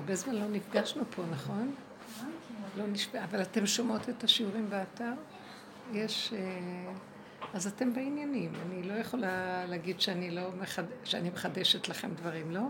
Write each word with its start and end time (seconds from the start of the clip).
הרבה 0.00 0.14
זמן 0.14 0.34
לא 0.34 0.48
נפגשנו 0.48 1.02
פה, 1.16 1.22
נכון? 1.30 1.74
לא 2.76 2.86
נשמע, 2.86 3.24
אבל 3.24 3.42
אתם 3.42 3.66
שומעות 3.66 4.08
את 4.08 4.24
השיעורים 4.24 4.70
באתר? 4.70 5.12
יש... 5.92 6.32
אה, 6.32 6.92
אז 7.54 7.66
אתם 7.66 7.92
בעניינים. 7.92 8.52
אני 8.66 8.82
לא 8.82 8.92
יכולה 8.92 9.66
להגיד 9.66 10.00
שאני, 10.00 10.30
לא 10.30 10.42
מחד... 10.60 10.82
שאני 11.04 11.30
מחדשת 11.30 11.88
לכם 11.88 12.14
דברים, 12.14 12.50
לא? 12.50 12.60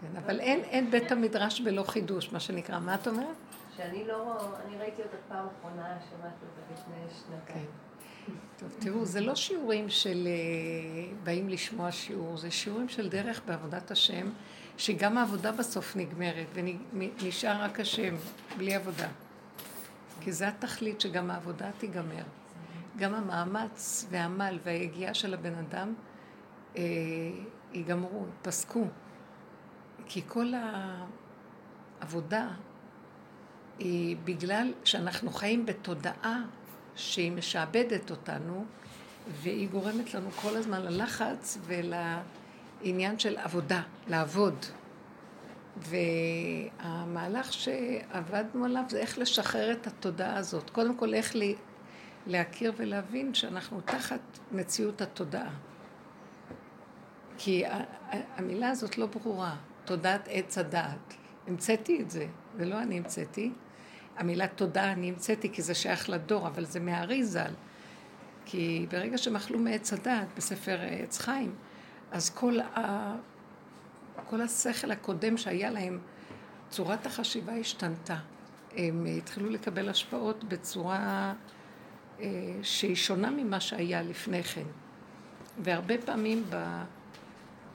כן, 0.00 0.16
אבל 0.24 0.40
אין, 0.40 0.60
אין 0.60 0.90
בית 0.90 1.12
המדרש 1.12 1.60
בלא 1.60 1.82
חידוש, 1.82 2.32
מה 2.32 2.40
שנקרא. 2.40 2.78
מה 2.78 2.94
את 2.94 3.08
אומרת? 3.08 3.36
שאני 3.76 4.06
לא... 4.06 4.38
אני 4.66 4.76
ראיתי 4.76 5.02
אותה 5.02 5.16
פעם 5.28 5.46
אחרונה, 5.58 5.96
שמעתי 6.10 6.44
אותה 6.44 6.72
לפני 6.72 7.20
שנתיים. 7.20 7.66
כן. 8.26 8.32
טוב, 8.58 8.76
תראו, 8.78 9.04
זה 9.04 9.20
לא 9.20 9.34
שיעורים 9.34 9.88
של 9.88 10.26
אה, 10.26 11.12
באים 11.24 11.48
לשמוע 11.48 11.92
שיעור, 11.92 12.36
זה 12.36 12.50
שיעורים 12.50 12.88
של 12.88 13.08
דרך 13.08 13.40
בעבודת 13.46 13.90
השם, 13.90 14.30
שגם 14.78 15.18
העבודה 15.18 15.52
בסוף 15.52 15.96
נגמרת, 15.96 16.46
ונשאר 16.54 17.62
רק 17.62 17.80
השם, 17.80 18.14
בלי 18.56 18.74
עבודה. 18.74 19.08
כי 20.20 20.32
זה 20.32 20.48
התכלית 20.48 21.00
שגם 21.00 21.30
העבודה 21.30 21.70
תיגמר. 21.78 22.22
גם 22.96 23.14
המאמץ 23.14 24.06
והעמל 24.10 24.58
והיגיעה 24.64 25.14
של 25.14 25.34
הבן 25.34 25.54
אדם 25.54 25.94
אה, 26.76 26.82
ייגמרו, 27.72 28.24
פסקו. 28.42 28.84
כי 30.06 30.22
כל 30.28 30.52
העבודה 32.00 32.48
היא 33.78 34.16
בגלל 34.24 34.72
שאנחנו 34.84 35.30
חיים 35.30 35.66
בתודעה 35.66 36.42
שהיא 36.96 37.32
משעבדת 37.32 38.10
אותנו, 38.10 38.64
והיא 39.42 39.68
גורמת 39.68 40.14
לנו 40.14 40.30
כל 40.30 40.56
הזמן 40.56 40.82
ללחץ 40.82 41.58
ולעניין 42.82 43.18
של 43.18 43.36
עבודה, 43.36 43.82
לעבוד. 44.08 44.66
והמהלך 45.76 47.52
שעבדנו 47.52 48.64
עליו 48.64 48.82
זה 48.88 48.98
איך 48.98 49.18
לשחרר 49.18 49.72
את 49.72 49.86
התודעה 49.86 50.36
הזאת. 50.36 50.70
קודם 50.70 50.96
כל, 50.96 51.14
איך 51.14 51.34
לי, 51.34 51.54
להכיר 52.26 52.72
ולהבין 52.76 53.34
שאנחנו 53.34 53.80
תחת 53.80 54.20
מציאות 54.52 55.00
התודעה. 55.00 55.50
כי 57.38 57.64
המילה 58.36 58.70
הזאת 58.70 58.98
לא 58.98 59.06
ברורה, 59.06 59.56
תודעת 59.84 60.28
עץ 60.30 60.58
הדעת. 60.58 61.14
המצאתי 61.46 62.00
את 62.00 62.10
זה, 62.10 62.26
זה 62.58 62.64
לא 62.64 62.82
אני 62.82 62.98
המצאתי. 62.98 63.50
המילה 64.16 64.46
תודה 64.46 64.92
אני 64.92 65.08
המצאתי 65.08 65.52
כי 65.52 65.62
זה 65.62 65.74
שייך 65.74 66.10
לדור, 66.10 66.46
אבל 66.46 66.64
זה 66.64 66.80
מהארי 66.80 67.24
ז"ל. 67.24 67.52
כי 68.44 68.86
ברגע 68.90 69.18
שהם 69.18 69.36
אכלו 69.36 69.58
מעץ 69.58 69.92
הדעת 69.92 70.28
בספר 70.36 70.78
עץ 71.02 71.18
חיים, 71.18 71.54
אז 72.12 72.30
כל, 72.30 72.60
ה... 72.60 73.14
כל 74.26 74.40
השכל 74.40 74.90
הקודם 74.90 75.36
שהיה 75.36 75.70
להם, 75.70 75.98
צורת 76.70 77.06
החשיבה 77.06 77.52
השתנתה. 77.52 78.16
הם 78.76 79.06
התחילו 79.18 79.50
לקבל 79.50 79.88
השפעות 79.88 80.44
בצורה 80.44 81.32
אה, 82.20 82.26
שהיא 82.62 82.94
שונה 82.94 83.30
ממה 83.30 83.60
שהיה 83.60 84.02
לפני 84.02 84.42
כן. 84.42 84.66
והרבה 85.58 85.94
פעמים 85.98 86.44
ב... 86.50 86.82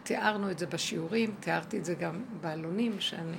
תיארנו 0.03 0.52
את 0.52 0.59
זה 0.59 0.68
בשיעורים, 0.68 1.36
תיארתי 1.40 1.78
את 1.78 1.86
זה 1.86 1.94
גם 1.94 2.23
בעלונים 2.42 3.00
שאני 3.00 3.38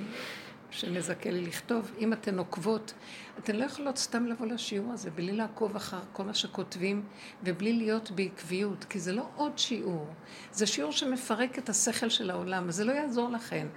שמזכה 0.75 1.31
לי 1.31 1.41
לכתוב. 1.41 1.91
אם 1.99 2.13
אתן 2.13 2.37
עוקבות, 2.37 2.93
אתן 3.39 3.55
לא 3.55 3.65
יכולות 3.65 3.97
סתם 3.97 4.25
לבוא 4.25 4.45
לשיעור 4.45 4.93
הזה 4.93 5.11
בלי 5.11 5.31
לעקוב 5.31 5.75
אחר 5.75 5.99
כל 6.13 6.23
מה 6.23 6.33
שכותבים 6.33 7.03
ובלי 7.43 7.73
להיות 7.73 8.11
בעקביות, 8.11 8.83
כי 8.83 8.99
זה 8.99 9.13
לא 9.13 9.27
עוד 9.35 9.59
שיעור, 9.59 10.07
זה 10.51 10.67
שיעור 10.67 10.91
שמפרק 10.91 11.59
את 11.59 11.69
השכל 11.69 12.09
של 12.09 12.29
העולם, 12.29 12.71
זה 12.71 12.83
לא 12.83 12.91
יעזור 12.91 13.29
לכם. 13.29 13.67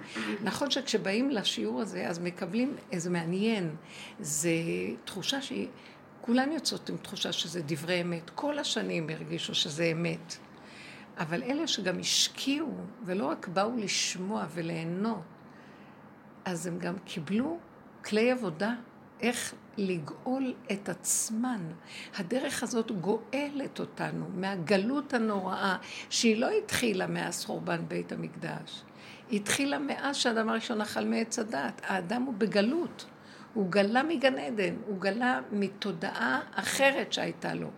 נכון 0.43 0.71
שכשבאים 0.71 1.29
לשיעור 1.29 1.81
הזה, 1.81 2.07
אז 2.07 2.19
מקבלים 2.19 2.75
איזה 2.91 3.09
מעניין, 3.09 3.75
זה 4.19 4.51
תחושה 5.05 5.41
שהיא... 5.41 5.67
כולן 6.21 6.51
יוצאות 6.51 6.89
עם 6.89 6.97
תחושה 6.97 7.31
שזה 7.31 7.61
דברי 7.65 8.01
אמת. 8.01 8.29
כל 8.35 8.59
השנים 8.59 9.09
הרגישו 9.09 9.55
שזה 9.55 9.83
אמת. 9.91 10.37
אבל 11.17 11.43
אלה 11.43 11.67
שגם 11.67 11.99
השקיעו, 11.99 12.77
ולא 13.05 13.25
רק 13.25 13.47
באו 13.47 13.77
לשמוע 13.77 14.45
וליהנות, 14.53 15.38
אז 16.49 16.67
הם 16.67 16.79
גם 16.79 16.95
קיבלו 17.05 17.57
כלי 18.05 18.31
עבודה, 18.31 18.73
איך 19.21 19.53
לגאול 19.77 20.53
את 20.71 20.89
עצמן. 20.89 21.61
הדרך 22.17 22.63
הזאת 22.63 22.91
גואלת 22.91 23.79
אותנו 23.79 24.25
מהגלות 24.35 25.13
הנוראה, 25.13 25.77
שהיא 26.09 26.37
לא 26.37 26.49
התחילה 26.49 27.07
מאז 27.07 27.45
חורבן 27.45 27.81
בית 27.87 28.11
המקדש. 28.11 28.83
היא 29.29 29.39
התחילה 29.39 29.79
מאז 29.79 30.15
שהאדם 30.15 30.49
הראשון 30.49 30.81
אכל 30.81 31.05
מעץ 31.05 31.39
הדת. 31.39 31.81
האדם 31.85 32.23
הוא 32.23 32.33
בגלות. 32.33 33.05
הוא 33.53 33.71
גלה 33.71 34.03
מגן 34.03 34.37
עדן, 34.37 34.75
הוא 34.87 35.01
גלה 35.01 35.39
מתודעה 35.51 36.39
אחרת 36.55 37.13
שהייתה 37.13 37.53
לו, 37.53 37.69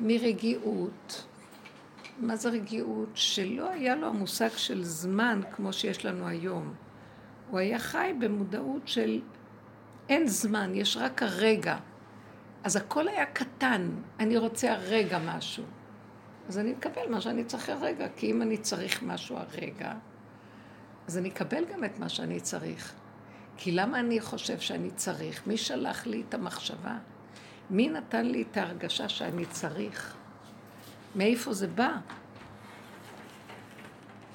מרגיעות. 0.00 1.26
מה 2.18 2.36
זה 2.36 2.48
רגיעות? 2.48 3.08
שלא 3.14 3.70
היה 3.70 3.96
לו 3.96 4.06
המושג 4.06 4.50
של 4.56 4.84
זמן 4.84 5.40
כמו 5.52 5.72
שיש 5.72 6.04
לנו 6.04 6.28
היום. 6.28 6.85
הוא 7.50 7.58
היה 7.58 7.78
חי 7.78 8.12
במודעות 8.18 8.88
של 8.88 9.20
אין 10.08 10.26
זמן, 10.26 10.74
יש 10.74 10.96
רק 10.96 11.22
הרגע. 11.22 11.76
אז 12.64 12.76
הכל 12.76 13.08
היה 13.08 13.26
קטן, 13.26 13.90
אני 14.20 14.36
רוצה 14.36 14.72
הרגע 14.72 15.18
משהו. 15.18 15.64
אז 16.48 16.58
אני 16.58 16.72
אקבל 16.72 17.10
מה 17.10 17.20
שאני 17.20 17.44
צריך 17.44 17.68
הרגע, 17.68 18.06
כי 18.16 18.30
אם 18.30 18.42
אני 18.42 18.56
צריך 18.56 19.02
משהו 19.02 19.36
הרגע, 19.36 19.92
אז 21.06 21.18
אני 21.18 21.28
אקבל 21.28 21.64
גם 21.64 21.84
את 21.84 21.98
מה 21.98 22.08
שאני 22.08 22.40
צריך. 22.40 22.92
כי 23.56 23.72
למה 23.72 24.00
אני 24.00 24.20
חושב 24.20 24.58
שאני 24.58 24.90
צריך? 24.90 25.46
מי 25.46 25.56
שלח 25.56 26.06
לי 26.06 26.22
את 26.28 26.34
המחשבה? 26.34 26.98
מי 27.70 27.88
נתן 27.88 28.26
לי 28.26 28.42
את 28.42 28.56
ההרגשה 28.56 29.08
שאני 29.08 29.46
צריך? 29.46 30.16
מאיפה 31.14 31.52
זה 31.52 31.66
בא? 31.66 31.96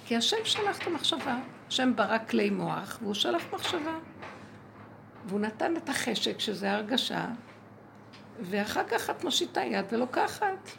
כי 0.06 0.16
השם 0.16 0.38
שלח 0.44 0.82
את 0.82 0.88
המחשבה. 0.88 1.40
השם 1.72 1.96
ברא 1.96 2.18
כלי 2.30 2.50
מוח, 2.50 3.00
והוא 3.02 3.14
שלח 3.14 3.44
מחשבה. 3.54 3.98
והוא 5.26 5.40
נתן 5.40 5.78
את 5.78 5.90
החשק, 5.90 6.40
שזה 6.40 6.72
הרגשה, 6.72 7.28
ואחר 8.40 8.84
כך 8.88 9.10
את 9.10 9.24
מושיטה 9.24 9.62
יד 9.62 9.86
ולוקחת. 9.92 10.70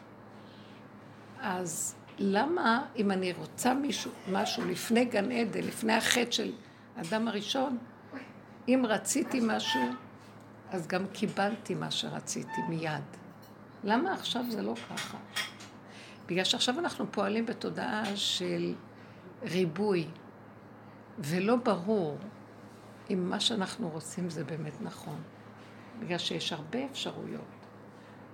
אז 1.41 1.95
למה 2.17 2.85
אם 2.95 3.11
אני 3.11 3.33
רוצה 3.33 3.73
מישהו, 3.73 4.11
משהו 4.31 4.65
לפני 4.65 5.05
גן 5.05 5.31
עדן, 5.31 5.63
לפני 5.63 5.93
החטא 5.93 6.31
של 6.31 6.51
האדם 6.97 7.27
הראשון, 7.27 7.77
אם 8.67 8.85
רציתי 8.87 9.39
משהו, 9.43 9.81
אז 10.71 10.87
גם 10.87 11.05
קיבלתי 11.13 11.75
מה 11.75 11.91
שרציתי 11.91 12.61
מיד. 12.69 13.03
למה 13.83 14.13
עכשיו 14.13 14.43
זה 14.49 14.61
לא 14.61 14.73
ככה? 14.89 15.17
בגלל 16.27 16.43
שעכשיו 16.43 16.79
אנחנו 16.79 17.11
פועלים 17.11 17.45
בתודעה 17.45 18.15
של 18.15 18.73
ריבוי, 19.43 20.07
ולא 21.19 21.55
ברור 21.55 22.17
אם 23.09 23.29
מה 23.29 23.39
שאנחנו 23.39 23.89
רוצים 23.89 24.29
זה 24.29 24.43
באמת 24.43 24.81
נכון. 24.81 25.21
בגלל 25.99 26.17
שיש 26.17 26.53
הרבה 26.53 26.85
אפשרויות. 26.91 27.41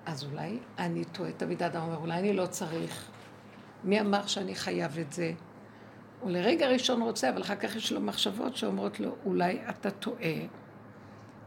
אז 0.06 0.24
אולי 0.24 0.60
אני 0.78 1.06
טועה, 1.06 1.32
תמיד 1.32 1.64
האדם 1.64 1.82
אומר, 1.82 1.98
אולי 1.98 2.20
אני 2.20 2.34
לא 2.34 2.46
צריך. 2.46 3.12
מי 3.84 4.02
אמר 4.02 4.28
שאני 4.28 4.56
חייב 4.56 4.98
את 5.00 5.14
זה? 5.14 5.32
הוא 6.20 6.32
לרגע 6.32 6.68
ראשון 6.68 7.02
רוצה, 7.02 7.30
אבל 7.30 7.42
אחר 7.42 7.56
כך 7.56 7.76
יש 7.76 7.92
לו 7.92 8.02
מחשבות 8.02 8.56
שאומרות 8.56 9.00
לו, 9.00 9.16
אולי 9.26 9.62
אתה 9.70 9.92
טועה. 9.92 10.34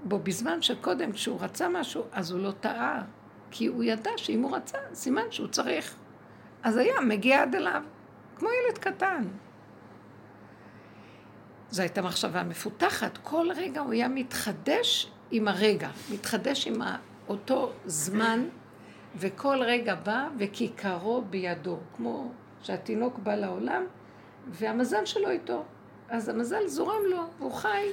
בו 0.04 0.18
בזמן 0.18 0.62
שקודם, 0.62 1.12
כשהוא 1.12 1.40
רצה 1.40 1.68
משהו, 1.68 2.04
אז 2.12 2.30
הוא 2.30 2.40
לא 2.40 2.50
טעה. 2.50 3.02
כי 3.50 3.66
הוא 3.66 3.84
ידע 3.84 4.10
שאם 4.16 4.42
הוא 4.42 4.56
רצה, 4.56 4.78
סימן 4.94 5.22
שהוא 5.30 5.48
צריך. 5.48 5.94
אז 6.62 6.76
היה 6.76 7.00
מגיע 7.00 7.42
עד 7.42 7.54
אליו, 7.54 7.82
כמו 8.36 8.48
ילד 8.48 8.78
קטן. 8.78 9.24
זו 11.72 11.82
הייתה 11.82 12.02
מחשבה 12.02 12.42
מפותחת. 12.42 13.18
כל 13.22 13.46
רגע 13.56 13.80
הוא 13.80 13.92
היה 13.92 14.08
מתחדש 14.08 15.10
עם 15.30 15.48
הרגע, 15.48 15.88
מתחדש 16.10 16.66
עם 16.66 16.80
אותו 17.28 17.72
זמן, 17.86 18.48
וכל 19.16 19.58
רגע 19.62 19.94
בא 19.94 20.28
וכיכרו 20.38 21.22
בידו, 21.30 21.78
כמו 21.96 22.32
שהתינוק 22.62 23.18
בא 23.18 23.34
לעולם, 23.34 23.84
והמזל 24.48 25.04
שלו 25.04 25.30
איתו. 25.30 25.64
אז 26.08 26.28
המזל 26.28 26.66
זורם 26.66 27.02
לו, 27.10 27.22
והוא 27.38 27.52
חי. 27.52 27.86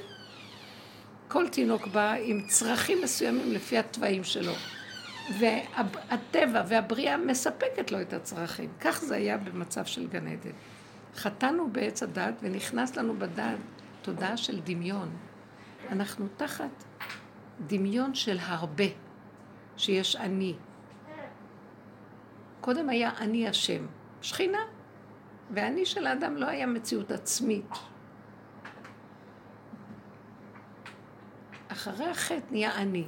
כל 1.28 1.48
תינוק 1.48 1.86
בא 1.86 2.12
עם 2.12 2.40
צרכים 2.48 2.98
מסוימים 3.02 3.52
לפי 3.52 3.78
התוואים 3.78 4.24
שלו. 4.24 4.52
והטבע 5.38 6.62
והבריאה 6.66 7.16
מספקת 7.16 7.92
לו 7.92 8.00
את 8.00 8.12
הצרכים. 8.12 8.70
כך 8.80 9.00
זה 9.00 9.16
היה 9.16 9.38
במצב 9.38 9.84
של 9.84 10.08
גן 10.08 10.26
עדן. 10.26 10.50
חטאנו 11.20 11.70
בעץ 11.72 12.02
הדת 12.02 12.34
ונכנס 12.42 12.96
לנו 12.96 13.14
בדת 13.18 13.58
תודעה 14.02 14.36
של 14.36 14.60
דמיון. 14.60 15.16
אנחנו 15.90 16.26
תחת 16.36 16.84
דמיון 17.66 18.14
של 18.14 18.38
הרבה, 18.40 18.84
שיש 19.76 20.16
אני. 20.16 20.54
קודם 22.60 22.88
היה 22.88 23.10
אני 23.18 23.48
השם, 23.48 23.86
שכינה, 24.22 24.58
ואני 25.50 25.86
של 25.86 26.06
האדם 26.06 26.36
לא 26.36 26.46
היה 26.46 26.66
מציאות 26.66 27.10
עצמית. 27.10 27.70
אחרי 31.68 32.06
החטא 32.06 32.46
נהיה 32.50 32.74
אני. 32.74 33.06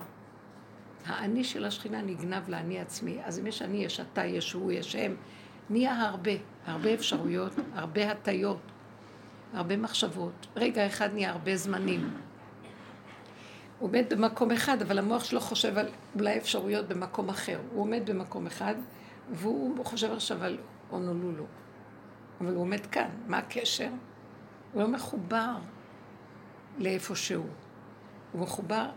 האני 1.07 1.45
של 1.45 1.65
השכינה 1.65 2.03
נגנב 2.03 2.49
לאני 2.49 2.81
עצמי. 2.81 3.19
אז 3.25 3.39
אם 3.39 3.47
יש 3.47 3.63
אני, 3.63 3.85
יש 3.85 4.01
אתה, 4.01 4.25
יש 4.25 4.53
הוא, 4.53 4.73
יש 4.73 4.97
הם, 4.97 5.17
נהיה 5.71 6.01
הרבה, 6.01 6.33
הרבה 6.67 6.95
אפשרויות, 6.95 7.53
הרבה 7.75 8.11
הטיות, 8.11 8.61
הרבה 9.55 9.77
מחשבות. 9.77 10.47
רגע 10.57 10.87
אחד 10.87 11.13
נהיה 11.13 11.31
הרבה 11.31 11.57
זמנים. 11.57 12.11
הוא 13.79 13.89
עומד 13.89 14.05
במקום 14.09 14.51
אחד, 14.51 14.83
אבל 14.83 14.99
המוח 14.99 15.25
שלו 15.25 15.41
חושב 15.41 15.79
על 15.79 15.89
אולי 16.15 16.39
אפשרויות 16.39 16.89
במקום 16.89 17.29
אחר. 17.29 17.61
הוא 17.73 17.81
עומד 17.81 18.11
במקום 18.11 18.47
אחד, 18.47 18.75
והוא 19.31 19.85
חושב 19.85 20.13
עכשיו 20.13 20.45
על 20.45 20.59
אונולולו. 20.93 21.45
אבל 22.41 22.55
הוא 22.55 22.61
עומד 22.63 22.87
כאן, 22.87 23.09
מה 23.27 23.39
הקשר? 23.39 23.89
הוא 24.73 24.83
לא 24.83 24.89
מחובר 24.89 25.55
לאיפה 26.79 27.17
שהוא. 27.17 27.47
הוא 28.33 28.43
מחובר, 28.43 28.91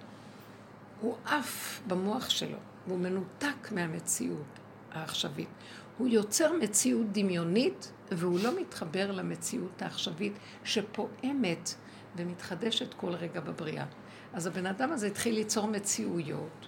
הוא 1.02 1.16
עף 1.26 1.82
במוח 1.88 2.30
שלו, 2.30 2.58
והוא 2.88 3.00
מנותק 3.00 3.72
מהמציאות 3.72 4.60
העכשווית. 4.92 5.50
הוא 5.98 6.08
יוצר 6.08 6.54
מציאות 6.54 7.12
דמיונית, 7.12 7.92
והוא 8.12 8.40
לא 8.44 8.60
מתחבר 8.60 9.12
למציאות 9.12 9.82
העכשווית 9.82 10.34
שפועמת 10.64 11.74
ומתחדשת 12.16 12.94
כל 12.94 13.12
רגע 13.12 13.40
בבריאה. 13.40 13.86
אז 14.34 14.48
הבן 14.48 14.66
אדם 14.66 14.92
הזה 14.92 15.08
התחיל 15.08 15.36
ליצור 15.36 15.68
מציאויות 15.68 16.68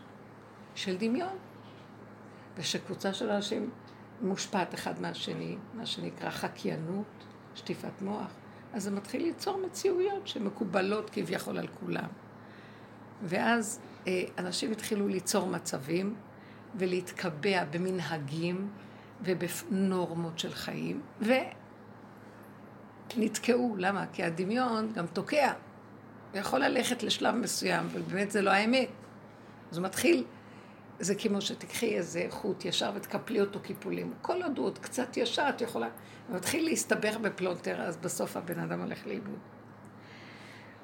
של 0.75 0.97
דמיון, 0.97 1.38
ושקבוצה 2.57 3.13
של 3.13 3.29
אנשים 3.29 3.69
מושפעת 4.21 4.74
אחד 4.74 5.01
מהשני, 5.01 5.57
מה 5.73 5.85
שנקרא 5.85 6.30
חקיינות, 6.30 7.25
שטיפת 7.56 8.01
מוח, 8.01 8.31
אז 8.73 8.83
זה 8.83 8.91
מתחיל 8.91 9.21
ליצור 9.21 9.57
מציאויות 9.57 10.27
שמקובלות 10.27 11.09
כביכול 11.09 11.57
על 11.57 11.68
כולם. 11.68 12.07
ואז 13.23 13.80
אה, 14.07 14.23
אנשים 14.38 14.71
התחילו 14.71 15.07
ליצור 15.07 15.47
מצבים 15.47 16.15
ולהתקבע 16.75 17.65
במנהגים 17.65 18.69
ובנורמות 19.22 20.40
של 20.40 20.54
חיים, 20.54 21.02
ונתקעו. 23.16 23.75
למה? 23.78 24.06
כי 24.14 24.24
הדמיון 24.24 24.94
גם 24.94 25.08
תוקע. 25.08 25.54
הוא 26.31 26.40
יכול 26.40 26.60
ללכת 26.60 27.04
לשלב 27.04 27.36
מסוים, 27.36 27.86
אבל 27.92 28.02
באמת 28.02 28.31
זה 28.31 28.42
לא 28.42 28.50
האמת. 28.50 28.90
אז 29.72 29.78
הוא 29.78 29.86
מתחיל, 29.86 30.24
זה 31.00 31.16
כמו 31.16 31.42
שתקחי 31.42 31.96
איזה 31.96 32.25
חוט 32.30 32.66
ישר 32.66 32.92
ותקפלי 32.96 33.42
אותו 33.42 33.60
קיפולים. 33.60 34.14
כל 34.22 34.44
עוד 34.44 34.58
הוא 34.58 34.66
עוד 34.66 34.80
קצת 34.80 35.18
ישר, 35.18 35.46
את 35.50 35.62
יכולה... 35.62 35.88
הוא 36.28 36.36
מתחיל 36.36 36.66
להסתבך 36.66 37.18
בפלונטר, 37.18 37.81
אז 37.81 37.98
בסוף 37.98 38.38
הבן 38.38 38.60
אדם 38.60 38.81
הולך 38.81 39.08
לאיבוד. 39.08 39.40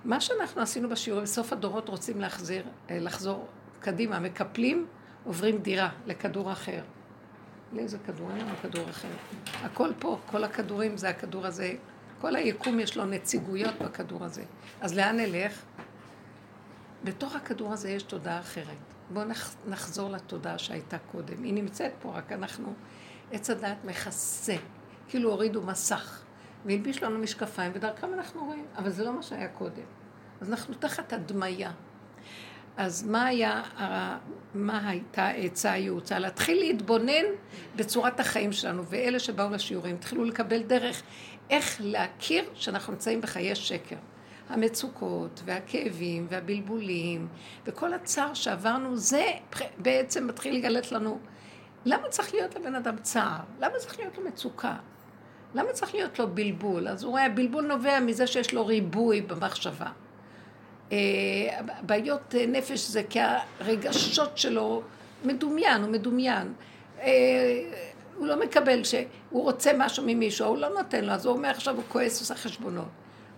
מה 0.06 0.22
שאנחנו 0.22 0.62
עשינו 0.62 0.90
בשיעורים, 0.90 1.24
בסוף 1.24 1.54
הדורות 1.54 1.90
רוצים 1.90 2.22
להחזיר, 2.22 2.66
אה, 2.90 3.00
לחזור 3.00 3.48
קדימה, 3.80 4.20
מקפלים, 4.20 4.88
עוברים 5.24 5.58
דירה 5.58 5.90
לכדור 6.06 6.52
אחר. 6.52 6.82
לאיזה 7.74 7.98
כדור? 8.06 8.32
אין 8.32 8.40
לנו 8.40 8.56
כדור 8.62 8.90
אחר. 8.90 9.08
הכל 9.62 9.92
פה, 10.00 10.20
כל 10.26 10.44
הכדורים 10.44 10.98
זה 10.98 11.10
הכדור 11.10 11.46
הזה. 11.46 11.74
כל 12.22 12.36
היקום 12.36 12.80
יש 12.80 12.98
לו 12.98 13.06
נציגויות 13.06 13.76
בכדור 13.82 14.24
הזה. 14.24 14.44
אז 14.82 14.98
לאן 14.98 15.18
נלך? 15.18 15.62
בתוך 17.04 17.36
הכדור 17.36 17.74
הזה 17.74 17.90
יש 17.90 18.04
תודעה 18.04 18.40
אחרת. 18.40 18.78
בואו 19.10 19.26
נחזור 19.68 20.10
לתודעה 20.10 20.58
שהייתה 20.58 20.98
קודם. 20.98 21.44
היא 21.44 21.54
נמצאת 21.54 21.92
פה, 22.02 22.12
רק 22.18 22.32
אנחנו, 22.32 22.74
עץ 23.32 23.50
הדעת 23.50 23.86
מכסה, 23.86 24.56
כאילו 25.08 25.32
הורידו 25.32 25.62
מסך. 25.62 26.24
והלביש 26.66 27.04
לנו 27.04 27.20
משקפיים, 27.20 27.72
ודרכם 27.76 28.14
אנחנו 28.14 28.46
רואים, 28.46 28.66
אבל 28.78 28.90
זה 28.90 29.04
לא 29.04 29.14
מה 29.14 29.24
שהיה 29.24 29.48
קודם. 29.48 29.84
אז 30.42 30.50
אנחנו 30.50 30.74
תחת 30.74 31.14
הדמיה. 31.14 31.72
אז 32.78 33.08
מה 33.08 33.26
היה, 33.26 33.64
מה 34.54 34.90
הייתה 34.90 35.24
העצה 35.24 35.72
הייעוצה? 35.72 36.20
להתחיל 36.20 36.60
להתבונן 36.60 37.26
בצורת 37.76 38.20
החיים 38.20 38.52
שלנו, 38.52 38.86
ואלה 38.86 39.20
שבאו 39.20 39.50
לשיעורים 39.50 39.96
התחילו 39.96 40.24
לקבל 40.24 40.64
דרך 40.64 41.04
איך 41.50 41.78
להכיר 41.80 42.44
שאנחנו 42.54 42.94
נמצאים 42.94 43.22
בחיי 43.22 43.56
שקר. 43.56 43.96
המצוקות 44.50 45.42
והכאבים 45.46 46.28
והבלבולים 46.30 47.28
וכל 47.66 47.94
הצער 47.94 48.34
שעברנו, 48.34 48.98
זה 48.98 49.26
בעצם 49.78 50.28
מתחיל 50.28 50.56
לגלת 50.56 50.92
לנו 50.92 51.20
למה 51.86 52.08
צריך 52.10 52.34
להיות 52.34 52.56
לבן 52.56 52.76
אדם 52.76 52.98
צער? 52.98 53.40
למה 53.60 53.74
צריך 53.78 54.00
להיות 54.00 54.18
לו 54.18 54.24
מצוקה? 54.24 54.76
למה 55.56 55.72
צריך 55.72 55.96
להיות 55.96 56.20
לו 56.20 56.28
בלבול? 56.28 56.88
אז 56.88 57.04
הוא 57.04 57.12
רואה, 57.12 57.26
הבלבול 57.26 57.66
נובע 57.66 58.00
מזה 58.00 58.28
שיש 58.28 58.54
לו 58.54 58.66
ריבוי 58.66 59.22
במחשבה. 59.22 59.88
אה, 60.94 61.62
בעיות 61.82 62.36
נפש 62.48 62.88
זה 62.88 63.04
כי 63.10 63.20
הרגשות 63.60 64.38
שלו 64.38 64.82
מדומיין, 65.26 65.82
הוא 65.82 65.92
מדומיין. 65.92 66.54
אה, 67.00 67.10
הוא 68.18 68.28
לא 68.28 68.40
מקבל 68.40 68.84
שהוא 68.84 69.04
רוצה 69.32 69.72
משהו 69.78 70.04
ממישהו, 70.08 70.48
הוא 70.48 70.58
לא 70.58 70.70
נותן 70.70 71.06
לו, 71.06 71.12
אז 71.12 71.26
הוא 71.26 71.36
אומר 71.38 71.50
עכשיו 71.50 71.76
הוא 71.76 71.84
כועס, 71.88 72.20
עושה 72.22 72.36
חשבונות. 72.36 72.88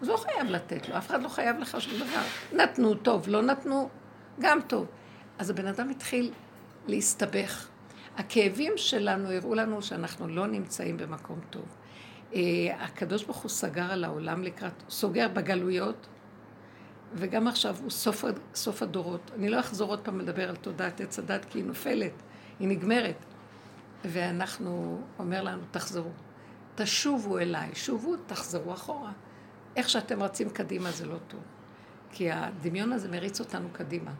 אז 0.02 0.10
לא 0.10 0.18
חייב 0.18 0.50
לתת 0.50 0.90
לו, 0.90 0.98
אף 0.98 1.07
אחד 1.07 1.24
לא 1.24 1.28
חייב 1.28 1.60
לך 1.60 1.81
שום 1.81 1.94
דבר. 1.96 2.22
נתנו, 2.54 2.96
טוב, 2.96 3.28
לא 3.28 3.42
נתנו, 3.42 3.90
גם 4.40 4.60
טוב. 4.68 4.86
אז 5.38 5.50
הבן 5.50 5.68
אדם 5.68 5.90
התחיל 5.90 6.31
להסתבך. 6.88 7.68
הכאבים 8.18 8.74
שלנו 8.75 9.31
הראו 9.31 9.56
לנו 9.56 9.81
שאנחנו 9.81 10.28
לא 10.28 10.48
נמצאים 10.48 10.98
במקום 10.98 11.40
טוב. 11.50 11.66
אה, 12.34 12.42
הקדוש 12.80 13.24
ברוך 13.24 13.38
הוא 13.38 13.50
סגר 13.50 13.92
על 13.92 14.04
העולם 14.04 14.44
לקראת, 14.44 14.84
סוגר 14.90 15.28
בגלויות, 15.28 16.08
וגם 17.16 17.48
עכשיו 17.48 17.76
הוא 17.82 17.90
סוף, 17.90 18.24
סוף 18.56 18.82
הדורות. 18.82 19.32
אני 19.36 19.50
לא 19.50 19.60
אחזור 19.60 19.90
עוד 19.90 20.00
פעם 20.00 20.20
לדבר 20.20 20.50
על 20.50 20.56
תודעת 20.56 21.02
עץ 21.02 21.20
הדת, 21.20 21.46
כי 21.46 21.60
היא 21.60 21.66
נופלת, 21.66 22.14
היא 22.60 22.68
נגמרת. 22.68 23.26
ואנחנו, 24.06 25.02
אומר 25.20 25.44
לנו, 25.44 25.62
תחזרו. 25.72 26.10
תשובו 26.76 27.40
אליי, 27.40 27.70
שובו, 27.74 28.16
תחזרו 28.28 28.74
אחורה. 28.74 29.12
איך 29.76 29.90
שאתם 29.90 30.24
רצים 30.24 30.50
קדימה 30.50 30.92
זה 30.92 31.06
לא 31.06 31.18
טוב. 31.28 31.40
כי 32.12 32.32
הדמיון 32.32 32.92
הזה 32.92 33.10
מריץ 33.10 33.40
אותנו 33.40 33.70
קדימה. 33.72 34.12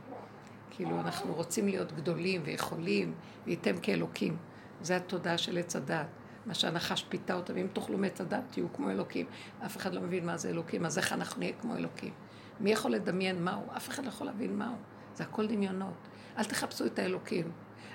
כאילו, 0.70 1.00
אנחנו 1.00 1.34
רוצים 1.34 1.68
להיות 1.68 1.92
גדולים 1.92 2.42
ויכולים, 2.46 3.14
וייתם 3.46 3.78
כאלוקים. 3.82 4.38
זה 4.82 4.96
התודעה 4.96 5.38
של 5.38 5.58
עץ 5.58 5.76
הדת. 5.76 6.08
מה 6.46 6.54
שהנחש 6.54 7.06
פיתה 7.10 7.34
אותם, 7.34 7.58
אם 7.58 7.68
תאכלו 7.74 7.98
מעץ 7.98 8.22
הדת, 8.22 8.44
תהיו 8.52 8.74
כמו 8.74 8.90
אלוקים. 8.90 9.26
אף 9.66 9.78
אחד 9.78 9.94
לא 9.94 10.02
מבין 10.02 10.26
מה 10.26 10.38
זה 10.38 10.50
אלוקים, 10.50 10.86
אז 10.86 10.98
איך 10.98 11.14
אנחנו 11.14 11.40
נהיה 11.40 11.54
כמו 11.62 11.76
אלוקים? 11.76 12.14
מי 12.60 12.72
יכול 12.72 12.92
לדמיין 12.92 13.44
מהו? 13.44 13.62
אף 13.78 13.90
אחד 13.90 14.04
לא 14.04 14.10
יכול 14.10 14.28
להבין 14.28 14.58
מהו. 14.58 14.76
זה 15.16 15.24
הכל 15.24 15.48
דמיונות. 15.48 16.08
אל 16.38 16.44
תחפשו 16.44 16.86
את 16.86 17.00
האלוקים. 17.00 17.52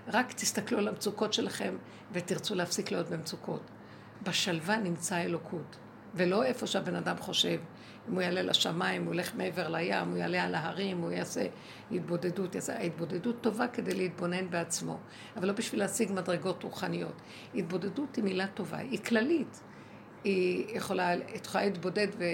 רק 0.08 0.32
תסתכלו 0.32 0.78
על 0.78 0.88
המצוקות 0.88 1.32
שלכם 1.32 1.76
ותרצו 2.12 2.54
להפסיק 2.54 2.92
להיות 2.92 3.08
במצוקות. 3.08 3.62
בשלווה 4.22 4.76
נמצא 4.76 5.16
אלוקות, 5.16 5.76
ולא 6.14 6.44
איפה 6.44 6.66
שהבן 6.66 6.94
אדם 6.94 7.16
חושב. 7.16 7.60
אם 8.08 8.14
הוא 8.14 8.22
יעלה 8.22 8.42
לשמיים, 8.42 9.04
הוא 9.04 9.14
ילך 9.14 9.34
מעבר 9.34 9.68
לים, 9.68 10.08
הוא 10.08 10.16
יעלה 10.16 10.44
על 10.44 10.54
ההרים, 10.54 10.98
הוא 10.98 11.10
יעשה 11.10 11.46
התבודדות. 11.90 12.54
יעשה... 12.54 12.76
ההתבודדות 12.76 13.40
טובה 13.40 13.68
כדי 13.68 13.94
להתבונן 13.94 14.50
בעצמו, 14.50 14.98
אבל 15.36 15.46
לא 15.46 15.52
בשביל 15.52 15.80
להשיג 15.80 16.12
מדרגות 16.12 16.62
רוחניות. 16.62 17.22
התבודדות 17.54 18.16
היא 18.16 18.24
מילה 18.24 18.46
טובה, 18.46 18.78
היא 18.78 18.98
כללית. 18.98 19.60
היא 20.24 20.76
יכולה, 20.76 21.14
את 21.14 21.46
יכולה 21.46 21.64
להתבודד 21.64 22.08
ו... 22.18 22.24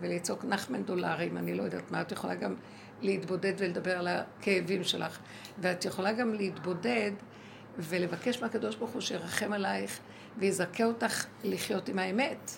ולצעוק 0.00 0.44
נחמן 0.44 0.82
דולרים, 0.82 1.38
אני 1.38 1.54
לא 1.54 1.62
יודעת 1.62 1.90
מה, 1.90 2.00
את 2.00 2.12
יכולה 2.12 2.34
גם 2.34 2.54
להתבודד 3.02 3.52
ולדבר 3.58 3.98
על 3.98 4.08
הכאבים 4.08 4.84
שלך. 4.84 5.18
ואת 5.58 5.84
יכולה 5.84 6.12
גם 6.12 6.34
להתבודד 6.34 7.12
ולבקש 7.78 8.42
מהקדוש 8.42 8.76
ברוך 8.76 8.90
הוא 8.90 9.00
שירחם 9.00 9.52
עלייך 9.52 9.98
ויזכה 10.38 10.84
אותך 10.84 11.24
לחיות 11.44 11.88
עם 11.88 11.98
האמת. 11.98 12.50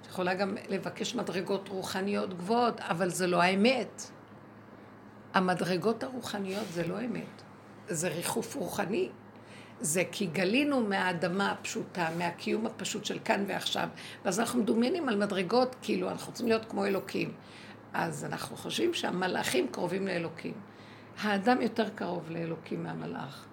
את 0.00 0.06
יכולה 0.06 0.34
גם 0.34 0.56
לבקש 0.68 1.14
מדרגות 1.14 1.68
רוחניות 1.68 2.34
גבוהות, 2.34 2.80
אבל 2.80 3.10
זה 3.10 3.26
לא 3.26 3.42
האמת. 3.42 4.02
המדרגות 5.34 6.02
הרוחניות 6.02 6.66
זה 6.72 6.86
לא 6.86 7.00
אמת, 7.00 7.42
זה 7.88 8.08
ריחוף 8.08 8.54
רוחני. 8.54 9.08
זה 9.84 10.02
כי 10.12 10.26
גלינו 10.26 10.80
מהאדמה 10.80 11.50
הפשוטה, 11.50 12.08
מהקיום 12.18 12.66
הפשוט 12.66 13.04
של 13.04 13.18
כאן 13.24 13.44
ועכשיו, 13.48 13.88
ואז 14.24 14.40
אנחנו 14.40 14.62
מדומיינים 14.62 15.08
על 15.08 15.16
מדרגות, 15.16 15.76
כאילו 15.82 16.10
אנחנו 16.10 16.26
רוצים 16.26 16.48
להיות 16.48 16.64
כמו 16.64 16.86
אלוקים. 16.86 17.32
אז 17.92 18.24
אנחנו 18.24 18.56
חושבים 18.56 18.94
שהמלאכים 18.94 19.68
קרובים 19.68 20.06
לאלוקים. 20.06 20.52
האדם 21.20 21.60
יותר 21.60 21.88
קרוב 21.88 22.30
לאלוקים 22.30 22.82
מהמלאך. 22.82 23.44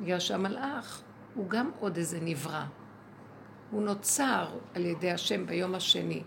בגלל 0.00 0.18
שהמלאך 0.18 1.02
הוא 1.34 1.48
גם 1.48 1.70
עוד 1.80 1.96
איזה 1.96 2.18
נברא. 2.22 2.64
הוא 3.70 3.82
נוצר 3.82 4.48
על 4.74 4.86
ידי 4.86 5.10
השם 5.10 5.46
ביום 5.46 5.74
השני, 5.74 6.22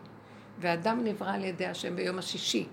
ואדם 0.59 1.03
נברא 1.03 1.33
על 1.33 1.43
ידי 1.43 1.65
השם 1.65 1.95
ביום 1.95 2.17
השישי, 2.17 2.67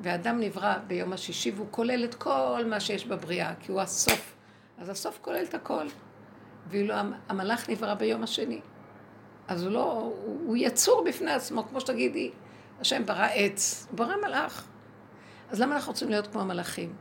ואדם 0.00 0.40
נברא 0.40 0.74
ביום 0.86 1.12
השישי 1.12 1.50
והוא 1.50 1.66
כולל 1.70 2.04
את 2.04 2.14
כל 2.14 2.64
מה 2.70 2.80
שיש 2.80 3.06
בבריאה, 3.06 3.54
כי 3.60 3.72
הוא 3.72 3.80
הסוף. 3.80 4.41
אז 4.78 4.88
הסוף 4.88 5.18
כולל 5.22 5.44
את 5.44 5.54
הכל. 5.54 5.86
ואילו 6.68 6.94
המלאך 7.28 7.70
נברא 7.70 7.94
ביום 7.94 8.22
השני. 8.22 8.60
אז 9.48 9.62
הוא 9.62 9.72
לא, 9.72 9.92
הוא, 9.92 10.40
הוא 10.46 10.56
יצור 10.56 11.04
בפני 11.06 11.30
עצמו, 11.30 11.68
כמו 11.68 11.80
שתגידי, 11.80 12.30
השם 12.80 13.06
ברא 13.06 13.26
עץ, 13.34 13.86
הוא 13.90 13.98
ברא 13.98 14.16
מלאך. 14.16 14.66
אז 15.50 15.60
למה 15.60 15.74
אנחנו 15.74 15.92
רוצים 15.92 16.08
להיות 16.08 16.26
כמו 16.26 16.40
המלאכים? 16.40 16.94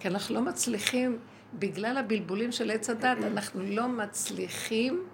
כי 0.00 0.08
אנחנו 0.08 0.34
לא 0.34 0.40
מצליחים, 0.40 1.18
בגלל 1.54 1.96
הבלבולים 1.96 2.52
של 2.52 2.70
עץ 2.70 2.90
הדת, 2.90 3.18
אנחנו 3.24 3.62
לא 3.62 3.88
מצליחים 3.88 5.06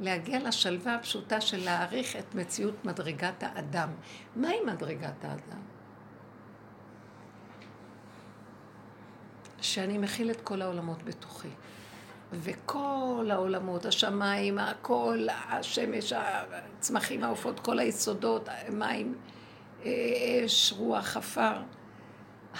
להגיע 0.00 0.48
לשלווה 0.48 0.94
הפשוטה 0.94 1.40
של 1.40 1.64
להעריך 1.64 2.16
את 2.16 2.34
מציאות 2.34 2.84
מדרגת 2.84 3.42
האדם. 3.42 3.88
מהי 4.36 4.60
מדרגת 4.66 5.24
האדם? 5.24 5.75
שאני 9.74 9.98
מכיל 9.98 10.30
את 10.30 10.40
כל 10.40 10.62
העולמות 10.62 11.02
בתוכי. 11.02 11.48
וכל 12.32 13.28
העולמות, 13.30 13.84
השמיים, 13.84 14.58
הכל, 14.58 15.26
השמש, 15.48 16.12
הצמחים, 16.12 17.24
העופות, 17.24 17.60
כל 17.60 17.78
היסודות, 17.78 18.48
מים, 18.72 19.14
אש, 19.82 20.72
רוח, 20.76 21.16
עפר, 21.16 21.62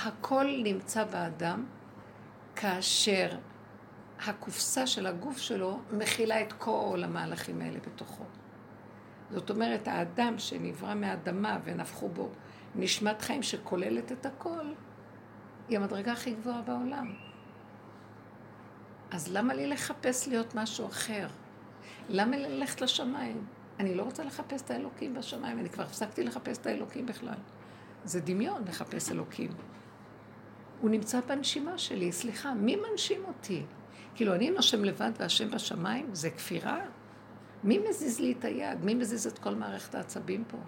הכל 0.05 0.47
נמצא 0.65 1.05
באדם 1.05 1.65
כאשר 2.57 3.29
הקופסה 4.27 4.87
של 4.87 5.07
הגוף 5.07 5.39
שלו 5.39 5.79
מכילה 5.93 6.43
את 6.43 6.53
כל 6.53 7.03
המהלכים 7.05 7.61
האלה 7.61 7.79
בתוכו. 7.79 8.25
זאת 9.31 9.51
אומרת, 9.51 9.89
האדם 9.89 10.39
שנברא 10.39 10.95
מהאדמה 10.95 11.59
ונפחו 11.65 12.09
בו 12.09 12.31
נשמת 12.75 13.23
חיים 13.23 13.43
שכוללת 13.43 14.13
את 14.13 14.27
הכל, 14.27 14.67
היא 15.69 15.79
המדרגה 15.79 16.13
הכי 16.13 16.35
גבוהה 16.35 16.63
בעולם. 16.63 17.15
אז 19.11 19.33
למה 19.33 19.55
לי 19.55 19.67
לחפש 19.67 20.29
להיות 20.29 20.55
משהו 20.55 20.87
אחר? 20.87 21.29
למה 22.09 22.37
ללכת 22.37 22.81
לשמיים? 22.81 23.47
אני 23.81 23.95
לא 23.95 24.03
רוצה 24.03 24.25
לחפש 24.25 24.63
את 24.63 24.71
האלוקים 24.71 25.15
בשמיים, 25.15 25.59
אני 25.59 25.71
כבר 25.71 25.83
הפסקתי 25.83 26.25
לחפש 26.25 26.59
את 26.59 26.67
האלוקים 26.67 27.07
בכלל. 27.07 27.39
זה 28.05 28.21
דמיון 28.21 28.63
לחפש 28.69 29.11
אלוקים. 29.11 29.51
הוא 30.81 30.91
נמצא 30.91 31.21
בנשימה 31.21 31.79
שלי, 31.79 32.13
סליחה, 32.13 32.55
מי 32.55 32.77
מנשים 32.77 33.25
אותי? 33.25 33.63
כאילו, 34.15 34.35
אני 34.35 34.51
נושם 34.51 34.85
לבד 34.85 35.11
והשם 35.19 35.51
בשמיים? 35.51 36.15
זה 36.15 36.31
כפירה? 36.31 36.81
מי 37.65 37.79
מזיז 37.79 38.21
לי 38.21 38.33
את 38.33 38.45
היד? 38.45 38.85
מי 38.85 38.95
מזיז 38.95 39.27
את 39.27 39.39
כל 39.39 39.55
מערכת 39.55 39.95
העצבים 39.95 40.45
פה? 40.49 40.59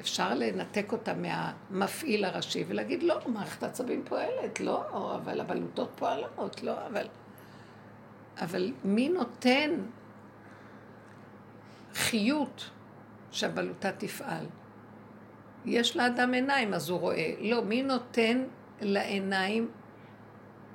אפשר 0.00 0.34
לנתק 0.34 0.92
אותה 0.92 1.12
מהמפעיל 1.14 2.24
הראשי 2.24 2.64
ולהגיד, 2.68 3.02
לא, 3.02 3.18
מערכת 3.26 3.62
העצבים 3.62 4.02
פועלת, 4.04 4.60
לא, 4.60 5.14
אבל 5.16 5.40
הבלוטות 5.40 5.90
פועלות, 5.96 6.62
לא, 6.62 6.86
אבל... 6.86 7.06
אבל 8.40 8.72
מי 8.84 9.08
נותן 9.08 9.70
חיות 11.94 12.70
שהבלוטה 13.30 13.92
תפעל? 13.92 14.46
יש 15.64 15.96
לאדם 15.96 16.34
עיניים, 16.34 16.74
אז 16.74 16.90
הוא 16.90 17.00
רואה. 17.00 17.34
לא, 17.40 17.64
מי 17.64 17.82
נותן 17.82 18.44
לעיניים 18.80 19.70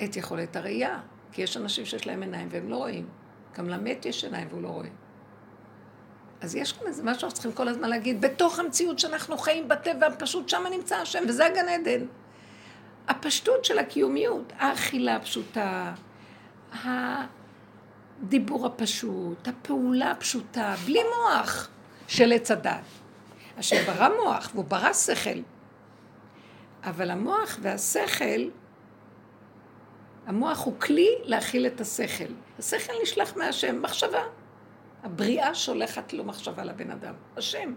את 0.04 0.16
יכולת 0.16 0.56
הראייה? 0.56 1.00
כי 1.32 1.42
יש 1.42 1.58
אנשים 1.58 1.86
שיש 1.86 2.08
להם 2.08 2.22
עיניים 2.22 2.48
והם 2.52 2.70
לא 2.70 2.78
רואים. 2.78 3.08
גם 3.58 3.70
למת 3.70 4.06
יש 4.06 4.24
עיניים 4.24 4.48
והוא 4.50 4.62
לא 4.62 4.68
רואה. 4.68 4.90
אז 6.42 6.56
יש 6.56 6.72
כאן 6.72 6.88
איזה 6.88 7.04
משהו 7.04 7.20
שאנחנו 7.20 7.34
צריכים 7.34 7.52
כל 7.52 7.68
הזמן 7.68 7.90
להגיד, 7.90 8.22
בתוך 8.22 8.60
המציאות 8.60 9.00
שאנחנו 9.00 9.38
חיים 9.38 9.68
בטבע, 9.68 10.08
פשוט 10.20 10.50
שם 10.50 10.64
נמצא 10.72 10.96
השם, 10.96 11.24
וזה 11.28 11.46
הגן 11.46 11.70
עדן. 11.70 12.06
הפשטות 13.08 13.66
של 13.66 13.80
הקיומיות, 13.80 14.54
האכילה 14.58 15.16
הפשוטה, 15.16 15.94
הדיבור 16.84 18.66
הפשוט, 18.66 19.48
הפעולה 19.48 20.12
הפשוטה, 20.12 20.76
בלי 20.86 21.00
מוח 21.04 21.70
של 22.08 22.32
עץ 22.32 22.52
הדת. 22.52 22.82
השם 23.58 23.86
ברא 23.86 24.10
מוח 24.24 24.50
והוא 24.54 24.66
ברא 24.66 24.94
שכל. 24.94 25.40
אבל 26.84 27.12
המוח 27.12 27.58
והשכל, 27.62 28.50
המוח 30.28 30.66
הוא 30.66 30.80
כלי 30.80 31.10
להכיל 31.24 31.68
את 31.68 31.82
השכל. 31.82 32.34
השכל 32.60 32.94
נשלח 33.04 33.38
מהשם, 33.38 33.82
מחשבה. 33.82 34.24
הבריאה 35.06 35.56
שולחת 35.56 36.14
לו 36.14 36.24
מחשבה 36.24 36.64
לבן 36.64 36.92
אדם, 36.92 37.14
השם. 37.38 37.74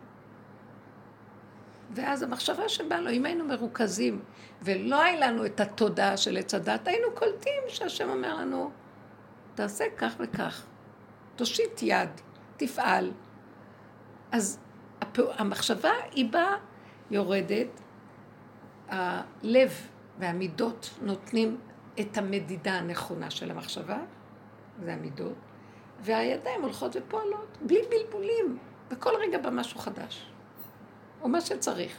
ואז 1.94 2.22
המחשבה 2.22 2.68
שבאה 2.68 3.00
לו, 3.00 3.10
אם 3.10 3.24
היינו 3.24 3.44
מרוכזים 3.44 4.20
ולא 4.62 5.02
היה 5.02 5.30
לנו 5.30 5.46
את 5.46 5.60
התודעה 5.60 6.16
של 6.16 6.36
עץ 6.36 6.54
הדת, 6.54 6.88
היינו 6.88 7.06
קולטים 7.14 7.62
שהשם 7.68 8.08
אומר 8.08 8.34
לנו, 8.34 8.70
תעשה 9.54 9.84
כך 9.96 10.14
וכך, 10.18 10.66
תושיט 11.36 11.82
יד, 11.82 12.08
תפעל. 12.56 13.12
אז 14.32 14.60
המחשבה 15.16 15.92
היא 16.12 16.32
באה, 16.32 16.56
יורדת, 17.10 17.80
הלב 18.88 19.72
והמידות 20.18 20.90
נותנים 21.02 21.58
את 22.00 22.18
המדידה 22.18 22.72
הנכונה 22.72 23.30
של 23.30 23.50
המחשבה, 23.50 23.98
זה 24.82 24.92
המידות, 24.92 25.47
והידיים 26.00 26.62
הולכות 26.62 26.96
ופועלות, 26.96 27.58
בלי 27.60 27.80
בלבולים, 27.90 28.58
וכל 28.90 29.10
רגע 29.20 29.38
בא 29.38 29.50
משהו 29.50 29.78
חדש. 29.78 30.26
או 31.22 31.28
מה 31.28 31.40
שצריך. 31.40 31.98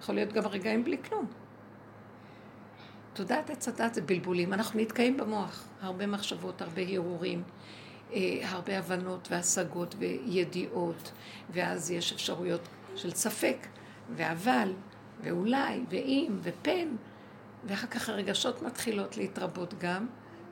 יכול 0.00 0.14
להיות 0.14 0.32
גם 0.32 0.46
רגעים 0.46 0.84
בלי 0.84 0.96
כלום. 1.08 1.26
תודעת 3.12 3.50
עץ 3.50 3.68
הדת 3.68 3.94
זה 3.94 4.02
בלבולים. 4.02 4.52
אנחנו 4.52 4.80
נתקעים 4.80 5.16
במוח. 5.16 5.64
הרבה 5.80 6.06
מחשבות, 6.06 6.62
הרבה 6.62 6.82
הרהורים, 6.82 7.42
אה, 8.12 8.20
הרבה 8.42 8.78
הבנות 8.78 9.28
והשגות 9.30 9.94
וידיעות, 9.98 11.12
ואז 11.50 11.90
יש 11.90 12.12
אפשרויות 12.12 12.60
של 12.96 13.10
ספק, 13.10 13.56
ואבל, 14.16 14.72
ואולי, 15.22 15.80
ואם, 15.88 16.38
ופן, 16.42 16.96
ואחר 17.64 17.86
כך 17.86 18.08
הרגשות 18.08 18.62
מתחילות 18.62 19.16
להתרבות 19.16 19.74
גם, 19.78 20.06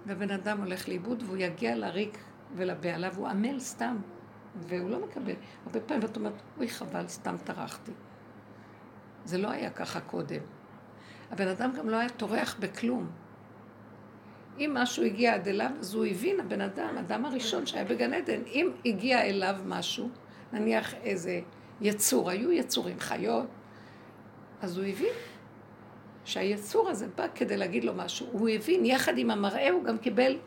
והבן 0.06 0.30
אדם 0.30 0.60
הולך 0.60 0.88
לאיבוד 0.88 1.22
והוא 1.22 1.36
יגיע 1.36 1.76
לריק 1.76 2.18
ולבעלה, 2.56 3.08
והוא 3.12 3.28
עמל 3.28 3.60
סתם, 3.60 3.96
והוא 4.56 4.90
לא 4.90 5.06
מקבל. 5.06 5.34
הרבה 5.66 5.80
פעמים 5.80 6.04
את 6.04 6.16
אומרת, 6.16 6.42
אוי 6.58 6.68
חבל, 6.68 7.08
סתם 7.08 7.36
טרחתי. 7.44 7.92
זה 9.24 9.38
לא 9.38 9.50
היה 9.50 9.70
ככה 9.70 10.00
קודם. 10.00 10.40
הבן 11.30 11.48
אדם 11.48 11.72
גם 11.72 11.88
לא 11.88 11.96
היה 11.96 12.08
טורח 12.08 12.56
בכלום. 12.60 13.10
אם 14.58 14.70
משהו 14.74 15.04
הגיע 15.04 15.34
עד 15.34 15.48
אליו, 15.48 15.70
אז 15.80 15.94
הוא 15.94 16.04
הבין, 16.04 16.40
הבן 16.40 16.60
אדם, 16.60 16.96
האדם 16.96 17.24
הראשון 17.24 17.66
שהיה 17.66 17.84
בגן 17.84 18.14
עדן, 18.14 18.40
אם 18.46 18.70
הגיע 18.84 19.22
אליו 19.22 19.56
משהו, 19.66 20.08
נניח 20.52 20.94
איזה 20.94 21.40
יצור, 21.80 22.30
היו 22.30 22.52
יצורים, 22.52 23.00
חיות, 23.00 23.46
אז 24.62 24.78
הוא 24.78 24.86
הבין 24.86 25.14
שהיצור 26.24 26.88
הזה 26.88 27.06
בא 27.16 27.26
כדי 27.34 27.56
להגיד 27.56 27.84
לו 27.84 27.94
משהו. 27.94 28.26
הוא 28.32 28.48
הבין, 28.48 28.84
יחד 28.84 29.18
עם 29.18 29.30
המראה 29.30 29.70
הוא 29.70 29.84
גם 29.84 29.98
קיבל 29.98 30.38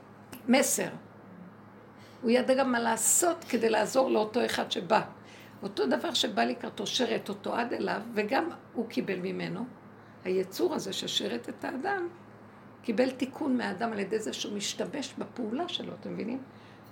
מסר. 0.47 0.89
הוא 2.22 2.31
ידע 2.31 2.53
גם 2.53 2.72
מה 2.72 2.79
לעשות 2.79 3.43
כדי 3.50 3.69
לעזור 3.69 4.12
לאותו 4.12 4.45
אחד 4.45 4.72
שבא. 4.72 5.01
אותו 5.63 5.88
דבר 5.88 6.13
שבא 6.13 6.43
לקראתו 6.43 6.88
שרת 6.88 7.29
אותו 7.29 7.55
עד 7.55 7.74
אליו, 7.74 8.01
וגם 8.13 8.50
הוא 8.74 8.89
קיבל 8.89 9.19
ממנו. 9.19 9.65
היצור 10.24 10.74
הזה 10.74 10.93
ששרת 10.93 11.50
את 11.50 11.65
האדם, 11.65 12.07
קיבל 12.81 13.12
תיקון 13.12 13.57
מהאדם 13.57 13.91
על 13.91 14.00
ידי 14.00 14.19
זה 14.19 14.34
שהוא 14.34 14.57
משתמש 14.57 15.13
בפעולה 15.17 15.69
שלו, 15.69 15.93
אתם 15.93 16.13
מבינים? 16.13 16.41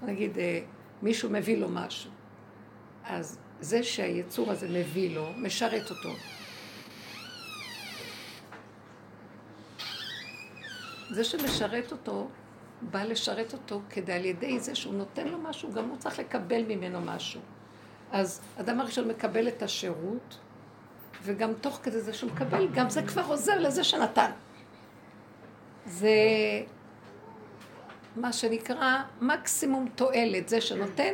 נגיד, 0.03 0.37
אה, 0.37 0.59
מישהו 1.01 1.29
מביא 1.29 1.57
לו 1.57 1.69
משהו. 1.69 2.11
אז 3.03 3.39
זה 3.59 3.83
שהיצור 3.83 4.51
הזה 4.51 4.67
מביא 4.69 5.15
לו, 5.15 5.29
משרת 5.37 5.89
אותו. 5.89 6.09
זה 11.11 11.23
שמשרת 11.23 11.91
אותו, 11.91 12.27
בא 12.91 13.03
לשרת 13.03 13.53
אותו 13.53 13.81
כדי 13.89 14.13
על 14.13 14.25
ידי 14.25 14.59
זה 14.59 14.75
שהוא 14.75 14.93
נותן 14.93 15.27
לו 15.27 15.37
משהו, 15.37 15.71
גם 15.71 15.89
הוא 15.89 15.97
צריך 15.97 16.19
לקבל 16.19 16.63
ממנו 16.63 17.01
משהו. 17.01 17.41
אז 18.11 18.41
אדם 18.59 18.79
הראשון 18.79 19.07
מקבל 19.07 19.47
את 19.47 19.63
השירות, 19.63 20.39
וגם 21.23 21.53
תוך 21.61 21.79
כדי 21.83 22.01
זה 22.01 22.13
שהוא 22.13 22.31
מקבל, 22.31 22.67
גם 22.73 22.89
זה 22.89 23.01
כבר 23.01 23.25
עוזר 23.27 23.59
לזה 23.59 23.83
שנתן. 23.83 24.31
זה 25.85 26.09
מה 28.15 28.33
שנקרא 28.33 28.97
מקסימום 29.21 29.89
תועלת, 29.95 30.49
זה 30.49 30.61
שנותן, 30.61 31.13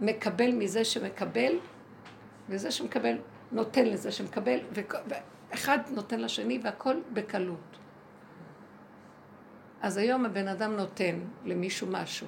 מקבל 0.00 0.52
מזה 0.52 0.84
שמקבל, 0.84 1.58
וזה 2.48 2.70
שמקבל 2.70 3.18
נותן 3.52 3.86
לזה 3.86 4.12
שמקבל, 4.12 4.58
ואחד 5.52 5.78
נותן 5.90 6.20
לשני 6.20 6.60
והכל 6.62 6.96
בקלות. 7.12 7.81
אז 9.82 9.96
היום 9.96 10.26
הבן 10.26 10.48
אדם 10.48 10.76
נותן 10.76 11.20
למישהו 11.44 11.86
משהו, 11.90 12.26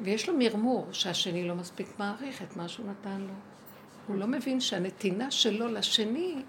ויש 0.00 0.28
לו 0.28 0.34
מרמור 0.38 0.88
שהשני 0.92 1.48
לא 1.48 1.54
מספיק 1.54 1.88
מעריך 1.98 2.42
את 2.42 2.56
מה 2.56 2.68
שהוא 2.68 2.86
נתן 2.86 3.20
לו. 3.20 3.32
הוא 4.06 4.16
לא 4.16 4.26
מבין 4.26 4.60
שהנתינה 4.60 5.30
שלו 5.30 5.68
לשני 5.68 6.42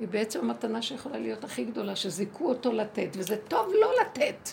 היא 0.00 0.08
בעצם 0.08 0.40
המתנה 0.40 0.82
שיכולה 0.82 1.18
להיות 1.18 1.44
הכי 1.44 1.64
גדולה, 1.64 1.96
שזיכו 1.96 2.48
אותו 2.48 2.72
לתת, 2.72 3.08
וזה 3.12 3.36
טוב 3.36 3.72
לא 3.80 3.92
לתת. 4.00 4.48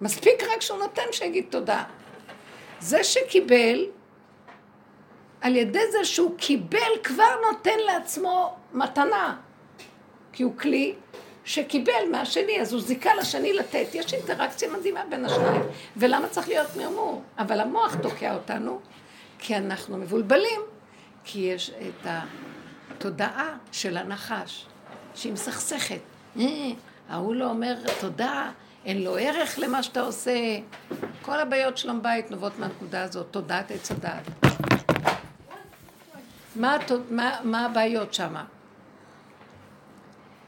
מספיק 0.00 0.42
רק 0.54 0.60
שהוא 0.60 0.78
נותן 0.78 1.02
שיגיד 1.12 1.46
תודה. 1.50 1.84
זה 2.80 3.04
שקיבל, 3.04 3.86
על 5.40 5.56
ידי 5.56 5.92
זה 5.92 6.04
שהוא 6.04 6.38
קיבל, 6.38 6.92
כבר 7.04 7.34
נותן 7.50 7.78
לעצמו 7.86 8.56
מתנה. 8.72 9.40
כי 10.32 10.42
הוא 10.42 10.56
כלי 10.56 10.94
שקיבל 11.44 12.10
מהשני, 12.10 12.60
אז 12.60 12.72
הוא 12.72 12.82
זיכה 12.82 13.14
לשני 13.14 13.52
לתת. 13.52 13.86
יש 13.94 14.14
אינטראקציה 14.14 14.68
מדהימה 14.72 15.00
בין 15.10 15.24
השניים. 15.24 15.62
ולמה 15.96 16.28
צריך 16.28 16.48
להיות 16.48 16.76
מרמור? 16.76 17.22
אבל 17.38 17.60
המוח 17.60 17.94
תוקע 17.94 18.34
אותנו, 18.34 18.80
כי 19.38 19.56
אנחנו 19.56 19.98
מבולבלים, 19.98 20.60
כי 21.24 21.38
יש 21.38 21.70
את 21.70 22.06
התודעה 22.98 23.56
של 23.72 23.96
הנחש, 23.96 24.66
שהיא 25.14 25.32
מסכסכת. 25.32 26.00
אה, 26.40 26.44
ההוא 27.08 27.34
לא 27.34 27.50
אומר 27.50 27.74
תודה, 28.00 28.50
אין 28.84 29.04
לו 29.04 29.16
ערך 29.16 29.58
למה 29.58 29.82
שאתה 29.82 30.00
עושה. 30.00 30.34
כל 31.22 31.40
הבעיות 31.40 31.78
שלום 31.78 32.02
בית 32.02 32.30
נובעות 32.30 32.58
מהנקודה 32.58 33.02
הזאת, 33.02 33.26
תודעת 33.30 33.70
עץ 33.70 33.90
הדעת. 33.90 34.22
מה, 36.56 36.76
מה, 37.10 37.38
מה 37.44 37.66
הבעיות 37.66 38.14
שמה? 38.14 38.44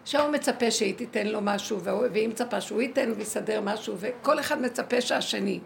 שההוא 0.05 0.31
מצפה 0.31 0.71
שהיא 0.71 0.95
תיתן 0.95 1.27
לו 1.27 1.41
משהו, 1.41 1.81
והיא 1.83 2.29
מצפה 2.29 2.61
שהוא 2.61 2.83
ייתן 2.83 3.13
ויסדר 3.17 3.61
משהו, 3.61 3.97
וכל 3.99 4.41
אחד 4.41 4.63
מצפה 4.63 5.01
שהשני. 5.01 5.61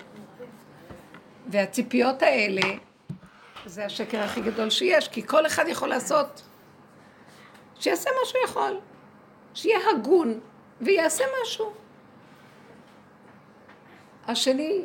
והציפיות 1.47 2.23
האלה, 2.23 2.63
זה 3.67 3.85
השקר 3.85 4.21
הכי 4.21 4.41
גדול 4.41 4.71
שיש, 4.71 5.09
כי 5.09 5.27
כל 5.27 5.47
אחד 5.47 5.65
יכול 5.69 5.89
לעשות, 5.89 6.43
שיעשה 7.81 8.11
מה 8.11 8.27
שהוא 8.27 8.41
יכול, 8.45 8.81
שיהיה 9.55 9.79
הגון 9.91 10.41
ויעשה 10.81 11.25
משהו. 11.43 11.73
השני, 14.27 14.83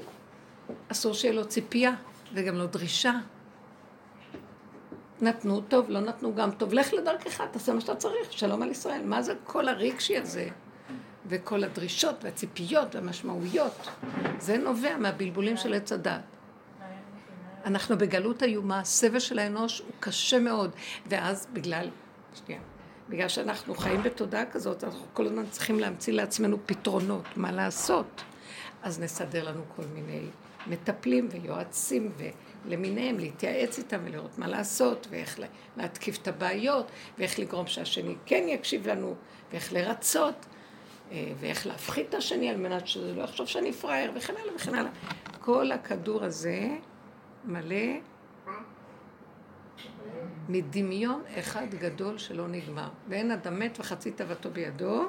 אסור 0.91 1.13
שיהיה 1.13 1.33
לו 1.33 1.47
ציפייה 1.47 1.91
וגם 2.33 2.55
לא 2.55 2.65
דרישה. 2.65 3.13
נתנו 5.23 5.61
טוב, 5.61 5.89
לא 5.89 5.99
נתנו 5.99 6.35
גם 6.35 6.51
טוב. 6.51 6.73
לך 6.73 6.93
לדרכך, 6.93 7.41
תעשה 7.51 7.73
מה 7.73 7.81
שאתה 7.81 7.95
צריך, 7.95 8.33
שלום 8.33 8.61
על 8.61 8.69
ישראל. 8.69 9.01
מה 9.05 9.21
זה 9.21 9.33
כל 9.43 9.67
הרגשי 9.67 10.17
הזה? 10.17 10.47
וכל 11.27 11.63
הדרישות 11.63 12.23
והציפיות 12.23 12.95
והמשמעויות. 12.95 13.89
זה 14.39 14.57
נובע 14.57 14.97
מהבלבולים 14.97 15.57
של 15.57 15.73
עץ 15.73 15.91
הדת. 15.91 16.21
אנחנו 17.65 17.97
בגלות 17.97 18.43
איומה, 18.43 18.79
הסבל 18.79 19.19
של 19.19 19.39
האנוש 19.39 19.79
הוא 19.79 19.91
קשה 19.99 20.39
מאוד. 20.39 20.71
ואז 21.07 21.47
בגלל, 21.53 21.89
שנייה, 22.45 22.61
בגלל 23.09 23.27
שאנחנו 23.27 23.75
חיים 23.75 24.03
בתודעה 24.03 24.45
כזאת, 24.45 24.83
אנחנו 24.83 25.05
כל 25.13 25.25
הזמן 25.25 25.43
צריכים 25.49 25.79
להמציא 25.79 26.13
לעצמנו 26.13 26.57
פתרונות, 26.65 27.25
מה 27.35 27.51
לעשות. 27.51 28.23
אז 28.83 28.99
נסדר 28.99 29.49
לנו 29.49 29.61
כל 29.75 29.83
מיני 29.93 30.25
מטפלים 30.67 31.27
ויועצים 31.31 32.11
ולמיניהם, 32.65 33.19
להתייעץ 33.19 33.77
איתם 33.77 33.99
ולראות 34.03 34.37
מה 34.37 34.47
לעשות, 34.47 35.07
ואיך 35.09 35.39
להתקיף 35.77 36.21
את 36.21 36.27
הבעיות, 36.27 36.91
ואיך 37.17 37.39
לגרום 37.39 37.67
שהשני 37.67 38.15
כן 38.25 38.43
יקשיב 38.47 38.87
לנו, 38.87 39.15
ואיך 39.51 39.73
לרצות, 39.73 40.45
אה, 41.11 41.31
ואיך 41.39 41.67
להפחית 41.67 42.09
את 42.09 42.13
השני 42.13 42.49
על 42.49 42.57
מנת 42.57 42.87
שזה 42.87 43.13
לא 43.13 43.23
יחשוב 43.23 43.47
שאני 43.47 43.73
פראייר, 43.73 44.11
וכן 44.15 44.33
הלאה 44.41 44.55
וכן 44.55 44.75
הלאה. 44.75 44.91
כל 45.39 45.71
הכדור 45.71 46.23
הזה 46.23 46.67
מלא 47.45 47.99
מדמיון 50.49 51.21
אחד 51.39 51.67
גדול 51.75 52.17
שלא 52.17 52.47
נגמר. 52.47 52.89
ואין 53.07 53.31
אדם 53.31 53.59
מת 53.59 53.79
וחצי 53.79 54.11
תאוותו 54.11 54.49
בידו, 54.51 55.07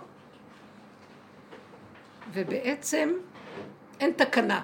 ובעצם 2.33 3.13
אין 4.01 4.13
תקנה. 4.13 4.63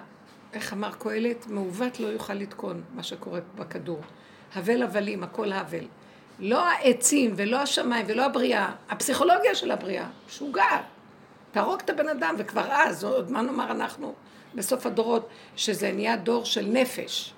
איך 0.53 0.73
אמר 0.73 0.91
קהלת? 0.99 1.47
מעוות 1.47 2.01
לא 2.01 2.07
יוכל 2.07 2.35
לתקון 2.35 2.83
מה 2.95 3.03
שקורה 3.03 3.41
בכדור. 3.55 4.01
הבל 4.55 4.83
הבלים, 4.83 5.23
הכל 5.23 5.53
הבל. 5.53 5.85
לא 6.39 6.67
העצים 6.69 7.33
ולא 7.37 7.57
השמיים 7.57 8.07
ולא 8.09 8.25
הבריאה, 8.25 8.73
הפסיכולוגיה 8.89 9.55
של 9.55 9.71
הבריאה, 9.71 10.09
משוגעת. 10.29 10.85
תהרוג 11.53 11.81
את 11.85 11.91
הבן 11.91 12.09
אדם, 12.09 12.35
וכבר 12.39 12.67
אז, 12.71 13.05
עוד 13.05 13.31
מה 13.31 13.43
נאמר 13.43 13.71
אנחנו 13.71 14.15
בסוף 14.55 14.87
הדורות, 14.87 15.29
שזה 15.57 15.93
נהיה 15.93 16.17
דור 16.17 16.45
של 16.45 16.67
נפש. 16.67 17.35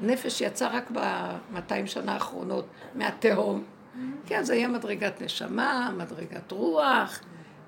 נפש 0.00 0.40
יצא 0.40 0.68
רק 0.72 0.90
ב-200 0.90 1.86
שנה 1.86 2.12
האחרונות 2.12 2.66
מהתהום. 2.94 3.64
כי 4.26 4.36
אז 4.36 4.50
היה 4.50 4.68
מדרגת 4.68 5.20
נשמה, 5.20 5.90
מדרגת 5.96 6.52
רוח, 6.52 7.20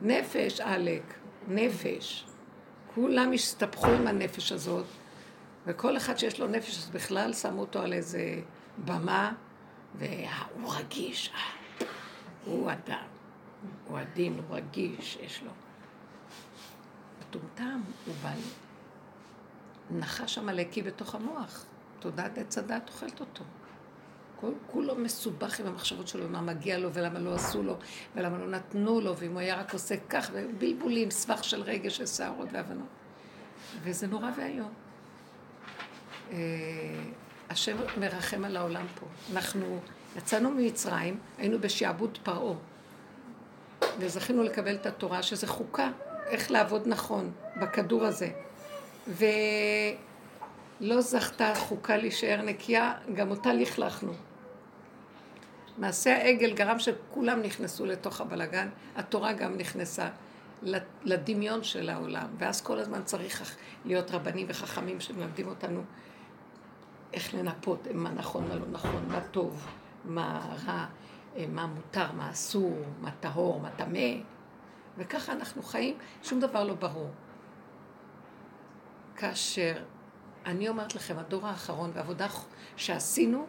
נפש, 0.02 0.60
עלק, 0.60 1.02
נפש. 1.48 2.24
כולם 2.94 3.32
הסתבכו 3.32 3.86
עם 3.86 4.06
הנפש 4.06 4.52
הזאת, 4.52 4.86
וכל 5.66 5.96
אחד 5.96 6.18
שיש 6.18 6.40
לו 6.40 6.46
נפש, 6.46 6.78
אז 6.78 6.90
בכלל 6.90 7.32
שמו 7.32 7.60
אותו 7.60 7.78
על 7.82 7.92
איזה 7.92 8.40
במה, 8.84 9.32
והוא 9.94 10.74
רגיש, 10.74 11.30
אה, 11.34 11.86
הוא 12.44 12.70
אדם, 12.72 13.06
הוא 13.88 13.98
עדין, 13.98 14.40
הוא 14.48 14.56
רגיש, 14.56 15.18
יש 15.22 15.42
לו. 15.42 15.50
מטומטם, 17.20 17.80
הוא 18.06 18.14
בעל 18.22 18.38
נחש 19.90 20.38
עמלקי 20.38 20.82
בתוך 20.82 21.14
המוח. 21.14 21.64
תודעת 21.98 22.38
עץ 22.38 22.58
הדת 22.58 22.88
אוכלת 22.88 23.20
אותו. 23.20 23.44
כל 24.44 24.52
כולו 24.72 24.94
מסובך 24.94 25.60
עם 25.60 25.66
המחשבות 25.66 26.08
שלו, 26.08 26.28
מה 26.28 26.40
מגיע 26.40 26.78
לו 26.78 26.92
ולמה 26.92 27.18
לא 27.18 27.34
עשו 27.34 27.62
לו, 27.62 27.76
ולמה 28.16 28.38
לא 28.38 28.46
נתנו 28.46 29.00
לו, 29.00 29.16
ואם 29.16 29.32
הוא 29.32 29.40
היה 29.40 29.60
רק 29.60 29.72
עושה 29.72 29.94
כך, 30.10 30.30
ובלבולים, 30.32 31.10
סבך 31.10 31.44
של 31.44 31.62
רגש 31.62 32.02
שערות 32.02 32.48
והבנות. 32.52 32.86
וזה 33.82 34.06
נורא 34.06 34.30
ואיום. 34.36 34.72
אה, 36.32 36.38
השם 37.50 37.76
מרחם 38.00 38.44
על 38.44 38.56
העולם 38.56 38.86
פה. 39.00 39.06
אנחנו 39.32 39.80
יצאנו 40.16 40.50
ממצרים, 40.50 41.18
היינו 41.38 41.58
בשעבוד 41.60 42.18
פרעה, 42.22 42.54
וזכינו 43.98 44.42
לקבל 44.42 44.74
את 44.74 44.86
התורה, 44.86 45.22
שזה 45.22 45.46
חוקה, 45.46 45.90
איך 46.26 46.50
לעבוד 46.50 46.82
נכון 46.86 47.32
בכדור 47.60 48.04
הזה. 48.04 48.30
ולא 49.06 51.00
זכתה 51.00 51.52
חוקה 51.56 51.96
להישאר 51.96 52.42
נקייה, 52.42 52.92
גם 53.14 53.30
אותה 53.30 53.52
לכלכנו. 53.52 54.12
מעשה 55.78 56.16
העגל 56.16 56.54
גרם 56.54 56.78
שכולם 56.78 57.42
נכנסו 57.42 57.86
לתוך 57.86 58.20
הבלגן, 58.20 58.68
התורה 58.96 59.32
גם 59.32 59.58
נכנסה 59.58 60.08
לדמיון 61.04 61.62
של 61.62 61.88
העולם, 61.88 62.26
ואז 62.38 62.60
כל 62.60 62.78
הזמן 62.78 63.02
צריך 63.04 63.54
להיות 63.84 64.10
רבנים 64.10 64.46
וחכמים 64.50 65.00
שמלמדים 65.00 65.48
אותנו 65.48 65.82
איך 67.12 67.34
לנפות 67.34 67.88
מה 67.94 68.10
נכון, 68.10 68.48
מה 68.48 68.54
לא 68.54 68.66
נכון, 68.72 69.04
מה 69.08 69.20
טוב, 69.20 69.66
מה 70.04 70.56
רע, 70.66 70.86
מה 71.48 71.66
מותר, 71.66 72.12
מה 72.12 72.30
אסור, 72.30 72.78
מה 73.00 73.10
טהור, 73.20 73.60
מה 73.60 73.70
טמא, 73.70 74.08
וככה 74.98 75.32
אנחנו 75.32 75.62
חיים, 75.62 75.96
שום 76.22 76.40
דבר 76.40 76.64
לא 76.64 76.74
ברור. 76.74 77.10
כאשר 79.16 79.74
אני 80.46 80.68
אומרת 80.68 80.94
לכם, 80.94 81.18
הדור 81.18 81.46
האחרון 81.46 81.90
והעבודה 81.94 82.26
שעשינו, 82.76 83.46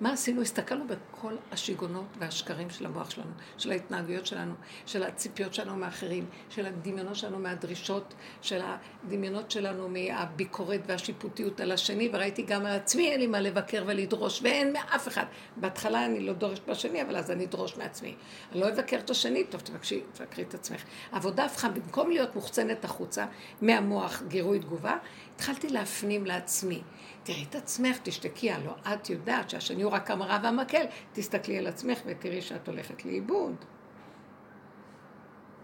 מה 0.00 0.12
עשינו? 0.12 0.42
הסתכלנו 0.42 0.84
בכל 0.86 1.36
השיגעונות 1.52 2.04
והשקרים 2.18 2.70
של 2.70 2.86
המוח 2.86 3.10
שלנו, 3.10 3.30
של 3.58 3.70
ההתנהגויות 3.70 4.26
שלנו, 4.26 4.54
של 4.86 5.02
הציפיות 5.02 5.54
שלנו 5.54 5.76
מאחרים, 5.76 6.26
של 6.50 6.66
הדמיונות 6.66 7.16
שלנו 7.16 7.38
מהדרישות, 7.38 8.14
של 8.42 8.60
הדמיונות 8.64 9.50
שלנו 9.50 9.88
מהביקורת 9.88 10.80
והשיפוטיות 10.86 11.60
על 11.60 11.72
השני, 11.72 12.10
וראיתי 12.12 12.42
גם 12.42 12.66
על 12.66 12.72
עצמי, 12.72 13.10
אין 13.10 13.20
לי 13.20 13.26
מה 13.26 13.40
לבקר 13.40 13.84
ולדרוש, 13.86 14.42
ואין 14.42 14.72
מאף 14.72 15.08
אחד. 15.08 15.24
בהתחלה 15.56 16.06
אני 16.06 16.20
לא 16.20 16.32
דורשת 16.32 16.68
בשני, 16.68 17.02
אבל 17.02 17.16
אז 17.16 17.30
אני 17.30 17.44
אדרוש 17.44 17.76
מעצמי. 17.76 18.14
אני 18.52 18.60
לא 18.60 18.68
אבקר 18.68 18.98
את 18.98 19.10
השני, 19.10 19.44
טוב, 19.44 19.60
תבקשי, 19.60 20.00
תבקרי 20.12 20.44
את 20.44 20.54
עצמך. 20.54 20.82
העבודה 21.12 21.44
הפכה, 21.44 21.68
במקום 21.68 22.10
להיות 22.10 22.34
מוחצנת 22.34 22.84
החוצה, 22.84 23.26
מהמוח, 23.62 24.22
גירוי 24.28 24.58
תגובה, 24.58 24.96
התחלתי 25.34 25.68
להפנים 25.68 26.26
לעצמי. 26.26 26.82
תראי 27.26 27.44
את 27.50 27.54
עצמך, 27.54 27.98
תשתקי, 28.02 28.50
הלוא 28.50 28.72
את 28.94 29.10
יודעת 29.10 29.50
שהשני 29.50 29.82
הוא 29.82 29.92
רק 29.92 30.10
המראה 30.10 30.38
והמקל, 30.42 30.84
תסתכלי 31.12 31.58
על 31.58 31.66
עצמך 31.66 31.98
ותראי 32.06 32.42
שאת 32.42 32.68
הולכת 32.68 33.04
לאיבוד. 33.04 33.54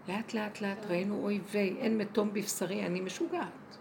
לאט 0.07 0.33
לאט 0.33 0.61
לאט 0.61 0.85
ראינו 0.89 1.23
אוי 1.23 1.41
ויי, 1.51 1.75
אין 1.79 1.97
מתום 1.97 2.33
בבשרי, 2.33 2.85
אני 2.85 3.01
משוגעת. 3.01 3.77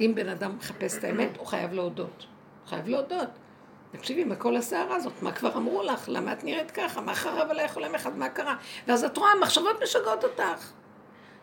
אם 0.00 0.12
בן 0.14 0.28
אדם 0.28 0.56
מחפש 0.56 0.98
את 0.98 1.04
האמת, 1.04 1.36
הוא 1.36 1.46
חייב 1.46 1.72
להודות. 1.72 2.26
הוא 2.62 2.68
חייב 2.68 2.88
להודות. 2.88 3.28
תקשיבי, 3.92 4.24
מה 4.24 4.36
כל 4.36 4.56
הסערה 4.56 4.96
הזאת? 4.96 5.22
מה 5.22 5.32
כבר 5.32 5.56
אמרו 5.56 5.82
לך? 5.82 6.08
למה 6.08 6.32
את 6.32 6.44
נראית 6.44 6.70
ככה? 6.70 7.00
מה 7.00 7.14
חרב 7.14 7.50
עלייך 7.50 7.76
עולם 7.76 7.94
אחד? 7.94 8.16
מה 8.16 8.28
קרה? 8.28 8.56
ואז 8.86 9.04
את 9.04 9.16
רואה, 9.16 9.32
המחשבות 9.32 9.82
משגעות 9.82 10.24
אותך. 10.24 10.72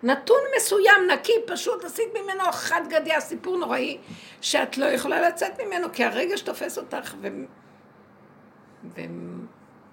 נתון 0.03 0.39
מסוים, 0.57 1.07
נקי, 1.13 1.31
פשוט, 1.47 1.83
עשית 1.83 2.07
ממנו 2.13 2.43
חד 2.51 2.81
גדיה, 2.89 3.21
סיפור 3.21 3.57
נוראי, 3.57 3.97
שאת 4.41 4.77
לא 4.77 4.85
יכולה 4.85 5.29
לצאת 5.29 5.59
ממנו, 5.61 5.87
כי 5.93 6.03
הרגש 6.03 6.41
תופס 6.41 6.77
אותך 6.77 7.15
ו... 7.21 7.27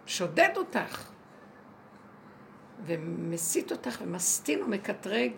ושודד 0.06 0.50
אותך, 0.56 1.10
ומסית 2.86 3.72
אותך, 3.72 3.98
ומסטין 4.00 4.62
ומקטרג, 4.62 5.32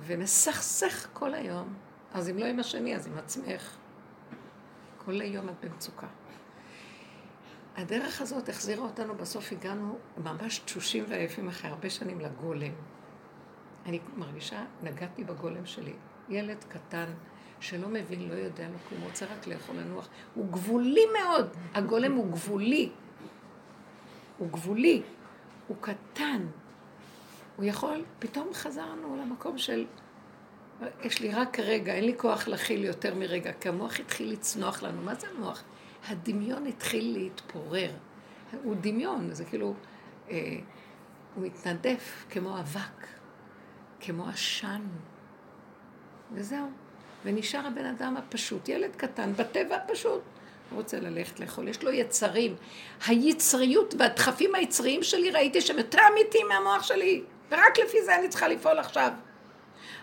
ומסכסך 0.00 1.08
כל 1.12 1.34
היום. 1.34 1.74
אז 2.14 2.28
אם 2.30 2.38
לא 2.38 2.44
עם 2.44 2.60
השני, 2.60 2.96
אז 2.96 3.06
עם 3.06 3.18
עצמך. 3.18 3.76
כל 5.04 5.20
היום 5.20 5.48
את 5.48 5.64
במצוקה. 5.64 6.06
הדרך 7.76 8.20
הזאת 8.20 8.48
החזירה 8.48 8.84
אותנו, 8.84 9.14
בסוף 9.14 9.52
הגענו 9.52 9.98
ממש 10.16 10.58
תשושים 10.58 11.04
ועייפים 11.08 11.48
אחרי 11.48 11.70
הרבה 11.70 11.90
שנים 11.90 12.20
לגולם. 12.20 12.72
אני 13.86 14.00
מרגישה, 14.16 14.64
נגעתי 14.82 15.24
בגולם 15.24 15.66
שלי. 15.66 15.92
ילד 16.28 16.64
קטן 16.68 17.06
שלא 17.60 17.88
מבין, 17.88 18.28
לא 18.28 18.34
יודע 18.34 18.68
לו 18.68 18.78
כלום, 18.88 19.02
רוצה 19.02 19.26
רק 19.26 19.46
לאכול 19.46 19.76
לנוח. 19.76 20.08
הוא 20.34 20.52
גבולי 20.52 21.04
מאוד. 21.20 21.48
הגולם 21.74 22.12
הוא 22.12 22.32
גבולי. 22.32 22.90
הוא 24.38 24.48
גבולי. 24.48 25.02
הוא 25.68 25.76
קטן. 25.80 26.46
הוא 27.56 27.64
יכול, 27.64 28.04
פתאום 28.18 28.48
חזרנו 28.54 29.16
למקום 29.16 29.58
של, 29.58 29.86
יש 31.02 31.20
לי 31.20 31.30
רק 31.30 31.60
רגע, 31.60 31.94
אין 31.94 32.04
לי 32.04 32.14
כוח 32.16 32.48
להכיל 32.48 32.84
יותר 32.84 33.14
מרגע, 33.14 33.52
כי 33.52 33.68
המוח 33.68 34.00
התחיל 34.00 34.32
לצנוח 34.32 34.82
לנו. 34.82 35.02
מה 35.02 35.14
זה 35.14 35.26
המוח? 35.36 35.62
הדמיון 36.08 36.66
התחיל 36.66 37.12
להתפורר. 37.18 37.90
הוא 38.62 38.76
דמיון, 38.80 39.34
זה 39.34 39.44
כאילו, 39.44 39.74
אה, 40.30 40.56
הוא 41.34 41.44
מתנדף 41.44 42.26
כמו 42.30 42.58
אבק, 42.58 43.06
כמו 44.06 44.28
עשן, 44.28 44.82
וזהו. 46.32 46.66
ונשאר 47.24 47.66
הבן 47.66 47.84
אדם 47.84 48.16
הפשוט, 48.16 48.68
ילד 48.68 48.96
קטן, 48.96 49.32
בטבע 49.32 49.76
הפשוט. 49.76 50.22
הוא 50.70 50.76
רוצה 50.76 51.00
ללכת 51.00 51.40
לאכול, 51.40 51.68
יש 51.68 51.82
לו 51.82 51.90
יצרים. 51.90 52.56
היצריות 53.06 53.94
והדחפים 53.98 54.54
היצריים 54.54 55.02
שלי, 55.02 55.30
ראיתי 55.30 55.60
שהם 55.60 55.78
יותר 55.78 55.98
אמיתיים 56.12 56.46
מהמוח 56.48 56.82
שלי, 56.82 57.22
ורק 57.50 57.78
לפי 57.78 58.02
זה 58.04 58.16
אני 58.18 58.28
צריכה 58.28 58.48
לפעול 58.48 58.78
עכשיו. 58.78 59.12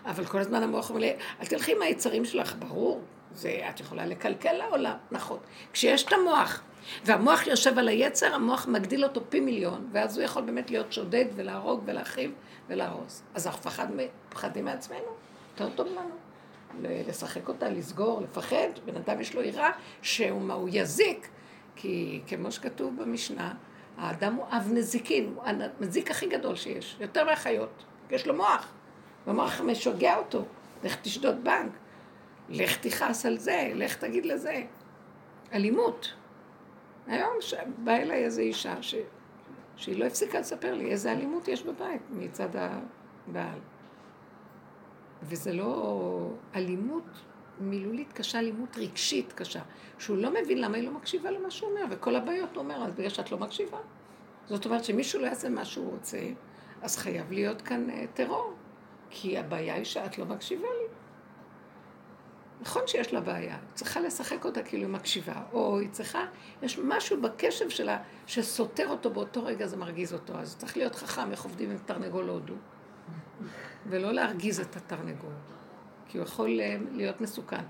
אבל 0.06 0.24
כל 0.24 0.38
הזמן 0.38 0.62
המוח 0.62 0.90
אומר 0.90 1.00
לי, 1.00 1.16
אל 1.40 1.46
תלכי 1.46 1.72
עם 1.72 1.82
היצרים 1.82 2.24
שלך, 2.24 2.54
ברור, 2.58 3.02
זה, 3.34 3.60
את 3.70 3.80
יכולה 3.80 4.06
לקלקל 4.06 4.52
לעולם, 4.52 4.96
נכון. 5.10 5.38
כשיש 5.72 6.04
את 6.04 6.12
המוח, 6.12 6.62
והמוח 7.04 7.46
יושב 7.46 7.78
על 7.78 7.88
היצר, 7.88 8.34
המוח 8.34 8.66
מגדיל 8.68 9.04
אותו 9.04 9.20
פי 9.28 9.40
מיליון, 9.40 9.88
ואז 9.92 10.16
הוא 10.16 10.24
יכול 10.24 10.42
באמת 10.42 10.70
להיות 10.70 10.92
שודד 10.92 11.24
ולהרוג 11.34 11.82
ולהחריב 11.86 12.32
ולהרוס. 12.68 13.22
אז 13.34 13.46
אנחנו 13.46 13.70
מפחדים 14.30 14.64
מעצמנו, 14.64 15.08
יותר 15.52 15.76
טוב 15.76 15.86
לנו. 15.86 16.14
לשחק 16.82 17.48
אותה, 17.48 17.68
לסגור, 17.68 18.20
לפחד, 18.20 18.68
בן 18.84 18.96
אדם 18.96 19.20
יש 19.20 19.34
לו 19.34 19.42
יראה 19.42 19.70
שהוא 20.02 20.52
הוא 20.52 20.68
יזיק, 20.72 21.28
כי 21.76 22.20
כמו 22.26 22.52
שכתוב 22.52 23.02
במשנה, 23.02 23.54
האדם 23.96 24.34
הוא 24.34 24.46
אב 24.50 24.70
נזיקין, 24.72 25.32
הוא 25.34 25.44
המזיק 25.44 26.10
הכי 26.10 26.26
גדול 26.26 26.56
שיש, 26.56 26.96
יותר 27.00 27.24
מהחיות, 27.24 27.84
יש 28.10 28.26
לו 28.26 28.34
מוח, 28.34 28.72
והמוח 29.26 29.60
משוגע 29.60 30.16
אותו, 30.16 30.44
לך 30.84 30.96
תשדוד 31.02 31.44
בנק, 31.44 31.72
לך 32.48 32.76
תכעס 32.76 33.26
על 33.26 33.38
זה, 33.38 33.70
לך 33.74 33.96
תגיד 33.96 34.26
לזה. 34.26 34.62
אלימות. 35.52 36.12
היום 37.06 37.32
באה 37.78 38.02
אליי 38.02 38.24
איזו 38.24 38.40
אישה 38.40 38.82
ש... 38.82 38.94
שהיא 39.76 39.98
לא 39.98 40.04
הפסיקה 40.04 40.40
לספר 40.40 40.74
לי 40.74 40.90
איזה 40.90 41.12
אלימות 41.12 41.48
יש 41.48 41.62
בבית 41.62 42.02
מצד 42.10 42.48
הבעל. 42.56 43.58
וזה 45.22 45.52
לא 45.52 46.30
אלימות 46.54 47.04
מילולית 47.60 48.12
קשה, 48.12 48.38
אלימות 48.38 48.76
רגשית 48.76 49.32
קשה, 49.32 49.60
שהוא 49.98 50.16
לא 50.16 50.30
מבין 50.30 50.58
למה 50.58 50.76
היא 50.76 50.86
לא 50.86 50.94
מקשיבה 50.94 51.30
למה 51.30 51.50
שהוא 51.50 51.70
אומר, 51.70 51.84
וכל 51.90 52.16
הבעיות 52.16 52.56
הוא 52.56 52.62
אומר, 52.62 52.84
אז 52.84 52.92
בגלל 52.92 53.08
שאת 53.08 53.30
לא 53.30 53.38
מקשיבה. 53.38 53.78
זאת 54.46 54.64
אומרת 54.64 54.84
שמישהו 54.84 55.20
לא 55.20 55.26
יעשה 55.26 55.48
מה 55.48 55.64
שהוא 55.64 55.90
רוצה, 55.90 56.18
אז 56.82 56.96
חייב 56.96 57.32
להיות 57.32 57.62
כאן 57.62 57.90
אה, 57.90 58.04
טרור, 58.14 58.52
כי 59.10 59.38
הבעיה 59.38 59.74
היא 59.74 59.84
שאת 59.84 60.18
לא 60.18 60.24
מקשיבה 60.24 60.68
לי. 60.68 60.83
נכון 62.64 62.82
שיש 62.86 63.12
לה 63.12 63.20
בעיה, 63.20 63.56
צריכה 63.74 64.00
לשחק 64.00 64.44
אותה 64.44 64.62
כאילו 64.62 64.82
היא 64.82 64.92
מקשיבה, 64.92 65.42
או 65.52 65.78
היא 65.78 65.88
צריכה, 65.90 66.24
יש 66.62 66.78
משהו 66.78 67.20
בקשב 67.20 67.70
שלה 67.70 67.98
שסותר 68.26 68.88
אותו 68.88 69.10
באותו 69.10 69.44
רגע, 69.44 69.66
זה 69.66 69.76
מרגיז 69.76 70.12
אותו, 70.12 70.38
אז 70.38 70.56
צריך 70.56 70.76
להיות 70.76 70.94
חכם, 70.94 71.30
איך 71.30 71.44
עובדים 71.44 71.70
עם 71.70 71.78
תרנגול 71.78 72.28
הודו. 72.28 72.54
ולא 73.86 74.12
להרגיז 74.12 74.60
את 74.60 74.76
התרנגול, 74.76 75.32
כי 76.08 76.18
הוא 76.18 76.24
יכול 76.24 76.60
אה, 76.60 76.76
להיות 76.92 77.20
מסוכן. 77.20 77.64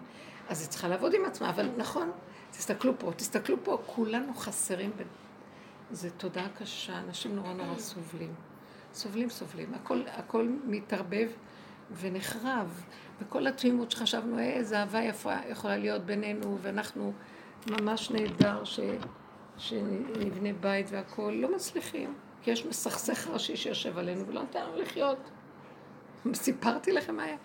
אז 0.48 0.60
היא 0.60 0.68
צריכה 0.68 0.88
לעבוד 0.88 1.14
עם 1.14 1.24
עצמה, 1.24 1.50
אבל 1.50 1.68
נכון, 1.76 2.10
תסתכלו 2.50 2.98
פה, 2.98 3.12
תסתכלו 3.16 3.56
פה, 3.64 3.78
כולנו 3.86 4.34
חסרים. 4.34 4.90
ב... 4.96 5.02
זה 5.90 6.10
תודעה 6.10 6.48
קשה, 6.58 6.98
אנשים 6.98 7.36
נורא 7.36 7.52
נורא 7.52 7.78
סובלים. 7.78 8.34
סובלים, 8.92 9.30
סובלים. 9.30 9.74
הכל, 9.74 10.02
הכל 10.06 10.48
מתערבב 10.64 11.30
ונחרב. 12.00 12.84
וכל 13.20 13.46
התמימות 13.46 13.90
שחשבנו, 13.90 14.38
איזה 14.38 14.80
אהבה 14.80 15.02
יפה 15.02 15.34
יכולה 15.50 15.76
להיות 15.76 16.02
בינינו, 16.02 16.58
ואנחנו 16.62 17.12
ממש 17.70 18.10
נהדר 18.10 18.64
ש... 18.64 18.80
שנבנה 19.58 20.52
בית 20.60 20.86
והכול, 20.90 21.32
לא 21.32 21.54
מצליחים. 21.54 22.14
כי 22.42 22.50
יש 22.50 22.66
מסכסך 22.66 23.28
ראשי 23.28 23.56
שיושב 23.56 23.98
עלינו 23.98 24.26
ולא 24.26 24.40
נותן 24.40 24.62
לנו 24.62 24.78
לחיות. 24.78 25.18
סיפרתי 26.34 26.92
לכם 26.92 27.16
מה 27.16 27.22
היה. 27.22 27.36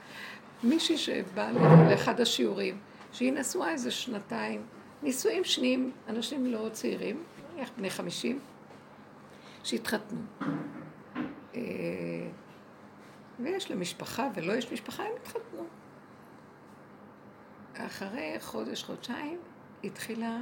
מישהי 0.64 0.98
שבאה 0.98 1.52
לאחד 1.90 2.22
השיעורים, 2.22 2.78
שהיא 3.12 3.34
נשואה 3.34 3.72
איזה 3.72 3.92
שנתיים, 3.92 4.62
נישואים 5.04 5.44
שניים, 5.44 5.92
אנשים 6.10 6.46
לא 6.46 6.70
צעירים, 6.72 7.24
נניח 7.54 7.70
בני 7.78 7.90
חמישים, 7.90 8.40
שהתחתנו. 9.64 10.20
ויש 13.44 13.72
לה 13.72 13.76
משפחה 13.76 14.28
ולא 14.36 14.54
יש 14.54 14.72
משפחה, 14.72 15.04
הם 15.04 15.12
התחתנו. 15.22 15.66
אחרי 17.74 18.36
חודש, 18.40 18.84
חודשיים, 18.84 19.40
התחילה 19.84 20.38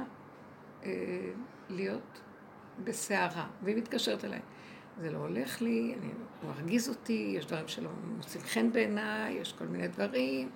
אה, 0.84 0.90
להיות 1.70 2.20
בסערה, 2.84 3.46
והיא 3.62 3.76
מתקשרת 3.76 4.24
אליי. 4.24 4.40
זה 5.00 5.10
לא 5.10 5.18
הולך 5.18 5.62
לי, 5.62 5.94
אני, 6.00 6.12
הוא 6.42 6.50
מרגיז 6.50 6.88
אותי, 6.88 7.32
יש 7.36 7.46
דברים 7.46 7.68
שלא 7.68 7.90
מוצאים 8.16 8.44
חן 8.44 8.72
בעיניי, 8.72 9.34
יש 9.34 9.52
כל 9.52 9.64
מיני 9.64 9.88
דברים. 9.88 10.50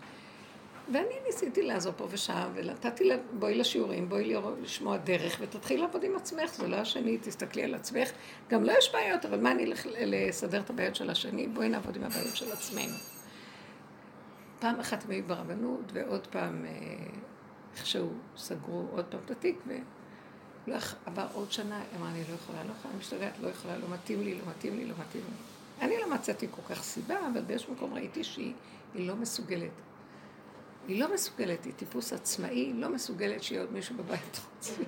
ואני 0.92 1.14
ניסיתי 1.26 1.62
לעזור 1.62 1.92
פה 1.96 2.06
ושם, 2.10 2.50
ונתתי 2.54 3.04
לה, 3.04 3.14
בואי 3.38 3.54
לשיעורים, 3.54 4.08
בואי 4.08 4.34
לשמוע 4.62 4.96
דרך, 4.96 5.36
ותתחיל 5.40 5.80
לעבוד 5.80 6.04
עם 6.04 6.16
עצמך, 6.16 6.54
זה 6.54 6.68
לא 6.68 6.76
השני, 6.76 7.18
תסתכלי 7.18 7.64
על 7.64 7.74
עצמך. 7.74 8.10
גם 8.48 8.64
לא 8.64 8.72
יש 8.78 8.92
בעיות, 8.92 9.24
אבל 9.24 9.40
מה 9.40 9.50
אני 9.50 9.64
אלך 9.64 9.86
לסדר 9.90 10.60
את 10.60 10.70
הבעיות 10.70 10.96
של 10.96 11.10
השני? 11.10 11.48
בואי 11.48 11.68
נעבוד 11.68 11.96
עם 11.96 12.04
הבעיות 12.04 12.36
של 12.36 12.52
עצמנו. 12.52 12.94
פעם 14.58 14.80
אחת 14.80 15.04
הם 15.04 15.10
היו 15.10 15.24
ברבנות, 15.26 15.92
ועוד 15.92 16.26
פעם, 16.26 16.64
אה, 16.64 16.70
איכשהו 17.76 18.08
סגרו 18.36 18.86
עוד 18.90 19.04
פעם 19.04 19.20
את 19.24 19.30
התיק, 19.30 19.56
לא, 20.66 20.76
עבר 21.06 21.26
עוד 21.32 21.52
שנה, 21.52 21.82
אמרה, 21.96 22.10
אני 22.10 22.22
לא 22.28 22.34
יכולה, 22.34 22.64
לא 22.64 22.72
יכולה, 22.78 22.94
משתגעת, 22.98 23.38
לא 23.40 23.48
יכולה, 23.48 23.78
לא 23.78 23.88
מתאים 23.88 24.22
לי, 24.22 24.34
לא 24.34 24.42
מתאים 24.50 24.76
לי, 24.76 24.84
לא 24.84 24.94
מתאים 25.00 25.22
לי. 25.28 25.34
אני 25.86 25.98
לא 25.98 26.14
מצאתי 26.14 26.46
כל 26.50 26.74
כך 26.74 26.82
סיבה, 26.82 27.16
אבל 27.32 27.40
באיזשהו 27.40 27.72
מקום 27.72 27.94
ראיתי 27.94 28.24
שהיא 28.24 28.54
לא 28.94 29.16
מסוגלת. 29.16 29.70
היא 30.88 31.00
לא 31.00 31.14
מסוגלת, 31.14 31.64
היא 31.64 31.72
טיפוס 31.72 32.12
עצמאי, 32.12 32.72
לא 32.72 32.88
מסוגלת 32.88 33.42
שיהיה 33.42 33.60
עוד 33.60 33.72
מישהו 33.72 33.96
בבית 33.96 34.36
חוץ. 34.36 34.78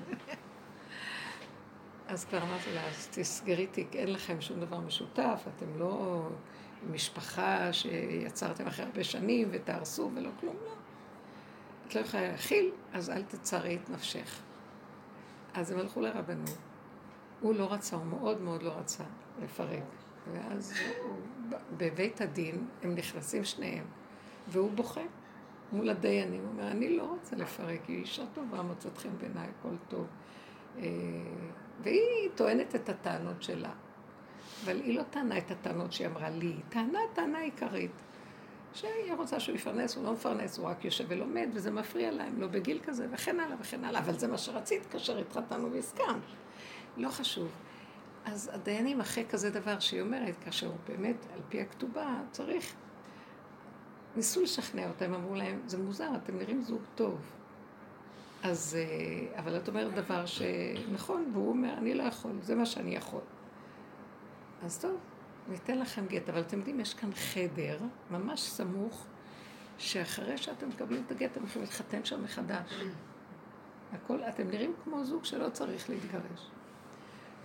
אז 2.08 2.24
כבר 2.24 2.42
אמרתי 2.42 2.74
לה, 2.74 2.88
אז 2.88 3.08
תסגרי 3.10 3.66
תיק, 3.66 3.96
אין 3.96 4.12
לכם 4.12 4.40
שום 4.40 4.60
דבר 4.60 4.80
משותף, 4.80 5.44
אתם 5.56 5.78
לא 5.78 6.22
משפחה 6.90 7.72
שיצרתם 7.72 8.66
אחרי 8.66 8.84
הרבה 8.84 9.04
שנים 9.04 9.48
ותהרסו 9.50 10.10
ולא 10.14 10.30
כלום, 10.40 10.56
לא. 10.64 10.74
את 11.86 11.94
לא 11.94 12.00
יכולה 12.00 12.28
להכיל, 12.28 12.70
אז 12.92 13.10
אל 13.10 13.22
תצרי 13.22 13.78
את 13.82 13.90
נפשך. 13.90 14.40
אז 15.54 15.70
הם 15.70 15.78
הלכו 15.78 16.00
לרבנות. 16.00 16.56
הוא 17.40 17.54
לא 17.54 17.72
רצה, 17.72 17.96
הוא 17.96 18.04
מאוד 18.04 18.40
מאוד 18.40 18.62
לא 18.62 18.70
רצה 18.70 19.04
לפרק. 19.42 19.82
ואז 20.32 20.74
בבית 21.76 22.20
הדין 22.20 22.66
הם 22.82 22.94
נכנסים 22.94 23.44
שניהם, 23.44 23.84
והוא 24.48 24.70
בוכה 24.70 25.00
מול 25.74 25.90
הדיינים. 25.90 26.40
הוא 26.40 26.50
אומר, 26.50 26.70
אני 26.70 26.96
לא 26.96 27.02
רוצה 27.02 27.36
לפרק, 27.36 27.80
היא 27.88 27.98
אישה 27.98 28.22
טובה, 28.34 28.62
מוצאת 28.62 28.98
חן 28.98 29.08
בעיניי, 29.20 29.48
הכל 29.58 29.76
טוב. 29.88 30.06
אה, 30.78 30.82
והיא 31.82 32.30
טוענת 32.34 32.74
את 32.74 32.88
הטענות 32.88 33.42
שלה. 33.42 33.72
אבל 34.64 34.80
היא 34.80 34.98
לא 34.98 35.02
טענה 35.02 35.38
את 35.38 35.50
הטענות 35.50 35.92
שהיא 35.92 36.06
אמרה 36.06 36.30
לי, 36.30 36.46
היא 36.46 36.60
טענה 36.68 36.98
טענה 37.14 37.38
עיקרית. 37.38 37.90
שהיא 38.74 39.14
רוצה 39.18 39.40
שהוא 39.40 39.56
יפרנס, 39.56 39.96
הוא 39.96 40.04
לא 40.04 40.12
מפרנס, 40.12 40.58
הוא 40.58 40.66
רק 40.68 40.84
יושב 40.84 41.04
ולומד, 41.08 41.48
וזה 41.52 41.70
מפריע 41.70 42.10
להם, 42.10 42.40
לא 42.40 42.46
בגיל 42.46 42.80
כזה, 42.84 43.06
וכן 43.10 43.40
הלאה 43.40 43.56
וכן 43.60 43.84
הלאה, 43.84 44.00
אבל 44.00 44.18
זה 44.18 44.28
מה 44.28 44.38
שרצית 44.38 44.86
כאשר 44.86 45.18
התחתנו 45.18 45.72
והסכמת. 45.72 46.22
לא 46.96 47.08
חשוב. 47.08 47.48
אז 48.24 48.50
הדיינים, 48.54 49.00
אחרי 49.00 49.24
כזה 49.30 49.50
דבר 49.50 49.78
שהיא 49.78 50.00
אומרת, 50.00 50.34
כאשר 50.44 50.66
הוא 50.66 50.76
באמת, 50.88 51.16
על 51.34 51.40
פי 51.48 51.60
הכתובה, 51.60 52.20
צריך... 52.30 52.74
ניסו 54.16 54.42
לשכנע 54.42 54.88
אותם, 54.88 55.14
אמרו 55.14 55.34
להם, 55.34 55.60
זה 55.66 55.78
מוזר, 55.78 56.08
אתם 56.16 56.38
נראים 56.38 56.62
זוג 56.62 56.82
טוב. 56.94 57.20
אז, 58.42 58.76
אה, 58.78 59.40
אבל 59.40 59.56
את 59.56 59.68
אומרת 59.68 59.94
דבר 59.94 60.26
שנכון, 60.26 61.30
והוא 61.32 61.48
אומר, 61.48 61.74
אני 61.78 61.94
לא 61.94 62.02
יכול, 62.02 62.32
זה 62.42 62.54
מה 62.54 62.66
שאני 62.66 62.96
יכול. 62.96 63.20
אז 64.64 64.78
טוב, 64.78 64.96
ניתן 65.48 65.78
לכם 65.78 66.06
גט, 66.06 66.28
אבל 66.28 66.40
אתם 66.40 66.58
יודעים, 66.58 66.80
יש 66.80 66.94
כאן 66.94 67.10
חדר 67.14 67.78
ממש 68.10 68.40
סמוך, 68.40 69.06
שאחרי 69.78 70.38
שאתם 70.38 70.68
מקבלים 70.68 71.02
את 71.06 71.10
הגט, 71.10 71.32
אתם 71.32 71.44
יכולים 71.44 71.68
להתחתן 71.68 72.04
שם 72.04 72.24
מחדש. 72.24 72.74
הכל, 73.92 74.22
אתם 74.28 74.48
נראים 74.48 74.74
כמו 74.84 75.04
זוג 75.04 75.24
שלא 75.24 75.48
צריך 75.48 75.90
להתגרש. 75.90 76.50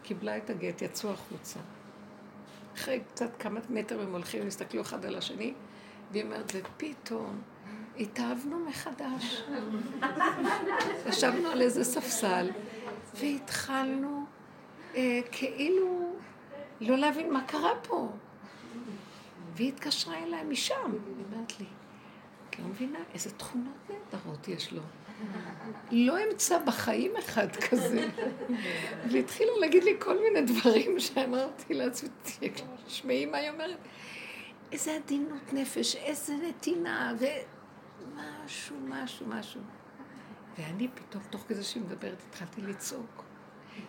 קיבלה 0.04 0.38
את 0.38 0.50
הגט, 0.50 0.82
יצאו 0.82 1.10
החוצה. 1.10 1.60
אחרי 2.76 3.02
קצת 3.12 3.30
כמה 3.40 3.60
מטר 3.70 4.02
הם 4.02 4.12
הולכים, 4.12 4.48
הסתכלו 4.48 4.82
אחד 4.82 5.06
על 5.06 5.16
השני, 5.16 5.54
והיא 6.12 6.24
אומרת, 6.24 6.52
ופתאום 6.56 7.42
התאהבנו 8.00 8.60
מחדש. 8.60 9.44
ישבנו 11.10 11.50
על 11.50 11.62
איזה 11.62 11.84
ספסל, 11.84 12.50
והתחלנו 13.14 14.26
אה, 14.96 15.20
כאילו 15.32 16.16
לא 16.82 16.98
להבין 16.98 17.34
מה 17.34 17.44
קרה 17.44 17.72
פה. 17.82 18.10
והיא 19.56 19.68
התקשרה 19.68 20.24
אליי 20.24 20.44
משם, 20.44 20.92
היא 20.92 21.26
אומרת 21.32 21.60
לי, 21.60 21.66
את 22.50 22.60
לא 22.60 22.66
מבינה 22.66 23.00
איזה 23.14 23.32
תכונות 23.32 23.74
נהדרות 23.90 24.48
יש 24.48 24.74
לו. 24.74 24.82
לא 25.92 26.18
אמצא 26.24 26.60
בחיים 26.60 27.18
אחד 27.18 27.56
כזה. 27.56 28.08
והתחילו 29.12 29.60
להגיד 29.60 29.84
לי 29.84 29.96
כל 30.00 30.18
מיני 30.20 30.42
דברים 30.42 31.00
שאמרתי 31.00 31.74
לעצמי, 31.74 32.10
תשמעי 32.86 33.26
מה 33.26 33.38
היא 33.38 33.50
אומרת. 33.50 33.78
איזה 34.72 34.96
עדינות 35.04 35.54
נפש, 35.54 35.96
איזה 35.96 36.34
נתינה, 36.34 37.14
ומשהו, 37.20 38.76
משהו, 38.88 39.26
משהו. 39.28 39.62
ואני 40.58 40.88
פתאום, 40.88 41.24
תוך 41.30 41.44
כזה 41.48 41.64
שהיא 41.64 41.84
מדברת, 41.84 42.18
התחלתי 42.30 42.62
לצעוק. 42.62 43.24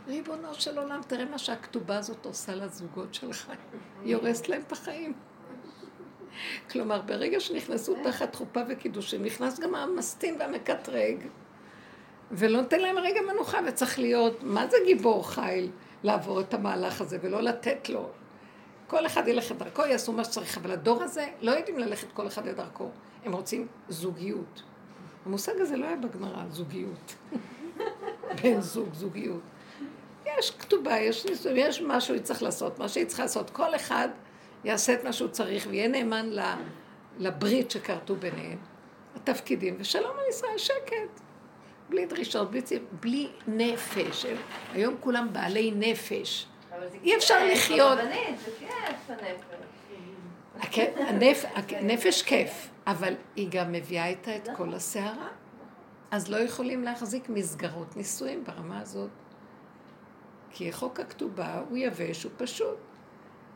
ריבונו 0.07 0.55
של 0.55 0.79
עולם, 0.79 1.01
תראה 1.07 1.25
מה 1.25 1.39
שהכתובה 1.39 1.99
הזאת 1.99 2.27
עושה 2.27 2.55
לזוגות 2.55 3.15
שלך. 3.15 3.53
היא 4.05 4.17
הורסת 4.17 4.49
להם 4.49 4.63
את 4.67 4.73
החיים. 4.73 5.13
כלומר, 6.71 7.03
ברגע 7.03 7.41
שנכנסו 7.41 7.97
תחת 8.05 8.35
חופה 8.35 8.61
וקידושים, 8.69 9.25
נכנס 9.25 9.61
גם 9.61 9.75
המסטין 9.75 10.37
והמקטרג, 10.39 11.17
ולא 12.31 12.61
נותן 12.61 12.81
להם 12.81 12.99
רגע 12.99 13.21
מנוחה, 13.33 13.59
וצריך 13.67 13.99
להיות, 13.99 14.43
מה 14.43 14.67
זה 14.67 14.77
גיבור 14.87 15.29
חיל 15.31 15.71
לעבור 16.03 16.41
את 16.41 16.55
המהלך 16.55 17.01
הזה, 17.01 17.19
ולא 17.23 17.43
לתת 17.43 17.89
לו. 17.89 18.11
כל 18.91 19.07
אחד 19.07 19.29
ילך 19.29 19.53
את 19.53 19.59
דרכו, 19.59 19.83
יעשו 19.83 20.13
מה 20.13 20.25
שצריך, 20.25 20.59
אבל 20.59 20.71
הדור 20.71 21.03
הזה 21.03 21.27
לא 21.41 21.51
יודעים 21.51 21.79
ללכת 21.79 22.13
כל 22.13 22.27
אחד 22.27 22.47
לדרכו, 22.47 22.89
הם 23.25 23.33
רוצים 23.33 23.67
זוגיות. 23.89 24.63
המושג 25.27 25.61
הזה 25.61 25.77
לא 25.77 25.87
היה 25.87 25.97
בגמרא, 25.97 26.45
זוגיות. 26.51 27.15
בן 28.43 28.61
זוג, 28.61 28.95
זוגיות. 28.95 29.41
יש 30.27 30.51
כתובה, 30.51 30.99
יש 30.99 31.27
ניסוי, 31.27 31.53
יש 31.61 31.83
משהו 31.83 32.17
שצריך 32.17 32.43
לעשות, 32.43 32.79
מה 32.79 32.89
שהיא 32.89 33.07
צריכה 33.07 33.23
לעשות. 33.23 33.51
כל 33.51 33.75
אחד 33.75 34.09
יעשה 34.65 34.95
את 34.95 35.05
מה 35.05 35.13
שהוא 35.13 35.29
צריך 35.29 35.67
ויהיה 35.71 35.89
נאמן 35.89 36.31
לברית 37.19 37.71
שכרתו 37.71 38.17
ביניהם, 38.17 38.59
התפקידים, 39.17 39.77
ושלום 39.79 40.13
על 40.19 40.25
ישראל, 40.29 40.59
שקט. 40.59 41.21
בלי 41.91 42.07
דרישות, 42.07 42.51
בלי 42.51 42.63
בלי 43.01 43.29
נפש. 43.47 44.27
היום 44.73 44.95
כולם 45.01 45.29
בעלי 45.33 45.73
נפש. 45.77 46.47
אי 47.03 47.17
אפשר 47.17 47.47
לחיות... 47.53 47.99
זה 47.99 48.11
כיף, 50.71 50.95
הנפש. 50.97 51.45
הנפש 51.71 52.23
כיף, 52.23 52.69
אבל 52.87 53.15
היא 53.37 53.49
גם 53.51 53.73
מביאה 53.73 54.07
איתה 54.07 54.37
את 54.37 54.49
כל 54.57 54.75
הסערה. 54.75 55.29
אז 56.11 56.31
לא 56.31 56.37
יכולים 56.37 56.85
להחזיק 56.85 57.29
מסגרות 57.29 57.97
נישואים 57.97 58.45
ברמה 58.45 58.81
הזאת. 58.81 59.11
כי 60.51 60.73
חוק 60.73 61.01
הכתובה 61.01 61.63
הוא 61.69 61.79
יבש, 61.79 62.23
הוא 62.23 62.33
פשוט. 62.37 62.79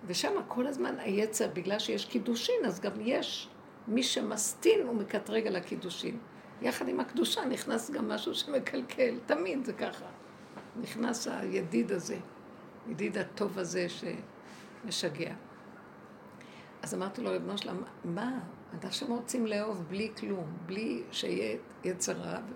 ושם 0.06 0.32
כל 0.48 0.66
הזמן 0.66 0.94
היצר, 0.98 1.48
בגלל 1.52 1.78
שיש 1.78 2.04
קידושין, 2.04 2.64
אז 2.66 2.80
גם 2.80 2.92
יש 3.00 3.48
מי 3.88 4.02
שמסטין 4.02 4.88
ומקטרג 4.88 5.46
על 5.46 5.56
הקידושין. 5.56 6.18
יחד 6.62 6.88
עם 6.88 7.00
הקדושה 7.00 7.44
נכנס 7.44 7.90
גם 7.90 8.08
משהו 8.08 8.34
שמקלקל, 8.34 9.18
תמיד 9.26 9.64
זה 9.64 9.72
ככה. 9.72 10.04
נכנס 10.80 11.28
הידיד 11.28 11.92
הזה, 11.92 12.16
ידיד 12.88 13.18
הטוב 13.18 13.59
הזה 13.59 13.87
שמשגע. 13.88 15.35
אז 16.83 16.94
אמרתי 16.94 17.23
לו, 17.23 17.35
לבנו 17.35 17.59
שלם, 17.59 17.83
מה, 18.05 18.38
אנחנו 18.83 19.14
רוצים 19.14 19.47
לאהוב 19.47 19.85
בלי 19.88 20.12
כלום, 20.16 20.57
בלי 20.66 21.03
שיהיה 21.11 21.57
יצר 21.85 22.12
רב. 22.12 22.53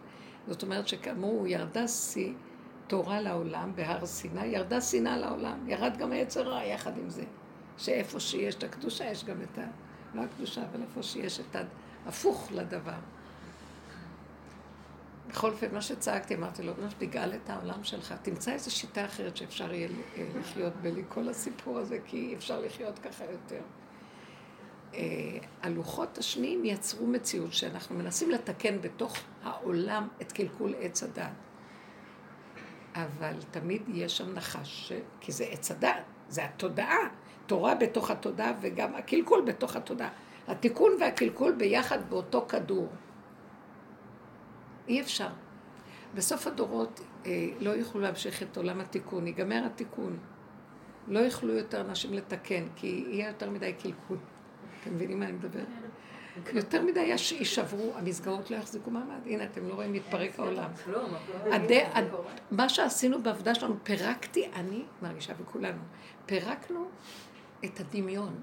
זאת 0.48 0.62
אומרת 0.62 0.88
שכאמור, 0.88 1.46
ירדה 1.46 1.88
שיא 1.88 2.32
תורה 2.86 3.20
לעולם 3.20 3.72
בהר 3.74 4.06
סיני, 4.06 4.46
ירדה 4.46 4.80
שנאה 4.80 5.16
לעולם, 5.16 5.68
ירד 5.68 5.96
גם 5.98 6.12
היצר 6.12 6.42
רע 6.42 6.64
יחד 6.64 6.98
עם 6.98 7.10
זה. 7.10 7.24
שאיפה 7.76 8.20
שיש 8.20 8.54
את 8.54 8.62
הקדושה, 8.62 9.10
יש 9.10 9.24
גם 9.24 9.42
את 9.42 9.58
ה... 9.58 9.62
לא 10.14 10.22
הקדושה, 10.22 10.62
אבל 10.70 10.82
איפה 10.82 11.02
שיש 11.02 11.40
את 11.40 11.56
ההפוך 12.06 12.48
לדבר. 12.52 12.98
בכל 15.28 15.50
אופן, 15.50 15.66
מה 15.72 15.82
שצעקתי, 15.82 16.34
אמרתי 16.34 16.62
לו, 16.62 16.74
בנו, 16.74 16.86
תגאל 16.98 17.34
את 17.34 17.50
העולם 17.50 17.84
שלך, 17.84 18.14
תמצא 18.22 18.52
איזו 18.52 18.70
שיטה 18.70 19.04
אחרת 19.04 19.36
שאפשר 19.36 19.72
יהיה 19.72 19.88
אה, 20.16 20.24
לחיות 20.40 20.72
בלי 20.82 21.02
כל 21.08 21.28
הסיפור 21.28 21.78
הזה, 21.78 21.98
כי 22.06 22.34
אפשר 22.36 22.60
לחיות 22.60 22.98
ככה 22.98 23.24
יותר. 23.24 23.60
אה, 24.94 25.38
הלוחות 25.62 26.18
השניים 26.18 26.64
יצרו 26.64 27.06
מציאות 27.06 27.52
שאנחנו 27.52 27.96
מנסים 27.96 28.30
לתקן 28.30 28.80
בתוך 28.80 29.16
העולם 29.42 30.08
את 30.22 30.32
קלקול 30.32 30.74
עץ 30.80 31.02
הדת. 31.02 31.32
אבל 32.94 33.32
תמיד 33.50 33.82
יש 33.88 34.16
שם 34.16 34.34
נחש, 34.34 34.92
כי 35.20 35.32
זה 35.32 35.44
עץ 35.44 35.70
הדת, 35.70 36.02
זה 36.28 36.44
התודעה. 36.44 37.08
תורה 37.46 37.74
בתוך 37.74 38.10
התודעה 38.10 38.52
וגם 38.60 38.94
הקלקול 38.94 39.44
בתוך 39.46 39.76
התודעה. 39.76 40.08
התיקון 40.48 40.92
והקלקול 41.00 41.52
ביחד 41.52 42.10
באותו 42.10 42.46
כדור. 42.48 42.88
אי 44.88 45.00
אפשר. 45.00 45.28
בסוף 46.14 46.46
הדורות 46.46 47.00
אה, 47.26 47.48
לא 47.60 47.70
יוכלו 47.70 48.00
להמשיך 48.00 48.42
את 48.42 48.56
עולם 48.56 48.80
התיקון, 48.80 49.26
ייגמר 49.26 49.62
התיקון. 49.66 50.18
לא 51.08 51.18
יוכלו 51.18 51.54
יותר 51.54 51.80
אנשים 51.80 52.14
לתקן, 52.14 52.64
כי 52.76 53.04
יהיה 53.08 53.28
יותר 53.28 53.50
מדי 53.50 53.72
קלקול. 53.72 54.18
אתם 54.80 54.94
מבינים 54.94 55.20
מה 55.20 55.24
אני 55.24 55.32
מדבר? 55.32 55.64
יותר 56.52 56.82
מדי 56.82 57.00
יישברו, 57.38 57.92
המסגרות 57.94 58.50
לא 58.50 58.56
יחזיקו 58.56 58.90
מעמד. 58.90 59.26
הנה, 59.26 59.44
אתם 59.44 59.68
לא 59.68 59.74
רואים, 59.74 59.92
מתפרק 59.92 60.38
העולם. 60.38 60.70
מה 62.50 62.68
שעשינו 62.68 63.22
בעבודה 63.22 63.54
שלנו, 63.54 63.74
פירקתי, 63.82 64.48
אני 64.54 64.82
מרגישה 65.02 65.32
וכולנו, 65.40 65.82
פירקנו 66.26 66.88
את 67.64 67.80
הדמיון. 67.80 68.42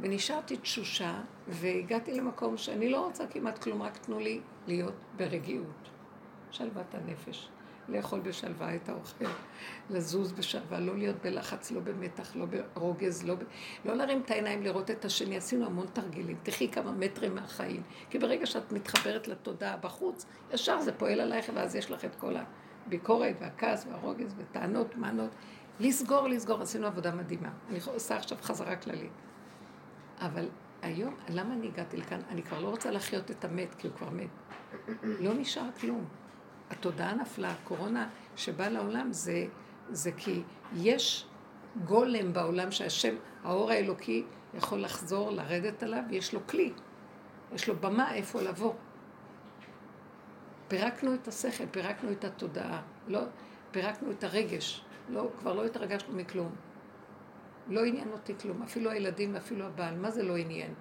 ונשארתי 0.00 0.56
תשושה, 0.56 1.20
והגעתי 1.48 2.14
למקום 2.14 2.56
שאני 2.56 2.90
לא 2.90 3.06
רוצה 3.06 3.26
כמעט 3.26 3.58
כלום, 3.58 3.82
רק 3.82 3.96
תנו 3.96 4.18
לי 4.18 4.40
להיות 4.66 4.94
ברגיעות. 5.16 5.88
שלוות 6.50 6.94
הנפש. 6.94 7.48
לאכול 7.88 8.20
בשלווה 8.20 8.74
את 8.74 8.88
האוכל, 8.88 9.24
לזוז 9.90 10.32
בשלווה, 10.32 10.80
לא 10.80 10.98
להיות 10.98 11.16
בלחץ, 11.22 11.70
לא 11.70 11.80
במתח, 11.80 12.36
לא 12.36 12.46
ברוגז, 12.74 13.24
לא, 13.24 13.34
ב... 13.34 13.38
לא 13.84 13.94
להרים 13.94 14.20
את 14.24 14.30
העיניים 14.30 14.62
לראות 14.62 14.90
את 14.90 15.04
השני. 15.04 15.36
עשינו 15.36 15.66
המון 15.66 15.86
תרגילים. 15.92 16.36
תחי 16.42 16.68
כמה 16.68 16.92
מטרים 16.92 17.34
מהחיים. 17.34 17.82
כי 18.10 18.18
ברגע 18.18 18.46
שאת 18.46 18.72
מתחברת 18.72 19.28
לתודעה 19.28 19.76
בחוץ, 19.76 20.26
ישר 20.52 20.80
זה 20.80 20.92
פועל 20.92 21.20
עלייך, 21.20 21.50
ואז 21.54 21.76
יש 21.76 21.90
לך 21.90 22.04
את 22.04 22.14
כל 22.14 22.34
הביקורת 22.86 23.36
והכעס 23.40 23.86
והרוגז 23.90 24.34
וטענות, 24.38 24.96
מענות. 24.96 25.30
לסגור, 25.80 26.28
לסגור, 26.28 26.62
עשינו 26.62 26.86
עבודה 26.86 27.14
מדהימה. 27.14 27.50
אני 27.70 27.78
עושה 27.86 28.16
עכשיו 28.16 28.38
חזרה 28.42 28.76
כללית. 28.76 29.12
אבל 30.26 30.48
היום, 30.82 31.14
למה 31.28 31.54
אני 31.54 31.66
הגעתי 31.68 31.96
לכאן? 31.96 32.20
אני 32.28 32.42
כבר 32.42 32.60
לא 32.60 32.68
רוצה 32.68 32.90
לחיות 32.90 33.30
את 33.30 33.44
המת, 33.44 33.74
כי 33.74 33.86
הוא 33.86 33.96
כבר 33.96 34.10
מת. 34.10 34.28
לא 35.02 35.34
נשאר 35.34 35.68
כלום. 35.80 36.04
התודעה 36.70 37.14
נפלה, 37.14 37.50
הקורונה 37.50 38.08
שבאה 38.36 38.68
לעולם 38.68 39.12
זה, 39.12 39.46
זה 39.90 40.12
כי 40.12 40.42
יש 40.76 41.26
גולם 41.84 42.32
בעולם 42.32 42.70
שהשם, 42.70 43.14
האור 43.44 43.70
האלוקי, 43.70 44.24
יכול 44.54 44.80
לחזור, 44.80 45.30
לרדת 45.30 45.82
עליו, 45.82 46.02
ויש 46.10 46.34
לו 46.34 46.46
כלי. 46.46 46.72
יש 47.52 47.68
לו 47.68 47.76
במה 47.76 48.14
איפה 48.14 48.40
לבוא. 48.40 48.74
פירקנו 50.68 51.14
את 51.14 51.28
השכל, 51.28 51.66
פירקנו 51.70 52.12
את 52.12 52.24
התודעה, 52.24 52.82
לא, 53.08 53.20
פירקנו 53.70 54.10
את 54.10 54.24
הרגש. 54.24 54.84
לא, 55.08 55.30
כבר 55.38 55.52
לא 55.52 55.64
התרגשנו 55.64 56.16
מכלום. 56.16 56.52
לא 57.68 57.84
עניין 57.84 58.12
אותי 58.12 58.32
כלום, 58.40 58.62
אפילו 58.62 58.90
הילדים 58.90 59.34
ואפילו 59.34 59.64
הבעל, 59.64 59.96
מה 59.96 60.10
זה 60.10 60.22
לא 60.22 60.36
עניין? 60.36 60.74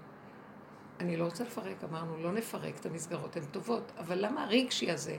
אני 1.00 1.17
לא 1.17 1.26
רוצה 1.26 1.44
לפרק, 1.44 1.84
אמרנו, 1.84 2.17
לא 2.17 2.32
נפרק 2.32 2.80
את 2.80 2.86
המסגרות, 2.86 3.38
הן 3.38 3.46
טובות, 3.52 3.91
אבל 3.98 4.26
למה 4.26 4.44
הרגשי 4.44 4.91
הזה? 4.91 5.17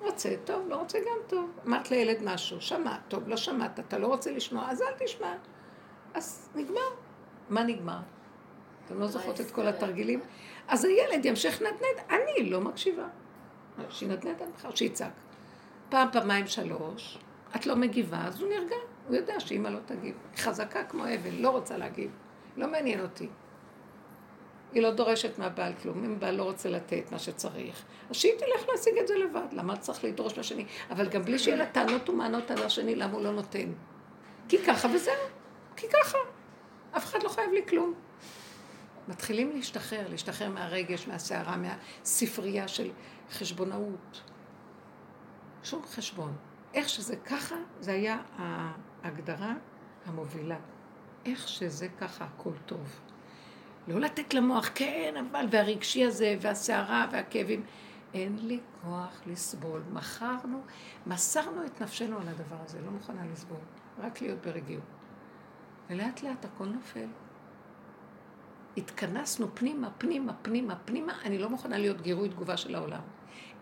רוצה, 0.00 0.34
טוב, 0.44 0.68
לא 0.68 0.76
רוצה 0.76 0.98
גם 0.98 1.18
טוב. 1.26 1.50
אמרת 1.66 1.90
לילד 1.90 2.18
משהו, 2.24 2.60
שמע, 2.60 2.96
טוב, 3.08 3.28
לא 3.28 3.36
שמעת, 3.36 3.80
אתה 3.80 3.98
לא 3.98 4.06
רוצה 4.06 4.32
לשמוע, 4.32 4.70
אז 4.70 4.82
אל 4.82 5.06
תשמע. 5.06 5.34
אז 6.14 6.48
נגמר. 6.54 6.80
מה 7.50 7.62
נגמר? 7.62 7.98
אתם 8.86 8.98
לא 8.98 9.06
זוכרות 9.06 9.40
את 9.40 9.50
כל 9.50 9.66
התרגילים? 9.66 10.20
אז 10.68 10.84
הילד 10.84 11.24
ימשיך 11.24 11.62
לנדנד, 11.62 12.10
אני 12.10 12.50
לא 12.50 12.60
מקשיבה. 12.60 13.08
שינדנד 13.90 14.42
עד 14.42 14.48
מחר, 14.54 14.74
שיצעק. 14.74 15.12
פעם, 15.88 16.08
פעמיים, 16.12 16.46
שלוש, 16.46 17.18
את 17.56 17.66
לא 17.66 17.76
מגיבה, 17.76 18.24
אז 18.24 18.40
הוא 18.40 18.48
נרגע. 18.48 18.76
הוא 19.08 19.16
יודע 19.16 19.40
שאמא 19.40 19.68
לא 19.68 19.78
תגיב. 19.86 20.14
היא 20.32 20.38
חזקה 20.38 20.84
כמו 20.84 21.04
אבן, 21.04 21.34
לא 21.38 21.50
רוצה 21.50 21.76
להגיב. 21.76 22.10
לא 22.56 22.68
מעניין 22.68 23.00
אותי. 23.00 23.28
היא 24.72 24.82
לא 24.82 24.90
דורשת 24.90 25.38
מהבעל 25.38 25.72
כלום. 25.82 26.04
אם 26.04 26.20
בעל 26.20 26.34
לא 26.34 26.42
רוצה 26.42 26.68
לתת 26.68 27.12
מה 27.12 27.18
שצריך, 27.18 27.84
אז 28.10 28.16
שהיא 28.16 28.32
תלך 28.38 28.68
להשיג 28.68 28.98
את 28.98 29.08
זה 29.08 29.14
לבד. 29.14 29.52
למה 29.52 29.76
צריך 29.76 30.04
לדרוש 30.04 30.38
לשני? 30.38 30.66
אבל 30.90 31.08
גם 31.08 31.22
בלי 31.22 31.38
שיהיה 31.38 31.56
לה 31.56 31.66
טענות 31.66 32.08
ומענות 32.08 32.50
על 32.50 32.62
השני, 32.62 32.94
למה 32.94 33.12
הוא 33.12 33.22
לא 33.22 33.32
נותן? 33.32 33.72
כי 34.48 34.58
ככה 34.58 34.88
וזהו, 34.94 35.14
כי 35.76 35.86
ככה. 35.88 36.18
אף 36.96 37.04
אחד 37.04 37.22
לא 37.22 37.28
חייב 37.28 37.52
לי 37.52 37.66
כלום. 37.68 37.94
מתחילים 39.08 39.50
להשתחרר, 39.56 40.08
להשתחרר 40.08 40.50
מהרגש, 40.50 41.08
מהסערה, 41.08 41.56
מהספרייה 41.56 42.68
של 42.68 42.90
חשבונאות. 43.30 44.22
שום 45.62 45.82
חשבון. 45.86 46.36
איך 46.74 46.88
שזה 46.88 47.16
ככה, 47.16 47.54
זה 47.80 47.92
היה 47.92 48.18
ההגדרה 49.06 49.54
המובילה. 50.06 50.56
איך 51.24 51.48
שזה 51.48 51.88
ככה, 52.00 52.24
הכל 52.24 52.52
טוב. 52.66 53.00
לא 53.88 54.00
לתת 54.00 54.34
למוח, 54.34 54.70
כן, 54.74 55.14
אבל, 55.30 55.46
והרגשי 55.50 56.04
הזה, 56.04 56.36
והסערה, 56.40 57.06
והכאבים. 57.12 57.64
אין 58.14 58.38
לי 58.42 58.60
כוח 58.82 59.22
לסבול. 59.26 59.82
מכרנו, 59.92 60.62
מסרנו 61.06 61.66
את 61.66 61.82
נפשנו 61.82 62.18
על 62.18 62.28
הדבר 62.28 62.56
הזה, 62.64 62.80
לא 62.80 62.90
מוכנה 62.90 63.22
לסבול. 63.32 63.58
רק 63.98 64.22
להיות 64.22 64.46
ברגיעות. 64.46 64.84
ולאט 65.90 66.22
לאט 66.22 66.44
הכל 66.44 66.66
נופל. 66.66 67.06
התכנסנו 68.76 69.54
פנימה, 69.54 69.90
פנימה, 69.98 70.32
פנימה, 70.42 70.76
פנימה, 70.84 71.12
אני 71.24 71.38
לא 71.38 71.50
מוכנה 71.50 71.78
להיות 71.78 72.00
גירוי 72.00 72.28
תגובה 72.28 72.56
של 72.56 72.74
העולם. 72.74 73.00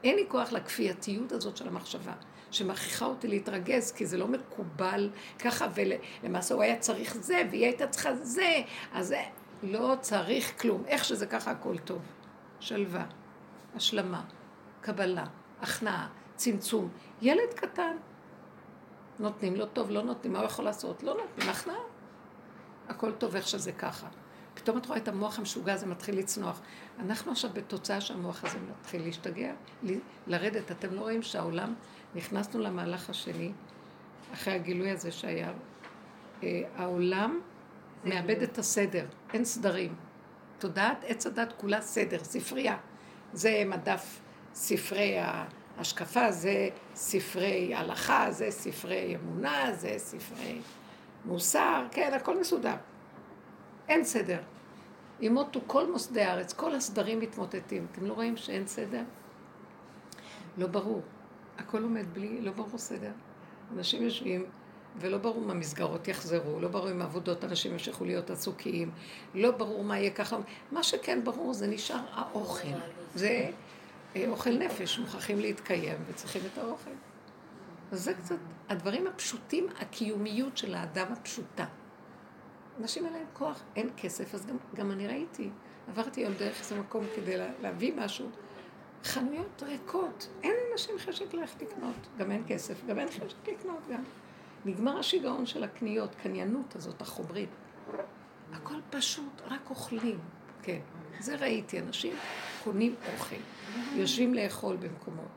אין 0.04 0.16
לי 0.16 0.24
כוח 0.28 0.52
לכפייתיות 0.52 1.33
הזאת 1.33 1.57
של 1.57 1.68
המחשבה, 1.68 2.12
שמכריחה 2.54 3.06
אותי 3.06 3.28
להתרגז, 3.28 3.92
כי 3.92 4.06
זה 4.06 4.18
לא 4.18 4.28
מקובל 4.28 5.10
ככה, 5.38 5.66
ולמעשה 5.74 6.54
הוא 6.54 6.62
היה 6.62 6.78
צריך 6.78 7.16
זה, 7.16 7.42
והיא 7.50 7.64
הייתה 7.64 7.86
צריכה 7.86 8.14
זה, 8.14 8.62
אז 8.92 9.06
זה 9.06 9.22
לא 9.62 9.94
צריך 10.00 10.60
כלום. 10.60 10.82
איך 10.86 11.04
שזה 11.04 11.26
ככה 11.26 11.50
הכל 11.50 11.78
טוב. 11.78 12.02
שלווה, 12.60 13.06
השלמה, 13.74 14.24
קבלה, 14.80 15.24
הכנעה, 15.60 16.08
צמצום. 16.36 16.88
ילד 17.22 17.54
קטן, 17.54 17.96
נותנים 19.18 19.56
לו 19.56 19.66
טוב, 19.66 19.90
לא 19.90 20.02
נותנים, 20.02 20.32
מה 20.32 20.38
הוא 20.38 20.46
יכול 20.46 20.64
לעשות? 20.64 21.02
לא 21.02 21.16
נותנים, 21.16 21.50
הכנעה. 21.50 21.76
הכל 22.88 23.12
טוב 23.12 23.36
איך 23.36 23.48
שזה 23.48 23.72
ככה. 23.72 24.06
פתאום 24.54 24.78
את 24.78 24.86
רואה 24.86 24.98
את 24.98 25.08
המוח 25.08 25.38
המשוגע 25.38 25.72
הזה 25.72 25.86
מתחיל 25.86 26.18
לצנוח. 26.18 26.60
אנחנו 26.98 27.32
עכשיו 27.32 27.50
בתוצאה 27.54 28.00
שהמוח 28.00 28.44
הזה 28.44 28.58
מתחיל 28.80 29.02
להשתגע, 29.02 29.52
לרדת. 30.26 30.70
אתם 30.70 30.94
לא 30.94 31.00
רואים 31.00 31.22
שהעולם, 31.22 31.74
נכנסנו 32.14 32.61
למהלך 32.61 33.11
השני, 33.11 33.53
אחרי 34.33 34.55
הגילוי 34.55 34.90
הזה 34.90 35.12
שהיה. 35.12 35.53
אה, 36.42 36.62
העולם 36.77 37.40
מאבד 38.05 38.42
את 38.42 38.59
הסדר, 38.59 39.07
אין 39.33 39.44
סדרים. 39.44 39.94
תודעת 40.59 41.05
עץ 41.07 41.27
הדת 41.27 41.53
כולה 41.57 41.81
סדר, 41.81 42.24
ספרייה. 42.24 42.77
זה 43.33 43.62
מדף 43.66 44.20
ספרי 44.55 45.18
ההשקפה, 45.18 46.33
זה 46.33 46.68
ספרי 46.94 47.74
הלכה, 47.74 48.31
זה 48.31 48.50
ספרי 48.50 49.16
אמונה, 49.16 49.72
זה 49.72 49.94
ספרי 49.96 50.61
מוסר, 51.24 51.87
כן, 51.90 52.12
הכל 52.14 52.40
מסודר. 52.40 52.77
אין 53.88 54.05
סדר. 54.05 54.40
ימותו 55.20 55.61
כל 55.66 55.92
מוסדי 55.92 56.22
הארץ, 56.22 56.53
כל 56.53 56.74
הסדרים 56.74 57.20
מתמוטטים. 57.20 57.87
אתם 57.92 58.07
לא 58.07 58.12
רואים 58.12 58.37
שאין 58.37 58.66
סדר? 58.66 59.03
לא 60.59 60.66
ברור. 60.66 61.03
הכל 61.58 61.82
עומד 61.82 62.04
בלי, 62.12 62.40
לא 62.40 62.52
ברור 62.52 62.78
סדר. 62.78 63.10
אנשים 63.76 64.02
יושבים, 64.02 64.44
ולא 64.98 65.18
ברור 65.18 65.44
אם 65.44 65.50
המסגרות 65.50 66.08
יחזרו, 66.08 66.60
לא 66.60 66.68
ברור 66.68 66.90
אם 66.90 67.02
העבודות 67.02 67.44
אנשים 67.44 67.72
ימשיכו 67.72 68.04
להיות 68.04 68.30
עסוקים, 68.30 68.90
לא 69.34 69.50
ברור 69.50 69.84
מה 69.84 69.98
יהיה 69.98 70.10
ככה. 70.10 70.36
מה 70.72 70.82
שכן 70.82 71.24
ברור 71.24 71.52
זה 71.52 71.66
נשאר 71.66 72.04
האוכל. 72.12 72.68
זה 73.14 73.50
אה, 74.16 74.28
אוכל 74.28 74.50
נפש, 74.50 74.98
מוכרחים 74.98 75.40
להתקיים 75.40 75.98
וצריכים 76.06 76.42
את 76.52 76.58
האוכל. 76.58 76.90
אז 77.92 78.04
זה 78.04 78.14
קצת, 78.14 78.36
הדברים 78.68 79.06
הפשוטים, 79.06 79.66
הקיומיות 79.80 80.56
של 80.56 80.74
האדם 80.74 81.06
הפשוטה. 81.12 81.64
אנשים 82.80 83.04
אין 83.04 83.12
להם 83.12 83.26
כוח, 83.32 83.62
אין 83.76 83.90
כסף, 83.96 84.34
אז 84.34 84.46
גם, 84.46 84.56
גם 84.74 84.90
אני 84.90 85.06
ראיתי, 85.06 85.50
עברתי 85.88 86.20
היום 86.20 86.34
דרך 86.34 86.60
איזה 86.60 86.80
מקום 86.80 87.04
כדי 87.16 87.36
לה, 87.36 87.48
להביא 87.62 87.92
משהו, 87.96 88.28
חנויות 89.04 89.62
ריקות, 89.62 90.28
אין 90.42 90.54
אנשים 90.72 90.94
חשק 90.98 91.34
ללכת 91.34 91.62
לקנות, 91.62 91.96
גם 92.18 92.30
אין 92.30 92.42
כסף, 92.48 92.86
גם 92.86 92.98
אין 92.98 93.08
חשק 93.08 93.48
לקנות 93.48 93.88
גם. 93.90 94.02
נגמר 94.64 94.98
השיגעון 94.98 95.46
של 95.46 95.64
הקניות, 95.64 96.14
קניינות 96.14 96.76
הזאת, 96.76 97.00
החומרית. 97.00 97.48
הכל 98.52 98.80
פשוט, 98.90 99.42
רק 99.46 99.70
אוכלים, 99.70 100.18
כן. 100.62 100.80
זה 101.20 101.36
ראיתי, 101.36 101.80
אנשים 101.80 102.12
קונים 102.64 102.94
אוכל, 103.12 103.36
יושבים 103.94 104.34
לאכול 104.34 104.76
במקומות. 104.76 105.28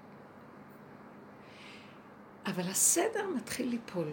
אבל 2.45 2.63
הסדר 2.63 3.27
מתחיל 3.35 3.69
ליפול, 3.69 4.11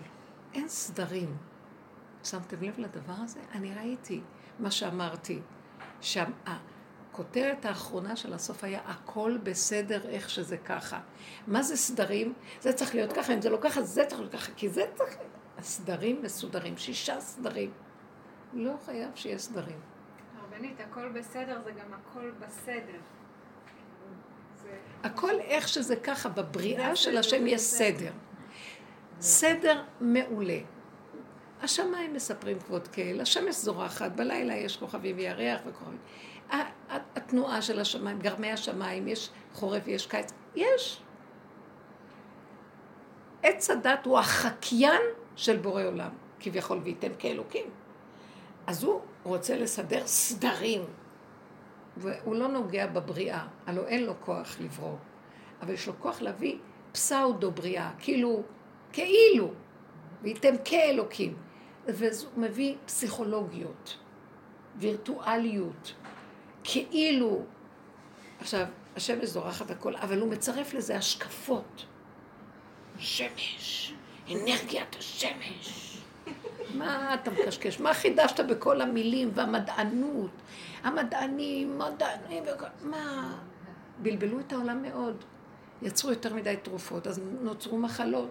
אין 0.55 0.69
סדרים. 0.69 1.37
שמתם 2.25 2.63
לב 2.63 2.79
לדבר 2.79 3.15
הזה? 3.17 3.41
אני 3.53 3.75
ראיתי 3.75 4.21
מה 4.59 4.71
שאמרתי, 4.71 5.41
שהכותרת 7.15 7.65
האחרונה 7.65 8.17
של 8.17 8.33
הסוף 8.33 8.65
היה 8.65 8.81
הכל 8.87 9.39
בסדר 9.43 10.09
איך 10.09 10.31
שזה 10.31 10.57
ככה. 10.57 11.01
מה 11.47 11.63
זה 11.63 11.77
סדרים? 11.77 12.33
זה 12.61 12.73
צריך 12.73 12.95
להיות 12.95 13.13
ככה, 13.13 13.35
אם 13.35 13.41
זה 13.41 13.51
לא 13.51 13.59
ככה, 13.61 13.83
זה 13.83 14.05
צריך 14.05 14.21
להיות 14.21 14.33
ככה, 14.33 14.53
כי 14.57 14.69
זה 14.69 14.83
צריך... 14.95 15.17
הסדרים 15.59 16.23
מסודרים, 16.23 16.77
שישה 16.77 17.21
סדרים. 17.21 17.71
לא 18.53 18.73
חייב 18.85 19.11
שיהיה 19.15 19.39
סדרים. 19.39 19.81
הרבנית, 20.41 20.81
הכל 20.81 21.09
בסדר 21.09 21.61
זה 21.65 21.71
גם 21.71 21.95
הכל 21.95 22.31
בסדר. 22.41 22.99
הכל 25.05 25.41
איך 25.41 25.69
שזה 25.69 25.97
ככה, 25.97 26.29
בבריאה 26.29 26.97
של 26.97 27.17
השם 27.17 27.47
יש 27.47 27.61
סדר. 27.61 28.13
סדר 29.21 29.83
מעולה. 30.01 30.59
השמיים 31.63 32.15
מספרים 32.15 32.59
כבוד 32.59 32.89
קהל, 32.89 33.21
השמש 33.21 33.55
זורחת, 33.55 34.13
בלילה 34.13 34.55
יש 34.55 34.77
כוכבים 34.77 35.17
וירח 35.17 35.61
וכוכבים. 35.67 35.99
התנועה 36.89 37.63
של 37.63 37.81
השמיים, 37.81 38.19
גרמי 38.19 38.53
השמיים, 38.53 39.09
יש 39.09 39.31
חורף 39.53 39.83
ויש 39.87 40.07
קיץ, 40.07 40.33
יש. 40.55 41.03
עץ 43.43 43.71
הדת 43.71 44.07
הוא 44.07 44.19
החקיין 44.19 45.03
של 45.37 45.57
בורא 45.57 45.83
עולם, 45.83 46.11
כביכול, 46.41 46.79
וייתן 46.85 47.13
כאלוקים. 47.19 47.65
אז 48.67 48.85
הוא 48.85 49.01
רוצה 49.23 49.57
לסדר 49.57 50.07
סדרים, 50.07 50.83
והוא 51.97 52.35
לא 52.35 52.49
נוגע 52.49 52.87
בבריאה, 52.87 53.47
הלוא 53.67 53.87
אין 53.87 54.05
לו 54.05 54.13
כוח 54.21 54.57
לברוא, 54.61 54.97
אבל 55.63 55.73
יש 55.73 55.87
לו 55.87 55.93
כוח 55.99 56.23
להביא 56.23 56.59
פסאודו 56.93 57.51
בריאה, 57.51 57.91
כאילו, 57.99 58.43
כאילו, 58.93 59.51
וייתן 60.23 60.55
כאלוקים. 60.65 61.37
וזה 61.87 62.27
מביא 62.37 62.75
פסיכולוגיות, 62.87 63.97
וירטואליות, 64.77 65.95
כאילו, 66.65 67.43
עכשיו, 68.41 68.67
השמש 68.97 69.25
זורחת 69.25 69.71
הכל, 69.71 69.97
אבל 69.97 70.21
הוא 70.21 70.31
מצרף 70.31 70.75
לזה 70.75 70.97
השקפות. 70.97 71.85
שמש, 72.99 73.95
אנרגיית 74.31 74.97
השמש. 74.99 75.99
מה 76.75 77.15
אתה 77.15 77.31
מקשקש? 77.31 77.81
מה 77.81 77.95
חידשת 77.95 78.41
בכל 78.41 78.81
המילים 78.81 79.31
והמדענות? 79.35 80.31
המדענים, 80.83 81.79
מדענים, 81.79 82.43
מה? 82.83 83.35
בלבלו 84.03 84.41
את 84.41 84.53
העולם 84.53 84.83
מאוד. 84.83 85.25
יצרו 85.83 86.11
יותר 86.11 86.35
מדי 86.35 86.55
תרופות, 86.63 87.07
אז 87.07 87.21
נוצרו 87.41 87.79
מחלות. 87.79 88.31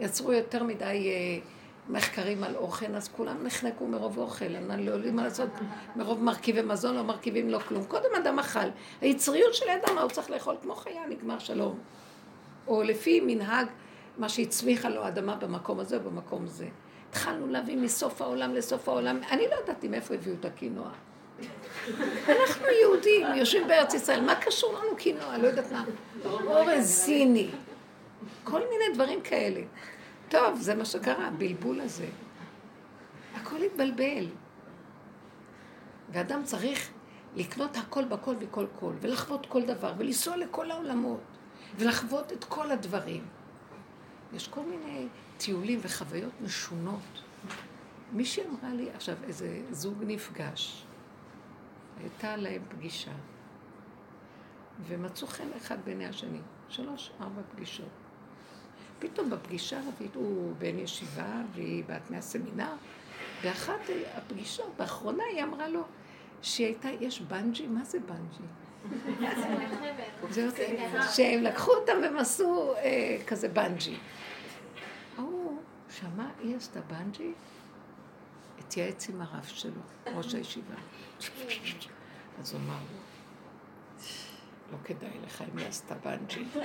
יצרו 0.00 0.32
יותר 0.32 0.62
מדי 0.62 0.84
אה, 0.84 1.38
מחקרים 1.88 2.44
על 2.44 2.56
אוכל, 2.56 2.94
אז 2.94 3.08
כולם 3.08 3.42
נחנקו 3.42 3.86
מרוב 3.86 4.18
אוכל, 4.18 4.56
הם 4.56 4.70
לא 4.70 4.90
יודעים 4.90 5.16
מה 5.16 5.24
לעשות, 5.24 5.48
מרוב 5.96 6.22
מרכיבי 6.22 6.62
מזון 6.62 6.96
לא 6.96 7.02
מרכיבים 7.02 7.50
לו 7.50 7.60
כלום. 7.60 7.84
קודם 7.84 8.08
אדם 8.22 8.38
אכל. 8.38 8.68
היצריות 9.00 9.54
של 9.54 9.66
אדם, 9.68 9.94
מה 9.94 10.00
הוא 10.00 10.10
צריך 10.10 10.30
לאכול? 10.30 10.56
כמו 10.62 10.74
חיה, 10.74 11.06
נגמר 11.08 11.38
שלום. 11.38 11.78
או 12.66 12.82
לפי 12.82 13.20
מנהג, 13.20 13.66
מה 14.18 14.28
שהצמיחה 14.28 14.88
לו 14.88 15.04
האדמה 15.04 15.36
במקום 15.36 15.80
הזה 15.80 15.96
או 15.96 16.00
במקום 16.00 16.44
הזה. 16.44 16.68
התחלנו 17.10 17.46
להביא 17.46 17.76
מסוף 17.76 18.22
העולם 18.22 18.54
לסוף 18.54 18.88
העולם. 18.88 19.20
אני 19.30 19.42
לא 19.50 19.56
ידעתי 19.64 19.88
מאיפה 19.88 20.14
הביאו 20.14 20.34
את 20.40 20.44
הקינוע. 20.44 20.90
אנחנו 22.28 22.66
יהודים, 22.82 23.26
יושבים 23.34 23.68
בארץ 23.68 23.94
ישראל, 23.94 24.20
מה 24.20 24.34
קשור 24.34 24.72
לנו 24.74 24.96
קינוע? 24.96 25.38
לא 25.38 25.46
יודעת 25.46 25.72
מה. 25.72 25.84
אורז 26.24 26.86
סיני. 26.86 27.48
כל 28.44 28.60
מיני 28.60 28.94
דברים 28.94 29.20
כאלה. 29.20 29.60
טוב, 30.28 30.60
זה 30.60 30.74
מה 30.74 30.84
שקרה, 30.84 31.26
הבלבול 31.26 31.80
הזה. 31.80 32.08
הכל 33.34 33.62
התבלבל. 33.62 34.26
ואדם 36.12 36.44
צריך 36.44 36.90
לקנות 37.36 37.76
הכל 37.76 38.04
בכל 38.04 38.36
מכל 38.36 38.66
כל, 38.80 38.92
ולחוות 39.00 39.46
כל 39.46 39.62
דבר, 39.62 39.94
ולנסוע 39.98 40.36
לכל 40.36 40.70
העולמות, 40.70 41.20
ולחוות 41.76 42.32
את 42.32 42.44
כל 42.44 42.70
הדברים. 42.70 43.24
יש 44.32 44.48
כל 44.48 44.60
מיני 44.60 45.06
טיולים 45.38 45.78
וחוויות 45.82 46.32
משונות. 46.40 47.22
מישהי 48.12 48.42
אמרה 48.46 48.74
לי, 48.74 48.90
עכשיו, 48.90 49.16
איזה 49.24 49.62
זוג 49.70 50.04
נפגש, 50.06 50.84
הייתה 52.00 52.36
להם 52.36 52.62
פגישה, 52.68 53.12
ומצאו 54.86 55.26
חן 55.26 55.48
אחד 55.56 55.76
בעיני 55.84 56.06
השני, 56.06 56.40
שלוש, 56.68 57.10
ארבע 57.20 57.42
פגישות. 57.52 58.05
פתאום 58.98 59.30
בפגישה 59.30 59.80
הרביעית 59.80 60.14
הוא 60.14 60.54
בן 60.58 60.78
ישיבה 60.78 61.42
והיא 61.54 61.84
בת 61.86 62.10
מהסמינר, 62.10 62.72
ואחת 63.42 63.80
הפגישות, 64.14 64.72
באחרונה 64.76 65.22
היא 65.32 65.42
אמרה 65.42 65.68
לו 65.68 65.82
שהיא 66.42 66.66
הייתה, 66.66 66.88
יש 67.00 67.20
בנג'י? 67.20 67.66
מה 67.66 67.84
זה 67.84 67.98
בנג'י? 68.00 68.42
שהם 71.14 71.42
לקחו 71.42 71.72
אותם 71.72 71.92
והם 72.02 72.18
עשו 72.18 72.74
אה, 72.76 73.16
כזה 73.26 73.48
בנג'י. 73.48 73.96
ההוא 75.18 75.58
שמע, 75.90 76.28
היא 76.42 76.56
עשתה 76.56 76.80
בנג'י, 76.80 77.32
התייעץ 78.58 79.08
עם 79.08 79.20
הרב 79.20 79.44
שלו, 79.44 79.80
ראש 80.06 80.34
הישיבה. 80.34 80.74
אז 82.40 82.52
הוא 82.52 82.60
אמר 82.60 82.74
לו, 82.74 82.98
לא 84.72 84.78
כדאי 84.84 85.10
לך 85.26 85.44
אם 85.52 85.58
היא 85.58 85.66
עשתה 85.66 85.94
בנג'י. 85.94 86.44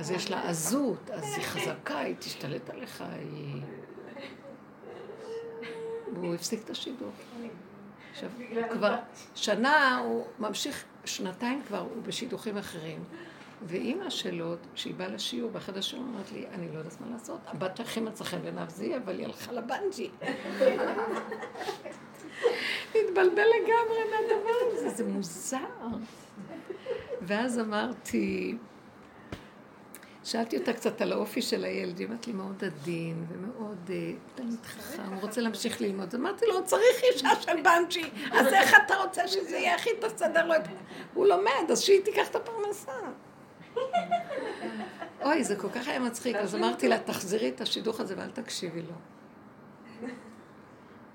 אז 0.00 0.10
יש 0.10 0.30
לה 0.30 0.48
עזות, 0.48 1.10
אז 1.10 1.24
היא 1.36 1.44
חזקה, 1.44 1.98
היא 1.98 2.14
תשתלט 2.18 2.70
עליך, 2.70 3.04
היא... 3.18 3.62
והוא 6.14 6.34
הפסיק 6.34 6.64
את 6.64 6.70
השידוך. 6.70 7.10
עכשיו, 8.10 8.30
כבר 8.70 8.96
שנה 9.34 9.98
הוא 9.98 10.26
ממשיך, 10.38 10.84
שנתיים 11.04 11.62
כבר 11.66 11.78
הוא 11.78 12.02
בשידוכים 12.02 12.58
אחרים. 12.58 13.04
ואימא 13.62 14.10
שלו, 14.10 14.54
כשהיא 14.74 14.94
באה 14.94 15.08
לשיעור 15.08 15.50
באחד 15.50 15.76
השיעורים, 15.76 16.14
אמרת 16.14 16.32
לי, 16.32 16.46
אני 16.52 16.72
לא 16.72 16.78
יודעת 16.78 17.00
מה 17.00 17.06
לעשות, 17.10 17.40
הבת 17.46 17.80
הכי 17.80 18.00
מצא 18.00 18.24
חן 18.24 18.42
בעיניו 18.42 18.64
זה 18.68 18.96
אבל 19.04 19.18
היא 19.18 19.26
הלכה 19.26 19.52
לבנג'י. 19.52 20.10
התבלבל 22.94 23.46
לגמרי 23.56 24.00
מהדבר 24.10 24.56
הזה, 24.72 24.88
זה 24.88 25.06
מוזר. 25.06 25.58
ואז 27.22 27.58
אמרתי, 27.58 28.56
שאלתי 30.30 30.58
אותה 30.58 30.72
קצת 30.72 31.00
על 31.00 31.12
האופי 31.12 31.42
של 31.42 31.64
הילד, 31.64 31.98
היא 31.98 32.06
אמרת 32.06 32.26
לי 32.26 32.32
מאוד 32.32 32.64
עדין 32.64 33.26
ומאוד 33.28 33.90
אה, 33.90 34.12
תלמיד 34.34 34.66
חכם, 34.66 35.02
הוא 35.02 35.20
רוצה 35.20 35.40
להמשיך 35.40 35.80
ללמוד. 35.80 36.08
אז 36.08 36.14
אמרתי 36.14 36.46
לו, 36.46 36.64
צריך 36.64 37.02
אישה 37.12 37.28
של 37.40 37.62
בנצ'י, 37.64 38.10
אז 38.32 38.46
איך 38.46 38.74
אתה 38.86 38.94
רוצה 38.94 39.28
שזה 39.28 39.56
יהיה 39.56 39.74
הכי 39.74 39.90
תסדר 40.00 40.46
לו 40.46 40.56
את... 40.56 40.60
הוא 41.14 41.26
לומד, 41.26 41.70
אז 41.70 41.80
שהיא 41.80 42.04
תיקח 42.04 42.28
את 42.30 42.36
הפרנסה. 42.36 42.92
אוי, 45.24 45.44
זה 45.44 45.56
כל 45.56 45.68
כך 45.70 45.88
היה 45.88 45.98
מצחיק, 45.98 46.36
אז 46.36 46.54
אמרתי 46.54 46.88
לה, 46.88 46.98
תחזירי 46.98 47.48
את 47.48 47.60
השידוך 47.60 48.00
הזה 48.00 48.14
ואל 48.18 48.30
תקשיבי 48.30 48.82
לו. 48.82 48.94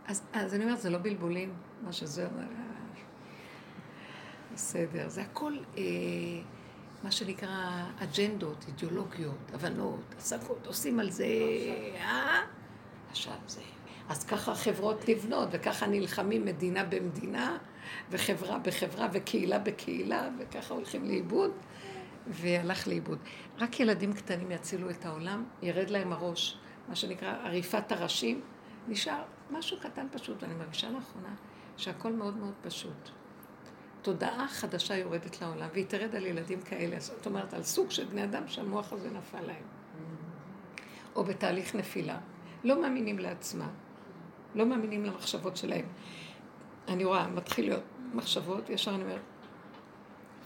אז, 0.08 0.22
אז 0.34 0.54
אני 0.54 0.64
אומרת, 0.64 0.82
זה 0.82 0.90
לא 0.90 0.98
בלבולים, 0.98 1.54
מה 1.82 1.94
שזה 1.94 2.26
אומר. 2.26 2.48
בסדר, 4.54 5.10
זה 5.10 5.22
הכל... 5.22 5.54
אה, 5.78 5.84
מה 7.06 7.12
שנקרא 7.12 7.84
אג'נדות, 8.00 8.66
אידיאולוגיות, 8.68 9.52
הבנות, 9.54 10.16
השגות, 10.18 10.68
עושים 10.68 11.00
על 11.00 11.12
זה, 11.12 11.26
אה? 11.96 12.42
עכשיו 13.10 13.34
זה. 13.48 13.62
אז 14.10 14.24
ככה 14.24 14.56
חברות 14.56 15.10
נבנות, 15.10 15.50
וככה 15.52 15.88
נלחמים 15.88 16.46
מדינה 16.46 16.84
במדינה, 16.84 17.58
וחברה 18.12 18.60
בחברה, 18.60 19.08
וקהילה 19.14 19.60
בקהילה, 19.60 20.30
וככה 20.40 20.74
הולכים 20.74 21.06
לאיבוד, 21.06 21.52
והלך 22.28 22.88
לאיבוד. 22.88 23.20
רק 23.60 23.80
ילדים 23.80 24.14
קטנים 24.14 24.52
יצילו 24.52 24.90
את 24.90 25.06
העולם, 25.06 25.44
ירד 25.62 25.90
להם 25.90 26.14
הראש, 26.14 26.58
מה 26.90 26.96
שנקרא 26.96 27.36
עריפת 27.44 27.92
הראשים, 27.92 28.42
נשאר 28.88 29.24
משהו 29.52 29.78
קטן 29.80 30.08
פשוט, 30.12 30.44
ואני 30.44 30.54
מרגישה 30.54 30.90
לאחרונה 30.90 31.36
שהכל 31.78 32.12
מאוד 32.12 32.38
מאוד 32.38 32.54
פשוט. 32.62 33.10
תודעה 34.06 34.48
חדשה 34.48 34.98
יורדת 34.98 35.42
לעולם, 35.42 35.68
והיא 35.74 35.86
תרד 35.86 36.16
על 36.16 36.26
ילדים 36.26 36.62
כאלה. 36.62 37.00
זאת 37.00 37.26
אומרת, 37.26 37.54
על 37.54 37.64
סוג 37.64 37.92
של 37.92 38.06
בני 38.06 38.24
אדם 38.24 38.48
שהמוח 38.48 38.94
הזה 38.94 39.10
נפל 39.10 39.42
להם. 39.42 39.64
או 41.16 41.24
בתהליך 41.24 41.76
נפילה. 41.76 42.18
לא 42.64 42.82
מאמינים 42.82 43.20
לעצמם. 43.20 43.70
לא 44.56 44.66
מאמינים 44.66 45.06
למחשבות 45.06 45.58
שלהם. 45.58 45.86
אני 46.88 47.06
רואה, 47.06 47.28
מתחיל 47.28 47.66
להיות 47.66 47.84
מחשבות, 48.14 48.70
ישר 48.70 48.96
אני 48.96 49.04
אומרת, 49.04 49.22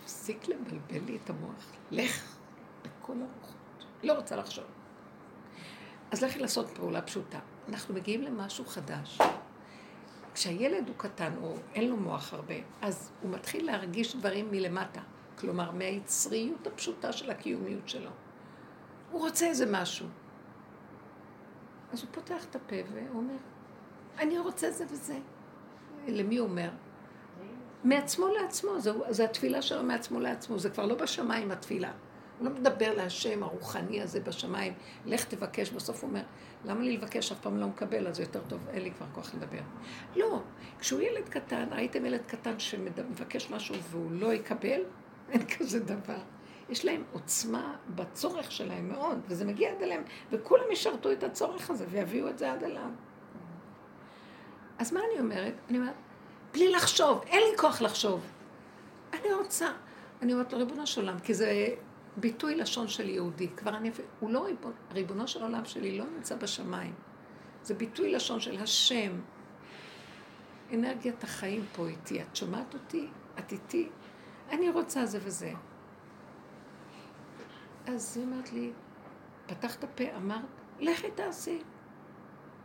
תפסיק 0.04 0.48
לבלבל 0.48 1.06
לי 1.06 1.18
את 1.24 1.30
המוח. 1.30 1.72
לך 1.92 2.36
לכל 2.86 3.14
הרוחות. 3.14 3.86
לא 4.04 4.14
רוצה 4.14 4.36
לחשוב. 4.36 4.66
אז 6.12 6.24
לכי 6.24 6.40
לעשות 6.40 6.70
פעולה 6.70 7.02
פשוטה. 7.02 7.40
אנחנו 7.70 7.94
מגיעים 7.94 8.22
למשהו 8.22 8.66
חדש. 8.66 9.20
כשהילד 10.34 10.88
הוא 10.88 10.96
קטן, 10.98 11.32
או 11.42 11.56
אין 11.76 11.90
לו 11.90 11.98
מוח 11.98 12.34
הרבה, 12.34 12.56
אז 12.82 13.12
הוא 13.22 13.32
מתחיל 13.32 13.66
להרגיש 13.66 14.16
דברים 14.16 14.52
מלמטה. 14.52 15.02
כלומר, 15.38 15.72
מהיצריות 15.72 16.68
הפשוטה 16.68 17.12
של 17.12 17.32
הקיומיות 17.32 17.90
שלו. 17.90 18.10
הוא 19.12 19.22
רוצה 19.22 19.46
איזה 19.46 19.66
משהו. 19.72 20.08
אז 21.92 22.02
הוא 22.02 22.10
פותח 22.12 22.46
את 22.46 22.56
הפה 22.56 22.76
ואומר, 22.94 23.38
אני 24.20 24.40
רוצה 24.40 24.72
זה 24.72 24.86
וזה. 24.90 25.18
למי 26.08 26.38
הוא 26.38 26.48
אומר? 26.48 26.70
מעצמו 27.84 28.28
לעצמו, 28.28 28.80
זו, 28.80 29.04
זו 29.10 29.24
התפילה 29.24 29.62
שלו 29.62 29.84
מעצמו 29.84 30.20
לעצמו, 30.20 30.60
זה 30.60 30.70
כבר 30.70 30.86
לא 30.86 30.96
בשמיים 30.96 31.52
התפילה. 31.52 31.92
הוא 32.40 32.46
לא 32.46 32.52
מדבר 32.52 32.96
להשם 32.96 33.44
הרוחני 33.44 34.02
הזה 34.02 34.20
בשמיים, 34.20 34.74
לך 35.06 35.26
תבקש, 35.26 35.70
בסוף 35.70 36.02
הוא 36.02 36.10
אומר, 36.10 36.22
למה 36.66 36.82
לי 36.82 36.98
לבקש, 36.98 37.32
אף 37.32 37.40
פעם 37.40 37.58
לא 37.58 37.68
מקבל, 37.68 38.08
אז 38.08 38.20
יותר 38.20 38.42
טוב, 38.48 38.68
אין 38.70 38.84
לי 38.84 38.92
כבר 38.92 39.06
כוח 39.14 39.34
לדבר. 39.34 39.62
לא, 40.16 40.42
כשהוא 40.80 41.02
ילד 41.02 41.30
קטן, 41.30 41.68
ראיתם 41.72 42.06
ילד 42.06 42.22
קטן 42.28 42.60
שמבקש 42.60 43.50
משהו 43.52 43.76
והוא 43.90 44.12
לא 44.12 44.34
יקבל? 44.34 44.82
אין 45.32 45.46
כזה 45.46 45.80
דבר. 45.80 46.20
יש 46.70 46.86
להם 46.86 47.04
עוצמה 47.12 47.76
בצורך 47.96 48.52
שלהם 48.52 48.90
מאוד, 48.90 49.20
וזה 49.28 49.46
מגיע 49.46 49.72
עד 49.72 49.82
אליהם, 49.82 50.04
וכולם 50.32 50.72
ישרתו 50.72 51.12
את 51.12 51.24
הצורך 51.24 51.70
הזה 51.70 51.86
ויביאו 51.90 52.30
את 52.30 52.38
זה 52.38 52.52
עד 52.52 52.64
אליו. 52.64 52.90
אז 54.78 54.94
מה 54.94 55.00
אני 55.00 55.20
אומרת? 55.20 55.54
אני 55.70 55.78
אומרת, 55.78 55.94
בלי 56.54 56.72
לחשוב, 56.72 57.22
אין 57.28 57.40
לי 57.52 57.58
כוח 57.58 57.82
לחשוב. 57.82 58.26
אני 59.14 59.34
רוצה, 59.34 59.68
אני 60.22 60.34
אומרת 60.34 60.54
לו, 60.54 60.60
ריבונו 60.60 60.88
של 60.88 61.02
עולם, 61.02 61.20
כי 61.20 61.34
זה 61.34 61.68
ביטוי 62.20 62.56
לשון 62.56 62.88
של 62.88 63.10
יהודי. 63.10 63.48
כבר 63.58 63.78
אני, 63.78 63.92
הוא 64.20 64.32
לא 64.32 64.46
ריבון, 64.46 64.74
ריבונו 64.92 65.28
של 65.28 65.44
עולם 65.44 65.66
שלי 65.66 65.98
לא 65.98 66.06
נמצא 66.16 66.36
בשמיים. 66.36 66.94
זה 67.64 67.74
ביטוי 67.74 68.12
לשון 68.12 68.40
של 68.40 68.58
השם. 68.58 69.12
אנרגיית 70.74 71.24
החיים 71.24 71.66
פה 71.76 71.88
איתי. 71.88 72.22
את 72.22 72.36
שומעת 72.36 72.74
אותי? 72.74 73.08
את 73.40 73.52
איתי? 73.52 73.90
אני 74.52 74.70
רוצה 74.70 75.06
זה 75.06 75.20
וזה. 75.24 75.52
אז 77.88 78.18
היא 78.18 78.26
אומרת 78.26 78.54
לי, 78.54 78.72
פתחת 79.46 79.86
פה, 79.96 80.04
אמרת, 80.18 80.42
לכי 80.80 81.12
תעשי. 81.16 81.60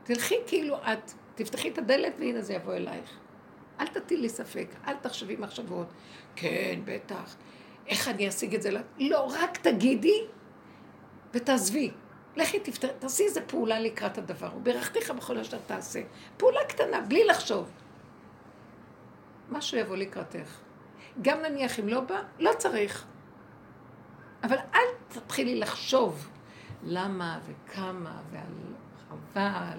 תלכי 0.05 0.35
כאילו 0.47 0.77
את, 0.77 1.13
תפתחי 1.35 1.69
את 1.69 1.79
הדלת 1.79 2.15
והנה 2.19 2.43
זה 2.43 2.55
יבוא 2.55 2.75
אלייך. 2.75 3.19
אל 3.81 3.87
תטילי 3.87 4.29
ספק, 4.29 4.67
אל 4.87 4.95
תחשבי 4.95 5.37
מחשבות. 5.37 5.87
כן, 6.37 6.81
בטח. 6.85 7.37
איך 7.87 8.09
אני 8.09 8.29
אשיג 8.29 8.55
את 8.55 8.63
זה? 8.63 8.71
לא, 8.99 9.33
רק 9.41 9.57
תגידי 9.57 10.27
ותעזבי. 11.35 11.91
לכי 12.37 12.61
תפתר, 12.61 12.89
תעשי 12.99 13.25
איזה 13.25 13.41
פעולה 13.41 13.81
לקראת 13.81 14.19
הדבר. 14.19 14.51
וברכתיך 14.57 15.11
בכל 15.11 15.39
אשר 15.39 15.59
תעשה. 15.67 16.01
פעולה 16.37 16.61
קטנה, 16.69 17.01
בלי 17.01 17.25
לחשוב. 17.25 17.71
משהו 19.51 19.79
יבוא 19.79 19.97
לקראתך. 19.97 20.61
גם 21.23 21.43
נניח 21.43 21.81
אם 21.81 21.89
לא 21.89 22.01
בא, 22.01 22.23
לא 22.39 22.51
צריך. 22.59 23.05
אבל 24.43 24.57
אל 24.75 24.89
תתחילי 25.09 25.61
לחשוב 25.61 26.31
למה 26.83 27.39
וכמה 27.47 28.21
ועל 28.31 28.53
חבל. 29.09 29.79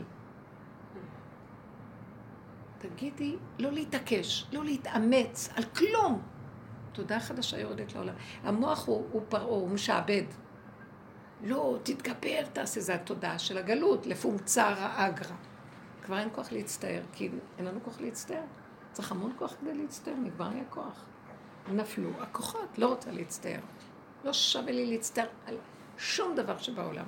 תגידי, 2.78 3.36
לא 3.60 3.72
להתעקש, 3.72 4.46
לא 4.52 4.64
להתאמץ 4.64 5.50
על 5.56 5.64
כלום. 5.64 6.22
תודה 6.96 7.20
חדשה 7.20 7.60
יורדת 7.60 7.96
לעולם. 7.96 8.14
המוח 8.44 8.88
הוא, 8.88 9.08
הוא 9.12 9.22
פרעה, 9.30 9.44
הוא 9.44 9.70
משעבד. 9.70 10.24
לא, 11.44 11.78
תתגבר, 11.84 12.42
תעשה, 12.54 12.82
זה 12.82 12.96
התודעה 12.96 13.40
של 13.40 13.58
הגלות, 13.58 14.06
לפונקצר 14.06 14.74
אגרא. 14.78 15.36
כבר 16.04 16.18
אין 16.18 16.30
כוח 16.32 16.52
להצטער, 16.52 17.02
כי 17.14 17.30
אין 17.58 17.66
לנו 17.66 17.80
כוח 17.84 18.02
להצטער. 18.02 18.44
צריך 18.92 19.12
המון 19.12 19.34
כוח 19.38 19.56
כדי 19.62 19.74
להצטער, 19.74 20.14
נגמר 20.14 20.50
לי 20.50 20.62
הכוח. 20.62 21.06
נפלו 21.74 22.10
הכוחות, 22.22 22.78
לא 22.78 22.88
רוצה 22.88 23.12
להצטער. 23.12 23.60
לא 24.24 24.34
שווה 24.34 24.72
לי 24.72 24.86
להצטער 24.86 25.28
על 25.46 25.58
שום 25.98 26.36
דבר 26.36 26.58
שבעולם. 26.58 27.06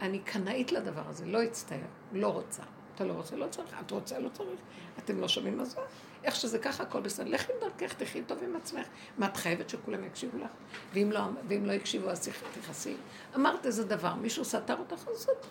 אני 0.00 0.18
קנאית 0.18 0.72
לדבר 0.72 1.08
הזה, 1.08 1.26
לא 1.26 1.44
אצטער, 1.44 1.86
לא 2.12 2.28
רוצה. 2.28 2.62
אתה 2.94 3.04
לא 3.04 3.12
רוצה, 3.12 3.36
לא 3.36 3.46
צריך, 3.50 3.76
את 3.80 3.90
רוצה, 3.90 4.18
לא 4.18 4.28
צריך. 4.28 4.60
אתם 4.98 5.20
לא 5.20 5.28
שומעים 5.28 5.58
מה 5.58 5.64
זה? 5.64 5.80
איך 6.24 6.34
שזה 6.34 6.58
ככה, 6.58 6.82
הכל 6.82 7.00
בסדר. 7.00 7.28
לכי 7.28 7.52
בדרכך, 7.56 7.94
תחי 7.94 8.22
טוב 8.22 8.38
עם 8.42 8.56
עצמך. 8.56 8.86
מה, 9.18 9.26
את 9.26 9.36
חייבת 9.36 9.68
שכולם 9.68 10.04
יקשיבו 10.04 10.38
לך? 10.38 10.50
ואם 10.92 11.12
לא, 11.12 11.20
ואם 11.48 11.66
לא 11.66 11.72
יקשיבו, 11.72 12.10
אז 12.10 12.28
תכעסי. 12.60 12.96
אמרת 13.36 13.66
איזה 13.66 13.84
דבר, 13.84 14.14
מישהו 14.14 14.44
סתר 14.44 14.76
אותך, 14.78 15.08
אז 15.08 15.16
זאת. 15.16 15.46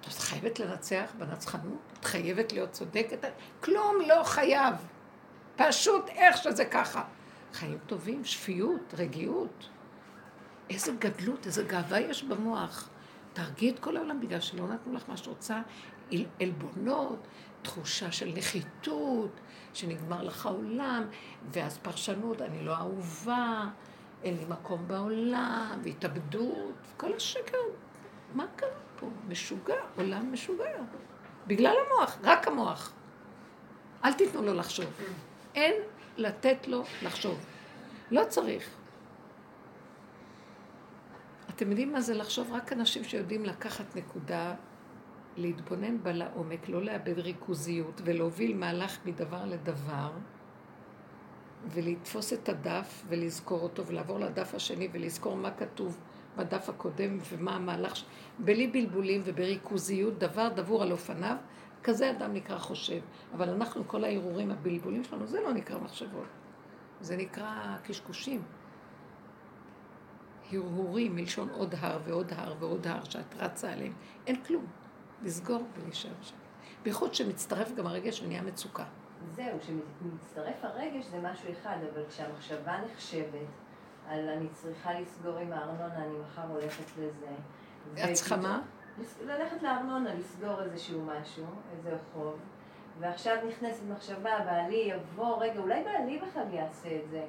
את 0.00 0.12
חייבת 0.12 0.60
לנצח 0.60 1.12
בנצחנות? 1.18 1.78
את 2.00 2.04
חייבת 2.04 2.52
להיות 2.52 2.72
צודקת? 2.72 3.32
כלום 3.60 3.96
לא 4.06 4.22
חייב. 4.24 4.74
פשוט 5.56 6.08
איך 6.08 6.36
שזה 6.36 6.64
ככה. 6.64 7.04
חיים 7.52 7.78
טובים, 7.86 8.24
שפיות, 8.24 8.94
רגיעות. 8.98 9.68
איזה 10.70 10.92
גדלות, 10.98 11.46
איזה 11.46 11.62
גאווה 11.62 12.00
יש 12.00 12.22
במוח. 12.22 12.88
תהרגי 13.32 13.70
את 13.70 13.78
כל 13.78 13.96
העולם 13.96 14.20
בגלל 14.20 14.40
שלא 14.40 14.68
נתנו 14.68 14.94
לך 14.94 15.02
מה 15.08 15.16
שרוצה, 15.16 15.60
עלבונות, 16.40 17.26
תחושה 17.62 18.12
של 18.12 18.32
נחיתות, 18.36 19.30
שנגמר 19.74 20.22
לך 20.22 20.46
עולם, 20.46 21.04
ואז 21.52 21.78
פרשנות, 21.78 22.42
אני 22.42 22.64
לא 22.64 22.76
אהובה, 22.76 23.64
אין 24.22 24.36
לי 24.36 24.44
מקום 24.48 24.88
בעולם, 24.88 25.80
והתאבדות, 25.82 26.74
כל 26.96 27.14
השקר. 27.14 27.58
מה 28.34 28.46
קרה 28.56 28.68
פה? 29.00 29.06
משוגע, 29.28 29.80
עולם 29.96 30.32
משוגע. 30.32 30.82
בגלל 31.46 31.74
המוח, 31.86 32.18
רק 32.22 32.48
המוח. 32.48 32.92
אל 34.04 34.12
תיתנו 34.12 34.42
לו 34.42 34.54
לחשוב. 34.54 34.86
אין 35.54 35.74
לתת 36.16 36.68
לו 36.68 36.82
לחשוב. 37.02 37.46
לא 38.10 38.24
צריך. 38.28 38.70
אתם 41.50 41.70
יודעים 41.70 41.92
מה 41.92 42.00
זה 42.00 42.14
לחשוב? 42.14 42.52
רק 42.52 42.72
אנשים 42.72 43.04
שיודעים 43.04 43.44
לקחת 43.44 43.96
נקודה, 43.96 44.54
להתבונן 45.38 46.02
בה 46.02 46.12
לעומק, 46.12 46.68
לא 46.68 46.82
לאבד 46.82 47.18
ריכוזיות 47.18 48.00
ולהוביל 48.04 48.56
מהלך 48.56 48.98
מדבר 49.04 49.44
לדבר, 49.44 50.10
ולתפוס 51.66 52.32
את 52.32 52.48
הדף 52.48 53.04
ולזכור 53.08 53.60
אותו 53.60 53.86
ולעבור 53.86 54.18
לדף 54.18 54.54
השני 54.54 54.88
ולזכור 54.92 55.36
מה 55.36 55.50
כתוב 55.50 56.00
בדף 56.36 56.68
הקודם 56.68 57.18
ומה 57.28 57.56
המהלך, 57.56 58.02
בלי 58.38 58.66
בלבולים 58.66 59.20
ובריכוזיות, 59.24 60.18
דבר 60.18 60.48
דבור 60.48 60.82
על 60.82 60.92
אופניו, 60.92 61.36
כזה 61.82 62.10
אדם 62.10 62.32
נקרא 62.32 62.58
חושב. 62.58 63.00
אבל 63.34 63.48
אנחנו, 63.48 63.88
כל 63.88 64.04
ההרהורים, 64.04 64.50
הבלבולים 64.50 65.04
שלנו, 65.04 65.26
זה 65.26 65.40
לא 65.40 65.52
נקרא 65.52 65.78
מחשבות. 65.78 66.26
זה 67.00 67.16
נקרא 67.16 67.76
קשקושים. 67.84 68.42
הרהורים 70.52 71.16
מלשון 71.16 71.48
עוד 71.48 71.74
הר 71.78 71.98
ועוד 72.04 72.32
הר 72.36 72.54
ועוד 72.58 72.86
הר 72.86 73.04
שאת 73.04 73.34
רצה 73.36 73.72
עליהם. 73.72 73.92
אין 74.26 74.44
כלום. 74.44 74.66
לסגור 75.22 75.62
ולהישאר 75.76 76.10
שם. 76.22 76.36
בייחוד 76.82 77.14
שמצטרף 77.14 77.74
גם 77.74 77.86
הרגש 77.86 78.22
ונהיה 78.22 78.42
מצוקה. 78.42 78.84
זהו, 79.34 79.58
כשמצטרף 79.60 80.64
הרגש 80.64 81.04
זה 81.04 81.18
משהו 81.18 81.52
אחד, 81.52 81.76
אבל 81.92 82.02
כשהמחשבה 82.08 82.76
נחשבת 82.92 83.48
על 84.08 84.28
אני 84.28 84.48
צריכה 84.52 85.00
לסגור 85.00 85.38
עם 85.38 85.52
הארנונה, 85.52 85.96
אני 85.96 86.18
מחר 86.18 86.48
הולכת 86.48 86.84
לזה. 86.98 87.26
את 88.04 88.12
צריכה 88.12 88.36
מה? 88.36 88.62
ללכת 89.26 89.62
לארנונה, 89.62 90.14
לסגור 90.14 90.62
איזשהו 90.62 91.02
משהו, 91.04 91.44
איזה 91.76 91.96
חוב, 92.12 92.38
ועכשיו 93.00 93.36
נכנסת 93.48 93.82
מחשבה, 93.92 94.38
בעלי 94.44 94.92
יבוא, 94.94 95.36
רגע, 95.42 95.60
אולי 95.60 95.84
בעלי 95.84 96.18
בכלל 96.18 96.54
יעשה 96.54 96.88
את 96.88 97.10
זה. 97.10 97.24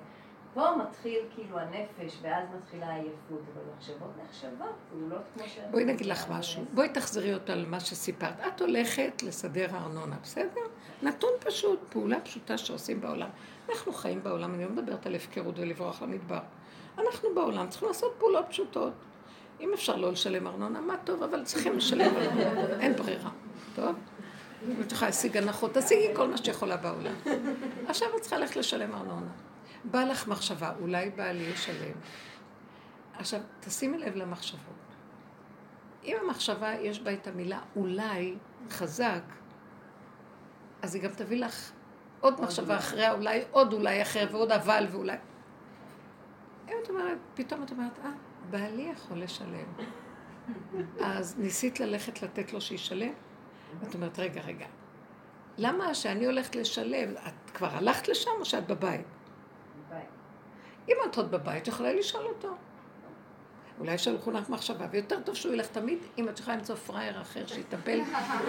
פה 0.54 0.66
מתחיל 0.76 1.20
כאילו 1.36 1.60
הנפש, 1.60 2.18
ואז 2.22 2.44
מתחילה 2.58 2.86
העייפות, 2.88 3.42
אבל 3.54 3.62
מחשבות 3.78 4.12
נחשבות, 4.24 4.76
פעולות 4.90 5.22
כמו 5.34 5.44
ש... 5.48 5.60
בואי 5.72 5.86
נגיד 5.86 6.06
לך 6.06 6.30
משהו, 6.30 6.64
בואי 6.74 6.90
תחזרי 6.90 7.34
אותה 7.34 7.54
על 7.54 7.66
מה 7.66 7.80
שסיפרת. 7.80 8.34
את 8.48 8.62
הולכת 8.62 9.24
לסדר 9.24 9.76
ארנונה, 9.76 10.16
בסדר? 10.24 10.62
נתון 11.02 11.30
פשוט, 11.40 11.80
פעולה 11.90 12.20
פשוטה 12.20 12.58
שעושים 12.58 13.02
בעולם. 13.02 13.30
אנחנו 13.70 13.94
חיים 13.94 14.24
בעולם, 14.24 14.54
אני 14.54 14.64
לא 14.66 14.70
מדברת 14.70 15.06
על 15.06 15.16
הפקרות 15.16 15.60
ולברוח 15.60 16.02
למדבר. 16.02 16.40
אנחנו 16.98 17.30
בעולם 17.36 17.70
צריכים 17.70 17.88
לעשות 17.88 18.16
פעולות 18.18 18.46
פשוטות. 18.50 18.94
אם 19.62 19.74
אפשר 19.74 19.96
לא 19.96 20.12
לשלם 20.12 20.48
ארנונה, 20.48 20.82
מה 20.82 20.98
טוב, 21.04 21.24
אבל 21.24 21.44
צריכים 21.44 21.78
לשלם 21.78 22.16
ארנונה, 22.16 22.80
אין 22.82 22.94
ברירה, 22.96 23.30
טוב? 23.76 23.96
אם 24.68 24.82
את 24.82 24.92
יכולה 24.92 25.10
להשיג 25.10 25.38
הנחות, 25.38 25.78
תשיגי 25.78 26.16
כל 26.16 26.28
מה 26.28 26.38
שיכולה 26.38 26.78
בעולם. 26.78 27.14
עכשיו 27.88 28.08
את 28.16 28.22
צריכה 28.22 28.38
ללכת 28.38 28.56
לשלם 28.56 28.96
ארנונה. 28.96 29.32
בא 29.84 30.04
לך 30.04 30.28
מחשבה, 30.28 30.74
אולי 30.80 31.10
בעלי 31.10 31.44
ישלם. 31.44 31.96
עכשיו, 33.14 33.40
תשימי 33.60 33.98
לב 33.98 34.16
למחשבות. 34.16 34.60
אם 36.04 36.18
המחשבה 36.24 36.74
יש 36.74 37.00
בה 37.00 37.14
את 37.14 37.28
המילה 37.28 37.60
אולי 37.76 38.36
חזק, 38.70 39.24
אז 40.82 40.96
היא 40.96 41.04
גם 41.04 41.10
תביא 41.10 41.46
לך 41.46 41.72
עוד 42.20 42.42
מחשבה 42.42 42.78
אחריה, 42.78 43.12
אולי 43.12 43.44
עוד 43.52 43.74
אולי 43.74 44.02
אחר, 44.02 44.28
ועוד 44.32 44.52
אבל 44.52 44.88
ואולי. 44.92 45.18
אם 46.70 46.74
את 46.84 46.90
אומרת, 46.90 47.18
פתאום 47.34 47.64
את 47.64 47.72
אומרת, 47.72 48.00
אה, 48.04 48.12
בעלי 48.50 48.82
יכול 48.82 49.20
לשלם. 49.20 49.74
אז 51.02 51.36
ניסית 51.38 51.80
ללכת 51.80 52.22
לתת 52.22 52.54
לו 52.54 52.62
שישלם? 52.62 53.14
את 53.84 53.96
אומרת, 53.96 54.20
רגע, 54.20 54.42
רגע. 54.42 54.66
למה 55.58 55.94
שאני 55.94 56.26
הולכת 56.26 56.56
לשלם? 56.56 57.12
את 57.28 57.50
כבר 57.50 57.70
הלכת 57.76 58.08
לשם 58.08 58.32
או 58.40 58.46
שאת 58.46 58.68
בבית? 58.68 59.06
אם 60.90 60.96
את 61.10 61.18
עוד 61.18 61.32
בבית, 61.32 61.68
יכולה 61.68 61.94
לשאול 61.94 62.26
אותו. 62.26 62.56
אולי 63.80 63.98
שלחו 63.98 64.32
לך 64.32 64.50
מחשבה, 64.50 64.86
ויותר 64.92 65.20
טוב 65.20 65.36
שהוא 65.36 65.54
ילך 65.54 65.68
תמיד, 65.68 65.98
אם 66.18 66.30
את 66.30 66.40
יכולה 66.40 66.58
למצוא 66.58 66.76
פראייר 66.76 67.22
אחר 67.22 67.48
שיטפל 67.48 68.00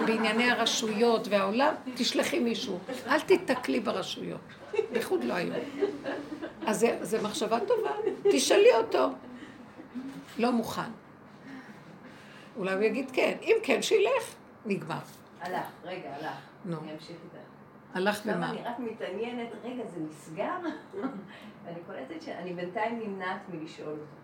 בענייני 0.05 0.51
הרשויות 0.51 1.27
והעולם, 1.27 1.73
תשלחי 1.95 2.39
מישהו. 2.39 2.79
אל 3.07 3.19
תיתקלי 3.19 3.79
ברשויות, 3.79 4.41
בייחוד 4.91 5.23
לא 5.23 5.33
היום. 5.33 5.55
אז 6.67 6.85
זו 7.01 7.17
מחשבה 7.23 7.59
טובה, 7.59 7.91
תשאלי 8.31 8.73
אותו. 8.75 9.07
לא 10.37 10.51
מוכן. 10.51 10.91
אולי 12.57 12.73
הוא 12.73 12.83
יגיד 12.83 13.11
כן, 13.13 13.37
אם 13.41 13.55
כן, 13.63 13.81
שילך, 13.81 14.35
נגמר. 14.65 14.99
הלך, 15.41 15.65
רגע, 15.83 16.15
הלך. 16.15 16.35
נו. 16.65 16.77
אני 16.83 16.93
אמשיך 16.93 17.09
איתך. 17.09 17.40
הלך 17.93 18.21
ומה? 18.25 18.49
אני 18.49 18.61
רק 18.63 18.79
מתעניינת, 18.79 19.49
רגע, 19.63 19.83
זה 19.87 19.99
נסגר? 20.09 20.57
ואני 21.65 21.79
קולטת 21.87 22.21
שאני 22.21 22.53
בינתיים 22.53 22.99
נמנעת 22.99 23.41
מלשאול 23.49 23.89
אותו. 23.89 24.21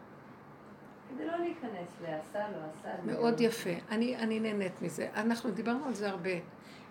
כדי 1.09 1.25
לא 1.25 1.37
להיכנס 1.37 1.89
לעשה, 2.01 2.49
לא 2.49 2.57
עשה. 2.79 2.89
מאוד 3.05 3.41
יפה. 3.41 3.69
אני, 3.91 4.15
אני 4.15 4.39
נהנית 4.39 4.81
מזה. 4.81 5.07
אנחנו 5.15 5.51
דיברנו 5.51 5.85
על 5.85 5.93
זה 5.93 6.09
הרבה. 6.09 6.31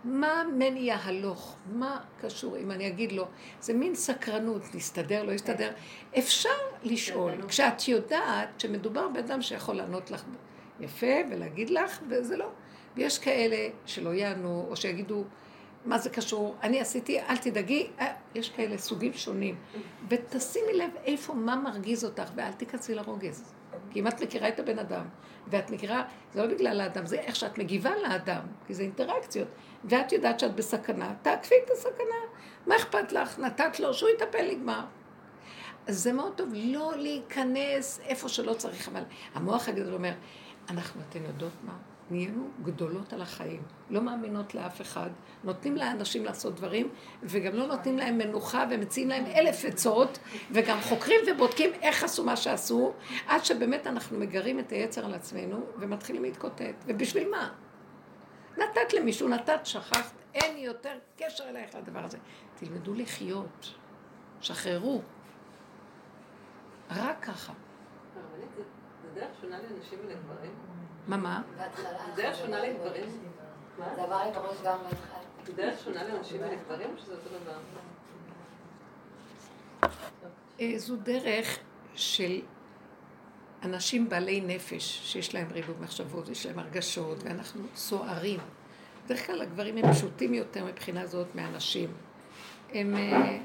מה 0.04 0.42
מני 0.52 0.92
ההלוך? 0.92 1.56
מה 1.72 2.00
קשור? 2.20 2.56
אם 2.56 2.70
אני 2.70 2.88
אגיד 2.88 3.12
לו, 3.12 3.24
זה 3.60 3.74
מין 3.74 3.94
סקרנות, 3.94 4.62
נסתדר, 4.74 5.22
לא 5.22 5.32
יסתדר. 5.32 5.72
כן. 5.72 6.18
אפשר 6.18 6.48
לשאול. 6.82 7.32
כשאת 7.48 7.88
יודעת 7.88 8.60
שמדובר 8.60 9.08
באדם 9.08 9.42
שיכול 9.42 9.74
לענות 9.74 10.10
לך 10.10 10.24
יפה 10.80 11.16
ולהגיד 11.30 11.70
לך, 11.70 12.00
וזה 12.08 12.36
לא. 12.36 12.50
ויש 12.96 13.18
כאלה 13.18 13.68
שלא 13.86 14.14
יענו, 14.14 14.66
או 14.70 14.76
שיגידו, 14.76 15.24
מה 15.86 15.98
זה 15.98 16.10
קשור? 16.10 16.56
אני 16.62 16.80
עשיתי, 16.80 17.20
אל 17.20 17.36
תדאגי, 17.36 17.90
אה, 18.00 18.12
יש 18.34 18.50
כאלה 18.50 18.78
סוגים 18.78 19.12
שונים. 19.12 19.56
ותשימי 20.08 20.72
לב 20.72 20.90
איפה, 21.04 21.34
מה 21.34 21.56
מרגיז 21.56 22.04
אותך, 22.04 22.30
ואל 22.36 22.52
תיכנסי 22.52 22.94
לרוגז. 22.94 23.52
כי 23.90 24.00
אם 24.00 24.08
את 24.08 24.22
מכירה 24.22 24.48
את 24.48 24.60
הבן 24.60 24.78
אדם, 24.78 25.04
ואת 25.46 25.70
מכירה, 25.70 26.04
זה 26.32 26.42
לא 26.42 26.54
בגלל 26.54 26.80
האדם, 26.80 27.06
זה 27.06 27.16
איך 27.16 27.36
שאת 27.36 27.58
מגיבה 27.58 27.90
לאדם, 27.96 28.42
כי 28.66 28.74
זה 28.74 28.82
אינטראקציות. 28.82 29.48
ואת 29.84 30.12
יודעת 30.12 30.40
שאת 30.40 30.54
בסכנה, 30.54 31.14
תעקפי 31.22 31.54
את 31.64 31.70
הסכנה. 31.70 32.20
מה 32.66 32.76
אכפת 32.76 33.12
לך? 33.12 33.38
נתת 33.38 33.80
לו, 33.80 33.94
שהוא 33.94 34.10
יטפל, 34.10 34.50
נגמר. 34.50 34.84
אז 35.86 36.02
זה 36.02 36.12
מאוד 36.12 36.32
טוב 36.36 36.48
לא 36.54 36.92
להיכנס 36.96 38.00
איפה 38.00 38.28
שלא 38.28 38.54
צריך, 38.54 38.88
אבל 38.88 39.02
המוח 39.34 39.68
הגדול 39.68 39.94
אומר, 39.94 40.12
אנחנו, 40.70 41.00
אתן 41.08 41.24
יודעות 41.24 41.52
מה? 41.64 41.76
נהיינו 42.10 42.48
גדולות 42.62 43.12
על 43.12 43.22
החיים, 43.22 43.62
לא 43.90 44.02
מאמינות 44.02 44.54
לאף 44.54 44.80
אחד, 44.80 45.10
נותנים 45.44 45.76
לאנשים 45.76 46.24
לעשות 46.24 46.54
דברים, 46.54 46.88
וגם 47.22 47.54
לא 47.54 47.66
נותנים 47.66 47.98
להם 47.98 48.18
מנוחה 48.18 48.64
ומציעים 48.70 49.08
להם 49.08 49.26
אלף 49.26 49.64
עצות, 49.64 50.18
וגם 50.50 50.80
חוקרים 50.80 51.20
ובודקים 51.26 51.70
איך 51.82 52.04
עשו 52.04 52.24
מה 52.24 52.36
שעשו, 52.36 52.92
עד 53.26 53.44
שבאמת 53.44 53.86
אנחנו 53.86 54.18
מגרים 54.18 54.58
את 54.58 54.72
היצר 54.72 55.04
על 55.04 55.14
עצמנו 55.14 55.66
ומתחילים 55.78 56.22
להתקוטט. 56.22 56.84
ובשביל 56.86 57.30
מה? 57.30 57.52
נתת 58.56 58.94
למישהו, 58.94 59.28
נתת, 59.28 59.60
שכחת, 59.64 60.12
אין 60.34 60.56
יותר 60.56 60.98
קשר 61.16 61.44
אלייך 61.48 61.74
לדבר 61.74 62.04
הזה. 62.04 62.18
תלמדו 62.54 62.94
לחיות, 62.94 63.74
שחררו. 64.40 65.02
רק 66.90 67.24
ככה. 67.24 67.52
זה 69.02 69.20
דרך 69.20 69.30
שונה 69.40 69.58
לנשים 69.58 69.98
ולגברים? 70.04 70.52
מה, 71.06 71.16
מה? 71.16 71.42
זה 71.76 72.22
דרך 72.22 72.36
שונה 72.36 72.60
לגברים? 72.60 73.04
זה 73.76 74.02
עבר 74.02 74.24
לי 74.24 74.32
בראש 74.32 74.56
גם 74.64 74.78
בהתחלה. 74.82 75.18
זה 75.46 75.52
דרך 75.52 75.78
שונה 75.84 76.04
לנשים 76.04 76.40
ולגברים 76.40 76.90
או 76.92 76.98
שזה 76.98 77.12
אותו 77.12 77.28
דבר? 77.28 77.58
זו 80.76 80.96
דרך 80.96 81.58
של 81.94 82.40
אנשים 83.62 84.08
בעלי 84.08 84.40
נפש, 84.40 85.00
שיש 85.04 85.34
להם 85.34 85.48
ריבוי 85.52 85.74
מחשבות, 85.80 86.28
יש 86.28 86.46
להם 86.46 86.58
הרגשות, 86.58 87.22
ואנחנו 87.22 87.62
סוערים. 87.74 88.40
בדרך 89.04 89.26
כלל 89.26 89.42
הגברים 89.42 89.76
הם 89.76 89.92
פשוטים 89.92 90.34
יותר 90.34 90.64
מבחינה 90.64 91.06
זאת 91.06 91.34
מהנשים. 91.34 91.92
הם... 92.72 92.96
אה, 92.96 93.38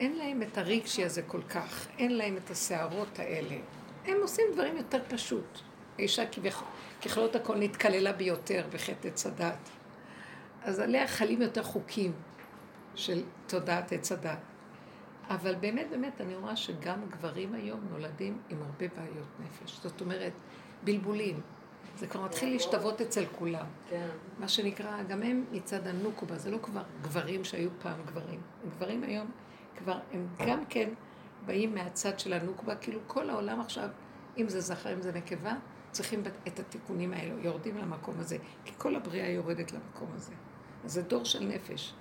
אין 0.00 0.16
להם 0.16 0.42
את 0.42 0.58
הרגשי 0.58 1.04
הזה 1.04 1.22
כל 1.22 1.42
כך, 1.42 1.86
אין 1.98 2.16
להם 2.16 2.36
את 2.36 2.50
הסערות 2.50 3.18
האלה. 3.18 3.56
הם 4.06 4.16
עושים 4.22 4.44
דברים 4.52 4.76
יותר 4.76 4.98
פשוט. 5.08 5.58
האישה 5.98 6.22
ככלות 7.02 7.36
הכל 7.36 7.56
נתקללה 7.58 8.12
ביותר 8.12 8.66
בחטא 8.72 9.08
עץ 9.08 9.26
הדת. 9.26 9.68
אז 10.62 10.78
עליה 10.78 11.08
חלים 11.08 11.42
יותר 11.42 11.62
חוקים 11.62 12.12
של 12.94 13.22
תודעת 13.46 13.92
עץ 13.92 14.12
הדת. 14.12 14.38
אבל 15.30 15.54
באמת, 15.54 15.86
באמת, 15.90 16.20
אני 16.20 16.36
רואה 16.36 16.56
שגם 16.56 17.00
גברים 17.10 17.54
היום 17.54 17.80
נולדים 17.90 18.38
עם 18.48 18.58
הרבה 18.62 18.94
בעיות 18.96 19.28
נפש. 19.40 19.80
זאת 19.82 20.00
אומרת, 20.00 20.32
בלבולים. 20.84 21.40
זה 21.96 22.06
כבר 22.06 22.24
מתחיל 22.24 22.52
להשתוות 22.52 23.00
אצל 23.00 23.24
כולם. 23.38 23.66
כן. 23.90 24.08
מה 24.38 24.48
שנקרא, 24.48 25.02
גם 25.02 25.22
הם 25.22 25.44
מצד 25.52 25.86
הנוקבה, 25.86 26.38
זה 26.38 26.50
לא 26.50 26.58
כבר 26.62 26.82
גברים 27.02 27.44
שהיו 27.44 27.70
פעם 27.82 28.00
גברים. 28.06 28.40
גברים 28.68 29.02
היום 29.02 29.30
כבר, 29.76 29.98
הם 30.12 30.26
גם 30.46 30.64
כן 30.68 30.88
באים 31.46 31.74
מהצד 31.74 32.18
של 32.18 32.32
הנוקבה, 32.32 32.76
כאילו 32.76 33.00
כל 33.06 33.30
העולם 33.30 33.60
עכשיו, 33.60 33.88
אם 34.38 34.48
זה 34.48 34.60
זכר, 34.60 34.92
אם 34.92 35.02
זה 35.02 35.12
נקבה, 35.12 35.52
צריכים 35.90 36.22
את 36.48 36.58
התיקונים 36.60 37.12
האלו, 37.12 37.38
יורדים 37.38 37.78
למקום 37.78 38.14
הזה, 38.18 38.36
כי 38.64 38.72
כל 38.78 38.96
הבריאה 38.96 39.28
יורדת 39.28 39.72
למקום 39.72 40.08
הזה. 40.14 40.32
אז 40.84 40.92
זה 40.92 41.02
דור 41.02 41.24
של 41.24 41.44
נפש. 41.44 41.94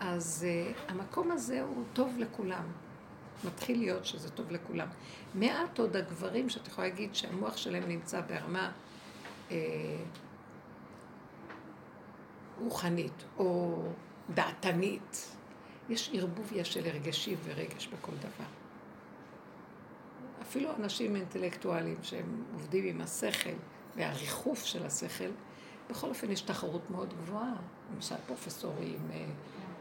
אז 0.00 0.46
uh, 0.46 0.90
המקום 0.90 1.30
הזה 1.30 1.62
הוא 1.62 1.84
טוב 1.92 2.14
לכולם. 2.18 2.64
מתחיל 3.44 3.78
להיות 3.78 4.04
שזה 4.04 4.30
טוב 4.30 4.50
לכולם. 4.50 4.86
מעט 5.34 5.78
עוד 5.78 5.96
הגברים 5.96 6.48
שאת 6.48 6.68
יכולה 6.68 6.88
להגיד 6.88 7.14
שהמוח 7.14 7.56
שלהם 7.56 7.88
נמצא 7.88 8.20
ברמה 8.20 8.72
אה, 9.50 9.56
רוחנית 12.60 13.24
או 13.38 13.82
דעתנית. 14.34 15.36
יש 15.88 16.10
ערבוביה 16.14 16.64
של 16.64 16.86
הרגשים 16.86 17.38
ורגש 17.44 17.86
בכל 17.86 18.12
דבר. 18.18 18.57
אפילו 20.48 20.70
אנשים 20.78 21.16
אינטלקטואלים 21.16 21.96
שהם 22.02 22.44
עובדים 22.52 22.84
עם 22.84 23.00
השכל 23.00 23.50
והריחוף 23.96 24.64
של 24.64 24.86
השכל, 24.86 25.30
בכל 25.90 26.08
אופן 26.08 26.30
יש 26.30 26.40
תחרות 26.40 26.90
מאוד 26.90 27.14
גבוהה, 27.14 27.54
למשל 27.94 28.14
פרופסורים 28.26 28.98
אה, 29.12 29.24